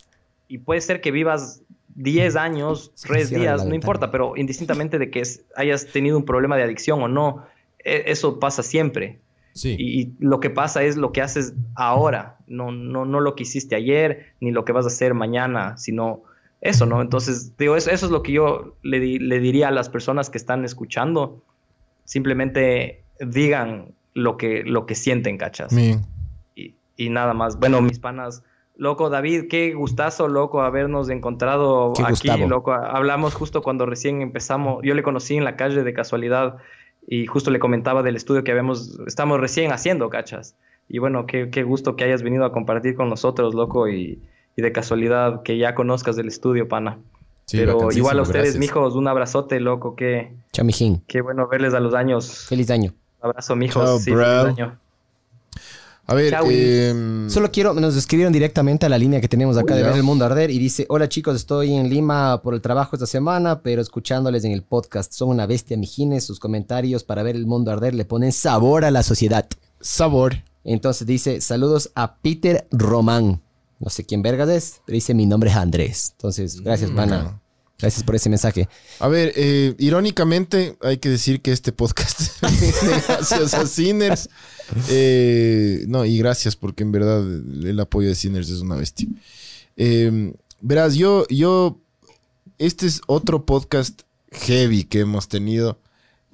[0.47, 1.61] y puede ser que vivas
[1.95, 3.75] 10 años, Sí, 3 cierra días, no ventana.
[3.75, 7.45] importa, pero indistintamente de que es- hayas tenido un problema de adicción o no,
[7.79, 9.19] e- eso pasa siempre.
[9.53, 9.75] sí.
[9.79, 13.43] Y, y lo que pasa es lo que haces ahora, no, no, no lo que
[13.43, 16.23] hiciste ayer, ni lo que vas a hacer mañana, sino
[16.59, 17.01] eso, ¿no?
[17.01, 20.29] Entonces, digo, eso, eso es lo que yo le, di- le diría a las personas
[20.29, 21.44] que están escuchando.
[22.05, 25.73] Simplemente digan lo que, lo que sienten, ¿cachas?
[25.73, 27.59] Y, y nada más.
[27.59, 28.43] Bueno, mis panas.
[28.77, 32.47] Loco, David, qué gustazo, loco, habernos encontrado Qué aquí, Gustavo.
[32.47, 32.73] loco.
[32.73, 34.81] Hablamos justo cuando recién empezamos.
[34.83, 36.57] Yo le conocí en la calle de casualidad
[37.07, 40.57] y justo le comentaba del estudio que habíamos, estamos recién haciendo, cachas.
[40.89, 44.21] Y bueno, qué, qué gusto que hayas venido a compartir con nosotros, loco, y,
[44.55, 46.99] y de casualidad que ya conozcas del estudio, pana.
[47.45, 48.59] Sí, Pero igual a ustedes, gracias.
[48.59, 52.45] mijos, un abrazote, loco, qué, Chamijín, qué bueno verles a los años.
[52.47, 52.93] feliz año.
[53.21, 53.83] Abrazo, mijos.
[53.85, 54.23] Chao, sí, bro.
[54.25, 54.79] feliz año.
[56.07, 59.73] A ver, Chao, em, Solo quiero, nos escribieron directamente a la línea que tenemos acá
[59.73, 62.61] Uy, de ver el mundo arder y dice, hola chicos, estoy en Lima por el
[62.61, 65.13] trabajo esta semana, pero escuchándoles en el podcast.
[65.13, 66.23] Son una bestia, mijines.
[66.23, 69.47] Sus comentarios para ver el mundo arder le ponen sabor a la sociedad.
[69.79, 70.33] sabor.
[70.63, 73.41] Entonces dice, saludos a Peter Román.
[73.79, 76.11] No sé quién vergas es, pero dice, mi nombre es Andrés.
[76.15, 77.41] Entonces, gracias, pana.
[77.77, 78.69] Gracias por ese mensaje.
[78.99, 84.29] A ver, eh, irónicamente hay que decir que este podcast gracias a Sinners.
[84.89, 89.09] Eh, no, y gracias porque en verdad el apoyo de Sinners es una bestia.
[89.75, 91.81] Eh, verás, yo, yo,
[92.57, 95.77] este es otro podcast heavy que hemos tenido.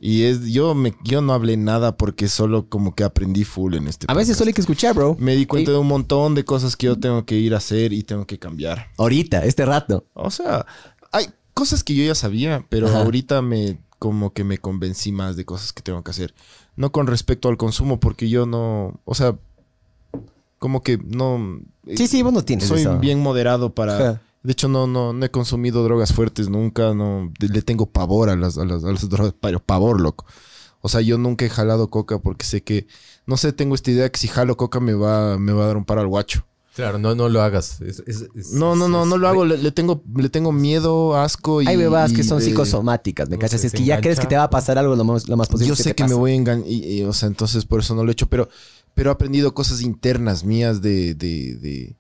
[0.04, 3.88] Y es, yo, me, yo no hablé nada porque solo como que aprendí full en
[3.88, 5.16] este A veces solo hay que escuchar, bro.
[5.20, 7.94] Me di cuenta de un montón de cosas que yo tengo que ir a hacer
[7.94, 8.88] y tengo que cambiar.
[8.98, 10.08] Ahorita, este rato.
[10.14, 10.66] O sea,
[11.12, 13.04] hay cosas que yo ya sabía, pero Ajá.
[13.04, 16.34] ahorita me como que me convencí más de cosas que tengo que hacer.
[16.76, 19.38] No con respecto al consumo, porque yo no, o sea,
[20.58, 21.62] como que no.
[21.96, 22.98] Sí, sí, vos no tienes Soy eso.
[22.98, 23.96] bien moderado para.
[23.96, 24.22] Ajá.
[24.44, 26.94] De hecho, no, no, no he consumido drogas fuertes nunca.
[26.94, 30.26] No, le tengo pavor a las, a las, a las drogas, pero pavor, loco.
[30.82, 32.88] O sea, yo nunca he jalado coca porque sé que,
[33.28, 35.78] no sé, tengo esta idea que si jalo coca me va, me va a dar
[35.78, 36.46] un paro al guacho.
[36.74, 37.82] Claro, no, no lo hagas.
[37.82, 39.46] Es- es- es- No, no, no, es- no lo hago.
[39.46, 41.68] Le, le tengo, le tengo miedo, asco y.
[41.68, 43.62] Hay bebadas que son de- psicosomáticas, ¿me no cachas?
[43.62, 45.50] sé, es que ya crees que te va a pasar algo lo más, lo más
[45.50, 45.68] posible.
[45.70, 46.66] Yo sé te que me voy a engañar,
[47.08, 48.48] o sea, entonces por eso no lo he hecho, pero,
[48.96, 51.96] pero he aprendido cosas internas mías de, de, de,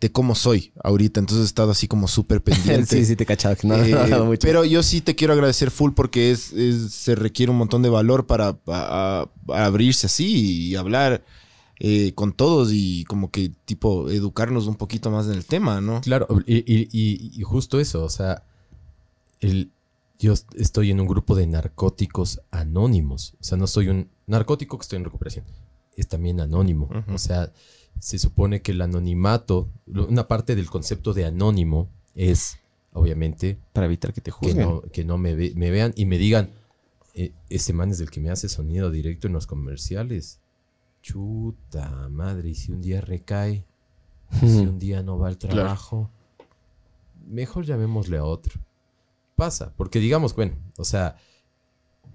[0.00, 2.86] de cómo soy ahorita, entonces he estado así como súper pendiente.
[2.98, 3.56] sí, sí, te he cachado.
[3.56, 4.40] Que no, Eh, no mucho.
[4.46, 7.88] pero yo sí te quiero agradecer full porque es, es- se requiere un montón de
[7.88, 11.24] valor para, a- a- a abrirse así y hablar
[11.78, 16.00] eh, con todos y como que tipo educarnos un poquito más en el tema, ¿no?
[16.02, 18.44] Claro, y, y- y- y justo eso, o sea,
[19.40, 19.70] el,
[20.18, 23.34] yo est- estoy en un grupo de narcóticos anónimos.
[23.40, 25.44] O sea, no soy un narcótico que estoy en recuperación.
[25.96, 26.88] Es también anónimo.
[27.12, 27.52] O sea,
[28.00, 32.58] se supone que el anonimato, una parte del concepto de anónimo es,
[32.92, 34.68] obviamente, Para evitar que te que juzguen.
[34.68, 36.50] no, que no me, ve- me vean y me digan,
[37.14, 40.40] "Eh, ese man es el que me hace sonido directo en los comerciales.
[41.02, 43.64] Chuta madre, y si un día recae,
[44.42, 45.54] y si un día no va al Claro.
[45.56, 46.10] trabajo,
[47.26, 48.60] mejor llamémosle a otro.
[49.36, 51.16] Pasa, porque digamos, bueno, o sea,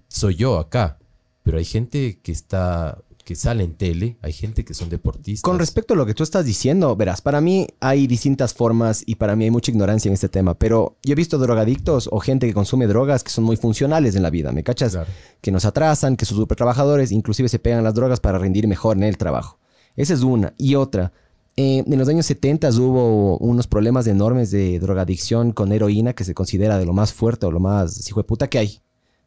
[0.07, 0.99] soy yo acá,
[1.43, 3.01] pero hay gente que está,
[3.31, 5.49] que sale en tele, hay gente que son deportistas.
[5.49, 9.15] Con respecto a lo que tú estás diciendo, verás, para mí hay distintas formas y
[9.15, 12.45] para mí hay mucha ignorancia en este tema, pero yo he visto drogadictos o gente
[12.45, 14.91] que consume drogas que son muy funcionales en la vida, ¿me cachas?
[14.91, 15.07] Claro.
[15.39, 18.97] Que nos atrasan, que son super trabajadores, inclusive se pegan las drogas para rendir mejor
[18.97, 19.59] en el trabajo.
[19.95, 20.53] Esa es una.
[20.57, 21.13] Y otra,
[21.55, 26.33] eh, en los años 70 hubo unos problemas enormes de drogadicción con heroína que se
[26.33, 28.81] considera de lo más fuerte o lo más hijo de puta que hay,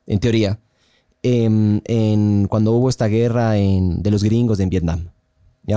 [0.06, 0.60] en teoría,
[1.24, 5.08] em, en, cuando hubo esta guerra de los gringos en Vietnam.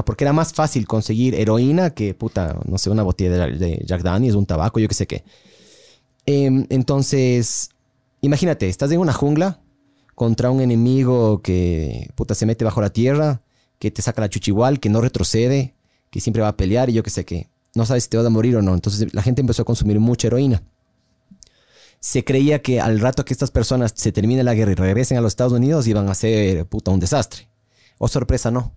[0.06, 4.04] Porque era más fácil conseguir heroína que, puta, no sé, una botella de, de Jack
[4.04, 5.24] Daniels, un tabaco, yo qué sé qué.
[6.26, 7.70] Em, entonces,
[8.20, 9.62] imagínate, estás en una jungla
[10.14, 13.42] contra un enemigo que, puta, se mete bajo la tierra,
[13.80, 15.76] que te saca la chuchigual, que no retrocede,
[16.10, 17.48] que siempre va a pelear y yo qué sé qué.
[17.74, 18.74] No sabes si te vas a morir o no.
[18.74, 20.62] Entonces la gente empezó a consumir mucha heroína.
[22.10, 25.22] Se creía que al rato que estas personas se termine la guerra y regresen a
[25.22, 27.50] los Estados Unidos iban a ser, puta, un desastre.
[27.98, 28.72] O sorpresa, no.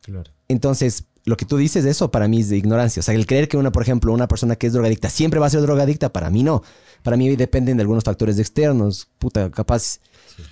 [0.00, 0.30] Claro.
[0.48, 3.00] Entonces, lo que tú dices, eso para mí es de ignorancia.
[3.00, 5.46] O sea, el creer que una, por ejemplo, una persona que es drogadicta siempre va
[5.46, 6.62] a ser drogadicta, para mí no.
[7.02, 9.08] Para mí dependen de algunos factores externos.
[9.18, 9.98] Puta, capaz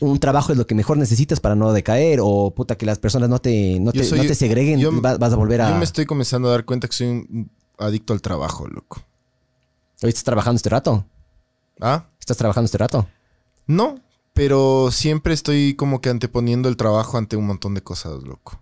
[0.01, 2.19] un trabajo es lo que mejor necesitas para no decaer.
[2.23, 4.81] O puta, que las personas no te, no te, soy- no te segreguen.
[4.81, 5.71] yo- va- vas a volver a.
[5.71, 9.03] Yo me estoy comenzando a dar cuenta que soy un adicto al trabajo, loco.
[10.03, 11.07] Estás trabajando este rato.
[11.83, 12.07] ¿Ah?
[12.21, 13.09] ¿Estás trabajando este rato?
[13.67, 13.99] No,
[14.33, 18.61] pero siempre estoy como que anteponiendo el trabajo ante un montón de cosas, loco.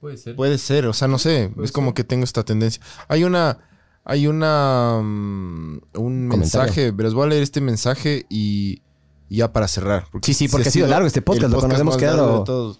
[0.00, 0.34] Puede ser.
[0.34, 1.94] Puede ser, o sea, no sé, Puede es como ser.
[1.94, 2.82] que tengo esta tendencia.
[3.06, 3.58] Hay una,
[4.04, 8.82] hay una, mm, un mensaje, verás, voy a leer este mensaje y,
[9.30, 10.08] ya para cerrar.
[10.22, 12.76] Sí, sí, porque ha sido largo este podcast, loco, nos hemos quedado-.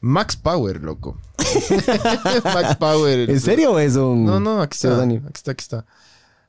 [0.00, 1.18] Max Power, loco.
[2.44, 3.28] Max Power.
[3.28, 4.24] ¿En serio o es un.?
[4.24, 5.84] No, no, aquí está, aquí está, aquí está.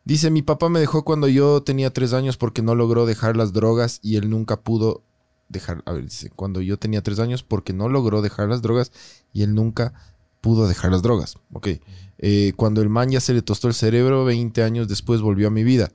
[0.06, 3.54] Dice, mi papá me dejó cuando yo tenía tres años porque no logró dejar las
[3.54, 5.02] drogas y él nunca pudo
[5.48, 8.92] dejar, a ver, dice, cuando yo tenía tres años porque no logró dejar las drogas
[9.32, 9.94] y él nunca
[10.42, 11.38] pudo dejar las drogas.
[11.54, 11.70] Ok.
[12.18, 15.52] Eh, cuando el man ya se le tostó el cerebro, 20 años después volvió a
[15.52, 15.90] mi vida.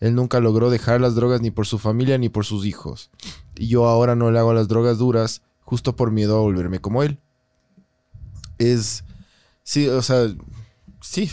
[0.00, 3.10] Él nunca logró dejar las drogas ni por su familia ni por sus hijos.
[3.56, 7.02] Y yo ahora no le hago las drogas duras justo por miedo a volverme como
[7.02, 7.18] él.
[8.56, 9.04] Es...
[9.62, 10.26] Sí, o sea,
[11.00, 11.30] sí.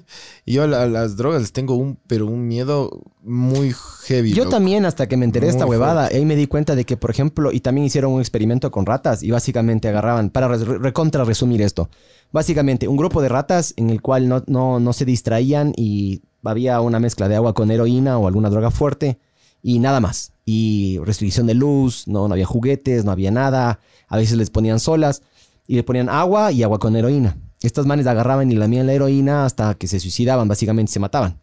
[0.46, 3.74] yo a, la- a las drogas les tengo un, pero un miedo muy
[4.06, 4.32] heavy.
[4.32, 4.56] Yo loco.
[4.56, 7.10] también, hasta que me enteré de esta huevada, ahí me di cuenta de que, por
[7.10, 11.90] ejemplo, y también hicieron un experimento con ratas y básicamente agarraban, para recontra resumir esto,
[12.32, 16.80] básicamente un grupo de ratas en el cual no, no, no se distraían y había
[16.80, 19.18] una mezcla de agua con heroína o alguna droga fuerte
[19.62, 20.32] y nada más.
[20.46, 24.80] Y restricción de luz, no, no había juguetes, no había nada, a veces les ponían
[24.80, 25.22] solas
[25.66, 27.36] y le ponían agua y agua con heroína.
[27.60, 31.40] Estas manes agarraban y lamían la heroína hasta que se suicidaban, básicamente se mataban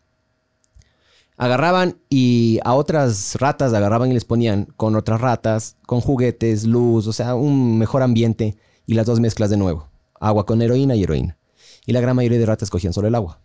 [1.38, 7.08] agarraban y a otras ratas agarraban y les ponían con otras ratas, con juguetes, luz,
[7.08, 9.90] o sea, un mejor ambiente y las dos mezclas de nuevo.
[10.20, 11.38] Agua con heroína y heroína.
[11.86, 13.40] Y la gran mayoría de ratas cogían solo el agua.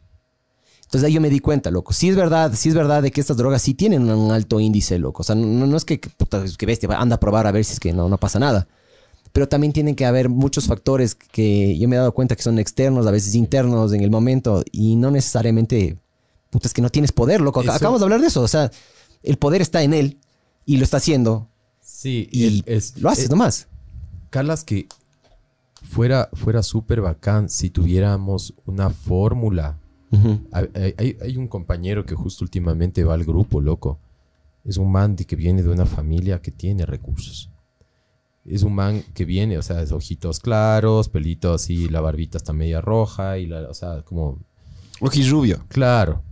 [0.85, 1.93] Entonces ahí yo me di cuenta, loco.
[1.93, 4.99] Sí es verdad, sí es verdad de que estas drogas sí tienen un alto índice,
[4.99, 5.23] loco.
[5.23, 7.75] O sea, no, es que, que, puta, que bestia, anda a probar a ver si
[7.75, 8.67] es que no, no pasa nada.
[9.33, 12.59] Pero también tienen que haber muchos factores que yo me he dado cuenta que son
[12.59, 15.97] externos, a veces internos en el momento y no necesariamente
[16.51, 17.61] puta, es que no tienes poder, loco.
[17.63, 18.43] Eso- Acabamos de hablar de eso.
[18.43, 18.71] O sea,
[19.23, 20.19] el poder está en él
[20.67, 21.47] y lo está haciendo
[21.81, 23.69] Sí, y es- lo haces nomás.
[24.31, 24.87] Carlas, que
[25.83, 29.79] fuera, fuera súper bacán si tuviéramos una fórmula.
[30.53, 33.99] Hay, hay- hay un compañero que justo últimamente va al grupo, loco.
[34.65, 37.50] Es un man que viene de una familia que tiene recursos.
[38.45, 42.53] Es un man que viene, o sea, es ojitos claros, pelito así, la barbita está
[42.53, 44.39] media roja y la, o sea, como
[45.01, 45.65] Ojirrubio.
[45.69, 46.23] Claro.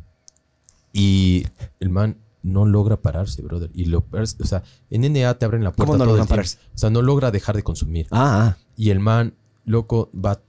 [0.92, 1.46] Y
[1.80, 3.70] el man no logra pararse, brother.
[3.74, 6.26] Y lo, o sea, en NA te abren la puerta ¿Cómo no todo el logran
[6.26, 6.30] tiempo.
[6.30, 6.58] pararse?
[6.74, 8.06] O sea, no logra dejar de consumir.
[8.10, 8.58] Ah, ah.
[8.76, 10.40] Y el man, loco, va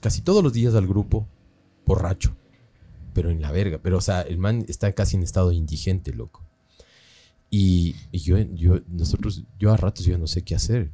[0.00, 1.26] casi todos los días al grupo
[1.84, 2.34] borracho.
[3.12, 3.78] Pero en la verga.
[3.82, 6.42] Pero, o sea, el man está casi en estado indigente, loco.
[7.50, 10.90] Y, y yo, yo, nosotros, yo a ratos yo no sé qué hacer.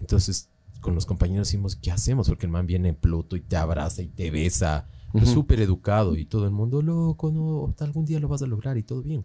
[0.00, 0.48] Entonces,
[0.80, 2.28] con los compañeros decimos, ¿qué hacemos?
[2.28, 4.86] Porque el man viene en pluto y te abraza y te besa.
[5.14, 8.76] Es súper educado y todo el mundo, loco, no, algún día lo vas a lograr
[8.76, 9.24] y todo bien.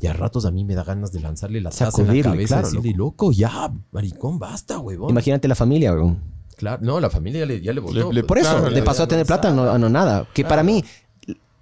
[0.00, 2.56] Y a ratos a mí me da ganas de lanzarle la taza en la cabeza
[2.56, 3.32] claro, y decirle, loco.
[3.32, 5.10] ya, maricón, basta, huevón.
[5.10, 6.18] Imagínate la familia, weón.
[6.56, 8.08] Claro, no, la familia ya le, ya le votó.
[8.10, 10.28] Le- le- Por eso, Claro, le pasó a tener plata, no, a no nada.
[10.34, 10.84] Que para mí.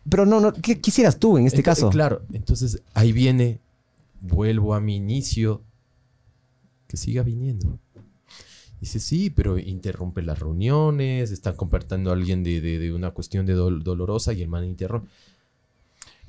[0.09, 1.89] Pero no, no, ¿qué quisieras tú en este caso?
[1.91, 3.61] Claro, entonces ahí viene,
[4.21, 5.63] vuelvo a mi inicio,
[6.87, 7.79] que siga viniendo.
[8.85, 13.47] Dice, sí, pero interrumpe las reuniones, están compartiendo a alguien de, de- de una cuestión
[13.47, 15.09] de dol- dolorosa y el man interrumpe.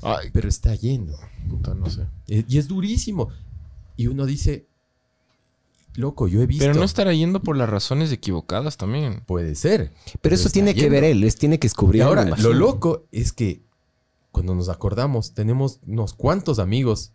[0.01, 1.17] Ay, Pero está yendo.
[1.49, 2.03] puta, no sé.
[2.29, 3.27] Eh, Y es durísimo.
[3.97, 4.67] Y uno dice,
[5.95, 6.63] loco, yo he visto.
[6.63, 9.21] Pero no estará yendo por las razones equivocadas también.
[9.25, 9.91] Puede ser.
[10.21, 12.03] pero eso está tiene que ver él, les tiene que Y descubrir.
[12.03, 12.53] ahora, lo imagino.
[12.53, 13.61] loco es que
[14.31, 17.11] cuando nos acordamos, tenemos unos cuantos amigos.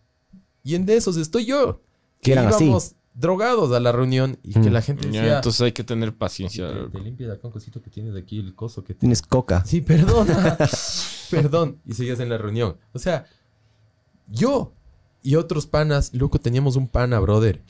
[0.63, 1.81] Y en de esos estoy yo.
[2.21, 2.71] Que eran así.
[3.13, 4.73] Drogados a la reunión y que Mm.
[4.73, 5.35] la gente Ya, decía...
[5.37, 6.67] entonces hay que tener paciencia.
[6.69, 8.93] te, te limpia de acá un cosito que tienes de aquí, el coso que...
[8.93, 9.01] te-".
[9.01, 9.63] Tienes coca.
[9.65, 10.57] Sí, perdona.
[11.31, 11.77] Perdón.
[11.85, 12.77] Y seguías en la reunión.
[12.93, 13.25] O sea,
[14.27, 14.73] yo
[15.23, 17.61] y otros panas, loco, teníamos un pana, brother.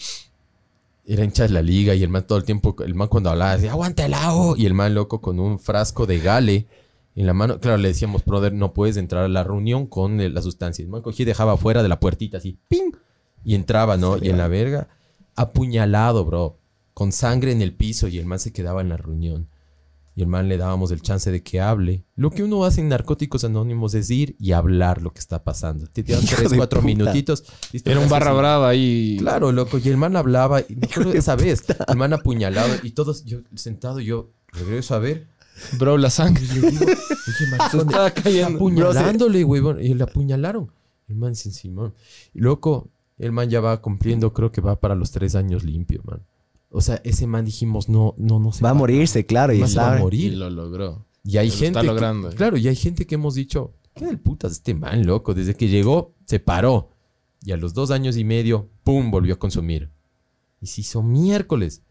[1.06, 3.56] Era hincha de la liga y el man todo el tiempo, el man cuando hablaba
[3.56, 4.56] decía, aguanta el agua.
[4.58, 6.68] Y el man, loco, con un frasco de gale
[7.16, 7.60] en la mano.
[7.60, 10.84] Claro, le decíamos, brother, no puedes entrar a la reunión con la sustancia.
[10.84, 12.92] El man cogía y dejaba afuera de la puertita así, ¡ping!
[13.44, 14.18] Y entraba, ¿no?
[14.24, 14.88] Y en la verga,
[15.42, 16.58] apuñalado, bro.
[16.94, 19.48] Con sangre en el piso y el man se quedaba en la reunión.
[20.14, 22.04] Y el man le dábamos el chance de que hable.
[22.16, 25.88] Lo que uno hace en Narcóticos Anónimos es ir y hablar lo que está pasando.
[25.88, 26.86] Te dan tres, cuatro puta.
[26.94, 27.46] minutitos.
[27.86, 29.18] Era un barra y- brava ahí.
[29.20, 29.78] Claro, loco.
[29.78, 30.60] Y el man hablaba.
[30.68, 31.64] Y me acuerdo de esa vez.
[31.88, 32.74] El man apuñalado.
[32.84, 35.30] Y todos, yo sentado, yo regreso a ver.
[35.80, 36.44] Bro, la sangre.
[36.44, 38.58] Y yo digo, oye, maricón, estaba cayendo.
[38.58, 39.82] apuñalándole, huevón.
[39.82, 40.72] Y le apuñalaron.
[41.08, 41.94] El man sin Simón.
[42.34, 42.90] Y loco,
[43.22, 46.22] el man ya va cumpliendo, creo que va para los tres años limpio, man.
[46.70, 49.62] O sea, ese man dijimos, no, no, no se Va a morirse, claro, y se
[49.62, 50.00] va a sabe.
[50.00, 50.34] Y morir.
[50.38, 51.06] lo logró.
[51.24, 51.68] Y hay Lo gente.
[51.68, 52.30] está que- logrando.
[52.32, 55.34] claro, y hay gente que hemos dicho, ¿qué del putas este man, loco?
[55.34, 56.90] Desde que llegó, se paró.
[57.44, 59.12] Y a los dos años y medio, ¡pum!
[59.12, 59.90] volvió a consumir.
[60.62, 61.82] Y se hizo miércoles.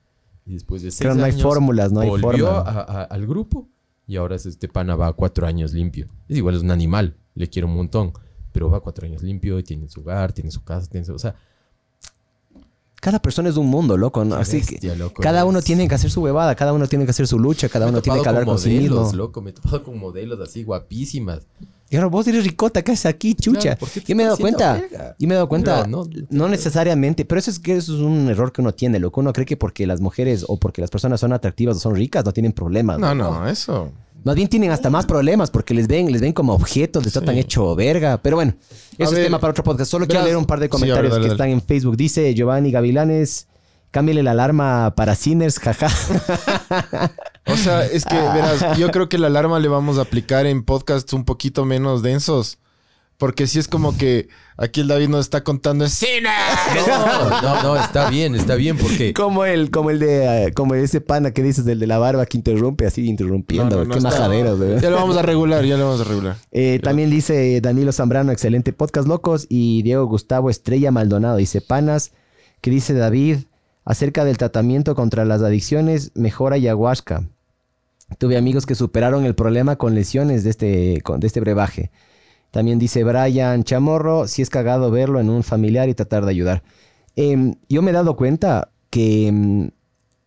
[0.46, 2.60] Y después de seis Pero no hay años, fórmulas, no hay volvió forma.
[2.70, 3.68] a- a- al grupo.
[4.06, 6.08] Y ahora es este pana va a cuatro años limpio.
[6.28, 7.16] Es igual, es un animal.
[7.34, 8.12] Le quiero un montón.
[8.52, 11.14] Pero va cuatro años limpio y tiene su hogar, tiene su casa, tiene su...
[11.14, 11.34] O sea,
[13.00, 14.24] Cada persona es un mundo, loco.
[14.24, 14.34] ¿no?
[14.36, 17.04] Así bestia, que loco, cada es- uno tiene que hacer su huevada, cada uno tiene
[17.06, 19.16] que hacer su lucha, cada Me uno tiene que hablar con, sí modelos, mismo.
[19.16, 19.40] loco.
[19.40, 21.46] Me he topado con modelos así guapísimas.
[21.88, 23.60] Y ahora vos eres ricota, ¿qué haces aquí, chucha?
[23.60, 25.16] Claro, ¿por qué te Yo me he dado cuenta, verga?
[25.18, 28.00] y me he dado cuenta, Pero no, no- necesariamente, pero eso es que eso es
[28.00, 29.20] un error que uno tiene, loco.
[29.20, 32.24] Uno cree que porque las mujeres o porque las personas son atractivas o son ricas
[32.24, 32.98] no tienen problemas.
[33.00, 33.30] No, loco.
[33.40, 33.90] no, eso.
[34.24, 37.36] Más bien tienen hasta más problemas porque les ven, les ven como objetos, les tratan
[37.36, 38.20] hecho verga.
[38.22, 38.54] Pero bueno,
[38.98, 39.90] eso es tema para otro podcast.
[39.90, 41.34] Solo quiero leer un par de Sí, comentarios a ver, dale, que dale.
[41.34, 41.96] están en Facebook.
[41.96, 43.48] Dice Giovanni Gavilanes,
[43.90, 45.88] cámbiale la alarma para Sinners, jaja.
[47.46, 50.62] O sea, es que, verás, yo creo que la alarma le vamos a aplicar en
[50.64, 52.58] podcasts un poquito menos densos.
[53.20, 56.30] Porque si es como que aquí el David nos está contando es cine.
[56.88, 59.12] No, no, no, está bien, está bien porque...
[59.12, 62.24] como el, como el de, eh, como ese pana que dices, el de la barba
[62.24, 63.76] que interrumpe, así interrumpiendo.
[63.76, 64.80] No, no, no Qué está- majadero.
[64.80, 66.36] Ya lo vamos a regular, ya lo vamos a regular.
[66.50, 69.46] Eh, también dice Danilo Zambrano, excelente podcast locos.
[69.50, 72.12] Y Diego Gustavo Estrella Maldonado dice panas,
[72.62, 73.36] que dice David
[73.84, 77.24] acerca del tratamiento contra las adicciones, mejora ayahuasca.
[78.18, 81.90] Tuve amigos que superaron el problema con lesiones de este, con- de este brebaje.
[82.50, 86.62] También dice Brian Chamorro, si es cagado verlo en un familiar y tratar de ayudar.
[87.16, 89.70] Em, yo me he dado cuenta que em,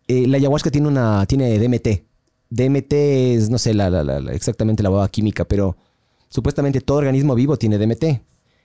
[0.08, 2.06] eh, la ayahuasca tiene una tiene DMT.
[2.50, 2.94] DMT
[3.36, 5.76] es, no sé la, la- exactamente la boda química, pero
[6.30, 8.22] supuestamente todo organismo vivo tiene DMT.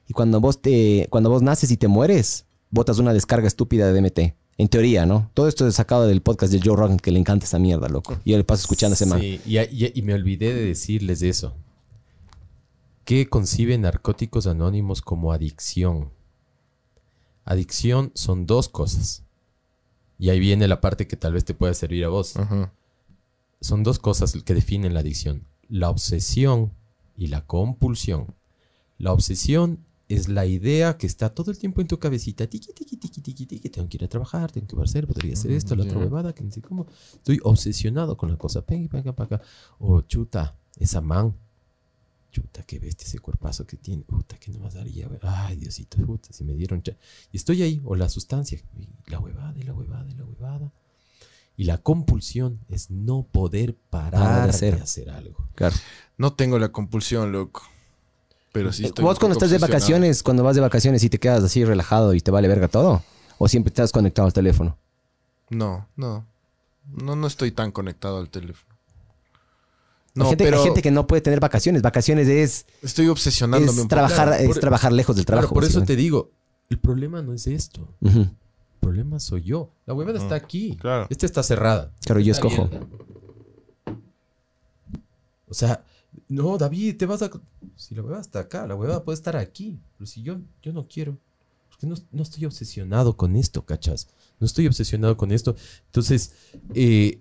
[0.06, 4.00] Y cuando vos, te, cuando vos naces y te mueres, botas una descarga estúpida de
[4.00, 4.34] DMT.
[4.58, 5.30] En teoría, ¿no?
[5.34, 8.18] Todo esto es sacado del podcast de Joe Rogan, que le encanta esa mierda, loco.
[8.24, 9.20] Yo le paso escuchando ese man.
[9.20, 11.54] Sí, y- y me olvidé de decirles eso.
[13.08, 16.12] Qué concibe Narcóticos Anónimos como adicción?
[17.46, 19.24] Adicción son dos cosas.
[20.18, 22.36] Y ahí viene la parte que tal vez te pueda servir a vos.
[22.36, 22.70] Ajá.
[23.62, 25.46] Son dos cosas que definen la adicción.
[25.70, 26.74] La obsesión
[27.16, 28.34] y la compulsión.
[28.98, 32.46] La obsesión es la idea que está todo el tiempo en tu cabecita.
[32.46, 33.70] Tiqui, tiqui, tiqui, tiqui, tiqui.
[33.70, 36.00] Tengo que ir a trabajar, tengo que hacer, podría hacer esto, la otra ya.
[36.00, 36.86] huevada, que no sé cómo.
[37.14, 38.66] Estoy obsesionado con la cosa.
[38.68, 39.40] Acá.
[39.78, 41.34] O chuta, esa man.
[42.30, 44.02] Chuta, qué bestia ese cuerpazo que tiene.
[44.04, 45.08] Puta, que no más daría.
[45.22, 46.82] Ay, Diosito, puta, si me dieron.
[46.82, 46.96] cha-
[47.32, 47.80] Y estoy ahí.
[47.84, 48.60] O la sustancia.
[48.76, 50.72] y la huevada, y la huevada, y la huevada.
[51.56, 54.74] Y la compulsión es no poder parar de hacer.
[54.74, 55.48] hacer, algo.
[55.54, 55.74] Claro.
[56.16, 57.62] No tengo la compulsión, loco.
[58.52, 61.42] Pero sí estoy ¿Vos cuando estás de vacaciones, cuando vas de vacaciones y te quedas
[61.44, 63.02] así relajado y te vale verga todo?
[63.38, 64.76] ¿O siempre estás conectado al teléfono?
[65.50, 66.26] No, no.
[66.86, 68.67] No, no estoy tan conectado al teléfono.
[70.24, 71.82] Hay, gente, pero hay gente que no puede tener vacaciones.
[71.82, 73.88] Vacaciones es, estoy obsesionándome es un poco.
[73.88, 75.48] trabajar, Claro, es por- trabajar lejos del trabajo.
[75.48, 76.30] Claro, por eso te digo,
[76.70, 77.88] el problema no es esto.
[78.02, 78.30] El
[78.80, 79.70] problema soy yo.
[79.86, 80.76] La huevada está aquí.
[80.80, 81.06] claro.
[81.10, 81.92] Esta está cerrada.
[82.04, 82.68] Claro, yo escojo.
[85.48, 85.82] O sea,
[86.28, 87.30] no, David, te vas a...
[87.76, 89.78] Si la huevada está acá, la huevada puede estar aquí.
[89.96, 91.16] Pero si yo, yo no quiero.
[91.70, 94.08] Porque no, no estoy obsesionado con esto, ¿cachas?
[94.40, 95.54] No estoy obsesionado con esto.
[95.86, 96.32] Entonces,
[96.74, 97.20] eh,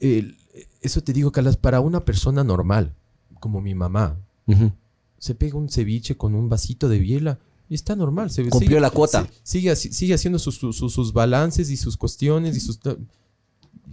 [0.00, 0.36] el-
[0.88, 2.94] eso te digo, Calas, para una persona normal,
[3.40, 4.16] como mi mamá,
[5.18, 8.30] se pega un ceviche con un vasito de biela y está normal.
[8.30, 9.24] Se, Cumplió sigue- la cuota.
[9.42, 12.80] si- Sigue, sigue haciendo sus, sus- sus- sus balances y sus cuestiones y sus...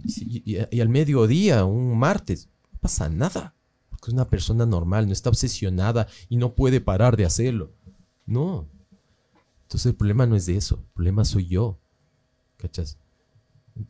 [0.04, 3.54] Y, y- y al mediodía, un martes, no pasa nada.
[3.90, 7.70] Porque es una persona normal, no está obsesionada y no puede parar de hacerlo.
[8.26, 8.66] No.
[9.62, 10.76] Entonces el problema no es de eso.
[10.76, 11.78] El problema soy yo.
[12.56, 12.98] ¿Cachas?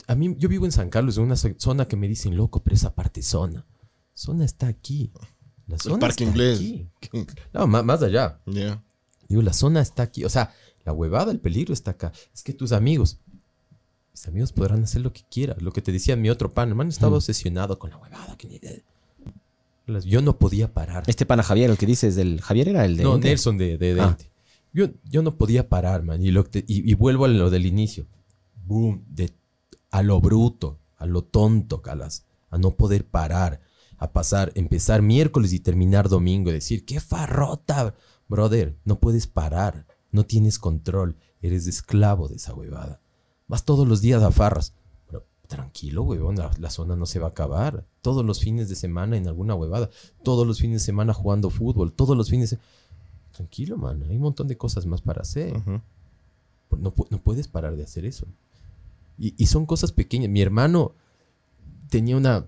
[0.06, 2.62] A mí, yo vivo en San Carlos, en una zo- zona que me dicen, loco,
[2.62, 3.64] pero esa parte zona.
[4.14, 5.10] Zona está aquí.
[5.66, 6.58] La zona parque está inglés.
[6.58, 6.88] aquí.
[7.52, 8.40] No, ma- más allá.
[8.46, 8.82] Ya.
[9.28, 10.24] Digo, la zona está aquí.
[10.24, 10.52] O sea,
[10.84, 12.12] la huevada, el peligro está acá.
[12.34, 13.18] Es que tus amigos,
[14.12, 15.56] mis amigos podrán hacer lo que quieran.
[15.60, 18.36] Lo que te decía mi otro pan, hermano, estaba obsesionado con la huevada.
[18.36, 18.60] que ni-
[19.86, 21.04] Las- Yo no podía parar.
[21.06, 22.40] Este pana Javier, el que dices del...
[22.40, 23.04] ¿Javier era el de...?
[23.04, 23.28] No, Ente?
[23.28, 24.06] Nelson de, de Ah.
[24.08, 24.30] Dente.
[24.72, 26.22] Yo, yo no podía parar, man.
[26.22, 28.06] Y, lo que te- y, y vuelvo a lo del inicio.
[28.64, 29.04] Boom.
[29.08, 29.30] De,
[29.96, 32.26] a lo bruto, a lo tonto, Calas.
[32.50, 33.62] A no poder parar.
[33.96, 36.50] A pasar, empezar miércoles y terminar domingo.
[36.50, 37.94] Y decir, qué farrota,
[38.28, 38.76] brother.
[38.84, 39.86] No puedes parar.
[40.12, 41.16] No tienes control.
[41.40, 43.00] Eres esclavo de esa huevada.
[43.48, 44.74] Vas todos los días a farras.
[45.06, 46.36] Pero tranquilo, huevón.
[46.36, 47.86] La, la zona no se va a acabar.
[48.02, 49.88] Todos los fines de semana en alguna huevada.
[50.22, 51.94] Todos los fines de semana jugando fútbol.
[51.94, 52.58] Todos los fines de
[53.32, 54.02] Tranquilo, man.
[54.02, 55.56] Hay un montón de cosas más para hacer.
[56.70, 58.26] No, no puedes parar de hacer eso.
[59.18, 60.30] Y, y son cosas pequeñas.
[60.30, 60.92] Mi hermano
[61.88, 62.46] tenía una...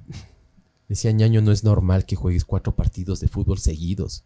[0.89, 4.25] Decía, ñaño, no es normal que juegues cuatro partidos de fútbol seguidos.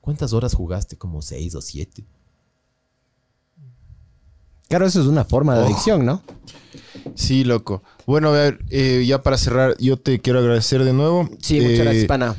[0.00, 0.96] ¿Cuántas horas jugaste?
[0.96, 2.04] Como seis o siete.
[4.68, 5.66] Claro, eso es una forma de Oh.
[5.66, 6.22] adicción, ¿no?
[7.16, 7.82] Sí, loco.
[8.06, 11.28] Bueno, a ver, eh, ya para cerrar, yo te quiero agradecer de nuevo.
[11.40, 12.36] Sí, muchas Eh, gracias, pana.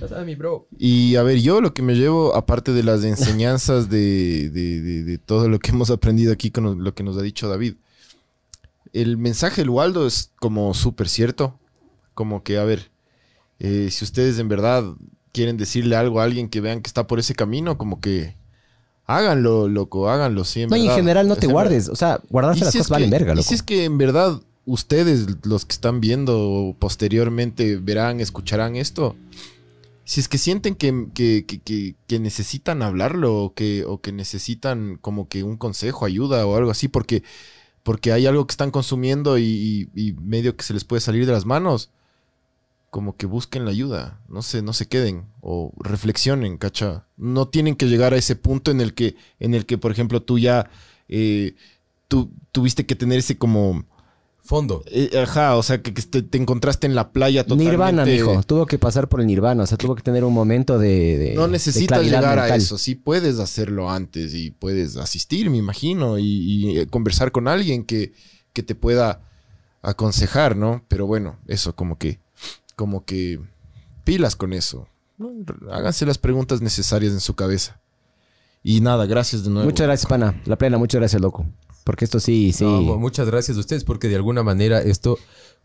[0.80, 5.03] Y a ver, yo lo que me llevo, aparte de las enseñanzas de, de- de-
[5.03, 7.75] de todo lo que hemos aprendido aquí con lo que nos ha dicho David,
[8.94, 11.58] el mensaje del Waldo es como súper cierto.
[12.14, 12.92] Como que, a ver,
[13.60, 14.84] eh, si ustedes en verdad
[15.32, 18.36] quieren decirle algo a alguien que vean que está por ese camino, como que
[19.06, 21.90] háganlo, loco, háganlo, sí, en No, y en general no te guardes.
[21.90, 23.48] O sea, guardarse las cosas valen que- verga, y loco.
[23.48, 29.16] si es que en verdad ustedes, los que están viendo posteriormente, verán, escucharán esto.
[30.03, 34.11] Si es que sienten que, que- que- que- que necesitan hablarlo o que, o que
[34.11, 37.24] necesitan como que un consejo, ayuda o algo así, porque,
[37.84, 39.90] porque hay algo que están consumiendo y,
[40.22, 41.90] medio que se les puede salir de las manos,
[42.90, 47.06] como que busquen la ayuda, no se, no se queden o reflexionen, ¿cacha?
[47.16, 50.22] No tienen que llegar a ese punto en el que, en el que por ejemplo,
[50.22, 50.69] tú ya
[51.08, 51.56] eh,
[52.11, 53.85] tú tuviste que tener ese como...
[54.52, 54.84] Fondo.
[54.88, 57.72] eh, ajá, o sea, que, que te, te encontraste en la playa totalmente...
[57.72, 58.44] Nirvana, mijo.
[58.44, 59.64] Tuvo que pasar por el nirvana.
[59.64, 61.18] O sea, tuvo que tener un momento de.
[61.18, 66.20] de- No necesitas llegar a eso, sí puedes hacerlo antes y puedes asistir, me imagino,
[66.20, 68.12] y, y, eh, conversar con alguien que,
[68.52, 69.22] que te pueda
[69.82, 70.84] aconsejar, ¿no?
[70.90, 72.20] Pero bueno, eso como que,
[72.76, 73.40] como que
[74.04, 74.86] pilas con eso.
[75.18, 75.30] ¿no?
[75.72, 77.80] Háganse las preguntas necesarias en su cabeza.
[78.64, 79.66] Y nada, gracias de nuevo.
[79.66, 80.40] Muchas gracias, pana.
[80.46, 81.46] La plena, muchas gracias, loco.
[81.84, 82.64] Porque esto sí, sí.
[82.64, 85.18] No, mu- muchas gracias a ustedes porque de alguna manera esto,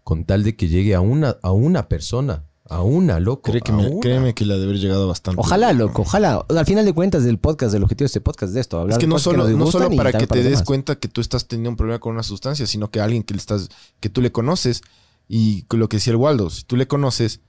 [0.04, 3.50] con tal de que llegue a una, a una persona, a una, loco.
[3.50, 4.00] Cree que a me- una.
[4.00, 5.40] créeme que le ha de haber llegado bastante.
[5.40, 6.44] Ojalá, loco, ojalá.
[6.48, 8.78] Al final de cuentas, del podcast, del objetivo de este podcast es de esto.
[8.78, 10.62] Hablar Es que de no solo, nos no solo para que te des demás.
[10.64, 13.38] cuenta que tú estás teniendo un problema con una sustancia, sino que alguien que le
[13.38, 13.68] estás,
[14.00, 14.82] que tú le conoces,
[15.28, 17.40] y con lo que decía el Waldo, si tú le conoces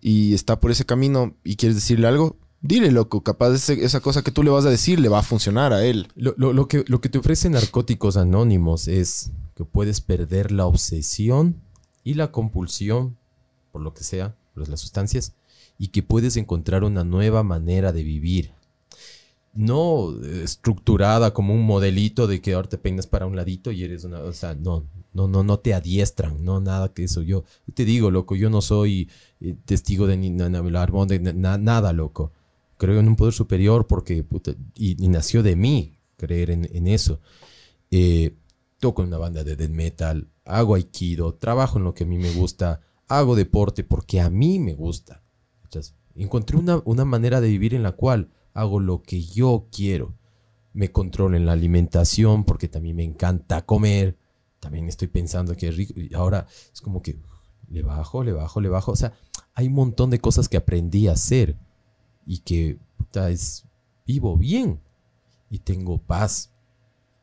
[0.00, 3.22] y está por ese camino y quieres decirle algo, dile, loco.
[3.22, 6.08] Capaz esa cosa que tú le vas a decir le va a funcionar a él.
[6.14, 11.56] Lo, lo- que, lo que te ofrecen Narcóticos Anónimos es que puedes perder la obsesión
[12.04, 13.16] y la compulsión,
[13.72, 15.34] por lo que sea, por las sustancias,
[15.78, 18.52] y que puedes encontrar una nueva manera de vivir.
[19.52, 23.82] No eh, estructurada como un modelito de que ahora te peinas para un ladito y
[23.82, 24.20] eres una...
[24.20, 27.22] O sea, no, no, no, no te adiestran, no, nada que eso.
[27.22, 29.08] Yo te digo, loco, yo no soy
[29.40, 32.32] eh, testigo de ni, nada, loco
[32.80, 37.20] creo en un poder superior porque puta, y, nació de mí creer en, eso.
[37.90, 38.38] Eh,
[38.78, 42.16] toco en una banda de death metal, hago aikido, trabajo en lo que a mí
[42.16, 45.22] me gusta, hago deporte porque a mí me gusta.
[46.14, 50.16] Encontré una, una manera de vivir en la cual hago lo que yo quiero.
[50.72, 54.16] Me controlo en la alimentación porque también me encanta comer.
[54.58, 55.92] También estoy pensando que es rico.
[56.00, 57.18] Y ahora es como que
[57.68, 58.92] le bajo, le bajo, le bajo.
[58.92, 59.12] O sea,
[59.54, 61.58] hay un montón de cosas que aprendí a hacer
[62.30, 63.64] y que puta, es
[64.06, 64.78] vivo bien
[65.50, 66.48] y tengo paz.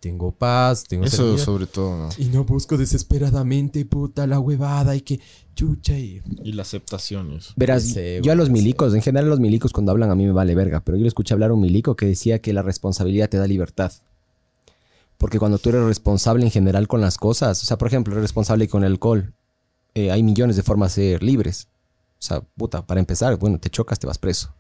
[0.02, 1.46] Tengo paz, tengo Eso serenidad.
[1.46, 2.10] sobre todo, ¿no?
[2.18, 5.20] y no busco desesperadamente puta la huevada y que
[5.56, 7.32] chucha y Y la aceptación.
[7.38, 7.54] eso.
[7.56, 10.34] Verás, Sí, yo a los milicos, en general los milicos cuando hablan a mí me
[10.34, 13.30] vale verga, pero yo le escuché hablar a un milico que decía que la responsabilidad
[13.30, 13.92] te da libertad.
[15.18, 18.22] Porque cuando tú eres responsable en general con las cosas, o sea, por ejemplo, eres
[18.24, 19.34] responsable con el alcohol,
[19.96, 21.70] eh, hay millones de formas de ser libres.
[22.20, 24.54] O sea, puta, para empezar, bueno, te chocas, te vas preso.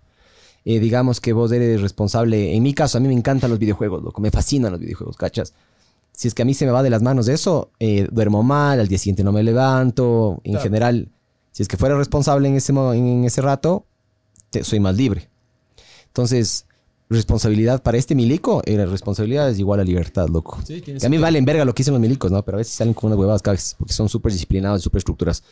[0.69, 4.03] Eh, digamos que vos eres responsable, en mi caso, a mí me encantan los videojuegos,
[4.03, 5.53] loco, me fascinan los videojuegos, ¿cachas?
[6.11, 8.77] Si es que a mí se me va de las manos eso, eh, duermo mal,
[8.81, 10.63] al día siguiente no me levanto, en Claro.
[10.63, 11.07] general,
[11.53, 13.85] si es que fuera responsable en ese, en ese rato,
[14.49, 15.29] te- soy más libre.
[16.07, 16.65] Entonces,
[17.09, 20.59] responsabilidad para este milico, era responsabilidad es igual a libertad, loco.
[20.65, 22.43] Sí, Que a mí valen verga lo que dicen los milicos, ¿no?
[22.43, 25.43] Pero a veces salen con unas huevadas cagas, porque son súper disciplinados, súper estructuras.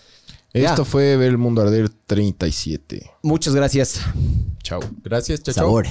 [0.62, 0.70] Ya.
[0.70, 3.12] Esto fue Ver el Mundo Arder 37.
[3.24, 4.02] Muchas gracias.
[4.64, 4.80] Chao.
[5.04, 5.54] Gracias, chao.
[5.54, 5.66] chao.
[5.66, 5.88] Sabor.